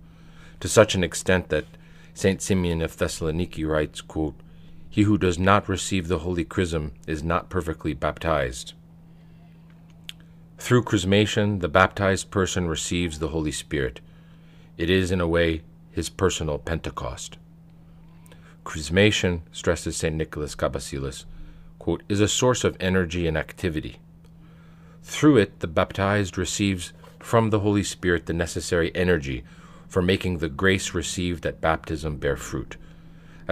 to 0.60 0.68
such 0.68 0.94
an 0.94 1.04
extent 1.04 1.50
that 1.50 1.66
St. 2.14 2.40
Simeon 2.40 2.82
of 2.82 2.96
Thessaloniki 2.96 3.68
writes, 3.68 4.00
quote, 4.00 4.34
He 4.92 5.04
who 5.04 5.16
does 5.16 5.38
not 5.38 5.70
receive 5.70 6.08
the 6.08 6.18
holy 6.18 6.44
chrism 6.44 6.92
is 7.06 7.22
not 7.22 7.48
perfectly 7.48 7.94
baptized. 7.94 8.74
Through 10.58 10.82
chrismation, 10.82 11.60
the 11.60 11.68
baptized 11.68 12.30
person 12.30 12.68
receives 12.68 13.18
the 13.18 13.28
Holy 13.28 13.52
Spirit. 13.52 14.02
It 14.76 14.90
is, 14.90 15.10
in 15.10 15.18
a 15.18 15.26
way, 15.26 15.62
his 15.92 16.10
personal 16.10 16.58
Pentecost. 16.58 17.38
Chrismation, 18.66 19.40
stresses 19.50 19.96
St. 19.96 20.14
Nicholas 20.14 20.54
Cabasilas, 20.54 21.24
quote, 21.78 22.02
is 22.10 22.20
a 22.20 22.28
source 22.28 22.62
of 22.62 22.76
energy 22.78 23.26
and 23.26 23.38
activity. 23.38 23.96
Through 25.02 25.38
it, 25.38 25.60
the 25.60 25.68
baptized 25.68 26.36
receives 26.36 26.92
from 27.18 27.48
the 27.48 27.60
Holy 27.60 27.82
Spirit 27.82 28.26
the 28.26 28.34
necessary 28.34 28.94
energy 28.94 29.42
for 29.88 30.02
making 30.02 30.36
the 30.36 30.50
grace 30.50 30.92
received 30.92 31.46
at 31.46 31.62
baptism 31.62 32.18
bear 32.18 32.36
fruit, 32.36 32.76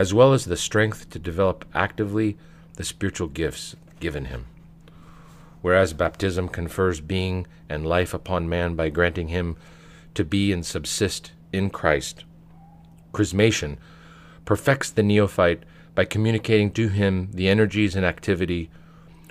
as 0.01 0.15
well 0.15 0.33
as 0.33 0.47
the 0.47 0.57
strength 0.57 1.11
to 1.11 1.19
develop 1.19 1.63
actively 1.75 2.39
the 2.77 2.83
spiritual 2.83 3.29
gifts 3.29 3.77
given 4.01 4.25
him. 4.25 4.47
Whereas 5.61 5.93
baptism 5.93 6.49
confers 6.49 7.03
being 7.03 7.47
and 7.69 7.87
life 7.87 8.15
upon 8.15 8.49
man 8.49 8.77
by 8.77 8.89
granting 8.89 9.29
him 9.29 9.59
to 10.15 10.25
be 10.25 10.53
and 10.53 10.65
subsist 10.65 11.33
in 11.53 11.69
Christ, 11.69 12.25
chrismation 13.13 13.77
perfects 14.47 14.91
the 14.91 15.03
neophyte 15.03 15.65
by 15.95 16.07
communicating 16.07 16.71
to 16.71 16.89
him 16.89 17.29
the 17.35 17.51
energies 17.51 17.95
and 17.95 18.07
activity 18.07 18.71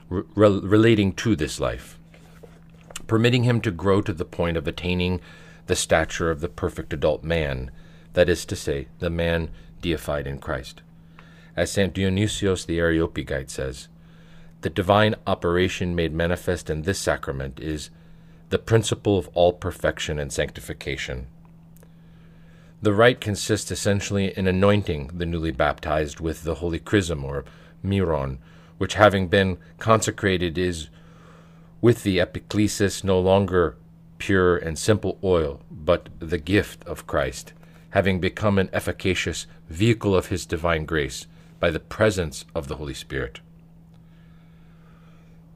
re- 0.08 0.24
relating 0.36 1.14
to 1.14 1.36
this 1.36 1.60
life, 1.60 1.98
permitting 3.08 3.41
him 3.41 3.60
to 3.62 3.72
grow 3.72 4.04
to 4.04 4.14
the 4.14 4.24
point 4.24 4.56
of 4.56 4.68
attaining 4.68 5.20
the 5.66 5.76
stature 5.76 6.30
of 6.30 6.41
the 6.41 6.48
perfect 6.48 6.94
adult 6.94 7.24
man, 7.24 7.72
that 8.14 8.30
is 8.30 8.46
to 8.46 8.56
say, 8.56 8.88
the 9.00 9.10
man 9.10 9.50
deified 9.81 10.27
in 10.27 10.39
Christ. 10.39 10.81
As 11.56 11.72
St. 11.72 11.93
Dionysius 11.93 12.65
the 12.65 12.80
Areopagite 12.80 13.49
says, 13.49 13.88
the 14.61 14.69
divine 14.69 15.15
operation 15.26 15.95
made 15.95 16.14
manifest 16.14 16.69
in 16.69 16.81
this 16.81 16.99
sacrament 16.99 17.60
is 17.60 17.89
the 18.49 18.60
principle 18.60 19.18
of 19.18 19.30
all 19.34 19.53
perfection 19.53 20.19
and 20.19 20.34
sanctification. 20.34 21.27
The 22.81 22.93
rite 22.93 23.22
consists 23.22 23.72
essentially 23.72 24.38
in 24.38 24.47
anointing 24.47 25.11
the 25.14 25.26
newly 25.26 25.51
baptized 25.51 26.19
with 26.19 26.43
the 26.43 26.56
holy 26.56 26.80
chrism 26.80 27.23
or 27.23 27.45
miron, 27.84 28.39
which 28.77 28.93
having 28.93 29.27
been 29.27 29.57
consecrated 29.77 30.57
is, 30.57 30.89
with 31.81 32.03
the 32.03 32.18
epiclesis, 32.19 33.03
no 33.03 33.19
longer 33.19 33.76
pure 34.18 34.57
and 34.57 34.77
simple 34.77 35.18
oil, 35.23 35.61
but 35.69 36.10
the 36.19 36.38
gift 36.38 36.84
of 36.85 37.07
Christ, 37.07 37.53
having 37.91 38.20
become 38.20 38.57
an 38.57 38.70
efficacious 38.72 39.48
vehicle 39.70 40.16
of 40.16 40.28
his 40.28 40.45
divine 40.45 40.86
grace 40.86 41.28
by 41.60 41.72
the 41.72 41.80
presence 41.80 42.45
of 42.53 42.68
the 42.68 42.76
Holy 42.76 42.94
Spirit. 42.94 43.40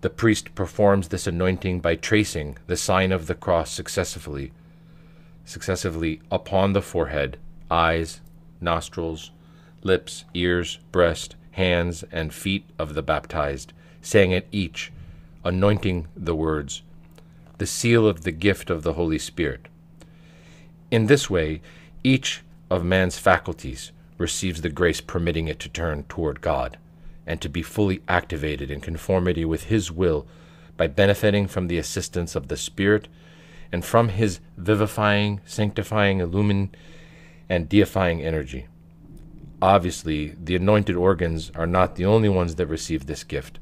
The 0.02 0.10
priest 0.10 0.54
performs 0.54 1.08
this 1.08 1.28
anointing 1.28 1.80
by 1.80 1.96
tracing 1.96 2.58
the 2.68 2.76
sign 2.76 3.12
of 3.12 3.28
the 3.28 3.36
cross 3.36 3.72
successively 3.72 4.52
successively 5.46 6.22
upon 6.32 6.74
the 6.74 6.82
forehead, 6.82 7.38
eyes, 7.70 8.22
nostrils, 8.62 9.32
lips, 9.82 10.26
ears, 10.34 10.80
breast, 10.92 11.36
hands, 11.52 12.04
and 12.12 12.34
feet 12.34 12.66
of 12.80 12.94
the 12.94 13.04
baptized, 13.04 13.74
saying 14.02 14.34
at 14.34 14.46
each, 14.52 14.92
anointing 15.44 16.08
the 16.16 16.36
words, 16.36 16.82
the 17.58 17.66
seal 17.66 18.08
of 18.08 18.22
the 18.22 18.32
gift 18.32 18.70
of 18.70 18.84
the 18.84 18.94
Holy 18.94 19.20
Spirit. 19.20 19.68
In 20.90 21.08
this 21.08 21.30
way, 21.30 21.62
each 22.04 22.42
of 22.70 22.84
man's 22.84 23.18
faculties 23.18 23.92
receives 24.18 24.62
the 24.62 24.70
grace 24.70 25.02
permitting 25.02 25.48
it 25.48 25.60
to 25.60 25.70
turn 25.70 26.04
toward 26.04 26.42
God 26.42 26.78
and 27.26 27.42
to 27.42 27.50
be 27.50 27.62
fully 27.62 28.02
activated 28.08 28.70
in 28.70 28.82
conformity 28.82 29.46
with 29.46 29.66
His 29.66 29.92
will 29.92 30.28
by 30.76 30.88
benefiting 30.88 31.48
from 31.48 31.68
the 31.68 31.78
assistance 31.78 32.36
of 32.36 32.48
the 32.48 32.58
Spirit 32.58 33.08
and 33.72 33.86
from 33.86 34.10
His 34.10 34.40
vivifying, 34.58 35.42
sanctifying, 35.46 36.20
illumining, 36.20 36.70
and 37.50 37.70
deifying 37.70 38.22
energy. 38.22 38.68
Obviously, 39.62 40.36
the 40.42 40.56
anointed 40.56 40.96
organs 40.96 41.52
are 41.56 41.68
not 41.68 41.96
the 41.96 42.06
only 42.06 42.28
ones 42.28 42.56
that 42.56 42.68
receive 42.68 43.06
this 43.06 43.24
gift. 43.24 43.60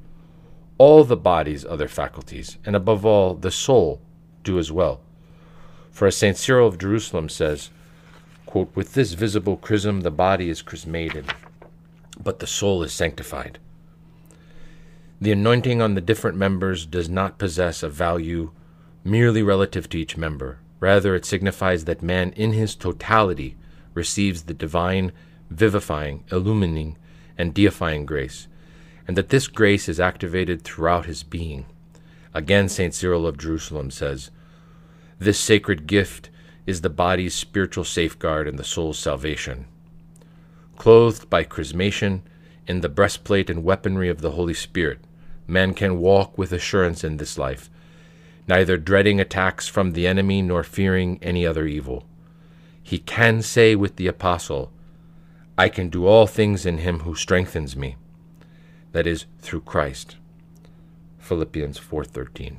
All 0.80 1.03
the 1.03 1.18
body's 1.18 1.63
other 1.63 1.88
faculties, 1.88 2.57
and 2.65 2.76
above 2.76 3.05
all, 3.05 3.35
the 3.35 3.51
soul, 3.51 4.01
do 4.43 4.57
as 4.57 4.72
well. 4.72 5.01
For 5.91 6.07
as 6.07 6.18
St. 6.18 6.35
Cyril 6.35 6.68
of 6.68 6.80
Jerusalem 6.80 7.30
says, 7.30 7.69
quote, 8.52 8.76
With 8.76 8.95
this 8.95 9.14
visible 9.14 9.56
chrism 9.56 10.02
the 10.02 10.11
body 10.11 10.49
is 10.49 10.61
chrismated, 10.61 11.26
but 12.22 12.40
the 12.40 12.48
soul 12.48 12.84
is 12.84 12.91
sanctified. 12.91 13.60
The 15.22 15.32
anointing 15.32 15.82
on 15.82 15.95
the 15.95 16.02
different 16.02 16.38
members 16.38 16.86
does 16.86 17.07
not 17.07 17.38
possess 17.38 17.82
a 17.82 17.88
value 17.88 18.52
merely 19.06 19.41
relative 19.41 19.88
to 19.90 19.98
each 19.98 20.18
member. 20.18 20.60
Rather, 20.82 21.15
it 21.15 21.23
signifies 21.23 21.86
that 21.86 22.03
man 22.03 22.34
in 22.34 22.52
his 22.52 22.76
totality 22.76 23.56
receives 23.94 24.44
the 24.44 24.53
divine 24.53 25.14
vivifying, 25.49 26.26
illumining, 26.30 26.98
and 27.38 27.53
deifying 27.53 28.06
grace, 28.06 28.49
and 29.07 29.15
that 29.15 29.30
this 29.30 29.48
grace 29.48 29.88
is 29.88 29.99
activated 29.99 30.61
throughout 30.61 31.06
his 31.06 31.23
being. 31.23 31.65
Again, 32.34 32.68
St. 32.68 32.94
Cyril 32.94 33.26
of 33.26 33.38
Jerusalem 33.38 33.91
says, 33.91 34.30
This 35.19 35.40
sacred 35.40 35.88
gift 35.88 36.30
is 36.65 36.81
the 36.81 36.89
body's 36.89 37.33
spiritual 37.33 37.83
safeguard 37.83 38.47
and 38.47 38.57
the 38.57 38.63
soul's 38.63 38.99
salvation. 38.99 39.65
Clothed 40.77 41.29
by 41.29 41.43
chrismation 41.43 42.21
in 42.67 42.81
the 42.81 42.89
breastplate 42.89 43.49
and 43.49 43.63
weaponry 43.63 44.09
of 44.09 44.21
the 44.21 44.31
Holy 44.31 44.53
Spirit, 44.53 44.99
man 45.47 45.73
can 45.73 45.99
walk 45.99 46.38
with 46.38 46.51
assurance 46.51 47.03
in 47.03 47.17
this 47.17 47.38
life, 47.38 47.69
neither 48.47 48.77
dreading 48.77 49.19
attacks 49.19 49.67
from 49.67 49.91
the 49.91 50.07
enemy 50.07 50.41
nor 50.41 50.63
fearing 50.63 51.19
any 51.21 51.45
other 51.45 51.65
evil. 51.65 52.05
He 52.81 52.97
can 52.97 53.41
say 53.41 53.75
with 53.75 53.95
the 53.95 54.07
Apostle, 54.07 54.71
I 55.57 55.69
can 55.69 55.89
do 55.89 56.05
all 56.07 56.27
things 56.27 56.65
in 56.65 56.79
him 56.79 56.99
who 56.99 57.15
strengthens 57.15 57.75
me. 57.75 57.95
That 58.91 59.05
is 59.05 59.25
through 59.39 59.61
Christ. 59.61 60.17
Philippians 61.19 61.77
4:13. 61.77 62.57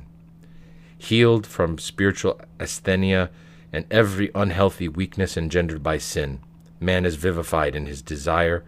Healed 0.97 1.45
from 1.45 1.77
spiritual 1.77 2.39
asthenia 2.59 3.29
and 3.73 3.85
every 3.91 4.31
unhealthy 4.33 4.87
weakness 4.87 5.35
engendered 5.35 5.83
by 5.83 5.97
sin, 5.97 6.39
man 6.79 7.05
is 7.05 7.15
vivified 7.15 7.75
in 7.75 7.87
his 7.87 8.01
desire 8.01 8.63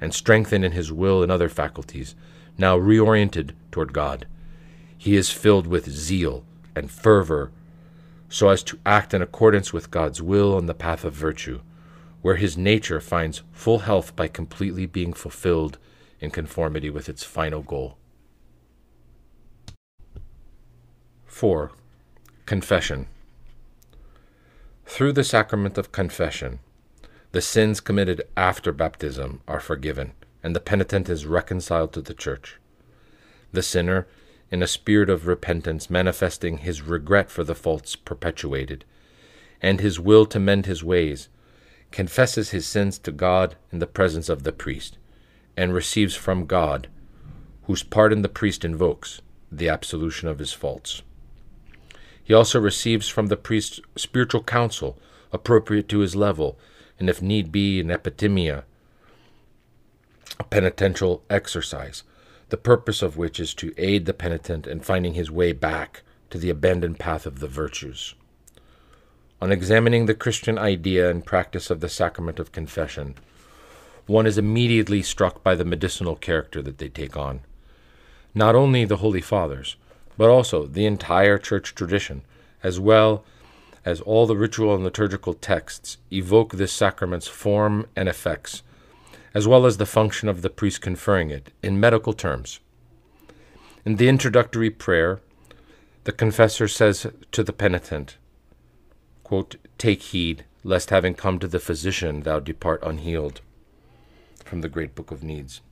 and 0.00 0.14
strengthened 0.14 0.64
in 0.64 0.72
his 0.72 0.92
will 0.92 1.22
and 1.22 1.32
other 1.32 1.48
faculties, 1.48 2.14
now 2.56 2.78
reoriented 2.78 3.52
toward 3.72 3.92
God. 3.92 4.26
He 4.96 5.16
is 5.16 5.30
filled 5.30 5.66
with 5.66 5.90
zeal 5.90 6.44
and 6.76 6.90
fervor 6.90 7.50
so 8.28 8.50
as 8.50 8.62
to 8.62 8.78
act 8.86 9.12
in 9.12 9.20
accordance 9.22 9.72
with 9.72 9.90
God's 9.90 10.22
will 10.22 10.54
on 10.54 10.66
the 10.66 10.74
path 10.74 11.04
of 11.04 11.12
virtue 11.12 11.60
where 12.22 12.36
his 12.36 12.56
nature 12.56 13.00
finds 13.00 13.42
full 13.52 13.80
health 13.80 14.14
by 14.14 14.28
completely 14.28 14.86
being 14.86 15.12
fulfilled 15.12 15.78
in 16.20 16.30
conformity 16.30 16.90
with 16.90 17.08
its 17.08 17.24
final 17.24 17.62
goal. 17.62 17.96
4. 21.24 21.72
Confession. 22.44 23.06
Through 24.90 25.12
the 25.12 25.24
sacrament 25.24 25.78
of 25.78 25.92
confession, 25.92 26.58
the 27.30 27.40
sins 27.40 27.80
committed 27.80 28.22
after 28.36 28.72
baptism 28.72 29.40
are 29.46 29.60
forgiven, 29.60 30.12
and 30.42 30.54
the 30.54 30.60
penitent 30.60 31.08
is 31.08 31.26
reconciled 31.26 31.92
to 31.92 32.02
the 32.02 32.12
Church. 32.12 32.58
The 33.52 33.62
sinner, 33.62 34.08
in 34.50 34.64
a 34.64 34.66
spirit 34.66 35.08
of 35.08 35.28
repentance, 35.28 35.90
manifesting 35.90 36.58
his 36.58 36.82
regret 36.82 37.30
for 37.30 37.44
the 37.44 37.54
faults 37.54 37.94
perpetuated, 37.94 38.84
and 39.62 39.80
his 39.80 40.00
will 40.00 40.26
to 40.26 40.40
mend 40.40 40.66
his 40.66 40.82
ways, 40.82 41.28
confesses 41.92 42.50
his 42.50 42.66
sins 42.66 42.98
to 42.98 43.12
God 43.12 43.54
in 43.70 43.78
the 43.78 43.86
presence 43.86 44.28
of 44.28 44.42
the 44.42 44.52
priest, 44.52 44.98
and 45.56 45.72
receives 45.72 46.16
from 46.16 46.46
God, 46.46 46.88
whose 47.62 47.84
pardon 47.84 48.22
the 48.22 48.28
priest 48.28 48.64
invokes, 48.64 49.22
the 49.52 49.68
absolution 49.68 50.28
of 50.28 50.40
his 50.40 50.52
faults. 50.52 51.02
He 52.30 52.34
also 52.34 52.60
receives 52.60 53.08
from 53.08 53.26
the 53.26 53.36
priest 53.36 53.80
spiritual 53.96 54.44
counsel 54.44 54.96
appropriate 55.32 55.88
to 55.88 55.98
his 55.98 56.14
level, 56.14 56.56
and 56.96 57.10
if 57.10 57.20
need 57.20 57.50
be, 57.50 57.80
an 57.80 57.88
epitimia, 57.88 58.62
a 60.38 60.44
penitential 60.44 61.24
exercise, 61.28 62.04
the 62.50 62.56
purpose 62.56 63.02
of 63.02 63.16
which 63.16 63.40
is 63.40 63.52
to 63.54 63.74
aid 63.76 64.06
the 64.06 64.14
penitent 64.14 64.68
in 64.68 64.78
finding 64.78 65.14
his 65.14 65.28
way 65.28 65.50
back 65.50 66.02
to 66.30 66.38
the 66.38 66.50
abandoned 66.50 67.00
path 67.00 67.26
of 67.26 67.40
the 67.40 67.48
virtues. 67.48 68.14
On 69.42 69.50
examining 69.50 70.06
the 70.06 70.14
Christian 70.14 70.56
idea 70.56 71.10
and 71.10 71.26
practice 71.26 71.68
of 71.68 71.80
the 71.80 71.88
sacrament 71.88 72.38
of 72.38 72.52
confession, 72.52 73.16
one 74.06 74.24
is 74.28 74.38
immediately 74.38 75.02
struck 75.02 75.42
by 75.42 75.56
the 75.56 75.64
medicinal 75.64 76.14
character 76.14 76.62
that 76.62 76.78
they 76.78 76.90
take 76.90 77.16
on. 77.16 77.40
Not 78.36 78.54
only 78.54 78.84
the 78.84 78.98
Holy 78.98 79.20
Fathers, 79.20 79.74
but 80.20 80.28
also 80.28 80.66
the 80.66 80.84
entire 80.84 81.38
church 81.38 81.74
tradition, 81.74 82.20
as 82.62 82.78
well 82.78 83.24
as 83.86 84.02
all 84.02 84.26
the 84.26 84.36
ritual 84.36 84.74
and 84.74 84.84
liturgical 84.84 85.32
texts, 85.32 85.96
evoke 86.12 86.52
this 86.52 86.74
sacrament's 86.74 87.26
form 87.26 87.86
and 87.96 88.06
effects, 88.06 88.62
as 89.32 89.48
well 89.48 89.64
as 89.64 89.78
the 89.78 89.86
function 89.86 90.28
of 90.28 90.42
the 90.42 90.50
priest 90.50 90.82
conferring 90.82 91.30
it, 91.30 91.54
in 91.62 91.80
medical 91.80 92.12
terms. 92.12 92.60
In 93.86 93.96
the 93.96 94.10
introductory 94.10 94.68
prayer, 94.68 95.22
the 96.04 96.12
confessor 96.12 96.68
says 96.68 97.06
to 97.32 97.42
the 97.42 97.54
penitent, 97.54 98.18
quote, 99.24 99.56
Take 99.78 100.02
heed, 100.02 100.44
lest 100.62 100.90
having 100.90 101.14
come 101.14 101.38
to 101.38 101.48
the 101.48 101.58
physician 101.58 102.24
thou 102.24 102.40
depart 102.40 102.82
unhealed. 102.82 103.40
From 104.44 104.60
the 104.60 104.68
Great 104.68 104.94
Book 104.94 105.10
of 105.10 105.22
Needs. 105.22 105.62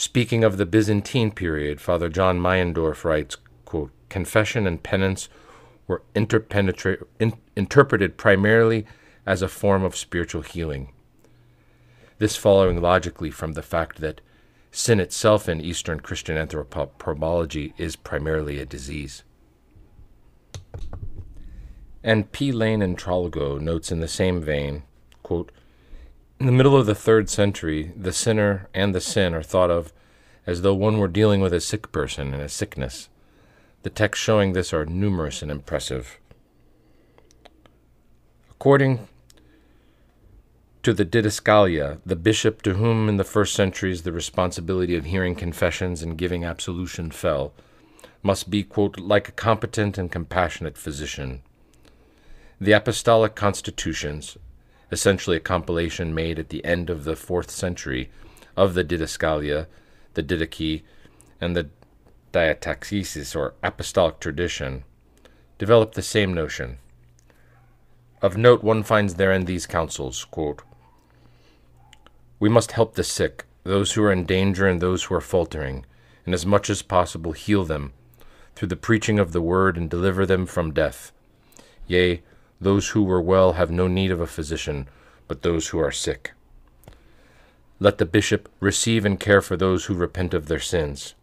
Speaking 0.00 0.44
of 0.44 0.56
the 0.56 0.64
Byzantine 0.64 1.30
period, 1.30 1.78
Father 1.78 2.08
John 2.08 2.40
Meyendorff 2.40 3.04
writes, 3.04 3.36
quote, 3.66 3.90
Confession 4.08 4.66
and 4.66 4.82
penance 4.82 5.28
were 5.86 6.00
in, 6.14 7.34
interpreted 7.54 8.16
primarily 8.16 8.86
as 9.26 9.42
a 9.42 9.46
form 9.46 9.84
of 9.84 9.94
spiritual 9.94 10.40
healing. 10.40 10.94
This 12.16 12.34
following 12.34 12.80
logically 12.80 13.30
from 13.30 13.52
the 13.52 13.60
fact 13.60 14.00
that 14.00 14.22
sin 14.72 15.00
itself 15.00 15.50
in 15.50 15.60
Eastern 15.60 16.00
Christian 16.00 16.38
anthropology 16.38 17.74
is 17.76 17.94
primarily 17.94 18.58
a 18.58 18.64
disease. 18.64 19.22
And 22.02 22.32
P. 22.32 22.52
Laín 22.52 22.82
Entralgo 22.82 23.58
notes 23.58 23.92
in 23.92 24.00
the 24.00 24.08
same 24.08 24.40
vein, 24.40 24.84
quote, 25.22 25.52
In 26.40 26.46
the 26.46 26.52
middle 26.52 26.74
of 26.74 26.86
the 26.86 26.94
third 26.94 27.28
century, 27.28 27.92
the 27.94 28.14
sinner 28.14 28.70
and 28.72 28.94
the 28.94 29.00
sin 29.00 29.34
are 29.34 29.42
thought 29.42 29.70
of 29.70 29.92
as 30.46 30.62
though 30.62 30.74
one 30.74 30.96
were 30.96 31.06
dealing 31.06 31.42
with 31.42 31.52
a 31.52 31.60
sick 31.60 31.92
person 31.92 32.32
and 32.32 32.42
a 32.42 32.48
sickness. 32.48 33.10
The 33.82 33.90
texts 33.90 34.24
showing 34.24 34.54
this 34.54 34.72
are 34.72 34.86
numerous 34.86 35.42
and 35.42 35.50
impressive. 35.50 36.18
According 38.50 39.06
to 40.82 40.94
the 40.94 41.04
Didascalia, 41.04 41.98
the 42.06 42.16
bishop 42.16 42.62
to 42.62 42.72
whom 42.72 43.10
in 43.10 43.18
the 43.18 43.22
first 43.22 43.52
centuries 43.52 44.00
the 44.00 44.12
responsibility 44.12 44.96
of 44.96 45.04
hearing 45.04 45.34
confessions 45.34 46.02
and 46.02 46.16
giving 46.16 46.42
absolution 46.42 47.10
fell, 47.10 47.52
must 48.22 48.48
be, 48.48 48.62
quote, 48.62 48.98
like 48.98 49.28
a 49.28 49.32
competent 49.32 49.98
and 49.98 50.10
compassionate 50.10 50.78
physician 50.78 51.42
the 52.62 52.72
Apostolic 52.72 53.34
Constitutions, 53.34 54.36
essentially 54.90 55.36
a 55.36 55.40
compilation 55.40 56.14
made 56.14 56.38
at 56.38 56.48
the 56.48 56.64
end 56.64 56.90
of 56.90 57.04
the 57.04 57.16
fourth 57.16 57.50
century 57.50 58.10
of 58.56 58.74
the 58.74 58.84
Didascalia, 58.84 59.66
the 60.14 60.22
Didache, 60.22 60.82
and 61.40 61.56
the 61.56 61.68
Diataxis, 62.32 63.34
or 63.34 63.54
Apostolic 63.62 64.20
tradition, 64.20 64.84
developed 65.58 65.94
the 65.94 66.02
same 66.02 66.32
notion. 66.34 66.78
Of 68.22 68.36
note, 68.36 68.62
one 68.62 68.82
finds 68.82 69.14
therein 69.14 69.46
these 69.46 69.66
counsels 69.66 70.24
quote, 70.24 70.62
We 72.38 72.48
must 72.48 72.72
help 72.72 72.94
the 72.94 73.04
sick, 73.04 73.46
those 73.64 73.92
who 73.92 74.02
are 74.02 74.12
in 74.12 74.26
danger 74.26 74.66
and 74.66 74.80
those 74.80 75.04
who 75.04 75.14
are 75.14 75.20
faltering, 75.20 75.86
and 76.26 76.34
as 76.34 76.44
much 76.44 76.68
as 76.68 76.82
possible 76.82 77.32
heal 77.32 77.64
them 77.64 77.92
through 78.54 78.68
the 78.68 78.76
preaching 78.76 79.18
of 79.18 79.32
the 79.32 79.40
word 79.40 79.76
and 79.78 79.88
deliver 79.88 80.26
them 80.26 80.44
from 80.44 80.72
death. 80.72 81.12
Yea, 81.86 82.22
Those 82.60 82.90
who 82.90 83.02
were 83.02 83.22
well 83.22 83.54
have 83.54 83.70
no 83.70 83.88
need 83.88 84.10
of 84.10 84.20
a 84.20 84.26
physician, 84.26 84.88
but 85.26 85.42
those 85.42 85.68
who 85.68 85.78
are 85.78 85.90
sick. 85.90 86.32
Let 87.78 87.96
the 87.96 88.04
bishop 88.04 88.50
receive 88.60 89.06
and 89.06 89.18
care 89.18 89.40
for 89.40 89.56
those 89.56 89.86
who 89.86 89.94
repent 89.94 90.34
of 90.34 90.46
their 90.46 90.60
sins. 90.60 91.14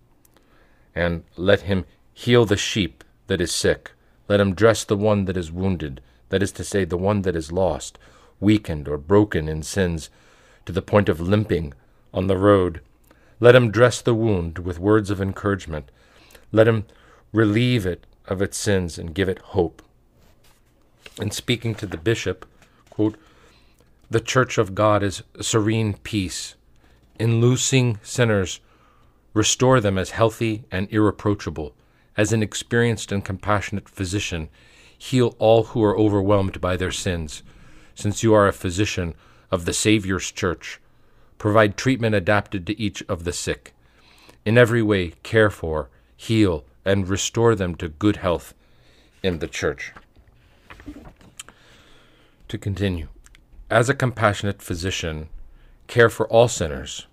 And 0.96 1.24
let 1.36 1.62
him 1.62 1.86
heal 2.14 2.46
the 2.46 2.58
sheep 2.58 3.04
that 3.28 3.40
is 3.40 3.52
sick. 3.52 3.92
Let 4.28 4.40
him 4.40 4.56
dress 4.56 4.84
the 4.84 4.98
one 4.98 5.26
that 5.26 5.38
is 5.38 5.52
wounded, 5.52 6.02
that 6.30 6.42
is 6.42 6.52
to 6.54 6.64
say, 6.64 6.84
the 6.84 6.98
one 6.98 7.22
that 7.22 7.36
is 7.36 7.52
lost, 7.52 8.00
weakened, 8.40 8.88
or 8.88 8.98
broken 8.98 9.48
in 9.48 9.62
sins, 9.62 10.10
to 10.66 10.72
the 10.72 10.82
point 10.82 11.08
of 11.10 11.22
limping 11.22 11.74
on 12.14 12.26
the 12.26 12.38
road. 12.38 12.82
Let 13.40 13.56
him 13.56 13.70
dress 13.70 14.02
the 14.02 14.16
wound 14.16 14.58
with 14.58 14.80
words 14.80 15.12
of 15.12 15.22
encouragement. 15.22 15.92
Let 16.52 16.68
him 16.68 16.86
relieve 17.32 17.86
it 17.86 18.08
of 18.26 18.42
its 18.42 18.58
sins 18.58 18.98
and 18.98 19.14
give 19.14 19.30
it 19.30 19.40
hope. 19.40 19.84
And 21.20 21.34
speaking 21.34 21.74
to 21.76 21.86
the 21.86 21.98
bishop, 21.98 22.46
quote, 22.90 23.18
the 24.10 24.20
church 24.22 24.58
of 24.58 24.74
God 24.74 25.04
is 25.04 25.24
serene 25.42 25.96
peace. 25.96 26.56
In 27.20 27.42
loosing 27.42 28.00
sinners, 28.04 28.62
restore 29.34 29.82
them 29.82 29.98
as 29.98 30.12
healthy 30.12 30.64
and 30.72 30.88
irreproachable. 30.92 31.74
As 32.16 32.32
an 32.32 32.42
experienced 32.42 33.12
and 33.12 33.26
compassionate 33.26 33.90
physician, 33.90 34.48
heal 34.98 35.36
all 35.40 35.64
who 35.64 35.84
are 35.84 35.98
overwhelmed 35.98 36.62
by 36.62 36.78
their 36.78 36.92
sins. 36.92 37.44
Since 37.96 38.24
you 38.24 38.34
are 38.34 38.48
a 38.48 38.54
physician 38.54 39.14
of 39.52 39.66
the 39.66 39.74
Saviour's 39.74 40.32
church, 40.32 40.80
provide 41.38 41.76
treatment 41.76 42.16
adapted 42.16 42.66
to 42.68 42.80
each 42.80 43.04
of 43.10 43.26
the 43.26 43.34
sick. 43.34 43.74
In 44.46 44.58
every 44.58 44.82
way, 44.82 45.16
care 45.22 45.50
for, 45.50 45.90
heal, 46.16 46.64
and 46.86 47.10
restore 47.10 47.56
them 47.56 47.76
to 47.76 47.90
good 47.90 48.18
health 48.18 48.54
in 49.22 49.40
the 49.40 49.48
church. 49.48 49.94
To 52.50 52.58
continue, 52.58 53.10
as 53.70 53.90
a 53.90 53.94
compassionate 53.94 54.62
physician, 54.62 55.28
care 55.88 56.10
for 56.10 56.30
all 56.30 56.48
sinners. 56.48 57.06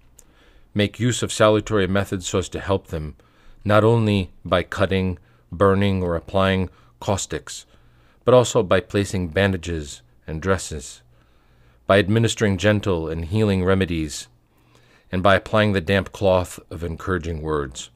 Make 0.75 1.01
use 1.01 1.25
of 1.25 1.33
salutary 1.33 1.89
methods 1.89 2.29
so 2.29 2.39
as 2.39 2.49
to 2.51 2.61
help 2.61 2.87
them, 2.87 3.17
not 3.65 3.83
only 3.83 4.31
by 4.45 4.63
cutting, 4.63 5.19
burning, 5.51 6.05
or 6.05 6.15
applying 6.15 6.71
caustics, 7.01 7.67
but 8.25 8.33
also 8.33 8.63
by 8.63 8.79
placing 8.79 9.31
bandages 9.31 10.03
and 10.25 10.41
dresses, 10.41 11.03
by 11.89 11.99
administering 11.99 12.57
gentle 12.57 13.09
and 13.09 13.25
healing 13.25 13.65
remedies, 13.65 14.29
and 15.11 15.21
by 15.21 15.35
applying 15.35 15.73
the 15.73 15.81
damp 15.81 16.13
cloth 16.13 16.61
of 16.71 16.85
encouraging 16.85 17.43
words. 17.43 17.91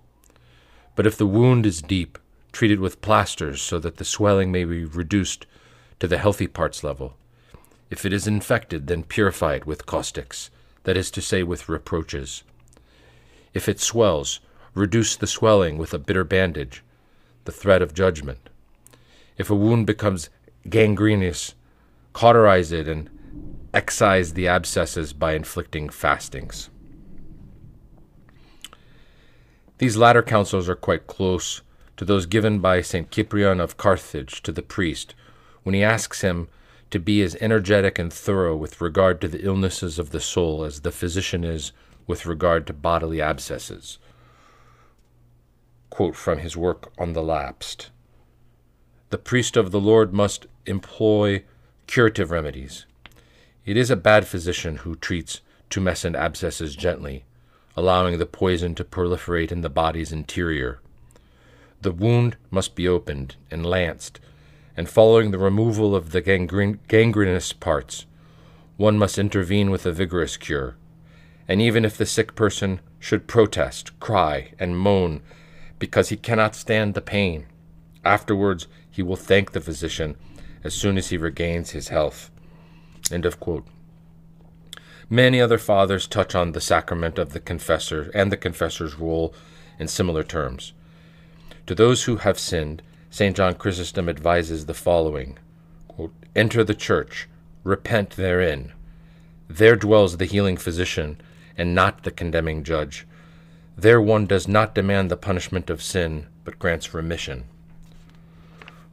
But 0.96 1.06
if 1.06 1.16
the 1.16 1.24
wound 1.24 1.66
is 1.66 1.82
deep, 1.82 2.18
treat 2.50 2.72
it 2.72 2.80
with 2.80 3.00
plasters 3.00 3.62
so 3.62 3.78
that 3.78 3.98
the 3.98 4.04
swelling 4.04 4.50
may 4.50 4.64
be 4.64 4.84
reduced 4.84 5.46
to 6.00 6.08
the 6.08 6.18
healthy 6.18 6.48
parts 6.48 6.82
level. 6.82 7.14
If 7.90 8.04
it 8.04 8.12
is 8.12 8.26
infected, 8.26 8.86
then 8.86 9.02
purify 9.02 9.54
it 9.54 9.66
with 9.66 9.86
caustics, 9.86 10.50
that 10.84 10.96
is 10.96 11.10
to 11.12 11.22
say, 11.22 11.42
with 11.42 11.68
reproaches. 11.68 12.42
If 13.54 13.68
it 13.68 13.80
swells, 13.80 14.40
reduce 14.74 15.16
the 15.16 15.26
swelling 15.26 15.78
with 15.78 15.94
a 15.94 15.98
bitter 15.98 16.24
bandage, 16.24 16.84
the 17.44 17.52
threat 17.52 17.82
of 17.82 17.94
judgment. 17.94 18.50
If 19.36 19.50
a 19.50 19.54
wound 19.54 19.86
becomes 19.86 20.28
gangrenous, 20.68 21.54
cauterize 22.12 22.72
it 22.72 22.88
and 22.88 23.08
excise 23.72 24.32
the 24.32 24.48
abscesses 24.48 25.12
by 25.12 25.32
inflicting 25.32 25.88
fastings. 25.88 26.70
These 29.78 29.96
latter 29.96 30.22
counsels 30.22 30.68
are 30.68 30.74
quite 30.74 31.06
close 31.06 31.62
to 31.96 32.04
those 32.04 32.26
given 32.26 32.58
by 32.58 32.82
St. 32.82 33.12
Cyprian 33.12 33.60
of 33.60 33.76
Carthage 33.76 34.42
to 34.42 34.52
the 34.52 34.62
priest 34.62 35.14
when 35.62 35.74
he 35.74 35.82
asks 35.82 36.20
him 36.22 36.48
to 36.90 36.98
be 36.98 37.22
as 37.22 37.36
energetic 37.40 37.98
and 37.98 38.12
thorough 38.12 38.56
with 38.56 38.80
regard 38.80 39.20
to 39.20 39.28
the 39.28 39.44
illnesses 39.44 39.98
of 39.98 40.10
the 40.10 40.20
soul 40.20 40.64
as 40.64 40.80
the 40.80 40.90
physician 40.90 41.44
is 41.44 41.72
with 42.06 42.26
regard 42.26 42.66
to 42.66 42.72
bodily 42.72 43.20
abscesses. 43.20 43.98
Quote 45.90 46.16
from 46.16 46.38
his 46.38 46.56
work 46.56 46.92
on 46.98 47.12
the 47.12 47.22
lapsed 47.22 47.90
The 49.10 49.18
priest 49.18 49.56
of 49.56 49.70
the 49.70 49.80
Lord 49.80 50.12
must 50.12 50.46
employ 50.66 51.44
curative 51.86 52.30
remedies. 52.30 52.86
It 53.66 53.76
is 53.76 53.90
a 53.90 53.96
bad 53.96 54.26
physician 54.26 54.76
who 54.76 54.96
treats 54.96 55.40
tumescent 55.68 56.16
abscesses 56.16 56.74
gently, 56.74 57.24
allowing 57.76 58.18
the 58.18 58.26
poison 58.26 58.74
to 58.74 58.84
proliferate 58.84 59.52
in 59.52 59.60
the 59.60 59.68
body's 59.68 60.12
interior. 60.12 60.80
The 61.82 61.92
wound 61.92 62.36
must 62.50 62.74
be 62.74 62.88
opened 62.88 63.36
and 63.50 63.64
lanced 63.64 64.20
and 64.78 64.88
following 64.88 65.32
the 65.32 65.38
removal 65.38 65.96
of 65.96 66.12
the 66.12 66.22
gangren- 66.22 66.78
gangrenous 66.86 67.52
parts, 67.52 68.06
one 68.76 68.96
must 68.96 69.18
intervene 69.18 69.72
with 69.72 69.84
a 69.84 69.90
vigorous 69.90 70.36
cure. 70.36 70.76
And 71.48 71.60
even 71.60 71.84
if 71.84 71.96
the 71.96 72.06
sick 72.06 72.36
person 72.36 72.78
should 73.00 73.26
protest, 73.26 73.98
cry, 73.98 74.52
and 74.56 74.78
moan 74.78 75.20
because 75.80 76.10
he 76.10 76.16
cannot 76.16 76.54
stand 76.54 76.94
the 76.94 77.00
pain, 77.00 77.46
afterwards 78.04 78.68
he 78.88 79.02
will 79.02 79.16
thank 79.16 79.50
the 79.50 79.60
physician 79.60 80.14
as 80.62 80.74
soon 80.74 80.96
as 80.96 81.08
he 81.08 81.16
regains 81.16 81.70
his 81.70 81.88
health. 81.88 82.30
End 83.10 83.26
of 83.26 83.40
quote. 83.40 83.66
Many 85.10 85.40
other 85.40 85.58
fathers 85.58 86.06
touch 86.06 86.36
on 86.36 86.52
the 86.52 86.60
sacrament 86.60 87.18
of 87.18 87.32
the 87.32 87.40
confessor 87.40 88.12
and 88.14 88.30
the 88.30 88.36
confessor's 88.36 88.94
role 88.94 89.34
in 89.80 89.88
similar 89.88 90.22
terms. 90.22 90.72
To 91.66 91.74
those 91.74 92.04
who 92.04 92.18
have 92.18 92.38
sinned, 92.38 92.80
St. 93.10 93.36
John 93.36 93.54
Chrysostom 93.54 94.08
advises 94.08 94.66
the 94.66 94.74
following 94.74 95.38
quote, 95.88 96.12
Enter 96.36 96.62
the 96.62 96.74
church, 96.74 97.28
repent 97.64 98.10
therein. 98.10 98.72
There 99.48 99.76
dwells 99.76 100.16
the 100.16 100.26
healing 100.26 100.56
physician, 100.56 101.20
and 101.56 101.74
not 101.74 102.04
the 102.04 102.10
condemning 102.10 102.62
judge. 102.62 103.06
There 103.76 104.00
one 104.00 104.26
does 104.26 104.46
not 104.46 104.74
demand 104.74 105.10
the 105.10 105.16
punishment 105.16 105.70
of 105.70 105.82
sin, 105.82 106.26
but 106.44 106.58
grants 106.58 106.92
remission. 106.92 107.44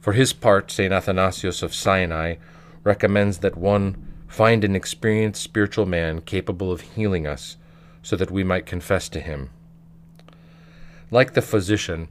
For 0.00 0.12
his 0.12 0.32
part, 0.32 0.70
St. 0.70 0.92
Anastasius 0.92 1.62
of 1.62 1.74
Sinai 1.74 2.36
recommends 2.84 3.38
that 3.38 3.56
one 3.56 4.14
find 4.28 4.64
an 4.64 4.76
experienced 4.76 5.42
spiritual 5.42 5.86
man 5.86 6.20
capable 6.20 6.72
of 6.72 6.80
healing 6.80 7.26
us, 7.26 7.56
so 8.02 8.16
that 8.16 8.30
we 8.30 8.44
might 8.44 8.66
confess 8.66 9.08
to 9.08 9.20
him. 9.20 9.50
Like 11.10 11.34
the 11.34 11.42
physician, 11.42 12.08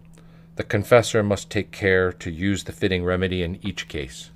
the 0.56 0.64
confessor 0.64 1.22
must 1.22 1.50
take 1.50 1.72
care 1.72 2.12
to 2.14 2.32
use 2.32 2.64
the 2.64 2.72
fitting 2.72 3.04
remedy 3.04 3.44
in 3.44 3.60
each 3.66 3.88
case. 3.88 4.32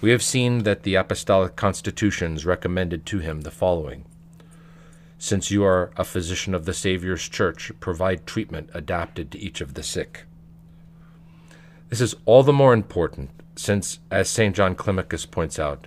We 0.00 0.10
have 0.10 0.22
seen 0.22 0.64
that 0.64 0.82
the 0.82 0.94
apostolic 0.94 1.56
constitutions 1.56 2.46
recommended 2.46 3.04
to 3.06 3.18
him 3.18 3.42
the 3.42 3.50
following 3.50 4.04
Since 5.18 5.50
you 5.50 5.64
are 5.64 5.90
a 5.96 6.04
physician 6.04 6.54
of 6.54 6.64
the 6.64 6.72
Saviour's 6.72 7.28
church, 7.28 7.72
provide 7.80 8.26
treatment 8.26 8.70
adapted 8.72 9.30
to 9.30 9.38
each 9.38 9.60
of 9.60 9.74
the 9.74 9.82
sick. 9.82 10.24
This 11.88 12.00
is 12.00 12.14
all 12.24 12.42
the 12.42 12.52
more 12.52 12.72
important 12.72 13.30
since, 13.56 13.98
as 14.10 14.30
St. 14.30 14.56
John 14.56 14.74
Climacus 14.74 15.30
points 15.30 15.58
out, 15.58 15.86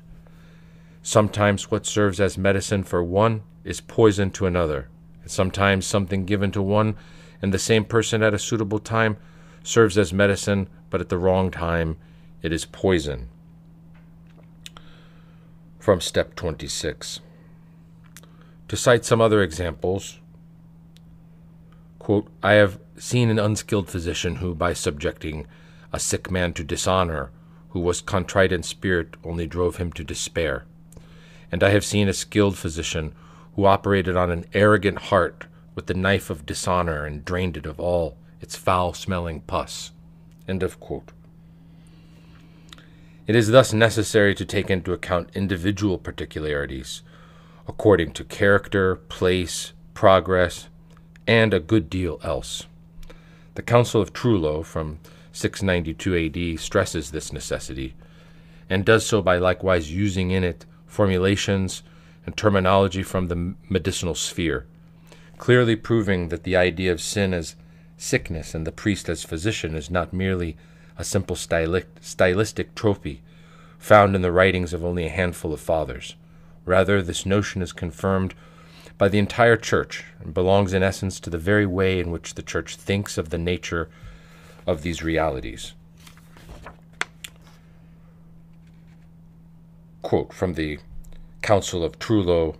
sometimes 1.01 1.71
what 1.71 1.85
serves 1.85 2.19
as 2.19 2.37
medicine 2.37 2.83
for 2.83 3.03
one 3.03 3.41
is 3.63 3.81
poison 3.81 4.29
to 4.31 4.45
another, 4.45 4.89
and 5.21 5.31
sometimes 5.31 5.85
something 5.85 6.25
given 6.25 6.51
to 6.51 6.61
one 6.61 6.95
and 7.41 7.53
the 7.53 7.59
same 7.59 7.83
person 7.83 8.21
at 8.21 8.33
a 8.33 8.39
suitable 8.39 8.79
time 8.79 9.17
serves 9.63 9.97
as 9.97 10.13
medicine, 10.13 10.69
but 10.89 11.01
at 11.01 11.09
the 11.09 11.17
wrong 11.17 11.49
time, 11.49 11.97
it 12.41 12.51
is 12.51 12.65
poison. 12.65 13.29
From 15.79 16.01
step 16.01 16.35
26. 16.35 17.21
To 18.67 18.77
cite 18.77 19.05
some 19.05 19.21
other 19.21 19.41
examples, 19.41 20.19
quote, 21.99 22.27
I 22.41 22.53
have 22.53 22.79
seen 22.97 23.29
an 23.29 23.39
unskilled 23.39 23.89
physician 23.89 24.37
who, 24.37 24.53
by 24.53 24.73
subjecting 24.73 25.47
a 25.91 25.99
sick 25.99 26.29
man 26.29 26.53
to 26.53 26.63
dishonor, 26.63 27.31
who 27.69 27.79
was 27.79 28.01
contrite 28.01 28.51
in 28.51 28.63
spirit, 28.63 29.15
only 29.23 29.47
drove 29.47 29.77
him 29.77 29.91
to 29.93 30.03
despair. 30.03 30.65
And 31.51 31.63
I 31.63 31.69
have 31.69 31.85
seen 31.85 32.07
a 32.07 32.13
skilled 32.13 32.57
physician 32.57 33.13
who 33.55 33.65
operated 33.65 34.17
on 34.17 34.31
an 34.31 34.45
arrogant 34.53 34.99
heart 34.99 35.45
with 35.75 35.87
the 35.87 35.93
knife 35.93 36.29
of 36.29 36.45
dishonor 36.45 37.05
and 37.05 37.25
drained 37.25 37.57
it 37.57 37.65
of 37.65 37.79
all 37.79 38.17
its 38.43 38.55
foul 38.55 38.93
smelling 38.93 39.41
pus. 39.41 39.91
End 40.47 40.61
of 40.61 40.79
quote. 40.79 41.11
It 43.25 43.35
is 43.35 43.47
thus 43.47 43.71
necessary 43.73 44.35
to 44.35 44.45
take 44.45 44.69
into 44.69 44.91
account 44.91 45.29
individual 45.33 45.97
particularities 45.97 47.01
according 47.67 48.11
to 48.11 48.23
character, 48.25 48.97
place, 48.97 49.71
progress, 49.93 50.67
and 51.25 51.53
a 51.53 51.59
good 51.59 51.89
deal 51.89 52.19
else. 52.23 52.67
The 53.55 53.61
Council 53.61 54.01
of 54.01 54.11
Trullo 54.11 54.65
from 54.65 54.99
692 55.31 56.53
AD 56.53 56.59
stresses 56.59 57.11
this 57.11 57.31
necessity, 57.31 57.95
and 58.69 58.83
does 58.83 59.05
so 59.05 59.21
by 59.21 59.37
likewise 59.37 59.93
using 59.93 60.31
in 60.31 60.43
it 60.43 60.65
formulations 60.85 61.81
and 62.25 62.35
terminology 62.35 63.03
from 63.03 63.27
the 63.27 63.55
medicinal 63.69 64.15
sphere, 64.15 64.65
clearly 65.37 65.77
proving 65.77 66.27
that 66.27 66.43
the 66.43 66.57
idea 66.57 66.91
of 66.91 67.01
sin 67.01 67.33
as 67.33 67.55
sickness 67.97 68.53
and 68.53 68.67
the 68.67 68.71
priest 68.71 69.09
as 69.09 69.23
physician 69.23 69.75
is 69.75 69.89
not 69.89 70.13
merely 70.13 70.57
a 70.97 71.03
simple 71.03 71.35
stylistic 71.35 72.75
trophy 72.75 73.21
found 73.79 74.15
in 74.15 74.21
the 74.21 74.31
writings 74.31 74.73
of 74.73 74.83
only 74.83 75.05
a 75.05 75.09
handful 75.09 75.53
of 75.53 75.59
fathers. 75.59 76.15
Rather, 76.65 77.01
this 77.01 77.25
notion 77.25 77.61
is 77.61 77.73
confirmed 77.73 78.33
by 78.97 79.09
the 79.09 79.19
entire 79.19 79.57
Church 79.57 80.05
and 80.21 80.33
belongs 80.33 80.71
in 80.73 80.83
essence 80.83 81.19
to 81.19 81.29
the 81.29 81.37
very 81.37 81.65
way 81.65 81.99
in 81.99 82.11
which 82.11 82.35
the 82.35 82.43
Church 82.43 82.75
thinks 82.75 83.17
of 83.17 83.29
the 83.29 83.37
nature 83.37 83.89
of 84.65 84.81
these 84.83 85.03
realities. 85.03 85.73
Quote 90.01 90.31
from 90.31 90.53
the 90.53 90.79
Council 91.41 91.83
of 91.83 91.99
Trullo, 91.99 92.55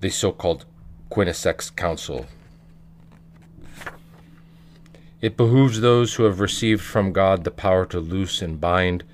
the 0.00 0.10
so 0.10 0.32
called 0.32 0.66
Quinisext 1.10 1.76
Council. 1.76 2.26
It 5.22 5.36
behooves 5.36 5.80
those 5.80 6.14
who 6.14 6.24
have 6.24 6.40
received 6.40 6.82
from 6.82 7.12
God 7.12 7.44
the 7.44 7.52
power 7.52 7.86
to 7.86 8.00
loose 8.00 8.42
and 8.42 8.60
bind 8.60 9.04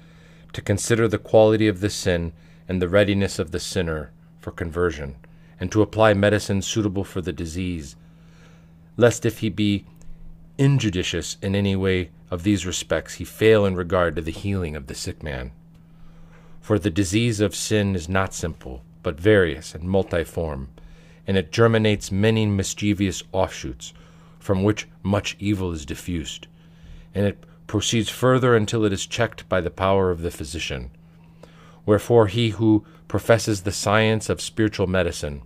to 0.54 0.62
consider 0.62 1.06
the 1.06 1.18
quality 1.18 1.68
of 1.68 1.80
the 1.80 1.90
sin 1.90 2.32
and 2.66 2.80
the 2.80 2.88
readiness 2.88 3.38
of 3.38 3.50
the 3.50 3.60
sinner 3.60 4.10
for 4.40 4.50
conversion, 4.50 5.16
and 5.60 5.70
to 5.70 5.82
apply 5.82 6.14
medicine 6.14 6.62
suitable 6.62 7.04
for 7.04 7.20
the 7.20 7.32
disease, 7.32 7.94
lest 8.96 9.26
if 9.26 9.40
he 9.40 9.50
be 9.50 9.84
injudicious 10.56 11.36
in 11.42 11.54
any 11.54 11.76
way 11.76 12.08
of 12.30 12.42
these 12.42 12.64
respects, 12.64 13.14
he 13.14 13.24
fail 13.24 13.66
in 13.66 13.76
regard 13.76 14.16
to 14.16 14.22
the 14.22 14.30
healing 14.30 14.74
of 14.74 14.86
the 14.86 14.94
sick 14.94 15.22
man. 15.22 15.52
For 16.62 16.78
the 16.78 16.90
disease 16.90 17.38
of 17.40 17.54
sin 17.54 17.94
is 17.94 18.08
not 18.08 18.32
simple, 18.32 18.82
but 19.02 19.20
various 19.20 19.74
and 19.74 19.84
multiform, 19.84 20.68
and 21.26 21.36
it 21.36 21.52
germinates 21.52 22.10
many 22.10 22.46
mischievous 22.46 23.22
offshoots, 23.32 23.92
from 24.38 24.62
which 24.62 24.88
much 25.02 25.36
evil 25.38 25.72
is 25.72 25.86
diffused, 25.86 26.46
and 27.14 27.26
it 27.26 27.44
proceeds 27.66 28.08
further 28.08 28.56
until 28.56 28.84
it 28.84 28.92
is 28.92 29.06
checked 29.06 29.48
by 29.48 29.60
the 29.60 29.70
power 29.70 30.10
of 30.10 30.22
the 30.22 30.30
physician. 30.30 30.90
Wherefore, 31.84 32.26
he 32.26 32.50
who 32.50 32.84
professes 33.08 33.62
the 33.62 33.72
science 33.72 34.28
of 34.28 34.40
spiritual 34.40 34.86
medicine 34.86 35.42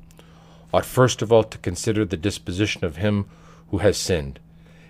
ought 0.73 0.85
first 0.85 1.23
of 1.23 1.33
all 1.33 1.45
to 1.45 1.59
consider 1.59 2.05
the 2.05 2.17
disposition 2.17 2.85
of 2.85 2.97
him 2.97 3.27
who 3.71 3.79
has 3.79 3.97
sinned, 3.97 4.39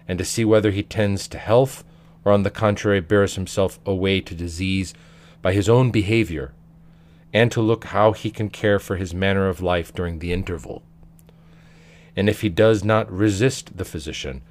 and 0.06 0.18
to 0.18 0.24
see 0.24 0.44
whether 0.44 0.70
he 0.70 0.82
tends 0.82 1.28
to 1.28 1.38
health, 1.38 1.84
or 2.24 2.32
on 2.32 2.42
the 2.42 2.50
contrary 2.50 3.00
bears 3.00 3.34
himself 3.34 3.78
away 3.84 4.20
to 4.20 4.34
disease 4.34 4.94
by 5.40 5.52
his 5.52 5.68
own 5.68 5.90
behavior, 5.90 6.52
and 7.32 7.50
to 7.50 7.60
look 7.60 7.84
how 7.84 8.12
he 8.12 8.30
can 8.30 8.48
care 8.48 8.78
for 8.78 8.96
his 8.96 9.14
manner 9.14 9.48
of 9.48 9.60
life 9.60 9.92
during 9.94 10.18
the 10.18 10.32
interval. 10.32 10.82
And 12.16 12.28
if 12.28 12.43
he 12.43 12.48
does 12.48 12.84
not 12.84 13.10
resist 13.10 13.76
the 13.76 13.84
physician, 13.84 14.43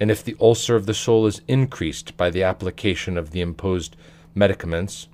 and 0.00 0.10
if 0.10 0.24
the 0.24 0.36
ulcer 0.40 0.76
of 0.76 0.86
the 0.86 0.94
soul 0.94 1.26
is 1.26 1.42
increased 1.46 2.16
by 2.16 2.30
the 2.30 2.42
application 2.42 3.16
of 3.16 3.30
the 3.30 3.40
imposed 3.40 3.96
medicaments, 4.34 5.08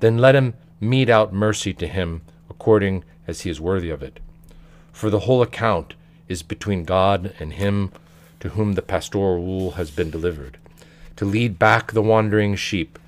then 0.00 0.18
let 0.18 0.34
him 0.34 0.54
mete 0.80 1.08
out 1.08 1.32
mercy 1.32 1.72
to 1.72 1.86
him 1.86 2.22
according 2.50 3.04
as 3.26 3.42
he 3.42 3.50
is 3.50 3.60
worthy 3.60 3.90
of 3.90 4.02
it. 4.02 4.20
For 4.92 5.10
the 5.10 5.20
whole 5.20 5.42
account 5.42 5.94
is 6.28 6.42
between 6.42 6.84
God 6.84 7.34
and 7.38 7.54
him 7.54 7.92
to 8.40 8.50
whom 8.50 8.72
the 8.72 8.82
pastoral 8.82 9.36
rule 9.36 9.72
has 9.72 9.90
been 9.90 10.10
delivered, 10.10 10.58
to 11.16 11.24
lead 11.24 11.58
back 11.58 11.92
the 11.92 12.02
wandering 12.02 12.56
sheep, 12.56 12.98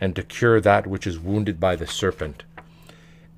and 0.00 0.14
to 0.14 0.22
cure 0.22 0.60
that 0.60 0.86
which 0.86 1.06
is 1.06 1.18
wounded 1.18 1.58
by 1.58 1.76
the 1.76 1.86
serpent, 1.86 2.44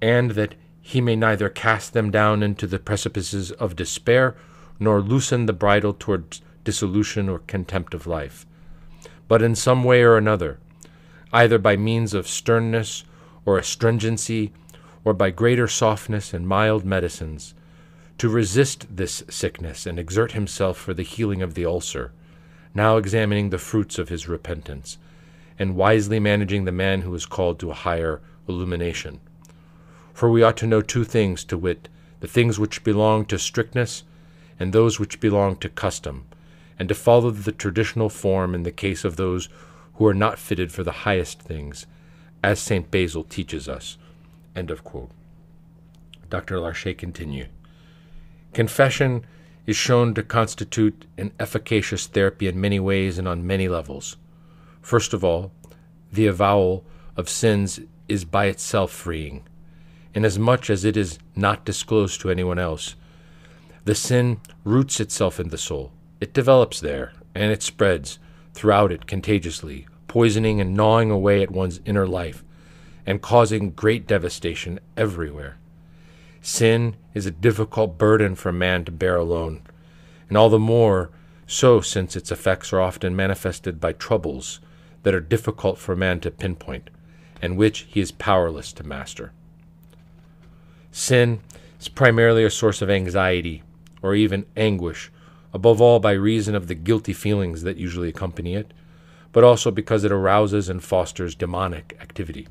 and 0.00 0.32
that 0.32 0.54
he 0.86 1.00
may 1.00 1.16
neither 1.16 1.48
cast 1.48 1.94
them 1.94 2.12
down 2.12 2.44
into 2.44 2.64
the 2.64 2.78
precipices 2.78 3.50
of 3.50 3.74
despair, 3.74 4.36
nor 4.78 5.00
loosen 5.00 5.46
the 5.46 5.52
bridle 5.52 5.92
towards 5.92 6.42
dissolution, 6.62 7.28
or 7.28 7.40
contempt 7.40 7.92
of 7.92 8.06
life, 8.06 8.46
but 9.26 9.42
in 9.42 9.56
some 9.56 9.82
way 9.82 10.04
or 10.04 10.16
another, 10.16 10.60
either 11.32 11.58
by 11.58 11.76
means 11.76 12.14
of 12.14 12.28
sternness 12.28 13.02
or 13.44 13.58
astringency, 13.58 14.52
or 15.04 15.12
by 15.12 15.28
greater 15.28 15.66
softness 15.66 16.32
and 16.32 16.46
mild 16.46 16.84
medicines, 16.84 17.52
to 18.16 18.28
resist 18.28 18.86
this 18.88 19.24
sickness 19.28 19.86
and 19.86 19.98
exert 19.98 20.32
himself 20.32 20.78
for 20.78 20.94
the 20.94 21.02
healing 21.02 21.42
of 21.42 21.54
the 21.54 21.66
ulcer, 21.66 22.12
now 22.76 22.96
examining 22.96 23.50
the 23.50 23.58
fruits 23.58 23.98
of 23.98 24.08
his 24.08 24.28
repentance, 24.28 24.98
and 25.58 25.74
wisely 25.74 26.20
managing 26.20 26.64
the 26.64 26.70
man 26.70 27.00
who 27.00 27.12
is 27.12 27.26
called 27.26 27.58
to 27.58 27.72
a 27.72 27.74
higher 27.74 28.20
illumination. 28.46 29.18
For 30.16 30.30
we 30.30 30.42
ought 30.42 30.56
to 30.56 30.66
know 30.66 30.80
two 30.80 31.04
things, 31.04 31.44
to 31.44 31.58
wit, 31.58 31.90
the 32.20 32.26
things 32.26 32.58
which 32.58 32.82
belong 32.82 33.26
to 33.26 33.38
strictness, 33.38 34.02
and 34.58 34.72
those 34.72 34.98
which 34.98 35.20
belong 35.20 35.56
to 35.56 35.68
custom, 35.68 36.24
and 36.78 36.88
to 36.88 36.94
follow 36.94 37.30
the 37.30 37.52
traditional 37.52 38.08
form 38.08 38.54
in 38.54 38.62
the 38.62 38.72
case 38.72 39.04
of 39.04 39.16
those 39.16 39.50
who 39.96 40.06
are 40.06 40.14
not 40.14 40.38
fitted 40.38 40.72
for 40.72 40.82
the 40.82 41.04
highest 41.04 41.42
things, 41.42 41.84
as 42.42 42.58
St. 42.58 42.90
Basil 42.90 43.24
teaches 43.24 43.68
us. 43.68 43.98
End 44.56 44.70
of 44.70 44.82
quote. 44.84 45.10
Dr. 46.30 46.60
Larchet 46.60 46.94
continued. 46.94 47.50
Confession 48.54 49.26
is 49.66 49.76
shown 49.76 50.14
to 50.14 50.22
constitute 50.22 51.04
an 51.18 51.30
efficacious 51.38 52.06
therapy 52.06 52.46
in 52.46 52.58
many 52.58 52.80
ways 52.80 53.18
and 53.18 53.28
on 53.28 53.46
many 53.46 53.68
levels. 53.68 54.16
First 54.80 55.12
of 55.12 55.22
all, 55.22 55.52
the 56.10 56.26
avowal 56.26 56.86
of 57.18 57.28
sins 57.28 57.80
is 58.08 58.24
by 58.24 58.46
itself 58.46 58.90
freeing, 58.90 59.44
inasmuch 60.16 60.70
as 60.70 60.84
it 60.84 60.96
is 60.96 61.18
not 61.36 61.66
disclosed 61.66 62.20
to 62.22 62.30
anyone 62.30 62.58
else. 62.58 62.96
The 63.84 63.94
sin 63.94 64.40
roots 64.64 64.98
itself 64.98 65.38
in 65.38 65.50
the 65.50 65.58
soul, 65.58 65.92
it 66.20 66.32
develops 66.32 66.80
there, 66.80 67.12
and 67.34 67.52
it 67.52 67.62
spreads 67.62 68.18
throughout 68.54 68.90
it 68.90 69.06
contagiously, 69.06 69.86
poisoning 70.08 70.58
and 70.58 70.74
gnawing 70.74 71.10
away 71.10 71.42
at 71.42 71.50
one's 71.50 71.80
inner 71.84 72.06
life, 72.08 72.42
and 73.04 73.20
causing 73.20 73.70
great 73.70 74.06
devastation 74.06 74.80
everywhere. 74.96 75.58
Sin 76.40 76.96
is 77.12 77.26
a 77.26 77.30
difficult 77.30 77.98
burden 77.98 78.34
for 78.34 78.50
man 78.50 78.86
to 78.86 78.90
bear 78.90 79.16
alone, 79.16 79.60
and 80.28 80.38
all 80.38 80.48
the 80.48 80.58
more 80.58 81.10
so 81.46 81.82
since 81.82 82.16
its 82.16 82.32
effects 82.32 82.72
are 82.72 82.80
often 82.80 83.14
manifested 83.14 83.78
by 83.78 83.92
troubles 83.92 84.60
that 85.02 85.14
are 85.14 85.20
difficult 85.20 85.78
for 85.78 85.94
man 85.94 86.20
to 86.20 86.30
pinpoint, 86.30 86.88
and 87.42 87.58
which 87.58 87.80
he 87.80 88.00
is 88.00 88.10
powerless 88.10 88.72
to 88.72 88.82
master. 88.82 89.32
Sin 90.98 91.40
is 91.78 91.88
primarily 91.88 92.42
a 92.42 92.50
source 92.50 92.80
of 92.80 92.88
anxiety 92.88 93.62
or 94.00 94.14
even 94.14 94.46
anguish 94.56 95.12
above 95.52 95.78
all 95.78 96.00
by 96.00 96.12
reason 96.12 96.54
of 96.54 96.68
the 96.68 96.74
guilty 96.74 97.12
feelings 97.12 97.64
that 97.64 97.76
usually 97.76 98.08
accompany 98.08 98.54
it, 98.54 98.72
but 99.30 99.44
also 99.44 99.70
because 99.70 100.04
it 100.04 100.10
arouses 100.10 100.70
and 100.70 100.82
fosters 100.82 101.34
demonic 101.34 101.98
activity. 102.00 102.48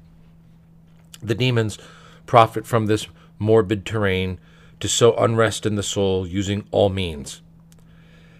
The 1.23 1.33
demons 1.33 1.79
profit 2.27 2.67
from 2.67 2.85
this 2.85 3.07
morbid 3.39 3.83
terrain 3.83 4.37
to 4.79 4.87
sow 4.87 5.15
unrest 5.15 5.65
in 5.65 5.73
the 5.73 5.81
soul 5.81 6.27
using 6.27 6.67
all 6.69 6.89
means. 6.89 7.41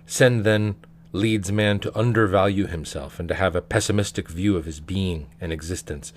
Sin 0.06 0.44
then 0.44 0.76
leads 1.14 1.52
man 1.52 1.80
to 1.80 1.98
undervalue 1.98 2.68
himself 2.68 3.20
and 3.20 3.28
to 3.28 3.34
have 3.34 3.56
a 3.56 3.62
pessimistic 3.62 4.30
view 4.30 4.56
of 4.56 4.66
his 4.66 4.80
being 4.80 5.26
and 5.42 5.52
existence, 5.52 6.14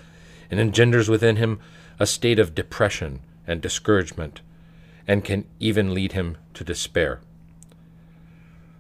and 0.51 0.61
engenders 0.61 1.09
within 1.09 1.37
him 1.37 1.59
a 1.99 2.07
state 2.07 2.39
of 2.39 2.55
depression 2.55 3.21
and 3.49 3.61
discouragement, 3.61 4.41
and 5.09 5.25
can 5.25 5.45
even 5.59 5.95
lead 5.95 6.13
him 6.13 6.37
to 6.55 6.63
despair. 6.63 7.21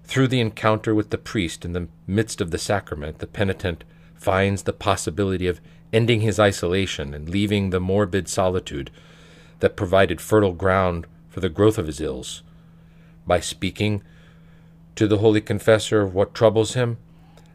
Through 0.05 0.29
the 0.29 0.41
encounter 0.41 0.95
with 0.95 1.11
the 1.11 1.19
priest 1.19 1.65
in 1.65 1.73
the 1.73 1.89
midst 2.07 2.41
of 2.41 2.51
the 2.51 2.59
sacrament, 2.59 3.19
the 3.19 3.27
penitent 3.27 3.85
finds 4.15 4.63
the 4.63 4.73
possibility 4.73 5.47
of 5.47 5.61
ending 5.93 6.21
his 6.21 6.39
isolation 6.39 7.15
and 7.15 7.29
leaving 7.29 7.71
the 7.71 7.81
morbid 7.81 8.29
solitude 8.29 8.91
that 9.61 9.77
provided 9.77 10.21
fertile 10.21 10.53
ground 10.53 11.07
for 11.29 11.41
the 11.41 11.49
growth 11.49 11.79
of 11.79 11.87
his 11.87 12.01
ills. 12.01 12.43
By 13.27 13.41
speaking 13.41 14.03
to 14.97 15.07
the 15.07 15.19
holy 15.19 15.41
confessor 15.41 16.01
of 16.01 16.15
what 16.15 16.35
troubles 16.35 16.75
him, 16.75 16.99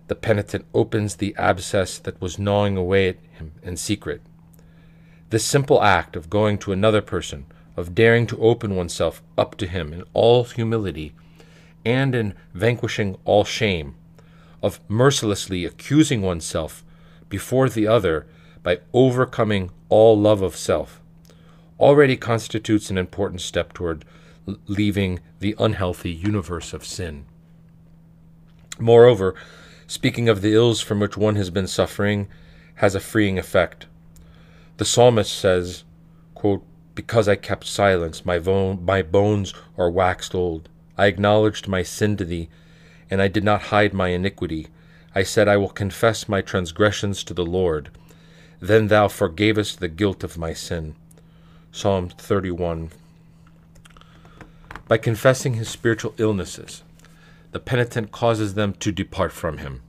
the 0.07 0.15
penitent 0.15 0.65
opens 0.73 1.15
the 1.15 1.35
abscess 1.37 1.97
that 1.99 2.19
was 2.21 2.39
gnawing 2.39 2.77
away 2.77 3.09
at 3.09 3.17
him 3.37 3.53
in 3.63 3.77
secret. 3.77 4.21
This 5.33 5.43
simple 5.43 5.81
act 5.81 6.15
of 6.15 6.29
going 6.29 6.59
to 6.59 6.71
another 6.73 7.01
person, 7.01 7.47
of 7.75 7.95
daring 7.95 8.27
to 8.27 8.39
open 8.39 8.75
oneself 8.75 9.23
up 9.35 9.55
to 9.55 9.65
him 9.65 9.91
in 9.91 10.03
all 10.13 10.43
humility, 10.43 11.15
and 11.83 12.13
in 12.13 12.35
vanquishing 12.53 13.17
all 13.25 13.43
shame, 13.43 13.95
of 14.61 14.79
mercilessly 14.87 15.65
accusing 15.65 16.21
oneself 16.21 16.85
before 17.29 17.67
the 17.67 17.87
other 17.87 18.27
by 18.61 18.81
overcoming 18.93 19.71
all 19.89 20.15
love 20.15 20.43
of 20.43 20.55
self, 20.55 21.01
already 21.79 22.15
constitutes 22.15 22.91
an 22.91 22.99
important 22.99 23.41
step 23.41 23.73
toward 23.73 24.05
leaving 24.67 25.19
the 25.39 25.55
unhealthy 25.57 26.11
universe 26.11 26.73
of 26.73 26.85
sin. 26.85 27.25
Moreover, 28.77 29.33
speaking 29.87 30.29
of 30.29 30.43
the 30.43 30.53
ills 30.53 30.79
from 30.79 30.99
which 30.99 31.17
one 31.17 31.37
has 31.37 31.49
been 31.49 31.65
suffering 31.65 32.27
has 32.75 32.93
a 32.93 32.99
freeing 32.99 33.39
effect. 33.39 33.87
The 34.83 34.89
psalmist 34.89 35.31
says, 35.31 35.85
quote, 36.35 36.61
Because 36.93 37.29
I 37.29 37.37
kept 37.37 37.65
silence, 37.65 38.25
my, 38.25 38.37
vo- 38.37 38.73
my 38.73 39.01
bones 39.01 39.53
are 39.77 39.89
waxed 39.89 40.35
old. 40.35 40.67
I 40.97 41.05
acknowledged 41.05 41.69
my 41.69 41.83
sin 41.83 42.17
to 42.17 42.25
thee, 42.25 42.49
and 43.09 43.21
I 43.21 43.29
did 43.29 43.45
not 43.45 43.71
hide 43.71 43.93
my 43.93 44.09
iniquity. 44.09 44.67
I 45.15 45.23
said, 45.23 45.47
I 45.47 45.55
will 45.55 45.69
confess 45.69 46.27
my 46.27 46.41
transgressions 46.41 47.23
to 47.23 47.33
the 47.33 47.45
Lord. 47.45 47.91
Then 48.59 48.87
thou 48.87 49.07
forgavest 49.07 49.79
the 49.79 49.87
guilt 49.87 50.21
of 50.21 50.37
my 50.37 50.51
sin. 50.51 50.95
Psalm 51.71 52.09
31. 52.09 52.91
By 54.89 54.97
confessing 54.97 55.53
his 55.53 55.69
spiritual 55.69 56.13
illnesses, 56.17 56.83
the 57.53 57.61
penitent 57.61 58.11
causes 58.11 58.55
them 58.55 58.73
to 58.81 58.91
depart 58.91 59.31
from 59.31 59.59
him. 59.59 59.81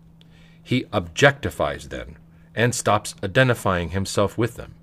He 0.62 0.84
objectifies 0.92 1.88
them 1.88 2.14
and 2.54 2.72
stops 2.72 3.16
identifying 3.24 3.90
himself 3.90 4.38
with 4.38 4.54
them. 4.54 4.76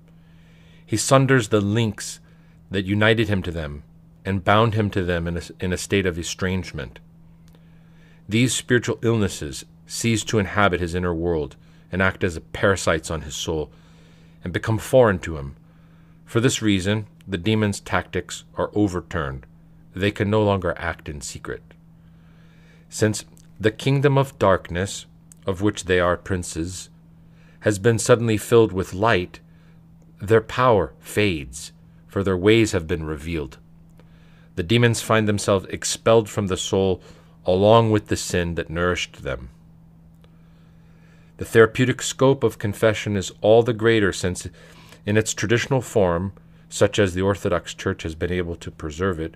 He 0.92 0.98
sunders 0.98 1.48
the 1.48 1.62
links 1.62 2.20
that 2.70 2.84
united 2.84 3.26
him 3.26 3.42
to 3.44 3.50
them 3.50 3.82
and 4.26 4.44
bound 4.44 4.74
him 4.74 4.90
to 4.90 5.02
them 5.02 5.26
in 5.26 5.38
a, 5.38 5.42
in 5.58 5.72
a 5.72 5.78
state 5.78 6.04
of 6.04 6.18
estrangement. 6.18 6.98
These 8.28 8.52
spiritual 8.52 8.98
illnesses 9.00 9.64
cease 9.86 10.22
to 10.24 10.38
inhabit 10.38 10.80
his 10.80 10.94
inner 10.94 11.14
world 11.14 11.56
and 11.90 12.02
act 12.02 12.22
as 12.22 12.38
parasites 12.52 13.10
on 13.10 13.22
his 13.22 13.34
soul 13.34 13.72
and 14.44 14.52
become 14.52 14.76
foreign 14.76 15.18
to 15.20 15.38
him. 15.38 15.56
For 16.26 16.40
this 16.40 16.60
reason, 16.60 17.06
the 17.26 17.38
demon's 17.38 17.80
tactics 17.80 18.44
are 18.58 18.70
overturned. 18.74 19.46
They 19.94 20.10
can 20.10 20.28
no 20.28 20.42
longer 20.42 20.74
act 20.76 21.08
in 21.08 21.22
secret. 21.22 21.62
Since 22.90 23.24
the 23.58 23.70
kingdom 23.70 24.18
of 24.18 24.38
darkness, 24.38 25.06
of 25.46 25.62
which 25.62 25.84
they 25.84 26.00
are 26.00 26.18
princes, 26.18 26.90
has 27.60 27.78
been 27.78 27.98
suddenly 27.98 28.36
filled 28.36 28.74
with 28.74 28.92
light, 28.92 29.40
their 30.22 30.40
power 30.40 30.94
fades, 31.00 31.72
for 32.06 32.22
their 32.22 32.36
ways 32.36 32.70
have 32.70 32.86
been 32.86 33.04
revealed. 33.04 33.58
The 34.54 34.62
demons 34.62 35.02
find 35.02 35.28
themselves 35.28 35.66
expelled 35.68 36.30
from 36.30 36.46
the 36.46 36.56
soul 36.56 37.02
along 37.44 37.90
with 37.90 38.06
the 38.06 38.16
sin 38.16 38.54
that 38.54 38.70
nourished 38.70 39.24
them. 39.24 39.50
The 41.38 41.44
therapeutic 41.44 42.00
scope 42.00 42.44
of 42.44 42.58
confession 42.58 43.16
is 43.16 43.32
all 43.40 43.64
the 43.64 43.72
greater 43.72 44.12
since, 44.12 44.46
in 45.04 45.16
its 45.16 45.34
traditional 45.34 45.80
form, 45.80 46.34
such 46.68 47.00
as 47.00 47.14
the 47.14 47.22
Orthodox 47.22 47.74
Church 47.74 48.04
has 48.04 48.14
been 48.14 48.30
able 48.30 48.54
to 48.56 48.70
preserve 48.70 49.18
it, 49.18 49.34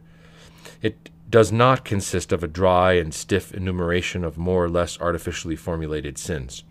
it 0.81 1.11
does 1.29 1.51
not 1.51 1.85
consist 1.85 2.31
of 2.33 2.45
a 2.45 2.49
dry 2.49 2.93
and 2.93 3.13
stiff 3.13 3.53
enumeration 3.53 4.23
of 4.23 4.39
more 4.39 4.65
or 4.65 4.69
less 4.69 5.01
artificially 5.01 5.57
formulated 5.57 6.17
sins. 6.17 6.63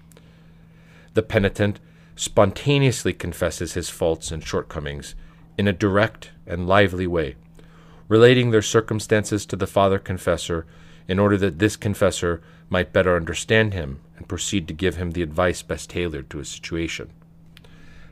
The 1.13 1.21
penitent 1.21 1.81
spontaneously 2.15 3.13
confesses 3.13 3.73
his 3.73 3.89
faults 3.89 4.31
and 4.31 4.43
shortcomings 4.43 5.15
in 5.57 5.67
a 5.67 5.73
direct 5.73 6.31
and 6.47 6.67
lively 6.67 7.07
way, 7.07 7.35
relating 8.07 8.51
their 8.51 8.61
circumstances 8.61 9.45
to 9.45 9.55
the 9.55 9.67
Father 9.67 9.99
Confessor 9.99 10.65
in 11.07 11.19
order 11.19 11.37
that 11.37 11.59
this 11.59 11.75
confessor 11.75 12.41
might 12.69 12.93
better 12.93 13.15
understand 13.15 13.73
him 13.73 13.99
and 14.17 14.27
proceed 14.27 14.67
to 14.67 14.73
give 14.73 14.95
him 14.95 15.11
the 15.11 15.21
advice 15.21 15.61
best 15.61 15.89
tailored 15.89 16.29
to 16.29 16.39
his 16.39 16.49
situation. 16.49 17.11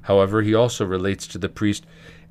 However, 0.03 0.41
he 0.41 0.53
also 0.53 0.85
relates 0.85 1.25
to 1.27 1.37
the 1.37 1.49
priest 1.49 1.85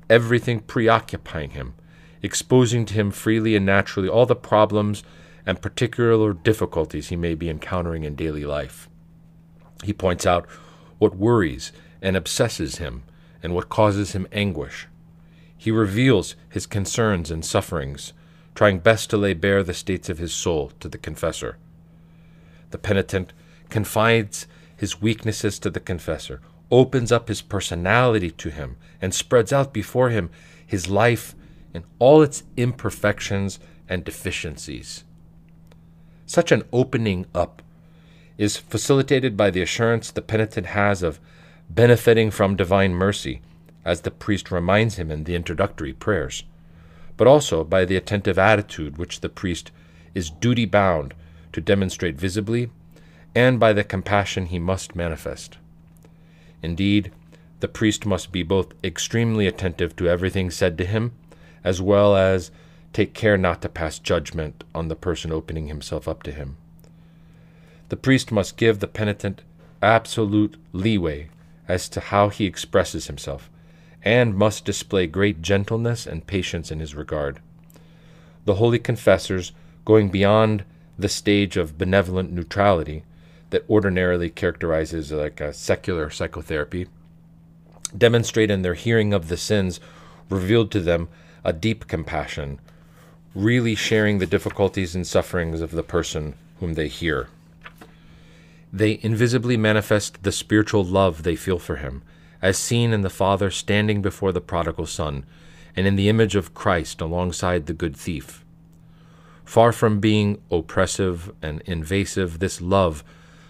everything 0.09 0.59
preoccupying 0.59 1.51
him, 1.51 1.73
exposing 2.21 2.85
to 2.85 2.93
him 2.93 3.11
freely 3.11 3.55
and 3.55 3.65
naturally 3.65 4.07
all 4.07 4.25
the 4.25 4.35
problems 4.35 5.03
and 5.45 5.61
particular 5.61 6.33
difficulties 6.33 7.09
he 7.09 7.15
may 7.15 7.35
be 7.35 7.49
encountering 7.49 8.03
in 8.03 8.15
daily 8.15 8.45
life. 8.45 8.89
He 9.83 9.91
points 9.91 10.25
out 10.25 10.47
what 11.03 11.17
worries 11.17 11.73
and 12.01 12.15
obsesses 12.15 12.77
him 12.77 13.03
and 13.43 13.53
what 13.53 13.67
causes 13.67 14.13
him 14.13 14.25
anguish. 14.31 14.87
He 15.57 15.69
reveals 15.69 16.37
his 16.47 16.65
concerns 16.65 17.29
and 17.29 17.43
sufferings, 17.43 18.13
trying 18.55 18.79
best 18.79 19.09
to 19.09 19.17
lay 19.17 19.33
bare 19.33 19.63
the 19.63 19.73
states 19.73 20.07
of 20.07 20.17
his 20.17 20.33
soul 20.33 20.71
to 20.79 20.87
the 20.87 20.97
confessor. 20.97 21.57
The 22.71 22.77
penitent 22.77 23.33
confides 23.69 24.47
his 24.77 25.01
weaknesses 25.01 25.59
to 25.59 25.69
the 25.69 25.81
confessor, 25.81 26.39
opens 26.71 27.11
up 27.11 27.27
his 27.27 27.41
personality 27.41 28.31
to 28.31 28.49
him, 28.49 28.77
and 29.01 29.13
spreads 29.13 29.51
out 29.51 29.73
before 29.73 30.09
him 30.09 30.29
his 30.65 30.89
life 30.89 31.35
in 31.73 31.83
all 31.99 32.21
its 32.21 32.43
imperfections 32.55 33.59
and 33.89 34.05
deficiencies. 34.05 35.03
Such 36.25 36.53
an 36.53 36.63
opening 36.71 37.25
up 37.35 37.61
is 38.37 38.57
facilitated 38.57 39.37
by 39.37 39.49
the 39.49 39.61
assurance 39.61 40.11
the 40.11 40.21
penitent 40.21 40.67
has 40.67 41.03
of 41.03 41.19
benefiting 41.69 42.31
from 42.31 42.55
divine 42.55 42.93
mercy, 42.93 43.41
as 43.85 44.01
the 44.01 44.11
priest 44.11 44.51
reminds 44.51 44.95
him 44.95 45.11
in 45.11 45.23
the 45.23 45.35
introductory 45.35 45.93
prayers, 45.93 46.43
but 47.17 47.27
also 47.27 47.63
by 47.63 47.85
the 47.85 47.95
attentive 47.95 48.39
attitude 48.39 48.97
which 48.97 49.21
the 49.21 49.29
priest 49.29 49.71
is 50.13 50.29
duty 50.29 50.65
bound 50.65 51.13
to 51.51 51.61
demonstrate 51.61 52.15
visibly, 52.15 52.69
and 53.35 53.59
by 53.59 53.73
the 53.73 53.83
compassion 53.83 54.47
he 54.47 54.59
must 54.59 54.95
manifest. 54.95 55.57
Indeed, 56.61 57.11
the 57.59 57.67
priest 57.67 58.05
must 58.05 58.31
be 58.31 58.43
both 58.43 58.73
extremely 58.83 59.47
attentive 59.47 59.95
to 59.95 60.07
everything 60.07 60.51
said 60.51 60.77
to 60.77 60.85
him, 60.85 61.13
as 61.63 61.81
well 61.81 62.15
as 62.15 62.51
take 62.91 63.13
care 63.13 63.37
not 63.37 63.61
to 63.61 63.69
pass 63.69 63.99
judgment 63.99 64.63
on 64.75 64.87
the 64.87 64.95
person 64.95 65.31
opening 65.31 65.67
himself 65.67 66.07
up 66.07 66.23
to 66.23 66.31
him. 66.31 66.57
The 67.93 67.97
priest 67.97 68.31
must 68.31 68.57
give 68.57 68.79
the 68.79 68.87
penitent 68.87 69.43
absolute 69.79 70.55
leeway 70.71 71.29
as 71.67 71.87
to 71.89 71.99
how 71.99 72.29
he 72.29 72.45
expresses 72.45 73.05
himself, 73.05 73.51
and 74.01 74.33
must 74.33 74.65
display 74.65 75.05
great 75.05 75.43
gentleness 75.43 76.07
and 76.07 76.25
patience 76.25 76.71
in 76.71 76.79
his 76.79 76.95
regard. 76.95 77.39
The 78.45 78.55
holy 78.55 78.79
confessors, 78.79 79.51
going 79.85 80.09
beyond 80.09 80.63
the 80.97 81.07
stage 81.07 81.55
of 81.55 81.77
benevolent 81.77 82.31
neutrality 82.31 83.03
that 83.51 83.69
ordinarily 83.69 84.31
characterizes 84.31 85.11
like 85.11 85.39
a 85.39 85.53
secular 85.53 86.09
psychotherapy, 86.09 86.87
demonstrate 87.95 88.49
in 88.49 88.63
their 88.63 88.73
hearing 88.73 89.13
of 89.13 89.27
the 89.27 89.37
sins 89.37 89.79
revealed 90.31 90.71
to 90.71 90.79
them 90.79 91.09
a 91.43 91.53
deep 91.53 91.87
compassion, 91.87 92.59
really 93.35 93.75
sharing 93.75 94.17
the 94.17 94.25
difficulties 94.25 94.95
and 94.95 95.05
sufferings 95.05 95.61
of 95.61 95.69
the 95.69 95.83
person 95.83 96.33
whom 96.59 96.73
they 96.73 96.87
hear. 96.87 97.27
They 98.75 98.99
invisibly 99.03 99.55
manifest 99.55 100.23
the 100.23 100.31
spiritual 100.31 100.83
love 100.83 101.21
they 101.21 101.35
feel 101.35 101.59
for 101.59 101.75
him, 101.75 102.01
as 102.41 102.57
seen 102.57 102.91
in 102.91 103.01
the 103.01 103.09
Father 103.11 103.51
standing 103.51 104.01
before 104.01 104.31
the 104.31 104.41
prodigal 104.41 104.87
Son, 104.87 105.25
and 105.75 105.85
in 105.85 105.95
the 105.95 106.09
image 106.09 106.35
of 106.35 106.55
Christ 106.55 106.99
alongside 106.99 107.67
the 107.67 107.73
good 107.73 107.95
thief. 107.95 108.43
Far 109.45 109.71
from 109.73 109.99
being 109.99 110.41
oppressive 110.49 111.31
and 111.39 111.61
invasive, 111.67 112.39
this 112.39 112.61
love 112.61 113.03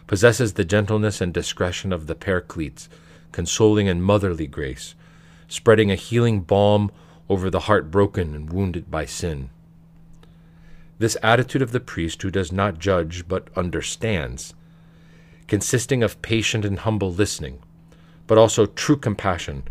possesses 0.07 0.53
the 0.53 0.65
gentleness 0.65 1.21
and 1.21 1.33
discretion 1.33 1.93
of 1.93 2.07
the 2.07 2.15
Paracletes, 2.15 2.89
consoling 3.31 3.87
and 3.87 4.03
motherly 4.03 4.45
grace, 4.45 4.93
spreading 5.47 5.89
a 5.89 5.95
healing 5.95 6.41
balm 6.41 6.91
over 7.29 7.49
the 7.49 7.61
heart 7.61 7.89
broken 7.89 8.35
and 8.35 8.51
wounded 8.51 8.91
by 8.91 9.05
sin. 9.05 9.49
This 10.99 11.15
attitude 11.23 11.61
of 11.61 11.71
the 11.71 11.79
priest 11.79 12.21
who 12.21 12.29
does 12.29 12.51
not 12.51 12.79
judge 12.79 13.25
but 13.29 13.47
understands 13.55 14.53
consisting 15.47 16.03
of 16.03 16.21
patient 16.21 16.65
and 16.65 16.79
humble 16.79 17.11
listening, 17.11 17.59
but 18.27 18.37
also 18.37 18.65
true 18.65 18.97
compassion, 18.97 19.63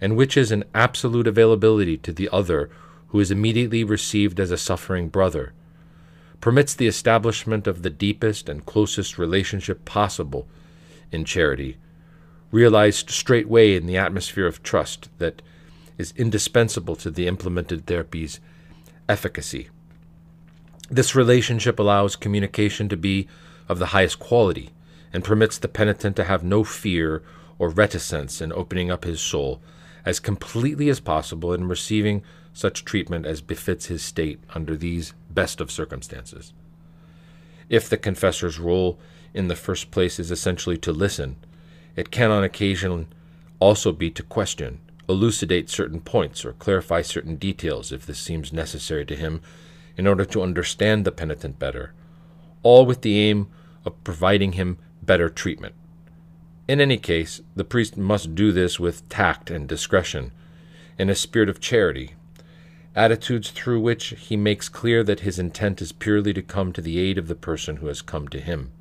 and 0.00 0.16
which 0.16 0.36
is 0.36 0.52
an 0.52 0.64
absolute 0.74 1.26
availability 1.26 1.96
to 1.96 2.12
the 2.12 2.28
other 2.32 2.70
who 3.08 3.20
is 3.20 3.30
immediately 3.30 3.84
received 3.84 4.38
as 4.38 4.50
a 4.50 4.58
suffering 4.58 5.08
brother, 5.08 5.52
permits 6.40 6.74
the 6.74 6.86
establishment 6.86 7.66
of 7.66 7.82
the 7.82 7.90
deepest 7.90 8.48
and 8.48 8.66
closest 8.66 9.18
relationship 9.18 9.84
possible 9.84 10.46
in 11.10 11.24
charity, 11.24 11.76
realized 12.50 13.10
straightway 13.10 13.74
in 13.74 13.86
the 13.86 13.96
atmosphere 13.96 14.46
of 14.46 14.62
trust 14.62 15.08
that 15.18 15.40
is 15.98 16.12
indispensable 16.16 16.94
to 16.94 17.10
the 17.10 17.26
implemented 17.26 17.86
therapy's 17.86 18.38
efficacy. 19.08 19.68
This 20.90 21.14
relationship 21.14 21.78
allows 21.78 22.16
communication 22.16 22.88
to 22.88 22.96
be 22.96 23.26
of 23.68 23.78
the 23.78 23.86
highest 23.86 24.18
quality 24.18 24.70
and 25.12 25.24
permits 25.24 25.58
the 25.58 25.68
penitent 25.68 26.16
to 26.16 26.24
have 26.24 26.42
no 26.42 26.64
fear 26.64 27.22
or 27.58 27.68
reticence 27.68 28.40
in 28.40 28.52
opening 28.52 28.90
up 28.90 29.04
his 29.04 29.20
soul 29.20 29.60
as 30.04 30.20
completely 30.20 30.88
as 30.88 31.00
possible 31.00 31.52
in 31.52 31.66
receiving 31.66 32.22
such 32.52 32.84
treatment 32.84 33.26
as 33.26 33.42
befits 33.42 33.86
his 33.86 34.02
state 34.02 34.38
under 34.54 34.76
these 34.76 35.12
best 35.30 35.60
of 35.60 35.70
circumstances. 35.70 36.54
If 37.68 37.88
the 37.88 37.96
confessor's 37.96 38.58
role 38.58 38.98
in 39.34 39.48
the 39.48 39.56
first 39.56 39.90
place 39.90 40.18
is 40.18 40.30
essentially 40.30 40.78
to 40.78 40.92
listen, 40.92 41.36
it 41.96 42.10
can 42.10 42.30
on 42.30 42.44
occasion 42.44 43.08
also 43.58 43.90
be 43.92 44.10
to 44.12 44.22
question, 44.22 44.80
elucidate 45.08 45.68
certain 45.68 46.00
points, 46.00 46.44
or 46.44 46.52
clarify 46.52 47.02
certain 47.02 47.36
details 47.36 47.90
if 47.90 48.06
this 48.06 48.18
seems 48.18 48.52
necessary 48.52 49.04
to 49.04 49.16
him 49.16 49.40
in 49.96 50.06
order 50.06 50.24
to 50.24 50.42
understand 50.42 51.04
the 51.04 51.12
penitent 51.12 51.58
better, 51.58 51.92
all 52.62 52.86
with 52.86 53.02
the 53.02 53.18
aim 53.18 53.48
of 53.84 54.04
providing 54.04 54.52
him 54.52 54.78
better 55.06 55.28
treatment. 55.28 55.74
In 56.68 56.80
any 56.80 56.98
case, 56.98 57.40
the 57.54 57.64
priest 57.64 57.96
must 57.96 58.34
do 58.34 58.50
this 58.52 58.80
with 58.80 59.08
tact 59.08 59.50
and 59.50 59.68
discretion, 59.68 60.32
in 60.98 61.08
a 61.08 61.14
spirit 61.14 61.48
of 61.48 61.60
charity, 61.60 62.14
attitudes 62.94 63.50
through 63.50 63.80
which 63.80 64.14
he 64.18 64.36
makes 64.36 64.68
clear 64.68 65.04
that 65.04 65.20
his 65.20 65.38
intent 65.38 65.80
is 65.80 65.92
purely 65.92 66.32
to 66.32 66.42
come 66.42 66.72
to 66.72 66.80
the 66.80 66.98
aid 66.98 67.18
of 67.18 67.28
the 67.28 67.34
person 67.34 67.76
who 67.76 67.86
has 67.86 68.02
come 68.02 68.26
to 68.28 68.40
him. 68.40 68.72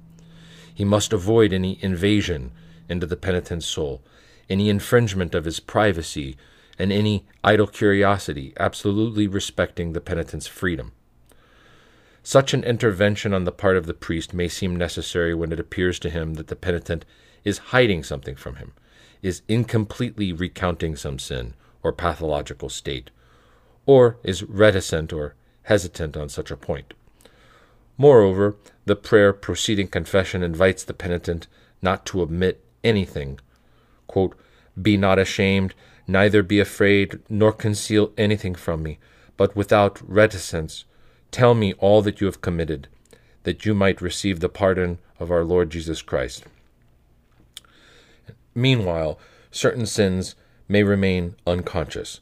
He 0.73 0.83
must 0.85 1.13
avoid 1.13 1.53
any 1.53 1.77
invasion 1.81 2.51
into 2.89 3.05
the 3.05 3.17
penitent's 3.17 3.65
soul, 3.65 4.01
any 4.49 4.69
infringement 4.69 5.35
of 5.35 5.45
his 5.45 5.59
privacy, 5.59 6.37
and 6.79 6.91
any 6.91 7.25
idle 7.43 7.67
curiosity, 7.67 8.53
absolutely 8.59 9.27
respecting 9.27 9.93
the 9.93 10.01
penitent's 10.01 10.47
freedom. 10.47 10.91
Such 12.27 12.55
an 12.55 12.63
intervention 12.63 13.35
on 13.35 13.43
the 13.43 13.51
part 13.51 13.77
of 13.77 13.85
the 13.85 13.93
priest 13.93 14.33
may 14.33 14.47
seem 14.47 14.75
necessary 14.75 15.35
when 15.35 15.51
it 15.51 15.59
appears 15.59 15.99
to 15.99 16.09
him 16.09 16.33
that 16.33 16.47
the 16.47 16.55
penitent 16.55 17.05
is 17.43 17.69
hiding 17.69 18.03
something 18.03 18.35
from 18.35 18.55
him, 18.55 18.73
is 19.21 19.43
incompletely 19.47 20.33
recounting 20.33 20.95
some 20.95 21.19
sin 21.19 21.53
or 21.83 21.93
pathological 21.93 22.67
state, 22.67 23.11
or 23.85 24.17
is 24.23 24.41
reticent 24.41 25.13
or 25.13 25.35
hesitant 25.65 26.17
on 26.17 26.27
such 26.27 26.49
a 26.49 26.57
point. 26.57 26.95
Moreover, 27.95 28.55
the 28.85 28.95
prayer 28.95 29.31
preceding 29.31 29.87
confession 29.87 30.41
invites 30.41 30.83
the 30.83 30.95
penitent 30.95 31.45
not 31.79 32.07
to 32.07 32.23
omit 32.23 32.65
anything. 32.83 33.39
Quote, 34.07 34.35
be 34.81 34.97
not 34.97 35.19
ashamed, 35.19 35.75
neither 36.07 36.41
be 36.41 36.59
afraid, 36.59 37.19
nor 37.29 37.53
conceal 37.53 38.13
anything 38.17 38.55
from 38.55 38.81
me, 38.81 38.97
but 39.37 39.55
without 39.55 40.01
reticence 40.01 40.85
tell 41.35 41.53
me 41.53 41.73
all 41.79 42.01
that 42.01 42.21
you 42.21 42.27
have 42.27 42.39
committed, 42.39 42.87
that 43.43 43.65
you 43.65 43.73
might 43.73 43.99
receive 43.99 44.39
the 44.39 44.47
pardon 44.47 44.99
of 45.19 45.29
our 45.29 45.43
Lord 45.43 45.69
Jesus 45.69 46.01
Christ. 46.01 46.45
Meanwhile, 48.55 49.19
certain 49.51 49.85
sins 49.85 50.35
may 50.69 50.81
remain 50.81 51.35
unconscious. 51.45 52.21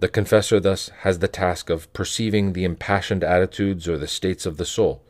The 0.00 0.08
confessor 0.08 0.58
thus 0.58 0.88
has 1.02 1.20
the 1.20 1.28
task 1.28 1.70
of 1.70 1.92
perceiving 1.92 2.52
the 2.52 2.64
impassioned 2.64 3.22
attitudes 3.22 3.86
or 3.86 3.96
the 3.96 4.08
states 4.08 4.44
of 4.44 4.56
the 4.56 4.66
soul, 4.66 5.04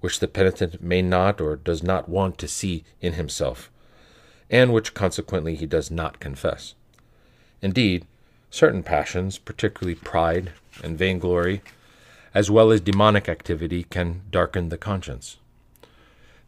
which 0.00 0.18
the 0.18 0.26
penitent 0.26 0.82
may 0.82 1.00
not 1.00 1.40
or 1.40 1.54
does 1.54 1.84
not 1.84 2.08
want 2.08 2.36
to 2.38 2.48
see 2.48 2.82
in 3.00 3.12
himself, 3.12 3.70
and 4.50 4.72
which 4.72 4.92
consequently 4.92 5.54
he 5.54 5.66
does 5.66 5.88
not 5.88 6.18
confess. 6.18 6.74
Indeed, 7.62 8.06
certain 8.50 8.82
passions, 8.82 9.38
particularly 9.38 9.94
pride 9.94 10.50
and 10.82 10.98
vainglory, 10.98 11.62
as 12.34 12.50
well 12.50 12.70
as 12.70 12.80
demonic 12.80 13.28
activity, 13.28 13.84
can 13.84 14.22
darken 14.30 14.68
the 14.68 14.78
conscience. 14.78 15.38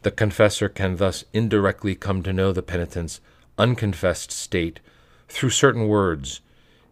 The 0.02 0.11
confessor 0.11 0.69
can 0.69 0.97
thus 0.97 1.24
indirectly 1.32 1.94
come 1.94 2.23
to 2.23 2.32
know 2.32 2.52
the 2.52 2.62
penitent's 2.62 3.20
unconfessed 3.59 4.31
state 4.31 4.81
through 5.28 5.51
certain 5.51 5.86
words, 5.89 6.40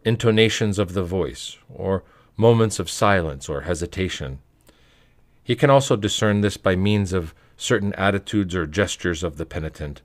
intonations 0.05 0.79
of 0.79 0.93
the 0.93 1.03
voice, 1.03 1.57
or 1.73 2.05
moments 2.37 2.79
of 2.79 2.91
silence 2.91 3.49
or 3.49 3.63
hesitation. 3.63 4.39
He 5.43 5.57
can 5.57 5.71
also 5.71 5.97
discern 5.97 6.43
this 6.43 6.57
by 6.57 6.77
means 6.77 7.13
of 7.13 7.35
certain 7.57 7.93
attitudes 7.95 8.55
or 8.55 8.67
gestures 8.67 9.25
of 9.25 9.39
the 9.39 9.47
penitent, 9.47 10.03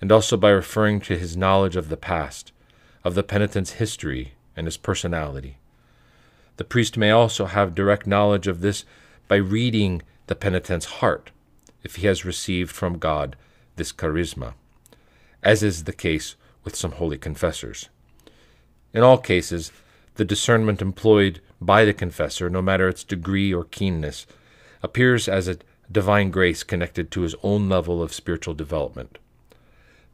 and 0.00 0.12
also 0.12 0.36
by 0.36 0.50
referring 0.50 1.00
to 1.00 1.18
his 1.18 1.36
knowledge 1.36 1.76
of 1.76 1.88
the 1.88 1.96
past, 1.96 2.52
of 3.04 3.14
the 3.14 3.22
penitent's 3.22 3.72
history 3.72 4.34
and 4.56 4.66
his 4.66 4.76
personality. 4.76 5.58
The 6.56 6.64
priest 6.64 6.96
may 6.96 7.10
also 7.10 7.46
have 7.46 7.74
direct 7.74 8.06
knowledge 8.06 8.46
of 8.46 8.60
this 8.60 8.84
by 9.28 9.36
reading 9.36 10.02
the 10.26 10.34
penitent's 10.34 10.86
heart, 10.86 11.30
if 11.82 11.96
he 11.96 12.06
has 12.06 12.24
received 12.24 12.70
from 12.70 12.98
God 12.98 13.36
this 13.76 13.92
charisma, 13.92 14.54
as 15.42 15.62
is 15.62 15.84
the 15.84 15.92
case 15.92 16.34
with 16.64 16.74
some 16.74 16.92
holy 16.92 17.18
confessors. 17.18 17.88
In 18.92 19.02
all 19.02 19.18
cases, 19.18 19.70
the 20.14 20.24
discernment 20.24 20.80
employed 20.80 21.40
by 21.60 21.84
the 21.84 21.92
confessor, 21.92 22.48
no 22.48 22.62
matter 22.62 22.88
its 22.88 23.04
degree 23.04 23.52
or 23.52 23.64
keenness, 23.64 24.26
appears 24.82 25.28
as 25.28 25.48
a 25.48 25.58
divine 25.92 26.30
grace 26.30 26.62
connected 26.62 27.10
to 27.10 27.20
his 27.20 27.34
own 27.42 27.68
level 27.68 28.02
of 28.02 28.12
spiritual 28.12 28.54
development. 28.54 29.18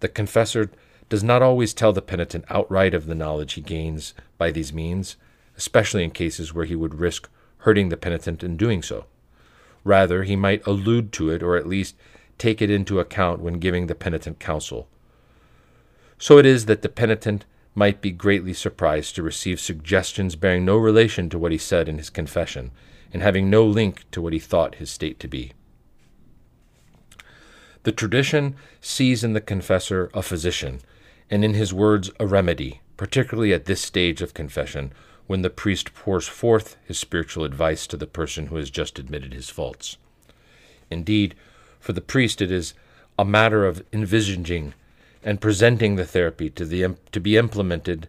The 0.00 0.08
confessor 0.08 0.70
does 1.08 1.22
not 1.22 1.42
always 1.42 1.72
tell 1.72 1.92
the 1.92 2.02
penitent 2.02 2.44
outright 2.48 2.94
of 2.94 3.06
the 3.06 3.14
knowledge 3.14 3.54
he 3.54 3.60
gains 3.60 4.14
by 4.38 4.50
these 4.50 4.72
means, 4.72 5.16
especially 5.62 6.02
in 6.02 6.10
cases 6.10 6.52
where 6.52 6.64
he 6.64 6.74
would 6.74 6.96
risk 6.96 7.28
hurting 7.58 7.88
the 7.88 7.96
penitent 7.96 8.42
in 8.42 8.56
doing 8.56 8.82
so. 8.82 9.04
Rather, 9.84 10.24
he 10.24 10.34
might 10.34 10.66
allude 10.66 11.12
to 11.12 11.30
it 11.30 11.40
or 11.40 11.56
at 11.56 11.68
least 11.68 11.94
take 12.36 12.60
it 12.60 12.68
into 12.68 12.98
account 12.98 13.40
when 13.40 13.60
giving 13.60 13.86
the 13.86 13.94
penitent 13.94 14.40
counsel. 14.40 14.88
So 16.18 16.36
it 16.38 16.46
is 16.46 16.66
that 16.66 16.82
the 16.82 16.88
penitent 16.88 17.44
might 17.76 18.00
be 18.00 18.10
greatly 18.10 18.52
surprised 18.52 19.14
to 19.14 19.22
receive 19.22 19.60
suggestions 19.60 20.34
bearing 20.34 20.64
no 20.64 20.76
relation 20.76 21.30
to 21.30 21.38
what 21.38 21.52
he 21.52 21.58
said 21.58 21.88
in 21.88 21.96
his 21.96 22.10
confession, 22.10 22.72
and 23.12 23.22
having 23.22 23.48
no 23.48 23.64
link 23.64 24.04
to 24.10 24.20
what 24.20 24.32
he 24.32 24.40
thought 24.40 24.74
his 24.76 24.90
state 24.90 25.20
to 25.20 25.28
be. 25.28 25.52
The 27.84 27.92
tradition 27.92 28.56
sees 28.80 29.22
in 29.22 29.32
the 29.32 29.40
confessor 29.40 30.10
a 30.12 30.22
physician, 30.22 30.80
and 31.30 31.44
in 31.44 31.54
his 31.54 31.72
words 31.72 32.10
a 32.18 32.26
remedy, 32.26 32.80
particularly 32.96 33.52
at 33.52 33.66
this 33.66 33.80
stage 33.80 34.22
of 34.22 34.34
confession, 34.34 34.92
when 35.26 35.42
the 35.42 35.50
priest 35.50 35.94
pours 35.94 36.28
forth 36.28 36.76
his 36.84 36.98
spiritual 36.98 37.44
advice 37.44 37.86
to 37.86 37.96
the 37.96 38.06
person 38.06 38.46
who 38.46 38.56
has 38.56 38.70
just 38.70 38.98
admitted 38.98 39.32
his 39.32 39.48
faults. 39.48 39.96
Indeed, 40.90 41.34
for 41.80 41.92
the 41.92 42.00
priest 42.00 42.40
it 42.42 42.50
is 42.50 42.74
a 43.18 43.24
matter 43.24 43.66
of 43.66 43.84
envisaging 43.92 44.74
and 45.22 45.40
presenting 45.40 45.96
the 45.96 46.04
therapy 46.04 46.50
to, 46.50 46.64
the, 46.64 46.96
to 47.12 47.20
be 47.20 47.36
implemented 47.36 48.08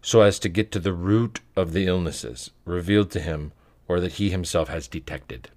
so 0.00 0.20
as 0.20 0.38
to 0.38 0.48
get 0.48 0.70
to 0.70 0.78
the 0.78 0.92
root 0.92 1.40
of 1.56 1.72
the 1.72 1.86
illnesses 1.86 2.50
revealed 2.64 3.10
to 3.10 3.20
him 3.20 3.52
or 3.88 4.00
that 4.00 4.14
he 4.14 4.30
himself 4.30 4.68
has 4.68 4.86
detected. 4.86 5.50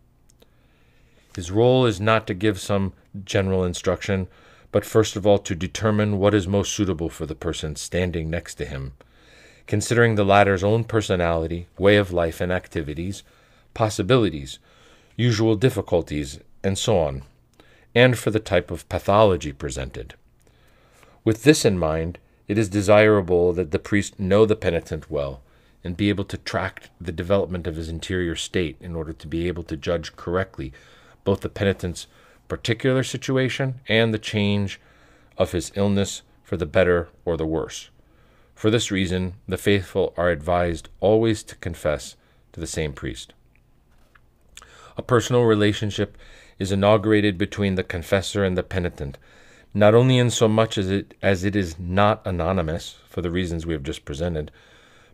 His 1.35 1.51
role 1.51 1.85
is 1.85 1.99
not 1.99 2.25
to 2.27 2.33
give 2.33 2.59
some 2.59 2.93
general 3.23 3.63
instruction, 3.63 4.27
but 4.71 4.85
first 4.85 5.15
of 5.15 5.27
all 5.27 5.37
to 5.39 5.53
determine 5.53 6.17
what 6.17 6.33
is 6.33 6.47
most 6.47 6.73
suitable 6.73 7.09
for 7.09 7.25
the 7.25 7.35
person 7.35 7.75
standing 7.75 8.29
next 8.29 8.55
to 8.55 8.65
him, 8.65 8.93
considering 9.67 10.15
the 10.15 10.25
latter's 10.25 10.63
own 10.63 10.83
personality, 10.83 11.67
way 11.77 11.97
of 11.97 12.11
life 12.11 12.41
and 12.41 12.51
activities, 12.51 13.21
possibilities, 13.73 14.59
usual 15.15 15.55
difficulties, 15.55 16.39
and 16.63 16.77
so 16.77 16.97
on, 16.97 17.23
and 17.93 18.17
for 18.17 18.31
the 18.31 18.39
type 18.39 18.71
of 18.71 18.87
pathology 18.89 19.51
presented. 19.51 20.13
With 21.23 21.43
this 21.43 21.65
in 21.65 21.77
mind, 21.77 22.17
it 22.47 22.57
is 22.57 22.69
desirable 22.69 23.51
that 23.53 23.71
the 23.71 23.79
priest 23.79 24.19
know 24.19 24.45
the 24.45 24.55
penitent 24.55 25.11
well 25.11 25.41
and 25.83 25.97
be 25.97 26.09
able 26.09 26.23
to 26.25 26.37
track 26.37 26.89
the 26.99 27.11
development 27.11 27.67
of 27.67 27.75
his 27.75 27.89
interior 27.89 28.35
state 28.35 28.77
in 28.79 28.95
order 28.95 29.13
to 29.13 29.27
be 29.27 29.47
able 29.47 29.63
to 29.63 29.77
judge 29.77 30.15
correctly 30.15 30.71
both 31.23 31.41
the 31.41 31.49
penitent's 31.49 32.07
particular 32.47 33.03
situation 33.03 33.81
and 33.87 34.13
the 34.13 34.19
change 34.19 34.79
of 35.37 35.51
his 35.51 35.71
illness 35.75 36.21
for 36.43 36.55
the 36.55 36.65
better 36.65 37.09
or 37.25 37.35
the 37.35 37.45
worse. 37.45 37.89
For 38.57 38.71
this 38.71 38.89
reason, 38.89 39.35
the 39.47 39.55
faithful 39.55 40.15
are 40.17 40.31
advised 40.31 40.89
always 40.99 41.43
to 41.43 41.55
confess 41.57 42.15
to 42.53 42.59
the 42.59 42.65
same 42.65 42.91
priest. 42.91 43.35
A 44.97 45.03
personal 45.03 45.43
relationship 45.43 46.17
is 46.57 46.71
inaugurated 46.71 47.37
between 47.37 47.75
the 47.75 47.83
confessor 47.83 48.43
and 48.43 48.57
the 48.57 48.63
penitent, 48.63 49.19
not 49.75 49.93
only 49.93 50.17
in 50.17 50.31
so 50.31 50.47
much 50.47 50.79
as 50.79 50.89
it, 50.89 51.13
as 51.21 51.43
it 51.43 51.55
is 51.55 51.77
not 51.77 52.25
anonymous, 52.25 52.95
for 53.07 53.21
the 53.21 53.29
reasons 53.29 53.67
we 53.67 53.73
have 53.73 53.83
just 53.83 54.05
presented, 54.05 54.49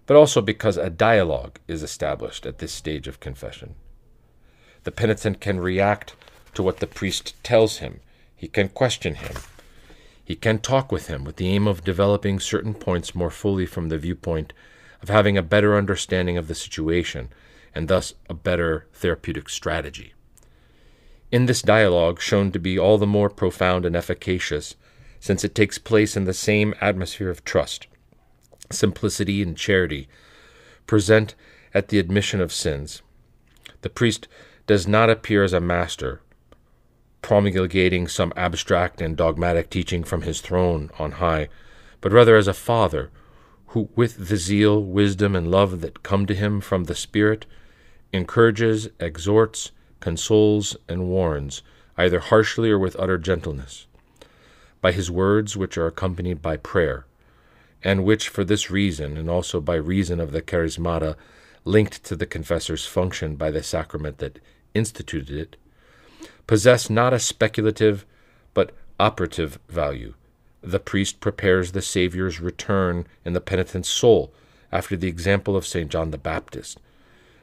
but 0.06 0.16
also 0.16 0.40
because 0.40 0.78
a 0.78 0.90
dialogue 0.90 1.60
is 1.68 1.84
established 1.84 2.46
at 2.46 2.60
this 2.60 2.72
stage 2.72 3.10
of 3.10 3.20
confession. 3.20 3.76
The 4.86 4.92
penitent 4.92 5.42
can 5.42 5.60
react 5.60 6.16
to 6.54 6.64
what 6.64 6.78
the 6.78 6.88
priest 6.88 7.36
tells 7.44 7.80
him. 7.80 8.00
He 8.38 8.48
can 8.48 8.70
question 8.70 9.16
him. 9.16 9.36
He 10.24 10.36
can 10.36 10.60
talk 10.60 10.92
with 10.92 11.08
him 11.08 11.24
with 11.24 11.36
the 11.36 11.48
aim 11.48 11.68
of 11.68 11.84
developing 11.84 12.40
certain 12.40 12.74
points 12.74 13.14
more 13.14 13.30
fully 13.30 13.66
from 13.66 13.90
the 13.90 13.98
viewpoint 13.98 14.54
of 15.02 15.10
having 15.10 15.38
a 15.38 15.44
better 15.44 15.76
understanding 15.76 16.38
of 16.38 16.48
the 16.48 16.56
situation 16.56 17.30
and 17.76 17.88
thus 17.88 18.14
a 18.30 18.34
better 18.34 18.88
therapeutic 18.94 19.50
strategy. 19.50 20.14
In 21.32 21.48
this 21.48 21.62
dialogue, 21.62 22.22
shown 22.22 22.52
to 22.52 22.60
be 22.60 22.78
all 22.78 22.98
the 22.98 23.08
more 23.08 23.30
profound 23.30 23.86
and 23.86 23.96
efficacious, 23.96 24.76
since 25.20 25.44
it 25.44 25.56
takes 25.56 25.78
place 25.78 26.16
in 26.16 26.26
the 26.26 26.34
same 26.34 26.74
atmosphere 26.80 27.30
of 27.30 27.44
trust, 27.44 27.88
simplicity, 28.70 29.42
and 29.42 29.58
charity, 29.58 30.08
present 30.86 31.34
at 31.74 31.88
the 31.88 31.98
admission 31.98 32.40
of 32.40 32.54
sins. 32.54 33.02
The 33.82 33.90
priest 33.90 34.28
does 34.68 34.88
not 34.88 35.10
appear 35.10 35.44
as 35.44 35.54
a 35.54 35.60
master, 35.60 36.22
promulgating 37.24 38.08
some 38.08 38.32
abstract 38.36 39.02
and 39.02 39.18
dogmatic 39.18 39.72
teaching 39.72 40.04
from 40.04 40.22
his 40.22 40.42
throne 40.42 40.92
on 41.00 41.14
high, 41.14 41.48
but 42.02 42.12
rather 42.12 42.36
as 42.36 42.48
a 42.48 42.54
father 42.54 43.10
who, 43.68 43.90
with 43.96 44.28
the 44.28 44.38
zeal, 44.38 44.84
wisdom, 44.84 45.36
and 45.36 45.50
love 45.50 45.82
that 45.82 46.04
come 46.04 46.28
to 46.28 46.36
him 46.36 46.62
from 46.62 46.84
the 46.84 46.94
Spirit, 46.94 47.48
encourages, 48.12 48.90
exhorts, 49.00 49.72
consoles, 50.00 50.78
and 50.88 51.08
warns, 51.08 51.64
either 51.98 52.20
harshly 52.20 52.70
or 52.70 52.78
with 52.78 53.00
utter 53.00 53.18
gentleness, 53.18 53.88
by 54.82 54.92
his 54.92 55.10
words, 55.10 55.58
which 55.58 55.78
are 55.78 55.88
accompanied 55.88 56.42
by 56.42 56.58
prayer, 56.58 57.06
and 57.84 58.04
which, 58.04 58.30
for 58.30 58.44
this 58.44 58.70
reason, 58.70 59.18
and 59.18 59.30
also 59.30 59.60
by 59.60 59.76
reason 59.76 60.20
of 60.20 60.32
the 60.32 60.42
charismata 60.42 61.16
linked 61.66 62.04
to 62.04 62.16
the 62.16 62.26
confessor's 62.26 62.86
function 62.86 63.36
by 63.36 63.50
the 63.50 63.64
sacrament 63.64 64.20
that 64.20 64.40
instituted 64.76 65.36
it, 65.36 65.56
possess 66.48 66.90
not 66.90 67.14
a 67.14 67.20
speculative 67.20 68.06
but 68.54 68.72
operative 69.00 69.60
value, 69.70 70.14
The 70.64 70.80
priest 70.80 71.20
prepares 71.20 71.74
the 71.74 71.82
Saviour's 71.82 72.40
return 72.40 73.06
in 73.26 73.34
the 73.34 73.42
penitent's 73.42 73.90
soul 73.90 74.34
after 74.72 74.96
the 74.96 75.10
example 75.10 75.58
of 75.58 75.68
St. 75.68 75.92
John 75.92 76.12
the 76.12 76.18
Baptist, 76.18 76.80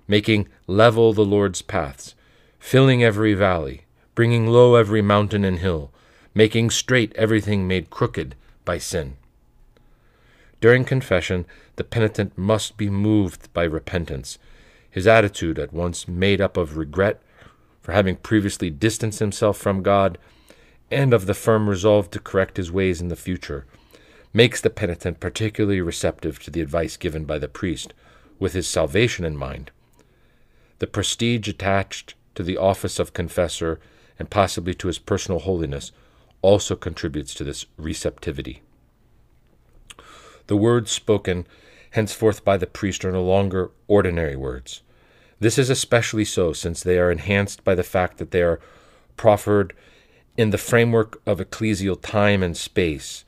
making 0.09 0.49
level 0.67 1.13
the 1.13 1.25
Lord's 1.25 1.61
paths, 1.61 2.15
filling 2.59 3.05
every 3.05 3.35
valley, 3.35 3.83
bringing 4.15 4.47
low 4.47 4.75
every 4.75 5.03
mountain 5.03 5.45
and 5.45 5.59
hill, 5.59 5.91
making 6.35 6.71
straight 6.71 7.13
everything 7.15 7.69
made 7.69 7.91
crooked 7.91 8.35
by 8.65 8.79
sin. 8.79 9.17
During 10.61 10.85
confession, 10.85 11.45
the 11.77 11.85
penitent 11.85 12.37
must 12.37 12.77
be 12.77 12.89
moved 12.89 13.53
by 13.53 13.65
repentance, 13.65 14.39
his 14.91 15.07
attitude 15.07 15.59
at 15.59 15.73
once 15.73 16.09
made 16.09 16.41
up 16.41 16.57
of 16.57 16.77
regret 16.77 17.21
for 17.91 17.95
having 17.95 18.15
previously 18.15 18.71
distanced 18.71 19.19
himself 19.19 19.59
from 19.59 19.83
God 19.83 20.17
and 20.93 21.13
of 21.13 21.27
the 21.27 21.35
firm 21.35 21.69
resolve 21.69 22.09
to 22.13 22.21
correct 22.21 22.57
his 22.57 22.71
ways 22.71 23.01
in 23.01 23.09
the 23.09 23.17
future, 23.17 23.67
makes 24.33 24.61
the 24.61 24.71
penitent 24.71 25.19
particularly 25.19 25.81
receptive 25.81 26.39
to 26.39 26.53
the 26.53 26.61
advice 26.61 26.97
given 26.97 27.25
by 27.25 27.37
the 27.37 27.49
priest, 27.49 27.93
with 28.39 28.53
his 28.53 28.69
salvation 28.69 29.25
in 29.25 29.37
mind. 29.37 29.73
The 30.79 30.87
prestige 30.87 31.49
attached 31.49 32.15
to 32.37 32.45
the 32.45 32.57
office 32.57 33.01
of 33.01 33.13
confessor 33.13 33.81
and 34.21 34.31
possibly 34.31 34.75
to 34.75 34.87
his 34.87 35.01
personal 35.01 35.41
holiness 35.41 35.91
also 36.43 36.77
contributes 36.77 37.35
to 37.35 37.43
this 37.43 37.67
receptivity. 37.77 38.63
The 40.47 40.57
words 40.57 40.93
spoken 40.93 41.45
henceforth 41.91 42.45
by 42.45 42.57
the 42.57 42.69
priest 42.69 43.05
are 43.05 43.11
no 43.11 43.25
longer 43.25 43.73
ordinary 43.89 44.37
words. 44.37 44.83
This 45.41 45.59
is 45.59 45.71
especially 45.71 46.27
so 46.27 46.53
since 46.53 46.83
they 46.83 46.99
are 46.99 47.11
enhanced 47.11 47.65
by 47.65 47.75
the 47.75 47.83
fact 47.83 48.19
that 48.19 48.31
they 48.31 48.43
are 48.43 48.61
proffered 49.17 49.75
in 50.37 50.51
the 50.51 50.59
framework 50.59 51.21
of 51.27 51.39
ecclesial 51.39 52.01
time 52.01 52.43
and 52.43 52.57
space, 52.57 53.25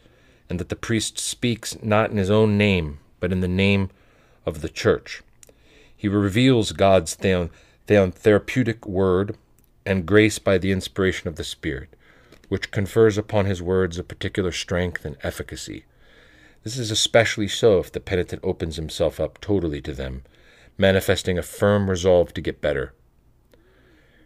and 0.48 0.60
that 0.60 0.68
the 0.68 0.76
priest 0.76 1.18
speaks 1.18 1.76
not 1.82 2.10
in 2.10 2.18
his 2.18 2.30
own 2.30 2.59
name, 2.59 2.98
but 3.18 3.32
in 3.32 3.40
the 3.40 3.48
name 3.48 3.90
of 4.44 4.60
the 4.60 4.68
church. 4.68 5.22
He 5.97 6.09
reveals 6.09 6.72
God's 6.72 7.14
theon, 7.14 7.51
theon 7.86 8.12
therapeutic 8.12 8.86
word 8.86 9.36
and 9.86 10.06
grace 10.06 10.39
by 10.39 10.59
the 10.59 10.72
inspiration 10.72 11.28
of 11.28 11.36
the 11.36 11.44
Spirit, 11.44 11.97
which 12.48 12.70
confers 12.70 13.16
upon 13.16 13.47
his 13.47 13.62
words 13.62 13.98
a 13.98 14.05
particular 14.05 14.52
strength 14.52 15.05
and 15.05 15.16
efficacy. 15.22 15.84
This 16.62 16.76
is 16.76 16.90
especially 16.90 17.48
so 17.48 17.78
if 17.78 17.90
the 17.90 18.01
penitent 18.01 18.43
opens 18.44 18.76
himself 18.76 19.18
up 19.18 19.40
totally 19.40 19.80
to 19.80 19.93
them, 19.93 20.22
manifesting 20.78 21.39
a 21.39 21.43
firm 21.43 21.89
resolve 21.89 22.32
to 22.35 22.40
get 22.40 22.61
better. 22.61 22.93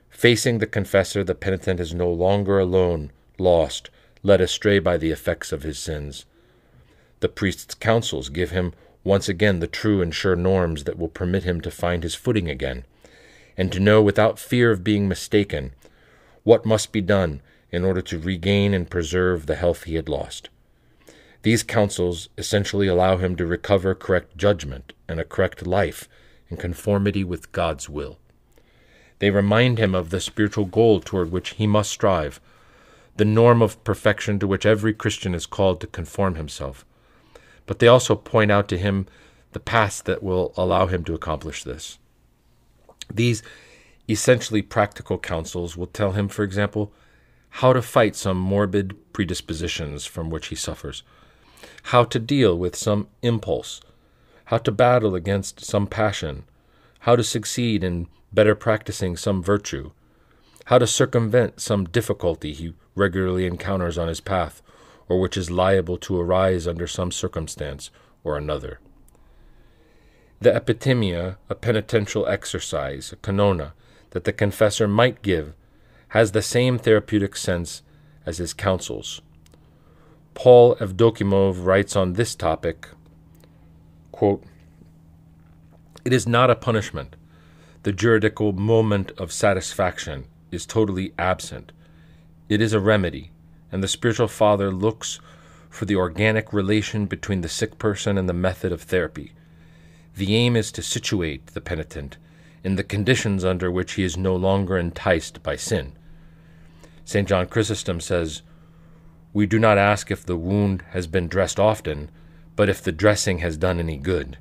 Facing 0.09 0.59
the 0.59 0.67
confessor, 0.67 1.23
the 1.23 1.35
penitent 1.35 1.81
is 1.81 1.95
no 1.95 2.11
longer 2.11 2.59
alone, 2.59 3.13
lost, 3.39 3.91
led 4.23 4.41
astray 4.41 4.79
by 4.79 4.97
the 4.97 5.11
effects 5.11 5.53
of 5.53 5.63
his 5.63 5.79
sins. 5.79 6.25
The 7.21 7.29
priest's 7.29 7.75
counsels 7.75 8.29
give 8.29 8.51
him 8.51 8.73
once 9.05 9.29
again 9.29 9.61
the 9.61 9.67
true 9.67 10.03
and 10.03 10.15
sure 10.15 10.35
norms 10.35 10.85
that 10.85 10.99
will 10.99 11.09
permit 11.09 11.45
him 11.45 11.61
to 11.61 11.71
find 11.71 12.03
his 12.03 12.15
footing 12.15 12.49
again, 12.49 12.85
and 13.57 13.71
to 13.73 13.79
know 13.79 14.03
without 14.03 14.39
fear 14.39 14.71
of 14.71 14.83
being 14.83 15.07
mistaken 15.07 15.73
what 16.43 16.67
must 16.67 16.93
be 16.93 17.01
done 17.01 17.41
in 17.71 17.85
order 17.85 18.01
to 18.01 18.19
regain 18.19 18.73
and 18.75 18.91
preserve 18.91 19.47
the 19.47 19.55
health 19.55 19.85
he 19.85 19.95
had 19.95 20.09
lost. 20.09 20.49
These 21.43 21.63
counsels 21.63 22.29
essentially 22.37 22.89
allow 22.89 23.19
him 23.19 23.37
to 23.37 23.47
recover 23.47 23.95
correct 23.95 24.37
judgment 24.37 24.93
and 25.09 25.21
a 25.21 25.25
correct 25.25 25.67
life 25.67 26.09
in 26.49 26.57
conformity 26.57 27.25
with 27.25 27.53
God's 27.53 27.89
will. 27.89 28.19
They 29.19 29.31
remind 29.31 29.79
him 29.79 29.95
of 29.95 30.11
the 30.11 30.21
spiritual 30.21 30.67
goal 30.67 31.01
toward 31.01 31.31
which 31.31 31.51
he 31.51 31.67
must 31.67 31.91
strive, 31.91 32.41
the 33.17 33.25
norm 33.25 33.63
of 33.63 33.83
perfection 33.85 34.39
to 34.39 34.47
which 34.47 34.67
every 34.67 34.93
Christian 34.93 35.35
is 35.35 35.47
called 35.47 35.81
to 35.81 35.87
conform 35.87 36.35
himself. 36.35 36.85
But 37.65 37.79
they 37.79 37.89
also 37.89 38.15
point 38.15 38.51
out 38.51 38.69
to 38.69 38.79
him 38.79 39.07
the 39.53 39.61
paths 39.61 40.03
that 40.03 40.23
will 40.23 40.53
allow 40.57 40.87
him 40.87 41.03
to 41.05 41.15
accomplish 41.15 41.65
this. 41.65 41.99
These 43.13 43.43
essentially 44.09 44.63
practical 44.63 45.19
counsels 45.19 45.77
will 45.77 45.87
tell 45.87 46.13
him, 46.13 46.29
for 46.29 46.43
example, 46.43 46.93
how 47.49 47.73
to 47.73 47.81
fight 47.81 48.15
some 48.15 48.37
morbid 48.37 48.95
predispositions 49.13 50.05
from 50.05 50.29
which 50.29 50.49
he 50.49 50.55
suffers 50.55 51.03
how 51.85 52.05
to 52.05 52.19
deal 52.19 52.57
with 52.57 52.77
some 52.77 53.09
impulse, 53.23 53.81
how 54.47 54.59
to 54.59 54.73
battle 54.73 55.15
against 55.15 55.65
some 55.65 55.87
passion, 55.87 56.45
how 57.01 57.17
to 57.17 57.23
succeed 57.23 57.83
in 57.83 58.09
better 58.33 58.55
practicing 58.55 59.17
some 59.17 59.43
virtue, 59.43 59.91
how 60.67 60.79
to 60.79 60.87
circumvent 60.87 61.61
some 61.61 61.85
difficulty 61.85 62.53
he 62.53 62.75
regularly 62.95 63.47
encounters 63.47 63.99
on 63.99 64.09
his 64.09 64.21
path, 64.21 64.63
or 65.09 65.21
which 65.21 65.37
is 65.37 65.51
liable 65.51 65.97
to 65.97 66.21
arise 66.21 66.67
under 66.67 66.87
some 66.87 67.13
circumstance 67.13 67.91
or 68.25 68.37
another. 68.37 68.81
The 70.41 70.53
epitimia, 70.53 71.37
a 71.49 71.55
penitential 71.55 72.27
exercise, 72.27 73.13
a 73.13 73.17
canona, 73.17 73.73
that 74.11 74.25
the 74.25 74.33
confessor 74.33 74.87
might 74.87 75.23
give, 75.23 75.55
has 76.09 76.33
the 76.33 76.43
same 76.43 76.79
therapeutic 76.79 77.37
sense 77.37 77.83
as 78.25 78.39
his 78.39 78.53
counsels. 78.53 79.23
Paul 80.35 80.77
Evdokimov 80.77 81.65
writes 81.65 81.97
on 81.97 82.13
this 82.13 82.35
topic 82.35 82.89
quote, 84.17 84.43
It 86.03 86.13
is 86.13 86.27
not 86.27 86.51
a 86.51 86.57
punishment. 86.57 87.17
The 87.83 87.93
juridical 87.93 88.55
moment 88.55 89.13
of 89.19 89.31
satisfaction 89.31 90.25
is 90.51 90.65
totally 90.65 91.13
absent. 91.19 91.71
It 92.49 92.63
is 92.63 92.73
a 92.73 92.81
remedy, 92.81 93.31
and 93.71 93.83
the 93.83 93.89
spiritual 93.89 94.29
father 94.29 94.71
looks 94.71 95.21
for 95.69 95.85
the 95.85 95.97
organic 95.97 96.51
relation 96.51 97.05
between 97.05 97.43
the 97.43 97.49
sick 97.49 97.79
person 97.79 98.17
and 98.17 98.27
the 98.27 98.33
method 98.33 98.73
of 98.73 98.81
therapy. 98.81 99.35
The 100.17 100.35
aim 100.35 100.57
is 100.57 100.73
to 100.73 100.83
situate 100.83 101.49
the 101.49 101.61
penitent 101.61 102.17
in 102.65 102.77
the 102.77 102.85
conditions 102.85 103.45
under 103.45 103.71
which 103.71 103.93
he 103.93 104.03
is 104.03 104.17
no 104.17 104.35
longer 104.35 104.79
enticed 104.79 105.43
by 105.43 105.57
sin. 105.57 105.93
St. 107.05 107.29
John 107.29 107.47
Chrysostom 107.47 108.01
says, 108.01 108.41
we 109.35 109.45
do 109.45 109.59
not 109.59 109.77
ask 109.77 110.11
if 110.11 110.25
the 110.25 110.39
wound 110.39 110.83
has 110.93 111.07
been 111.07 111.29
dressed 111.29 111.61
often, 111.61 112.11
but 112.57 112.69
if 112.69 112.83
the 112.83 112.93
dressing 112.93 113.39
has 113.39 113.57
done 113.57 113.79
any 113.79 113.97
good. 113.97 114.39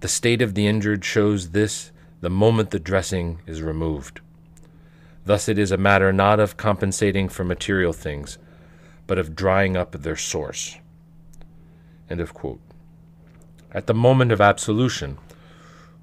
The 0.00 0.08
state 0.08 0.40
of 0.40 0.54
the 0.54 0.66
injured 0.66 1.04
shows 1.04 1.50
this 1.50 1.92
the 2.20 2.30
moment 2.30 2.70
the 2.70 2.80
dressing 2.80 3.40
is 3.46 3.62
removed. 3.62 4.20
Thus, 5.24 5.48
it 5.48 5.58
is 5.58 5.70
a 5.70 5.76
matter 5.76 6.12
not 6.12 6.40
of 6.40 6.56
compensating 6.56 7.28
for 7.28 7.44
material 7.44 7.92
things, 7.92 8.38
but 9.06 9.18
of 9.18 9.36
drying 9.36 9.76
up 9.76 9.92
their 9.92 10.16
source. 10.16 10.76
End 12.08 12.20
of 12.20 12.34
quote. 12.34 12.60
At 13.72 13.86
the 13.86 13.94
moment 13.94 14.32
of 14.32 14.40
absolution, 14.40 15.18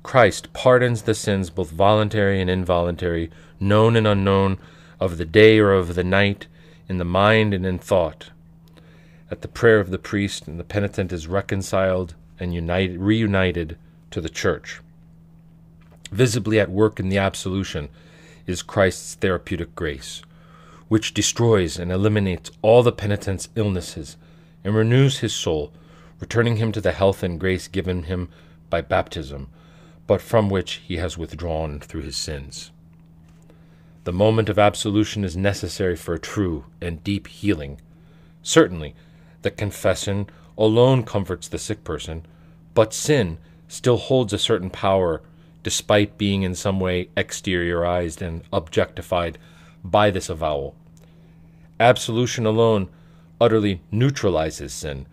Christ 0.04 0.54
pardons 0.54 1.02
the 1.02 1.14
sins, 1.14 1.50
both 1.50 1.72
voluntary 1.72 2.40
and 2.40 2.50
involuntary, 2.50 3.30
known 3.60 3.96
and 3.96 4.08
unknown, 4.08 4.58
of 5.00 5.18
the 5.18 5.26
day 5.26 5.60
or 5.60 5.74
of 5.74 5.96
the 5.96 6.04
night, 6.04 6.48
in 6.88 6.98
the 6.98 7.06
mind 7.06 7.54
and 7.54 7.66
in 7.66 7.78
thought. 7.78 8.30
At 9.30 9.42
the 9.42 9.48
prayer 9.48 9.80
of 9.80 9.90
the 9.90 9.98
priest, 9.98 10.48
and 10.48 10.60
the 10.60 10.64
penitent 10.64 11.12
is 11.12 11.28
reconciled 11.28 12.16
and 12.40 12.54
united, 12.54 13.00
reunited 13.00 13.78
to 14.12 14.22
the 14.22 14.30
church. 14.30 14.80
Visibly 16.12 16.60
at 16.60 16.72
work 16.72 17.00
in 17.00 17.10
the 17.10 17.18
absolution 17.18 17.90
is 18.46 18.62
Christ's 18.62 19.16
therapeutic 19.16 19.76
grace, 19.76 20.22
which 20.88 21.14
destroys 21.14 21.78
and 21.78 21.92
eliminates 21.92 22.52
all 22.62 22.84
the 22.84 22.94
penitent's 22.94 23.50
illnesses 23.56 24.16
and 24.64 24.74
renews 24.74 25.20
his 25.20 25.34
soul, 25.34 25.74
returning 26.20 26.56
him 26.56 26.72
to 26.72 26.82
the 26.82 26.94
health 26.94 27.24
and 27.24 27.40
grace 27.40 27.68
given 27.68 28.04
him 28.04 28.30
by 28.70 28.80
baptism, 28.80 29.50
but 30.08 30.22
from 30.22 30.50
which 30.50 30.82
he 30.86 30.98
has 30.98 31.18
withdrawn 31.18 31.82
through 31.82 32.02
his 32.02 32.16
sins. 32.16 32.72
The 34.06 34.14
moment 34.14 34.48
of 34.48 34.58
absolution 34.58 35.26
is 35.26 35.36
necessary 35.36 35.98
for 35.98 36.14
a 36.14 36.20
true 36.20 36.64
and 36.80 37.04
deep 37.04 37.28
healing. 37.28 37.82
Certainly, 38.42 38.96
the 39.42 39.52
confession 39.52 40.28
alone 40.58 41.04
comforts 41.04 41.48
the 41.48 41.58
sick 41.58 41.84
person, 41.84 42.26
but 42.74 42.94
sin 42.94 43.38
still 43.68 43.98
holds 43.98 44.34
a 44.34 44.40
certain 44.40 44.70
power 44.70 45.22
despite 45.64 46.18
being 46.18 46.44
in 46.44 46.56
some 46.56 46.80
way 46.80 47.10
exteriorized 47.18 48.22
and 48.22 48.42
objectified 48.54 49.38
by 49.84 50.10
this 50.10 50.30
avowal. 50.30 50.76
Absolution 51.80 52.46
alone 52.46 52.90
utterly 53.40 53.82
neutralizes 53.92 54.74
sin, 54.74 55.06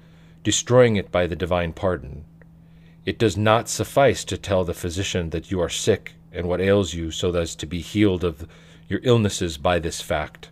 destroying 0.42 0.96
it 0.96 1.10
by 1.10 1.26
the 1.26 1.36
divine 1.36 1.72
pardon. 1.72 2.24
It 3.04 3.18
does 3.18 3.36
not 3.36 3.68
suffice 3.68 4.24
to 4.24 4.38
tell 4.38 4.64
the 4.64 4.72
physician 4.72 5.30
that 5.30 5.50
you 5.50 5.60
are 5.60 5.68
sick 5.68 6.14
and 6.32 6.48
what 6.48 6.60
ails 6.60 6.94
you 6.94 7.10
so 7.10 7.34
as 7.34 7.54
to 7.56 7.66
be 7.66 7.80
healed 7.80 8.24
of 8.24 8.48
your 8.88 9.00
illnesses 9.02 9.58
by 9.58 9.78
this 9.78 10.00
fact. 10.00 10.48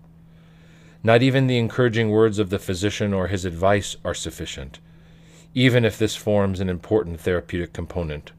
Not 1.05 1.23
even 1.23 1.47
the 1.47 1.59
encouraging 1.59 2.11
words 2.11 2.39
of 2.39 2.51
the 2.51 2.59
physician 2.59 3.13
or 3.13 3.27
his 3.27 3.45
advice 3.45 3.97
are 4.05 4.15
sufficient, 4.15 4.79
even 5.55 5.85
if 5.85 5.99
this 5.99 6.15
forms 6.15 6.61
an 6.61 6.69
important 6.69 7.21
therapeutic 7.21 7.73
component. 7.73 8.31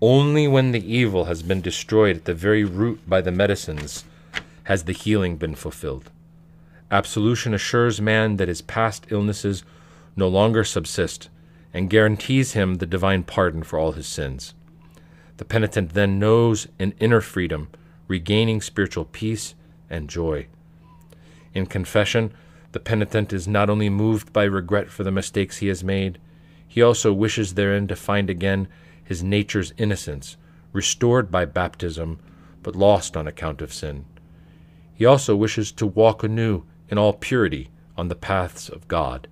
Only 0.00 0.46
when 0.46 0.72
the 0.72 0.94
evil 0.94 1.24
has 1.24 1.42
been 1.42 1.62
destroyed 1.62 2.16
at 2.16 2.24
the 2.26 2.34
very 2.34 2.64
root 2.64 3.08
by 3.08 3.22
the 3.22 3.32
medicines 3.32 4.04
has 4.64 4.84
the 4.84 4.92
healing 4.92 5.36
been 5.36 5.54
fulfilled. 5.54 6.10
Absolution 6.90 7.54
assures 7.54 8.00
man 8.00 8.36
that 8.36 8.48
his 8.48 8.60
past 8.60 9.06
illnesses 9.08 9.64
no 10.16 10.28
longer 10.28 10.64
subsist 10.64 11.30
and 11.72 11.90
guarantees 11.90 12.52
him 12.52 12.74
the 12.74 12.86
divine 12.86 13.22
pardon 13.22 13.62
for 13.62 13.78
all 13.78 13.92
his 13.92 14.06
sins. 14.06 14.54
The 15.38 15.44
penitent 15.44 15.94
then 15.94 16.18
knows 16.18 16.68
an 16.78 16.94
inner 17.00 17.20
freedom, 17.20 17.68
regaining 18.06 18.60
spiritual 18.60 19.06
peace 19.06 19.54
and 19.90 20.08
joy. 20.08 20.46
In 21.54 21.66
confession, 21.66 22.34
the 22.72 22.80
penitent 22.80 23.32
is 23.32 23.46
not 23.46 23.70
only 23.70 23.88
moved 23.88 24.32
by 24.32 24.44
regret 24.44 24.90
for 24.90 25.04
the 25.04 25.12
mistakes 25.12 25.58
he 25.58 25.68
has 25.68 25.84
made, 25.84 26.18
he 26.66 26.82
also 26.82 27.12
wishes 27.12 27.54
therein 27.54 27.86
to 27.86 27.94
find 27.94 28.28
again 28.28 28.66
his 29.04 29.22
nature's 29.22 29.72
innocence, 29.78 30.36
restored 30.72 31.30
by 31.30 31.44
baptism, 31.44 32.18
but 32.64 32.74
lost 32.74 33.16
on 33.16 33.28
account 33.28 33.62
of 33.62 33.72
sin. 33.72 34.04
He 34.92 35.06
also 35.06 35.36
wishes 35.36 35.70
to 35.72 35.86
walk 35.86 36.24
anew 36.24 36.64
in 36.88 36.98
all 36.98 37.12
purity 37.12 37.70
on 37.96 38.08
the 38.08 38.16
paths 38.16 38.68
of 38.68 38.88
God. 38.88 39.28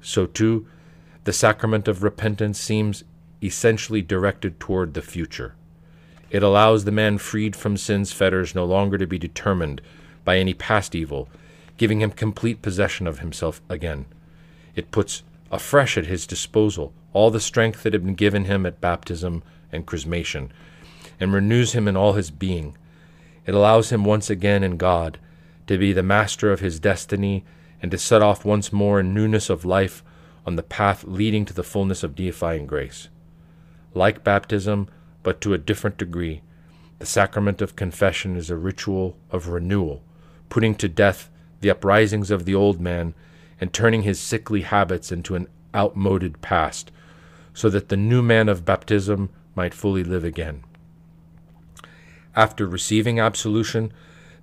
So, 0.00 0.26
too, 0.26 0.68
the 1.24 1.32
sacrament 1.32 1.88
of 1.88 2.04
repentance 2.04 2.60
seems 2.60 3.02
essentially 3.42 4.02
directed 4.02 4.60
toward 4.60 4.94
the 4.94 5.02
future. 5.02 5.54
It 6.30 6.42
allows 6.42 6.84
the 6.84 6.92
man 6.92 7.18
freed 7.18 7.56
from 7.56 7.76
sin's 7.76 8.12
fetters 8.12 8.54
no 8.54 8.64
longer 8.64 8.98
to 8.98 9.06
be 9.06 9.18
determined 9.18 9.80
by 10.24 10.38
any 10.38 10.54
past 10.54 10.94
evil, 10.94 11.28
giving 11.78 12.02
him 12.02 12.10
complete 12.10 12.60
possession 12.60 13.06
of 13.06 13.20
himself 13.20 13.62
again. 13.68 14.04
It 14.76 14.90
puts 14.90 15.22
afresh 15.50 15.96
at 15.96 16.06
his 16.06 16.26
disposal 16.26 16.92
all 17.12 17.30
the 17.30 17.40
strength 17.40 17.82
that 17.82 17.94
had 17.94 18.04
been 18.04 18.14
given 18.14 18.44
him 18.44 18.66
at 18.66 18.80
baptism 18.80 19.42
and 19.72 19.86
chrismation, 19.86 20.50
and 21.18 21.32
renews 21.32 21.72
him 21.72 21.88
in 21.88 21.96
all 21.96 22.12
his 22.12 22.30
being. 22.30 22.76
It 23.46 23.54
allows 23.54 23.90
him 23.90 24.04
once 24.04 24.28
again 24.28 24.62
in 24.62 24.76
God 24.76 25.18
to 25.66 25.78
be 25.78 25.92
the 25.92 26.02
master 26.02 26.52
of 26.52 26.60
his 26.60 26.78
destiny 26.78 27.44
and 27.80 27.90
to 27.90 27.98
set 27.98 28.22
off 28.22 28.44
once 28.44 28.72
more 28.72 29.00
in 29.00 29.14
newness 29.14 29.48
of 29.48 29.64
life 29.64 30.04
on 30.46 30.56
the 30.56 30.62
path 30.62 31.04
leading 31.04 31.44
to 31.44 31.54
the 31.54 31.62
fullness 31.62 32.02
of 32.02 32.14
deifying 32.14 32.66
grace. 32.66 33.08
Like 33.94 34.24
baptism, 34.24 34.88
but 35.22 35.40
to 35.42 35.54
a 35.54 35.58
different 35.58 35.98
degree, 35.98 36.42
the 36.98 37.06
sacrament 37.06 37.62
of 37.62 37.76
confession 37.76 38.36
is 38.36 38.50
a 38.50 38.56
ritual 38.56 39.16
of 39.30 39.48
renewal, 39.48 40.02
putting 40.48 40.74
to 40.76 40.88
death 40.88 41.30
the 41.60 41.70
uprisings 41.70 42.30
of 42.30 42.44
the 42.44 42.54
old 42.54 42.80
man 42.80 43.14
and 43.60 43.72
turning 43.72 44.02
his 44.02 44.20
sickly 44.20 44.62
habits 44.62 45.10
into 45.10 45.34
an 45.34 45.48
outmoded 45.74 46.40
past, 46.40 46.90
so 47.52 47.68
that 47.68 47.88
the 47.88 47.96
new 47.96 48.22
man 48.22 48.48
of 48.48 48.64
baptism 48.64 49.30
might 49.54 49.74
fully 49.74 50.04
live 50.04 50.24
again. 50.24 50.62
After 52.36 52.66
receiving 52.66 53.18
absolution, 53.18 53.92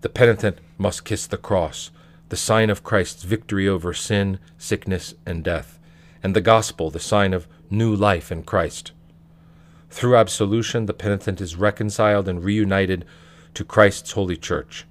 the 0.01 0.09
penitent 0.09 0.59
must 0.77 1.05
kiss 1.05 1.25
the 1.25 1.37
cross, 1.37 1.91
the 2.29 2.35
sign 2.35 2.69
of 2.69 2.83
Christ's 2.83 3.23
victory 3.23 3.67
over 3.67 3.93
sin, 3.93 4.39
sickness, 4.57 5.13
and 5.25 5.43
death, 5.43 5.79
and 6.21 6.35
the 6.35 6.41
gospel, 6.41 6.89
the 6.89 6.99
sign 6.99 7.33
of 7.33 7.47
new 7.69 7.95
life 7.95 8.31
in 8.31 8.43
Christ. 8.43 8.91
Through 9.89 10.17
absolution, 10.17 10.87
the 10.87 10.93
penitent 10.93 11.39
is 11.39 11.55
reconciled 11.55 12.27
and 12.27 12.43
reunited 12.43 13.05
to 13.53 13.63
Christ's 13.63 14.11
holy 14.11 14.35
church. 14.35 14.85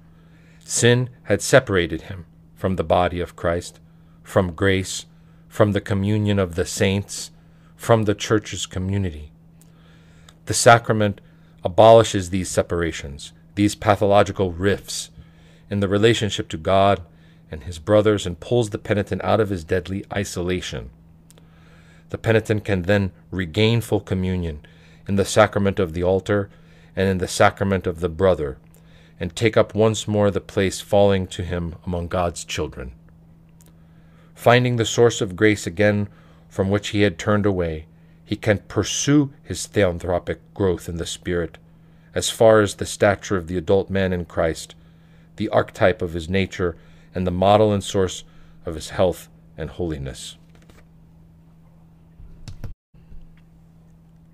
Sin 0.67 1.11
had 1.25 1.43
separated 1.43 2.01
him 2.01 2.25
from 2.55 2.75
the 2.75 2.83
body 2.83 3.19
of 3.19 3.35
Christ, 3.35 3.79
from 4.23 4.53
grace, 4.53 5.05
from 5.47 5.73
the 5.73 5.79
communion 5.79 6.39
of 6.39 6.55
the 6.55 6.65
saints, 6.65 7.29
from 7.75 8.03
the 8.03 8.15
church's 8.15 8.65
community. 8.65 9.31
The 10.47 10.55
sacrament 10.55 11.21
abolishes 11.63 12.31
these 12.31 12.49
separations, 12.49 13.31
these 13.53 13.75
pathological 13.75 14.53
rifts 14.53 15.11
in 15.69 15.81
the 15.81 15.87
relationship 15.87 16.49
to 16.49 16.57
God 16.57 17.03
and 17.51 17.65
his 17.65 17.77
brothers, 17.77 18.25
and 18.25 18.39
pulls 18.39 18.71
the 18.71 18.79
penitent 18.79 19.23
out 19.23 19.39
of 19.39 19.49
his 19.49 19.63
deadly 19.63 20.03
isolation. 20.11 20.89
The 22.09 22.17
penitent 22.17 22.65
can 22.65 22.81
then 22.81 23.11
regain 23.29 23.81
full 23.81 24.01
communion 24.01 24.65
in 25.07 25.15
the 25.15 25.25
sacrament 25.25 25.77
of 25.77 25.93
the 25.93 26.01
altar 26.01 26.49
and 26.95 27.07
in 27.07 27.19
the 27.19 27.27
sacrament 27.27 27.85
of 27.85 27.99
the 27.99 28.09
brother, 28.09 28.57
and 29.19 29.35
take 29.35 29.55
up 29.55 29.73
once 29.73 30.07
more 30.07 30.29
the 30.29 30.41
place 30.41 30.81
falling 30.81 31.27
to 31.27 31.43
him 31.43 31.75
among 31.85 32.07
God's 32.07 32.43
children. 32.43 32.91
Finding 34.33 34.75
the 34.75 34.85
source 34.85 35.21
of 35.21 35.35
grace 35.35 35.65
again 35.65 36.09
from 36.49 36.69
which 36.69 36.89
he 36.89 37.01
had 37.01 37.17
turned 37.17 37.45
away, 37.45 37.85
he 38.23 38.35
can 38.35 38.59
pursue 38.67 39.31
his 39.43 39.67
theanthropic 39.67 40.37
growth 40.53 40.89
in 40.89 40.97
the 40.97 41.05
Spirit 41.05 41.57
as 42.15 42.29
far 42.29 42.61
as 42.61 42.75
the 42.75 42.85
stature 42.85 43.35
of 43.35 43.47
the 43.47 43.57
adult 43.57 43.89
man 43.89 44.13
in 44.13 44.23
Christ, 44.23 44.73
the 45.35 45.49
archetype 45.49 46.01
of 46.01 46.13
his 46.13 46.29
nature, 46.29 46.77
and 47.13 47.27
the 47.27 47.31
model 47.31 47.73
and 47.73 47.83
source 47.83 48.23
of 48.65 48.75
his 48.75 48.89
health 48.89 49.27
and 49.57 49.69
holiness. 49.69 50.37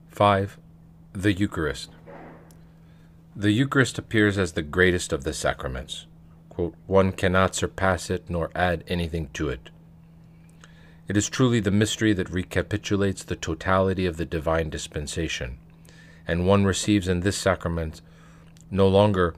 5. 0.09 0.57
The 1.13 1.33
Eucharist. 1.33 1.89
The 3.35 3.51
Eucharist 3.51 3.97
appears 3.97 4.37
as 4.37 4.51
the 4.51 4.61
greatest 4.61 5.13
of 5.13 5.23
the 5.23 5.31
sacraments. 5.31 6.05
Quote, 6.49 6.75
One 6.85 7.13
cannot 7.13 7.55
surpass 7.55 8.09
it 8.09 8.29
nor 8.29 8.51
add 8.53 8.83
anything 8.89 9.29
to 9.33 9.47
it. 9.47 9.69
It 11.07 11.15
is 11.15 11.29
truly 11.29 11.61
the 11.61 11.71
mystery 11.71 12.11
that 12.11 12.29
recapitulates 12.29 13.23
the 13.23 13.37
totality 13.37 14.05
of 14.05 14.17
the 14.17 14.25
divine 14.25 14.69
dispensation, 14.69 15.59
and 16.27 16.45
one 16.45 16.65
receives 16.65 17.07
in 17.07 17.21
this 17.21 17.37
sacrament 17.37 18.01
no 18.69 18.89
longer 18.89 19.33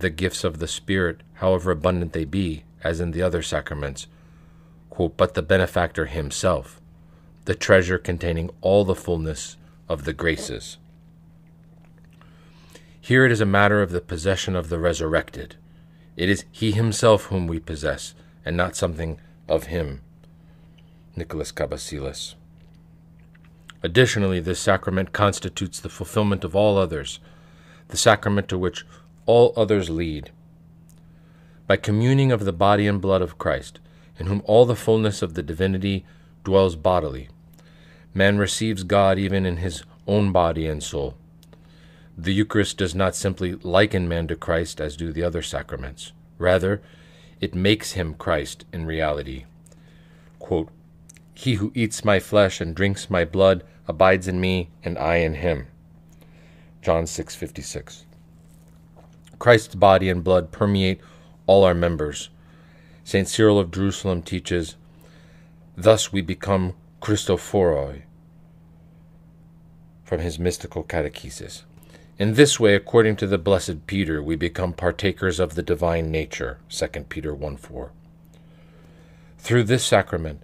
the 0.00 0.10
gifts 0.10 0.42
of 0.42 0.58
the 0.58 0.68
Spirit, 0.68 1.20
however 1.34 1.70
abundant 1.70 2.14
they 2.14 2.24
be, 2.24 2.64
as 2.82 2.98
in 3.00 3.12
the 3.12 3.22
other 3.22 3.42
sacraments, 3.42 4.08
quote, 4.90 5.16
but 5.16 5.34
the 5.34 5.42
benefactor 5.42 6.06
himself, 6.06 6.80
the 7.44 7.54
treasure 7.54 7.98
containing 7.98 8.50
all 8.62 8.84
the 8.84 8.96
fullness 8.96 9.56
of 9.88 10.04
the 10.04 10.12
graces. 10.12 10.76
Here 13.08 13.24
it 13.24 13.32
is 13.32 13.40
a 13.40 13.46
matter 13.46 13.80
of 13.80 13.90
the 13.90 14.02
possession 14.02 14.54
of 14.54 14.68
the 14.68 14.78
resurrected. 14.78 15.56
It 16.14 16.28
is 16.28 16.44
he 16.52 16.72
himself 16.72 17.22
whom 17.24 17.46
we 17.46 17.58
possess, 17.58 18.14
and 18.44 18.54
not 18.54 18.76
something 18.76 19.18
of 19.48 19.68
him. 19.68 20.02
Nicholas 21.16 21.50
Cabasilas. 21.50 22.34
Additionally, 23.82 24.40
this 24.40 24.60
sacrament 24.60 25.14
constitutes 25.14 25.80
the 25.80 25.88
fulfillment 25.88 26.44
of 26.44 26.54
all 26.54 26.76
others, 26.76 27.18
the 27.88 27.96
sacrament 27.96 28.46
to 28.48 28.58
which 28.58 28.84
all 29.24 29.54
others 29.56 29.88
lead. 29.88 30.30
By 31.66 31.78
communing 31.78 32.30
of 32.30 32.44
the 32.44 32.52
body 32.52 32.86
and 32.86 33.00
blood 33.00 33.22
of 33.22 33.38
Christ, 33.38 33.80
in 34.18 34.26
whom 34.26 34.42
all 34.44 34.66
the 34.66 34.76
fullness 34.76 35.22
of 35.22 35.32
the 35.32 35.42
divinity 35.42 36.04
dwells 36.44 36.76
bodily, 36.76 37.30
man 38.12 38.36
receives 38.36 38.82
God 38.82 39.18
even 39.18 39.46
in 39.46 39.56
his 39.56 39.82
own 40.06 40.30
body 40.30 40.66
and 40.66 40.82
soul. 40.82 41.14
The 42.20 42.34
Eucharist 42.34 42.76
does 42.76 42.96
not 42.96 43.14
simply 43.14 43.54
liken 43.54 44.08
man 44.08 44.26
to 44.26 44.34
Christ 44.34 44.80
as 44.80 44.96
do 44.96 45.12
the 45.12 45.22
other 45.22 45.40
sacraments. 45.40 46.12
Rather, 46.36 46.82
it 47.40 47.54
makes 47.54 47.92
him 47.92 48.14
Christ 48.14 48.64
in 48.72 48.86
reality. 48.86 49.44
Quote, 50.40 50.68
he 51.32 51.54
who 51.54 51.70
eats 51.76 52.04
my 52.04 52.18
flesh 52.18 52.60
and 52.60 52.74
drinks 52.74 53.08
my 53.08 53.24
blood 53.24 53.62
abides 53.86 54.26
in 54.26 54.40
me, 54.40 54.70
and 54.82 54.98
I 54.98 55.18
in 55.18 55.34
him. 55.34 55.68
John 56.82 57.04
6:56. 57.04 58.04
Christ's 59.38 59.76
body 59.76 60.10
and 60.10 60.24
blood 60.24 60.50
permeate 60.50 61.00
all 61.46 61.62
our 61.62 61.74
members. 61.74 62.30
St. 63.04 63.28
Cyril 63.28 63.60
of 63.60 63.70
Jerusalem 63.70 64.22
teaches, 64.22 64.74
Thus 65.76 66.12
we 66.12 66.20
become 66.20 66.74
Christophoroi 67.00 68.02
from 70.02 70.20
his 70.20 70.40
mystical 70.40 70.82
catechesis. 70.82 71.62
In 72.18 72.34
this 72.34 72.58
way, 72.58 72.74
according 72.74 73.14
to 73.16 73.28
the 73.28 73.38
blessed 73.38 73.86
Peter, 73.86 74.20
we 74.20 74.34
become 74.34 74.72
partakers 74.72 75.38
of 75.38 75.54
the 75.54 75.62
divine 75.62 76.10
nature. 76.10 76.58
2 76.68 76.88
Peter 77.08 77.32
1 77.32 77.56
4. 77.56 77.92
Through 79.38 79.62
this 79.62 79.84
sacrament, 79.84 80.42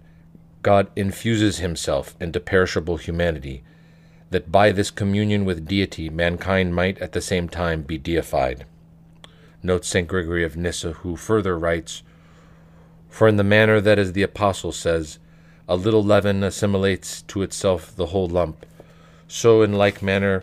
God 0.61 0.87
infuses 0.95 1.57
himself 1.57 2.15
into 2.17 2.39
perishable 2.39 2.95
humanity, 2.95 3.61
that 4.29 4.53
by 4.53 4.71
this 4.71 4.89
communion 4.89 5.43
with 5.43 5.67
deity 5.67 6.09
mankind 6.09 6.73
might 6.73 6.97
at 6.99 7.11
the 7.11 7.19
same 7.19 7.49
time 7.49 7.81
be 7.81 7.97
deified. 7.97 8.65
Notes 9.61 9.89
St. 9.89 10.07
Gregory 10.07 10.45
of 10.45 10.55
Nyssa, 10.55 10.93
who 10.93 11.17
further 11.17 11.59
writes 11.59 12.03
For 13.09 13.27
in 13.27 13.35
the 13.35 13.43
manner 13.43 13.81
that, 13.81 13.99
as 13.99 14.13
the 14.13 14.23
Apostle 14.23 14.71
says, 14.71 15.19
a 15.67 15.75
little 15.75 16.03
leaven 16.03 16.41
assimilates 16.41 17.21
to 17.23 17.41
itself 17.41 17.93
the 17.93 18.07
whole 18.07 18.29
lump, 18.29 18.65
so 19.27 19.61
in 19.61 19.73
like 19.73 20.01
manner 20.01 20.41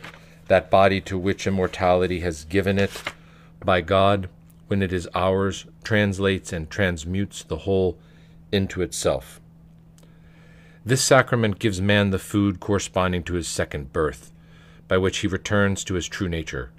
that 0.52 0.68
body 0.68 1.00
to 1.00 1.16
which 1.16 1.46
immortality 1.46 2.20
has 2.20 2.44
given 2.44 2.78
it 2.78 2.90
by 3.64 3.80
God, 3.80 4.28
when 4.66 4.82
it 4.82 4.92
is 4.92 5.08
ours, 5.14 5.64
translates 5.82 6.52
and 6.52 6.68
transmutes 6.68 7.42
the 7.42 7.60
whole 7.64 7.96
into 8.52 8.82
itself. 8.82 9.40
This 10.84 11.02
sacrament 11.02 11.58
gives 11.58 11.80
man 11.80 12.10
the 12.10 12.18
food 12.18 12.60
corresponding 12.60 13.22
to 13.22 13.32
his 13.32 13.48
second 13.48 13.94
birth, 13.94 14.30
by 14.88 14.98
which 14.98 15.20
he 15.20 15.26
returns 15.26 15.84
to 15.84 15.94
his 15.94 16.06
true 16.06 16.28
nature. 16.28 16.70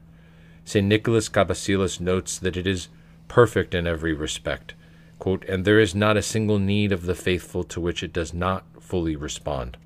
St. 0.63 0.85
Nicholas 0.85 1.27
Cabasilas 1.27 1.99
notes 1.99 2.37
that 2.37 2.55
it 2.55 2.67
is 2.67 2.89
perfect 3.27 3.73
in 3.73 3.87
every 3.87 4.13
respect, 4.13 4.75
quote, 5.17 5.43
and 5.45 5.65
there 5.65 5.79
is 5.79 5.95
not 5.95 6.15
a 6.15 6.21
single 6.21 6.59
need 6.59 6.91
of 6.91 7.07
the 7.07 7.15
faithful 7.15 7.63
to 7.63 7.81
which 7.81 8.03
it 8.03 8.13
does 8.13 8.35
not 8.35 8.65
fully 8.79 9.15
respond. 9.15 9.77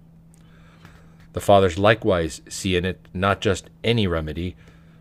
The 1.34 1.42
fathers 1.42 1.78
likewise 1.78 2.42
see 2.50 2.76
in 2.76 2.86
it 2.86 3.08
not 3.14 3.42
just 3.42 3.70
any 3.84 4.08
remedy, 4.08 4.56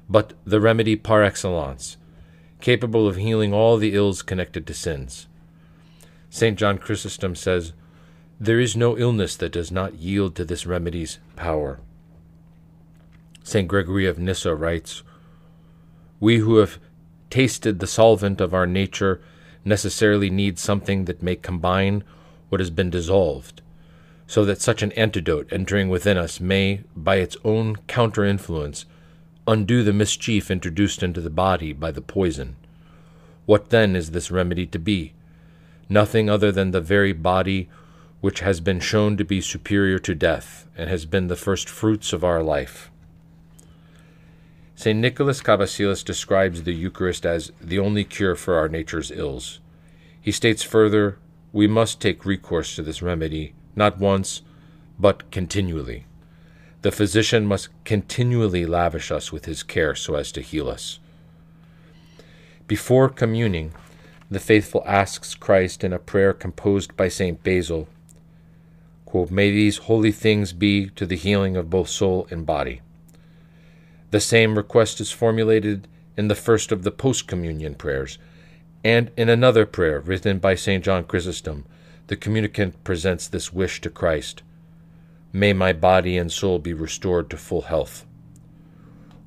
but 0.09 0.35
the 0.44 0.61
remedy 0.61 0.97
par 0.97 1.23
excellence, 1.23 1.97
capable 2.61 3.09
of 3.09 3.16
healing 3.16 3.53
all 3.53 3.77
the 3.77 3.94
ills 3.94 4.23
connected 4.23 4.66
to 4.66 4.74
sins. 4.74 5.27
St. 6.31 6.59
John 6.59 6.78
Chrysostom 6.78 7.35
says, 7.35 7.73
There 8.39 8.61
is 8.61 8.77
no 8.77 8.98
illness 8.98 9.36
that 9.36 9.53
does 9.53 9.70
not 9.70 9.94
yield 9.94 10.35
to 10.36 10.44
this 10.44 10.66
remedy's 10.66 11.19
power. 11.35 11.81
St. 13.43 13.69
Gregory 13.69 14.07
of 14.07 14.19
Nyssa 14.19 14.55
writes, 14.55 15.03
We 16.20 16.39
who 16.39 16.57
have 16.57 16.78
tasted 17.31 17.78
the 17.78 17.86
solvent 17.86 18.40
of 18.40 18.53
our 18.53 18.66
nature 18.66 19.20
necessarily 19.65 20.31
need 20.31 20.59
something 20.59 21.05
that 21.07 21.23
may 21.23 21.36
combine 21.36 22.05
what 22.48 22.61
has 22.61 22.70
been 22.70 22.90
dissolved, 22.90 23.62
so 24.27 24.44
that 24.44 24.61
such 24.61 24.82
an 24.82 24.93
antidote 24.93 25.48
entering 25.53 25.89
within 25.89 26.16
us 26.16 26.40
may, 26.40 26.81
by 26.97 27.16
its 27.16 27.36
own 27.44 27.77
counter 27.86 28.24
influence, 28.24 28.85
undo 29.47 29.82
the 29.82 29.93
mischief 29.93 30.51
introduced 30.51 31.03
into 31.03 31.20
the 31.20 31.31
body 31.31 31.73
by 31.73 31.90
the 31.90 32.01
poison. 32.01 32.57
What 33.44 33.70
then 33.70 33.94
is 33.94 34.11
this 34.11 34.31
remedy 34.31 34.66
to 34.66 34.78
be? 34.78 35.15
Nothing 35.89 36.28
other 36.28 36.51
than 36.51 36.73
the 36.73 36.81
very 36.81 37.12
body 37.12 37.69
which 38.20 38.40
has 38.40 38.61
been 38.61 38.81
shown 38.81 39.16
to 39.16 39.24
be 39.24 39.40
superior 39.40 39.98
to 40.01 40.15
death, 40.15 40.66
and 40.77 40.90
has 40.90 41.07
been 41.07 41.28
the 41.28 41.36
first 41.36 41.69
fruits 41.69 42.12
of 42.12 42.24
our 42.24 42.43
life. 42.43 42.90
St. 44.74 44.98
Nicholas 44.98 45.40
Cabasilas 45.40 46.05
describes 46.05 46.62
the 46.65 46.74
Eucharist 46.74 47.24
as 47.24 47.53
the 47.61 47.78
only 47.78 48.05
cure 48.05 48.35
for 48.35 48.57
our 48.57 48.69
nature's 48.69 49.11
ills. 49.11 49.61
He 50.20 50.32
states 50.32 50.62
further, 50.62 51.19
we 51.53 51.66
must 51.66 52.01
take 52.01 52.27
recourse 52.27 52.74
to 52.74 52.82
this 52.82 53.01
remedy, 53.01 53.55
not 53.77 53.98
once, 53.98 54.43
but 54.98 55.31
continually. 55.31 56.07
The 56.82 56.90
physician 56.90 57.47
must 57.47 57.69
continually 57.85 58.66
lavish 58.66 59.11
us 59.11 59.31
with 59.31 59.44
his 59.44 59.62
care 59.62 59.94
so 59.94 60.15
as 60.15 60.32
to 60.32 60.40
heal 60.40 60.69
us. 60.69 60.98
Before 62.66 63.09
communing, 63.09 63.73
the 64.31 64.40
faithful 64.40 64.82
asks 64.86 65.35
Christ 65.35 65.85
in 65.85 65.93
a 65.93 65.98
prayer 65.98 66.32
composed 66.32 66.97
by 66.97 67.09
St. 67.09 67.43
Basil, 67.44 67.86
quote, 69.05 69.31
May 69.31 69.51
these 69.51 69.78
holy 69.78 70.11
things 70.11 70.53
be 70.53 70.89
to 70.90 71.07
the 71.07 71.16
healing 71.16 71.57
of 71.57 71.70
both 71.70 71.89
soul 71.89 72.27
and 72.31 72.44
body. 72.44 72.81
The 74.11 74.20
same 74.20 74.57
request 74.57 75.01
is 75.01 75.12
formulated 75.12 75.86
in 76.16 76.28
the 76.28 76.35
first 76.35 76.73
of 76.73 76.82
the 76.82 76.90
post 76.90 77.28
communion 77.28 77.74
prayers, 77.74 78.19
and 78.82 79.11
in 79.16 79.28
another 79.28 79.66
prayer 79.66 80.01
written 80.01 80.39
by 80.39 80.55
St. 80.55 80.82
John 80.82 81.05
Chrysostom, 81.05 81.65
the 82.08 82.16
communicant 82.16 82.82
presents 82.84 83.26
this 83.26 83.52
wish 83.52 83.80
to 83.80 83.90
Christ 83.90 84.42
May 85.32 85.52
my 85.52 85.72
body 85.72 86.16
and 86.16 86.32
soul 86.32 86.58
be 86.58 86.72
restored 86.72 87.28
to 87.28 87.36
full 87.36 87.62
health. 87.62 88.06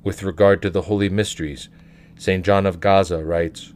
With 0.02 0.24
regard 0.24 0.60
to 0.62 0.70
the 0.70 0.82
holy 0.82 1.08
mysteries, 1.08 1.68
St. 2.16 2.44
John 2.44 2.66
of 2.66 2.80
Gaza 2.80 3.24
writes 3.24 3.72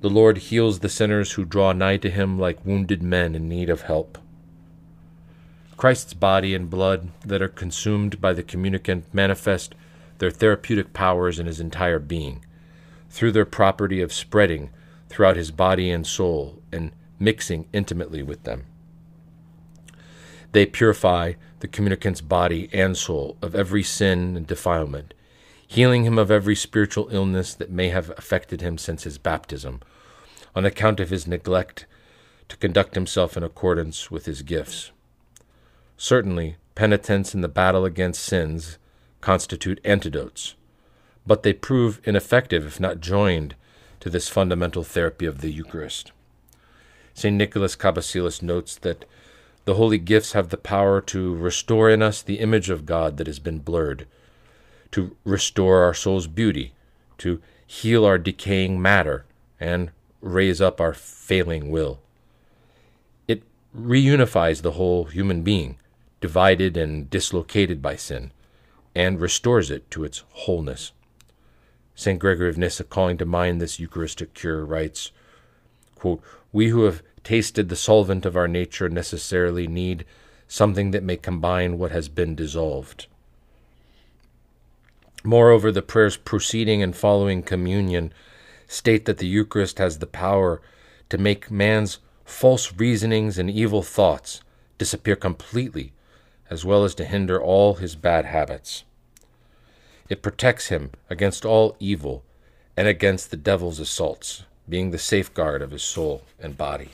The 0.00 0.10
Lord 0.10 0.38
heals 0.38 0.80
the 0.80 0.88
sinners 0.88 1.32
who 1.32 1.44
draw 1.44 1.72
nigh 1.72 1.96
to 1.98 2.10
him 2.10 2.38
like 2.38 2.66
wounded 2.66 3.02
men 3.02 3.34
in 3.34 3.48
need 3.48 3.70
of 3.70 3.82
help. 3.82 4.18
Christ's 5.76 6.14
body 6.14 6.54
and 6.54 6.68
blood 6.68 7.08
that 7.24 7.40
are 7.40 7.48
consumed 7.48 8.20
by 8.20 8.32
the 8.32 8.42
communicant 8.42 9.06
manifest 9.14 9.74
their 10.18 10.30
therapeutic 10.30 10.92
powers 10.92 11.38
in 11.38 11.46
his 11.46 11.60
entire 11.60 11.98
being, 11.98 12.44
through 13.08 13.32
their 13.32 13.46
property 13.46 14.02
of 14.02 14.12
spreading 14.12 14.70
throughout 15.08 15.36
his 15.36 15.50
body 15.50 15.90
and 15.90 16.06
soul 16.06 16.60
and 16.72 16.92
mixing 17.18 17.66
intimately 17.72 18.22
with 18.22 18.44
them. 18.44 18.64
They 20.52 20.66
purify 20.66 21.34
the 21.60 21.68
communicant's 21.68 22.20
body 22.20 22.68
and 22.72 22.96
soul 22.96 23.36
of 23.42 23.54
every 23.54 23.82
sin 23.82 24.36
and 24.36 24.46
defilement, 24.46 25.14
healing 25.66 26.04
him 26.04 26.18
of 26.18 26.30
every 26.30 26.54
spiritual 26.54 27.08
illness 27.10 27.54
that 27.54 27.70
may 27.70 27.88
have 27.88 28.10
affected 28.16 28.60
him 28.60 28.78
since 28.78 29.04
his 29.04 29.18
baptism, 29.18 29.80
on 30.54 30.64
account 30.64 31.00
of 31.00 31.10
his 31.10 31.26
neglect 31.26 31.86
to 32.48 32.56
conduct 32.56 32.94
himself 32.94 33.36
in 33.36 33.42
accordance 33.42 34.10
with 34.10 34.26
his 34.26 34.42
gifts. 34.42 34.92
Certainly, 35.96 36.56
penitence 36.74 37.34
in 37.34 37.40
the 37.40 37.48
battle 37.48 37.84
against 37.84 38.22
sins 38.22 38.78
constitute 39.20 39.80
antidotes, 39.84 40.54
but 41.26 41.42
they 41.42 41.52
prove 41.52 42.00
ineffective 42.04 42.64
if 42.64 42.78
not 42.78 43.00
joined 43.00 43.56
to 44.00 44.08
this 44.08 44.28
fundamental 44.28 44.84
therapy 44.84 45.26
of 45.26 45.40
the 45.40 45.50
Eucharist. 45.50 46.12
St. 47.16 47.34
Nicholas 47.34 47.76
Cabasilas 47.76 48.42
notes 48.42 48.76
that 48.76 49.06
the 49.64 49.76
holy 49.76 49.96
gifts 49.96 50.32
have 50.32 50.50
the 50.50 50.58
power 50.58 51.00
to 51.00 51.34
restore 51.34 51.88
in 51.88 52.02
us 52.02 52.20
the 52.20 52.40
image 52.40 52.68
of 52.68 52.84
God 52.84 53.16
that 53.16 53.26
has 53.26 53.38
been 53.38 53.58
blurred, 53.58 54.06
to 54.90 55.16
restore 55.24 55.80
our 55.80 55.94
soul's 55.94 56.26
beauty, 56.26 56.74
to 57.16 57.40
heal 57.66 58.04
our 58.04 58.18
decaying 58.18 58.82
matter, 58.82 59.24
and 59.58 59.92
raise 60.20 60.60
up 60.60 60.78
our 60.78 60.92
failing 60.92 61.70
will. 61.70 62.00
It 63.26 63.44
reunifies 63.74 64.60
the 64.60 64.72
whole 64.72 65.04
human 65.04 65.40
being, 65.40 65.78
divided 66.20 66.76
and 66.76 67.08
dislocated 67.08 67.80
by 67.80 67.96
sin, 67.96 68.30
and 68.94 69.22
restores 69.22 69.70
it 69.70 69.90
to 69.92 70.04
its 70.04 70.22
wholeness. 70.32 70.92
St. 71.94 72.18
Gregory 72.18 72.50
of 72.50 72.58
Nyssa, 72.58 72.84
calling 72.84 73.16
to 73.16 73.24
mind 73.24 73.58
this 73.58 73.80
Eucharistic 73.80 74.34
cure, 74.34 74.66
writes 74.66 75.12
quote, 75.96 76.22
We 76.52 76.68
who 76.68 76.84
have 76.84 77.02
tasted 77.26 77.68
the 77.68 77.74
solvent 77.74 78.24
of 78.24 78.36
our 78.36 78.46
nature 78.46 78.88
necessarily 78.88 79.66
need 79.66 80.04
something 80.46 80.92
that 80.92 81.02
may 81.02 81.16
combine 81.16 81.76
what 81.76 81.90
has 81.90 82.08
been 82.08 82.36
dissolved. 82.36 83.08
Moreover, 85.24 85.72
the 85.72 85.82
prayers 85.82 86.16
preceding 86.16 86.84
and 86.84 86.94
following 86.94 87.42
communion 87.42 88.12
state 88.68 89.06
that 89.06 89.18
the 89.18 89.26
Eucharist 89.26 89.78
has 89.78 89.98
the 89.98 90.06
power 90.06 90.62
to 91.08 91.18
make 91.18 91.50
man's 91.50 91.98
false 92.24 92.72
reasonings 92.74 93.38
and 93.38 93.50
evil 93.50 93.82
thoughts 93.82 94.40
disappear 94.78 95.16
completely, 95.16 95.92
as 96.48 96.64
well 96.64 96.84
as 96.84 96.94
to 96.94 97.04
hinder 97.04 97.42
all 97.42 97.74
his 97.74 97.96
bad 97.96 98.24
habits. 98.24 98.84
It 100.08 100.22
protects 100.22 100.68
him 100.68 100.92
against 101.10 101.44
all 101.44 101.74
evil 101.80 102.22
and 102.76 102.86
against 102.86 103.32
the 103.32 103.36
devil's 103.36 103.80
assaults, 103.80 104.44
being 104.68 104.90
the 104.90 104.98
safeguard 104.98 105.62
of 105.62 105.70
his 105.70 105.82
soul 105.82 106.22
and 106.38 106.56
body. 106.56 106.90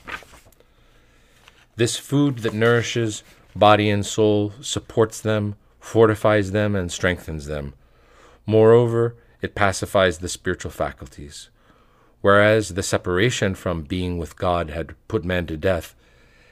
This 1.75 1.97
food 1.97 2.39
that 2.39 2.53
nourishes 2.53 3.23
body 3.55 3.89
and 3.89 4.05
soul 4.05 4.53
supports 4.61 5.19
them, 5.19 5.55
fortifies 5.79 6.51
them, 6.51 6.75
and 6.75 6.91
strengthens 6.91 7.47
them. 7.47 7.73
Moreover, 8.45 9.15
it 9.41 9.55
pacifies 9.55 10.19
the 10.19 10.29
spiritual 10.29 10.71
faculties. 10.71 11.49
Whereas 12.21 12.69
the 12.69 12.83
separation 12.83 13.55
from 13.55 13.81
being 13.81 14.17
with 14.17 14.37
God 14.37 14.69
had 14.69 14.95
put 15.07 15.25
man 15.25 15.45
to 15.47 15.57
death, 15.57 15.95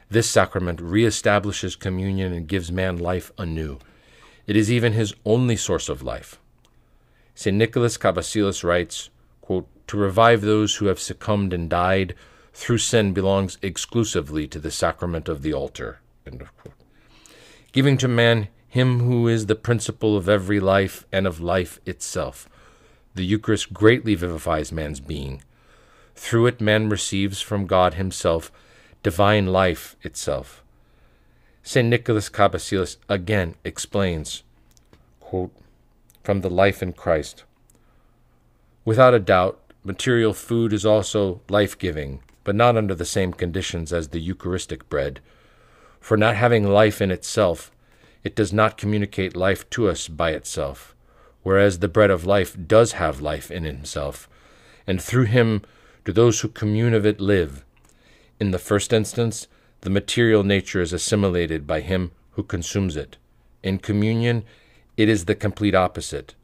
this 0.10 0.30
sacrament 0.30 0.80
reestablishes 0.80 1.80
communion 1.80 2.34
and 2.34 2.48
gives 2.48 2.72
man 2.72 2.98
life 2.98 3.32
anew. 3.38 3.80
It 4.46 4.58
is 4.58 4.70
even 4.70 4.92
his 4.92 5.14
only 5.26 5.56
source 5.56 5.88
of 5.88 6.04
life. 6.04 6.40
St. 7.34 7.56
Nicholas 7.56 7.98
Cabasilas 7.98 8.64
writes, 8.64 9.10
quote, 9.40 9.70
To 9.92 9.98
revive 9.98 10.40
those 10.40 10.78
who 10.78 10.86
have 10.86 11.02
succumbed 11.02 11.52
and 11.52 11.70
died 11.70 12.16
through 12.54 12.78
sin 12.78 13.12
belongs 13.12 13.58
exclusively 13.62 14.48
to 14.48 14.58
the 14.58 14.72
sacrament 14.72 15.28
of 15.28 15.42
the 15.42 15.54
altar. 15.54 16.00
Giving 17.74 17.98
to 17.98 18.08
man 18.08 18.48
him 18.70 19.02
who 19.02 19.28
is 19.28 19.48
the 19.48 19.56
principle 19.56 20.16
of 20.16 20.30
every 20.30 20.62
life 20.62 21.06
and 21.12 21.28
of 21.28 21.42
life 21.42 21.82
itself. 21.86 22.48
The 23.16 23.26
Eucharist 23.26 23.74
greatly 23.74 24.16
vivifies 24.16 24.72
man's 24.72 25.02
being. 25.02 25.44
Through 26.16 26.48
it, 26.48 26.62
man 26.62 26.88
receives 26.88 27.42
from 27.42 27.68
God 27.68 27.96
himself 27.96 28.50
divine 29.04 29.48
life 29.48 29.98
itself. 30.04 30.64
St. 31.64 31.90
Nicholas 31.90 32.30
Cabasilas 32.30 32.96
again 33.10 33.56
explains, 33.66 34.44
quote, 35.20 35.54
from 36.24 36.40
the 36.40 36.50
life 36.50 36.82
in 36.82 36.94
Christ. 36.94 37.44
Without 38.86 39.14
a 39.14 39.20
doubt, 39.20 39.61
material 39.84 40.34
food 40.34 40.74
is 40.74 40.86
also 40.86 41.42
life 41.50 41.78
giving, 41.78 42.22
but 42.44 42.56
not 42.56 42.78
under 42.78 42.96
the 42.96 43.06
same 43.06 43.34
conditions 43.34 43.92
as 43.92 44.10
the 44.10 44.20
Eucharistic 44.20 44.90
bread. 44.90 45.20
For 46.00 46.18
not 46.18 46.36
having 46.36 46.68
life 46.68 47.02
in 47.02 47.12
itself, 47.12 47.72
it 48.24 48.36
does 48.36 48.54
not 48.54 48.78
communicate 48.78 49.36
life 49.36 49.70
to 49.72 49.90
us 49.90 50.08
by 50.08 50.32
itself, 50.32 50.96
whereas 51.44 51.80
the 51.80 51.88
bread 51.88 52.12
of 52.12 52.26
life 52.26 52.56
does 52.68 52.94
have 52.94 53.22
life 53.22 53.50
in 53.50 53.64
himself, 53.64 54.30
and 54.86 55.02
through 55.02 55.26
him 55.26 55.62
do 56.06 56.12
those 56.12 56.42
who 56.42 56.48
commune 56.48 56.94
of 56.94 57.06
it 57.06 57.20
live. 57.20 57.64
In 58.40 58.52
the 58.52 58.60
first 58.60 58.94
instance, 58.94 59.48
the 59.82 59.90
material 59.90 60.44
nature 60.44 60.82
is 60.82 60.94
assimilated 60.94 61.66
by 61.66 61.82
him 61.82 62.12
who 62.32 62.44
consumes 62.44 62.96
it. 62.96 63.18
In 63.64 63.78
communion, 63.78 64.44
it 64.98 65.10
is 65.10 65.26
the 65.26 65.36
complete 65.36 65.76
opposite. 65.76 66.36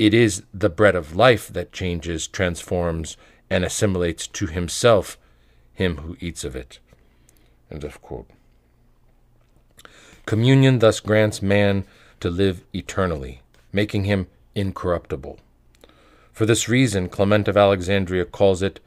It 0.00 0.14
is 0.14 0.44
the 0.54 0.70
bread 0.70 0.96
of 0.96 1.14
life 1.14 1.48
that 1.48 1.74
changes, 1.74 2.26
transforms, 2.26 3.18
and 3.50 3.66
assimilates 3.66 4.26
to 4.28 4.46
himself 4.46 5.18
him 5.74 5.98
who 5.98 6.16
eats 6.20 6.42
of 6.42 6.56
it. 6.56 6.78
End 7.70 7.84
of 7.84 8.00
quote. 8.00 8.26
Communion 10.24 10.78
thus 10.78 11.00
grants 11.00 11.42
man 11.42 11.84
to 12.20 12.30
live 12.30 12.64
eternally, 12.74 13.42
making 13.74 14.04
him 14.04 14.28
incorruptible. 14.54 15.38
For 16.32 16.46
this 16.46 16.66
reason, 16.66 17.10
Clement 17.10 17.46
of 17.46 17.58
Alexandria 17.58 18.24
calls 18.24 18.62
it 18.62 18.80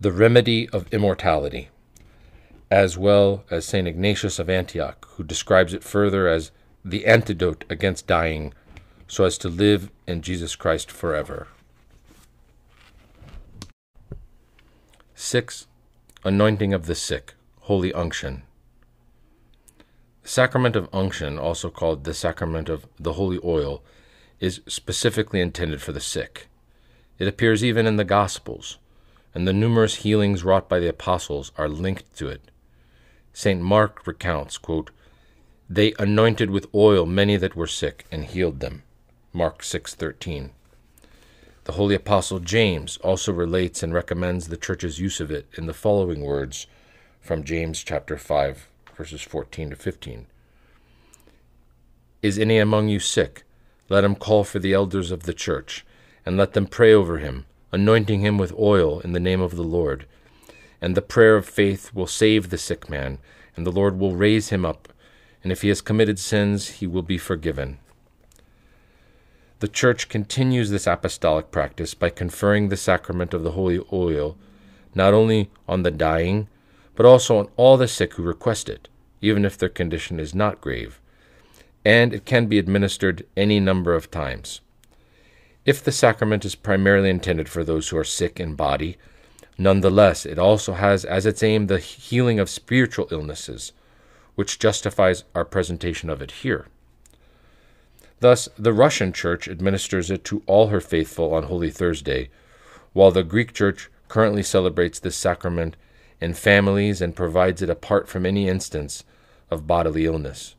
the 0.00 0.10
remedy 0.10 0.68
of 0.70 0.92
immortality, 0.92 1.68
as 2.68 2.98
well 2.98 3.44
as 3.48 3.64
St. 3.64 3.86
Ignatius 3.86 4.40
of 4.40 4.50
Antioch, 4.50 5.06
who 5.12 5.22
describes 5.22 5.72
it 5.72 5.84
further 5.84 6.26
as 6.26 6.50
the 6.84 7.06
antidote 7.06 7.64
against 7.70 8.08
dying, 8.08 8.52
so 9.08 9.24
as 9.24 9.38
to 9.38 9.48
live 9.48 9.90
in 10.06 10.22
Jesus 10.22 10.54
Christ 10.54 10.90
forever. 10.90 11.48
6. 15.14 15.66
Anointing 16.24 16.72
of 16.72 16.86
the 16.86 16.94
sick, 16.94 17.34
Holy 17.62 17.92
Unction. 17.92 18.42
The 20.22 20.28
sacrament 20.28 20.76
of 20.76 20.88
unction, 20.92 21.38
also 21.38 21.70
called 21.70 22.04
the 22.04 22.14
sacrament 22.14 22.68
of 22.68 22.86
the 23.00 23.14
holy 23.14 23.40
oil, 23.42 23.82
is 24.40 24.60
specifically 24.68 25.40
intended 25.40 25.80
for 25.80 25.92
the 25.92 26.00
sick. 26.00 26.48
It 27.18 27.26
appears 27.26 27.64
even 27.64 27.86
in 27.86 27.96
the 27.96 28.04
Gospels, 28.04 28.78
and 29.34 29.48
the 29.48 29.52
numerous 29.52 29.96
healings 29.96 30.44
wrought 30.44 30.68
by 30.68 30.78
the 30.78 30.88
apostles 30.88 31.50
are 31.56 31.68
linked 31.68 32.14
to 32.18 32.28
it. 32.28 32.50
St. 33.32 33.60
Mark 33.60 34.06
recounts, 34.06 34.58
quote, 34.58 34.90
They 35.68 35.94
anointed 35.98 36.50
with 36.50 36.72
oil 36.74 37.06
many 37.06 37.36
that 37.36 37.56
were 37.56 37.66
sick 37.66 38.04
and 38.12 38.24
healed 38.24 38.60
them. 38.60 38.82
Mark 39.32 39.62
6:13. 39.62 40.52
The 41.64 41.72
holy 41.72 41.94
apostle 41.94 42.38
James 42.38 42.96
also 42.98 43.30
relates 43.30 43.82
and 43.82 43.92
recommends 43.92 44.48
the 44.48 44.56
church's 44.56 44.98
use 44.98 45.20
of 45.20 45.30
it 45.30 45.46
in 45.58 45.66
the 45.66 45.74
following 45.74 46.22
words 46.22 46.66
from 47.20 47.44
James 47.44 47.84
chapter 47.84 48.16
5 48.16 48.68
verses 48.96 49.20
14 49.20 49.70
to 49.70 49.76
15. 49.76 50.26
Is 52.22 52.38
any 52.38 52.58
among 52.58 52.88
you 52.88 52.98
sick? 52.98 53.44
Let 53.90 54.02
him 54.02 54.16
call 54.16 54.44
for 54.44 54.58
the 54.58 54.72
elders 54.72 55.10
of 55.10 55.24
the 55.24 55.34
church, 55.34 55.84
and 56.24 56.38
let 56.38 56.54
them 56.54 56.66
pray 56.66 56.94
over 56.94 57.18
him, 57.18 57.44
anointing 57.70 58.20
him 58.20 58.38
with 58.38 58.58
oil 58.58 58.98
in 59.00 59.12
the 59.12 59.20
name 59.20 59.42
of 59.42 59.56
the 59.56 59.62
Lord. 59.62 60.06
And 60.80 60.94
the 60.94 61.02
prayer 61.02 61.36
of 61.36 61.46
faith 61.46 61.92
will 61.92 62.06
save 62.06 62.48
the 62.48 62.58
sick 62.58 62.88
man, 62.88 63.18
and 63.54 63.66
the 63.66 63.72
Lord 63.72 63.98
will 63.98 64.16
raise 64.16 64.48
him 64.48 64.64
up, 64.64 64.88
and 65.42 65.52
if 65.52 65.60
he 65.60 65.68
has 65.68 65.82
committed 65.82 66.18
sins, 66.18 66.68
he 66.80 66.86
will 66.86 67.02
be 67.02 67.18
forgiven. 67.18 67.78
The 69.60 69.68
Church 69.68 70.08
continues 70.08 70.70
this 70.70 70.86
apostolic 70.86 71.50
practice 71.50 71.92
by 71.94 72.10
conferring 72.10 72.68
the 72.68 72.76
sacrament 72.76 73.34
of 73.34 73.42
the 73.42 73.52
holy 73.52 73.80
oil 73.92 74.36
not 74.94 75.12
only 75.14 75.50
on 75.68 75.82
the 75.82 75.90
dying, 75.90 76.48
but 76.94 77.06
also 77.06 77.38
on 77.38 77.48
all 77.56 77.76
the 77.76 77.88
sick 77.88 78.14
who 78.14 78.22
request 78.22 78.68
it, 78.68 78.88
even 79.20 79.44
if 79.44 79.58
their 79.58 79.68
condition 79.68 80.18
is 80.20 80.34
not 80.34 80.60
grave, 80.60 81.00
and 81.84 82.14
it 82.14 82.24
can 82.24 82.46
be 82.46 82.58
administered 82.58 83.26
any 83.36 83.60
number 83.60 83.94
of 83.94 84.10
times. 84.10 84.60
If 85.64 85.82
the 85.82 85.92
sacrament 85.92 86.44
is 86.44 86.54
primarily 86.54 87.10
intended 87.10 87.48
for 87.48 87.64
those 87.64 87.88
who 87.88 87.98
are 87.98 88.04
sick 88.04 88.40
in 88.40 88.54
body, 88.54 88.96
nonetheless 89.58 90.24
it 90.24 90.38
also 90.38 90.74
has 90.74 91.04
as 91.04 91.26
its 91.26 91.42
aim 91.42 91.66
the 91.66 91.78
healing 91.78 92.38
of 92.38 92.48
spiritual 92.48 93.08
illnesses, 93.10 93.72
which 94.34 94.58
justifies 94.58 95.24
our 95.34 95.44
presentation 95.44 96.08
of 96.08 96.22
it 96.22 96.30
here. 96.30 96.66
Thus, 98.20 98.48
the 98.58 98.72
Russian 98.72 99.12
Church 99.12 99.46
administers 99.46 100.10
it 100.10 100.24
to 100.24 100.42
all 100.46 100.68
her 100.68 100.80
faithful 100.80 101.34
on 101.34 101.44
Holy 101.44 101.70
Thursday, 101.70 102.30
while 102.92 103.10
the 103.10 103.22
Greek 103.22 103.52
Church 103.52 103.90
currently 104.08 104.42
celebrates 104.42 104.98
this 104.98 105.16
sacrament 105.16 105.76
in 106.20 106.34
families 106.34 107.00
and 107.00 107.14
provides 107.14 107.62
it 107.62 107.70
apart 107.70 108.08
from 108.08 108.26
any 108.26 108.48
instance 108.48 109.04
of 109.50 109.66
bodily 109.66 110.04
illness. 110.04 110.56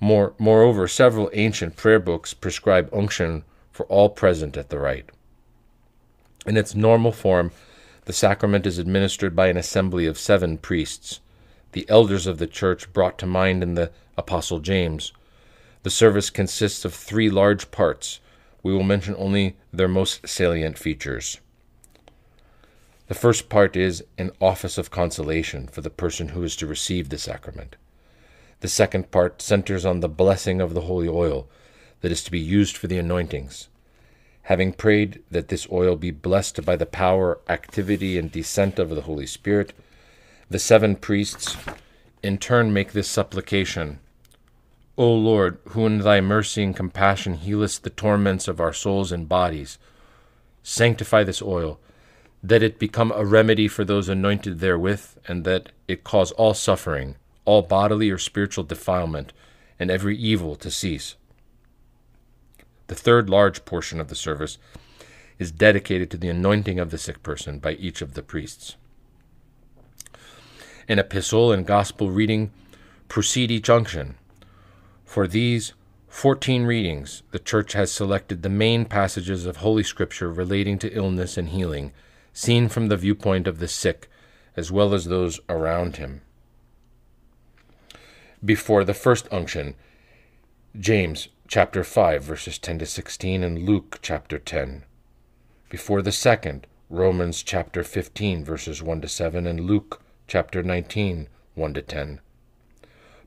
More, 0.00 0.32
moreover, 0.38 0.88
several 0.88 1.30
ancient 1.34 1.76
prayer 1.76 1.98
books 1.98 2.32
prescribe 2.32 2.88
unction 2.92 3.44
for 3.70 3.84
all 3.86 4.08
present 4.08 4.56
at 4.56 4.70
the 4.70 4.78
rite. 4.78 5.10
In 6.46 6.56
its 6.56 6.74
normal 6.74 7.12
form, 7.12 7.52
the 8.06 8.14
sacrament 8.14 8.66
is 8.66 8.78
administered 8.78 9.36
by 9.36 9.48
an 9.48 9.58
assembly 9.58 10.06
of 10.06 10.18
seven 10.18 10.56
priests, 10.56 11.20
the 11.72 11.84
elders 11.90 12.26
of 12.26 12.38
the 12.38 12.46
church 12.46 12.90
brought 12.94 13.18
to 13.18 13.26
mind 13.26 13.62
in 13.62 13.74
the 13.74 13.90
Apostle 14.16 14.60
James. 14.60 15.12
The 15.82 15.90
service 15.90 16.28
consists 16.28 16.84
of 16.84 16.94
three 16.94 17.30
large 17.30 17.70
parts. 17.70 18.20
We 18.62 18.72
will 18.72 18.82
mention 18.82 19.14
only 19.16 19.56
their 19.72 19.88
most 19.88 20.28
salient 20.28 20.78
features. 20.78 21.40
The 23.08 23.14
first 23.14 23.48
part 23.48 23.76
is 23.76 24.04
an 24.18 24.30
office 24.40 24.78
of 24.78 24.90
consolation 24.90 25.66
for 25.66 25.80
the 25.80 25.90
person 25.90 26.28
who 26.28 26.44
is 26.44 26.54
to 26.56 26.66
receive 26.66 27.08
the 27.08 27.18
sacrament. 27.18 27.76
The 28.60 28.68
second 28.68 29.10
part 29.10 29.40
centers 29.40 29.86
on 29.86 30.00
the 30.00 30.08
blessing 30.08 30.60
of 30.60 30.74
the 30.74 30.82
holy 30.82 31.08
oil 31.08 31.48
that 32.02 32.12
is 32.12 32.22
to 32.24 32.30
be 32.30 32.38
used 32.38 32.76
for 32.76 32.86
the 32.86 32.98
anointings. 32.98 33.68
Having 34.42 34.74
prayed 34.74 35.22
that 35.30 35.48
this 35.48 35.66
oil 35.72 35.96
be 35.96 36.10
blessed 36.10 36.64
by 36.64 36.76
the 36.76 36.86
power, 36.86 37.40
activity, 37.48 38.18
and 38.18 38.30
descent 38.30 38.78
of 38.78 38.90
the 38.90 39.02
Holy 39.02 39.26
Spirit, 39.26 39.72
the 40.48 40.58
seven 40.58 40.94
priests 40.94 41.56
in 42.22 42.36
turn 42.36 42.72
make 42.72 42.92
this 42.92 43.08
supplication 43.08 43.98
O 45.00 45.14
Lord, 45.14 45.56
who 45.68 45.86
in 45.86 46.00
thy 46.00 46.20
mercy 46.20 46.62
and 46.62 46.76
compassion 46.76 47.32
healest 47.32 47.84
the 47.84 47.88
torments 47.88 48.46
of 48.48 48.60
our 48.60 48.74
souls 48.74 49.10
and 49.12 49.26
bodies, 49.26 49.78
sanctify 50.62 51.24
this 51.24 51.40
oil 51.40 51.80
that 52.42 52.62
it 52.62 52.78
become 52.78 53.10
a 53.12 53.24
remedy 53.24 53.66
for 53.66 53.82
those 53.82 54.10
anointed 54.10 54.60
therewith, 54.60 55.16
and 55.26 55.44
that 55.44 55.72
it 55.88 56.04
cause 56.04 56.32
all 56.32 56.52
suffering, 56.52 57.16
all 57.46 57.62
bodily 57.62 58.10
or 58.10 58.18
spiritual 58.18 58.62
defilement, 58.62 59.32
and 59.78 59.90
every 59.90 60.18
evil 60.18 60.54
to 60.54 60.70
cease. 60.70 61.14
The 62.88 62.94
third 62.94 63.30
large 63.30 63.64
portion 63.64 64.00
of 64.00 64.08
the 64.08 64.14
service 64.14 64.58
is 65.38 65.50
dedicated 65.50 66.10
to 66.10 66.18
the 66.18 66.28
anointing 66.28 66.78
of 66.78 66.90
the 66.90 66.98
sick 66.98 67.22
person 67.22 67.58
by 67.58 67.72
each 67.72 68.02
of 68.02 68.12
the 68.12 68.22
priests. 68.22 68.76
An 70.88 70.98
epistle 70.98 71.52
and 71.52 71.64
gospel 71.64 72.10
reading 72.10 72.50
precede 73.08 73.50
each 73.50 73.70
unction. 73.70 74.16
For 75.10 75.26
these 75.26 75.72
14 76.06 76.66
readings, 76.66 77.24
the 77.32 77.40
Church 77.40 77.72
has 77.72 77.90
selected 77.90 78.42
the 78.42 78.48
main 78.48 78.84
passages 78.84 79.44
of 79.44 79.56
Holy 79.56 79.82
Scripture 79.82 80.32
relating 80.32 80.78
to 80.78 80.96
illness 80.96 81.36
and 81.36 81.48
healing 81.48 81.90
seen 82.32 82.68
from 82.68 82.86
the 82.86 82.96
viewpoint 82.96 83.48
of 83.48 83.58
the 83.58 83.66
sick 83.66 84.08
as 84.56 84.70
well 84.70 84.94
as 84.94 85.06
those 85.06 85.40
around 85.48 85.96
him. 85.96 86.20
Before 88.44 88.84
the 88.84 88.94
first 88.94 89.26
unction, 89.32 89.74
James 90.78 91.26
chapter 91.48 91.82
5 91.82 92.22
verses 92.22 92.56
10 92.56 92.78
to 92.78 92.86
16 92.86 93.42
and 93.42 93.66
Luke 93.66 93.98
chapter 94.02 94.38
10. 94.38 94.84
Before 95.68 96.02
the 96.02 96.12
second, 96.12 96.68
Romans 96.88 97.42
chapter 97.42 97.82
15 97.82 98.44
verses 98.44 98.80
1 98.80 99.00
to 99.00 99.08
7 99.08 99.44
and 99.44 99.58
Luke 99.58 100.00
chapter 100.28 100.62
19 100.62 101.28
1 101.56 101.74
to 101.74 101.82
10. 101.82 102.20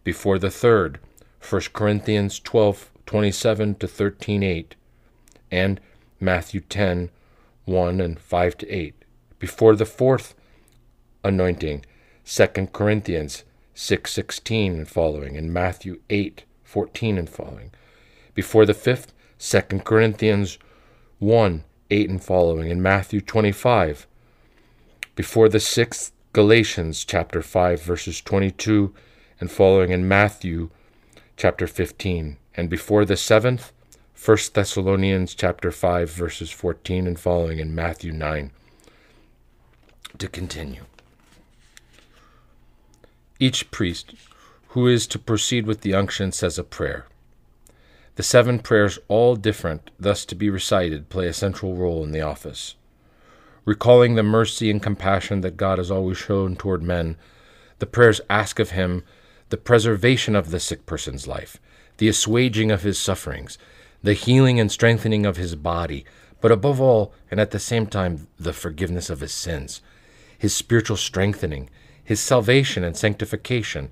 Before 0.05 0.39
the 0.39 0.49
third, 0.49 0.99
1 1.48 1.61
Corinthians 1.74 2.40
12 2.40 2.90
27 3.06 3.76
to 3.76 3.88
13 3.88 4.44
8 4.44 4.76
and 5.52 5.80
Matthew 6.20 6.61
10 6.61 7.10
1 7.65 8.02
and 8.02 8.20
5 8.20 8.57
to 8.57 8.70
8. 8.70 8.95
Before 9.40 9.76
the 9.76 9.86
fourth 9.86 10.36
anointing, 11.24 11.86
2 12.26 12.48
Corinthians 12.74 13.44
6 13.74 14.11
16 14.11 14.74
and 14.74 14.88
following, 14.88 15.38
and 15.38 15.53
Matthew 15.53 15.99
8 16.10 16.44
14 16.64 17.18
and 17.18 17.30
following. 17.30 17.72
Before 18.34 18.65
the 18.65 18.74
fifth, 18.74 19.14
2 19.40 19.80
Corinthians 19.80 20.57
1 21.20 21.64
8 21.90 22.10
and 22.10 22.24
following, 22.24 22.72
and 22.72 22.82
Matthew 22.82 23.22
25. 23.22 24.07
Before 25.15 25.49
the 25.49 25.60
sixth, 25.60 26.11
Galatians 26.32 27.06
chapter 27.06 27.41
5 27.41 27.82
verses 27.82 28.22
22 28.22 28.94
and 29.40 29.52
following, 29.52 29.94
and 29.94 30.07
Matthew 30.07 30.70
chapter 31.44 31.68
15. 31.68 32.38
And 32.56 32.70
before 32.70 33.03
the 33.03 33.18
seventh, 33.18 33.74
1 34.18 34.38
Thessalonians 34.53 35.36
chapter 35.36 35.74
5 35.74 36.10
verses 36.10 36.49
14 36.52 37.06
and 37.06 37.20
following 37.20 37.60
in 37.60 37.76
Matthew 37.76 38.14
9 38.14 38.49
to 40.20 40.28
continue. 40.30 40.84
Each 43.41 43.70
priest 43.72 44.15
who 44.70 44.88
is 44.88 45.06
to 45.07 45.20
proceed 45.20 45.68
with 45.68 45.82
the 45.82 45.94
unction 45.94 46.32
says 46.32 46.57
a 46.57 46.64
prayer. 46.64 47.07
The 48.15 48.24
seven 48.24 48.60
prayers, 48.60 48.98
all 49.10 49.36
different, 49.36 49.91
thus 49.99 50.24
to 50.28 50.36
be 50.36 50.49
recited, 50.49 51.10
play 51.10 51.28
a 51.28 51.34
central 51.34 51.76
role 51.76 52.06
in 52.06 52.14
the 52.14 52.22
office. 52.22 52.76
Recalling 53.65 54.15
the 54.15 54.24
mercy 54.24 54.72
and 54.72 54.82
compassion 54.82 55.41
that 55.41 55.57
God 55.57 55.78
has 55.78 55.91
always 55.91 56.18
shown 56.18 56.56
toward 56.56 56.82
men, 56.82 57.18
the 57.80 57.86
prayers 57.86 58.22
ask 58.30 58.60
of 58.60 58.70
Him 58.70 59.03
the 59.54 59.58
preservation 59.58 60.36
of 60.36 60.50
the 60.50 60.60
sick 60.60 60.84
person's 60.88 61.28
life, 61.28 61.60
the 61.98 62.08
assuaging 62.08 62.72
of 62.72 62.82
his 62.82 62.98
sufferings, 62.98 63.60
the 64.02 64.14
healing 64.16 64.60
and 64.60 64.72
strengthening 64.72 65.28
of 65.28 65.38
his 65.38 65.54
body, 65.54 66.04
but 66.42 66.52
above 66.52 66.82
all, 66.82 67.14
and 67.30 67.40
at 67.40 67.52
the 67.52 67.60
same 67.60 67.86
time, 67.86 68.28
the 68.40 68.52
forgiveness 68.52 69.12
of 69.12 69.20
his 69.20 69.32
sins, 69.32 69.80
his 70.36 70.56
spiritual 70.56 70.98
strengthening, 70.98 71.70
his 72.04 72.20
salvation 72.20 72.84
and 72.84 72.98
sanctification, 72.98 73.92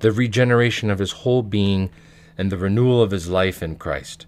the 0.00 0.12
regeneration 0.12 0.90
of 0.90 0.98
his 0.98 1.12
whole 1.12 1.42
being, 1.42 1.88
and 2.36 2.52
the 2.52 2.58
renewal 2.58 3.02
of 3.02 3.10
his 3.10 3.26
life 3.26 3.62
in 3.62 3.76
Christ. 3.76 4.26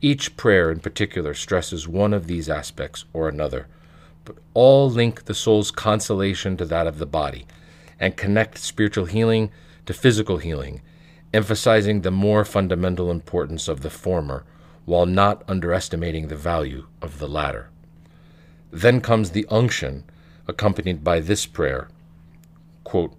Each 0.00 0.36
prayer 0.36 0.70
in 0.70 0.78
particular 0.78 1.34
stresses 1.34 1.88
one 1.88 2.14
of 2.14 2.28
these 2.28 2.48
aspects 2.48 3.04
or 3.12 3.28
another, 3.28 3.66
but 4.24 4.36
all 4.54 4.88
link 4.88 5.24
the 5.24 5.34
soul's 5.34 5.72
consolation 5.72 6.56
to 6.58 6.64
that 6.66 6.86
of 6.86 6.98
the 6.98 7.04
body 7.04 7.48
and 7.98 8.16
connect 8.16 8.58
spiritual 8.58 9.06
healing 9.06 9.50
to 9.86 9.94
physical 9.94 10.38
healing, 10.38 10.80
emphasizing 11.32 12.00
the 12.00 12.10
more 12.10 12.44
fundamental 12.44 13.10
importance 13.10 13.68
of 13.68 13.82
the 13.82 13.90
former 13.90 14.44
while 14.84 15.06
not 15.06 15.42
underestimating 15.48 16.28
the 16.28 16.36
value 16.36 16.86
of 17.00 17.18
the 17.18 17.28
latter. 17.28 17.70
Then 18.70 19.00
comes 19.00 19.30
the 19.30 19.46
unction, 19.50 20.04
accompanied 20.46 21.02
by 21.02 21.20
this 21.20 21.46
prayer 21.46 21.88
quote, 22.84 23.14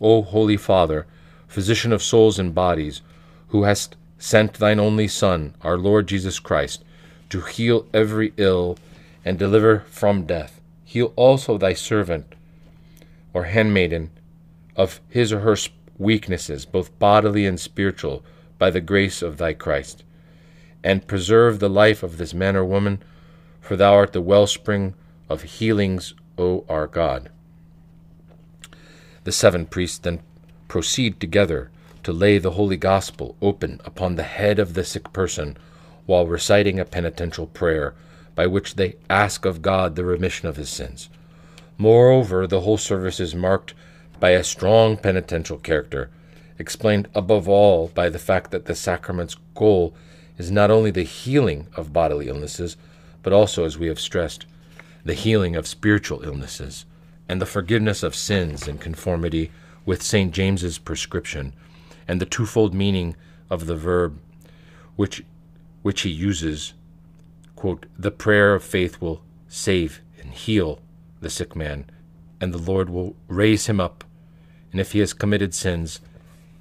O 0.00 0.22
Holy 0.22 0.56
Father, 0.56 1.06
physician 1.48 1.92
of 1.92 2.02
souls 2.02 2.38
and 2.38 2.54
bodies, 2.54 3.00
who 3.48 3.64
hast 3.64 3.96
sent 4.18 4.54
thine 4.54 4.78
only 4.78 5.08
Son, 5.08 5.54
our 5.62 5.78
Lord 5.78 6.06
Jesus 6.06 6.38
Christ, 6.38 6.84
to 7.30 7.40
heal 7.40 7.86
every 7.92 8.32
ill 8.36 8.78
and 9.24 9.38
deliver 9.38 9.80
from 9.88 10.24
death, 10.24 10.60
heal 10.84 11.12
also 11.16 11.58
thy 11.58 11.72
servant 11.72 12.34
or 13.34 13.44
handmaiden 13.44 14.10
of 14.76 15.00
his 15.08 15.32
or 15.32 15.40
her 15.40 15.56
weaknesses, 15.98 16.64
both 16.64 16.96
bodily 16.98 17.46
and 17.46 17.58
spiritual, 17.58 18.24
by 18.58 18.70
the 18.70 18.80
grace 18.80 19.22
of 19.22 19.36
thy 19.36 19.52
Christ 19.52 20.04
and 20.84 21.06
preserve 21.06 21.58
the 21.58 21.68
life 21.68 22.02
of 22.02 22.18
this 22.18 22.32
man 22.32 22.56
or 22.56 22.64
woman, 22.64 23.02
for 23.60 23.76
thou 23.76 23.94
art 23.94 24.12
the 24.12 24.20
wellspring 24.20 24.94
of 25.28 25.42
healings, 25.42 26.14
O 26.36 26.64
our 26.68 26.86
God. 26.86 27.30
The 29.24 29.32
seven 29.32 29.66
priests 29.66 29.98
then 29.98 30.20
proceed 30.68 31.20
together 31.20 31.70
to 32.04 32.12
lay 32.12 32.38
the 32.38 32.52
holy 32.52 32.76
gospel 32.76 33.36
open 33.42 33.80
upon 33.84 34.14
the 34.14 34.22
head 34.22 34.58
of 34.58 34.74
the 34.74 34.84
sick 34.84 35.12
person 35.12 35.56
while 36.06 36.26
reciting 36.26 36.78
a 36.78 36.84
penitential 36.84 37.46
prayer 37.46 37.94
by 38.34 38.46
which 38.46 38.76
they 38.76 38.94
ask 39.10 39.44
of 39.44 39.60
God 39.60 39.96
the 39.96 40.04
remission 40.04 40.48
of 40.48 40.56
his 40.56 40.70
sins. 40.70 41.10
Moreover, 41.76 42.46
the 42.46 42.60
whole 42.60 42.78
service 42.78 43.20
is 43.20 43.34
marked 43.34 43.74
by 44.20 44.30
a 44.30 44.44
strong 44.44 44.96
penitential 44.96 45.58
character, 45.58 46.10
explained 46.58 47.08
above 47.14 47.48
all 47.48 47.88
by 47.88 48.08
the 48.08 48.18
fact 48.18 48.50
that 48.50 48.66
the 48.66 48.74
sacrament's 48.74 49.36
goal 49.54 49.94
is 50.36 50.50
not 50.50 50.70
only 50.70 50.90
the 50.90 51.02
healing 51.02 51.66
of 51.76 51.92
bodily 51.92 52.28
illnesses, 52.28 52.76
but 53.22 53.32
also, 53.32 53.64
as 53.64 53.78
we 53.78 53.88
have 53.88 54.00
stressed, 54.00 54.46
the 55.04 55.14
healing 55.14 55.56
of 55.56 55.66
spiritual 55.66 56.22
illnesses 56.24 56.84
and 57.28 57.40
the 57.40 57.46
forgiveness 57.46 58.02
of 58.02 58.14
sins 58.14 58.66
in 58.66 58.78
conformity 58.78 59.50
with 59.84 60.02
St. 60.02 60.32
James's 60.32 60.78
prescription 60.78 61.54
and 62.06 62.20
the 62.20 62.26
twofold 62.26 62.74
meaning 62.74 63.16
of 63.50 63.66
the 63.66 63.76
verb 63.76 64.18
which 64.96 65.24
which 65.82 66.02
he 66.02 66.10
uses 66.10 66.74
quote 67.54 67.86
the 67.98 68.10
prayer 68.10 68.54
of 68.54 68.64
faith 68.64 69.00
will 69.00 69.22
save 69.46 70.00
and 70.20 70.32
heal 70.32 70.80
the 71.20 71.30
sick 71.30 71.54
man 71.54 71.84
and 72.40 72.52
the 72.52 72.58
Lord 72.58 72.90
will 72.90 73.16
raise 73.28 73.66
him 73.66 73.80
up 73.80 74.04
and 74.72 74.80
if 74.80 74.92
he 74.92 75.00
has 75.00 75.12
committed 75.12 75.54
sins 75.54 76.00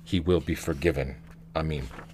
he 0.03 0.19
will 0.19 0.39
be 0.39 0.55
forgiven. 0.55 1.15
Amen 1.55 2.06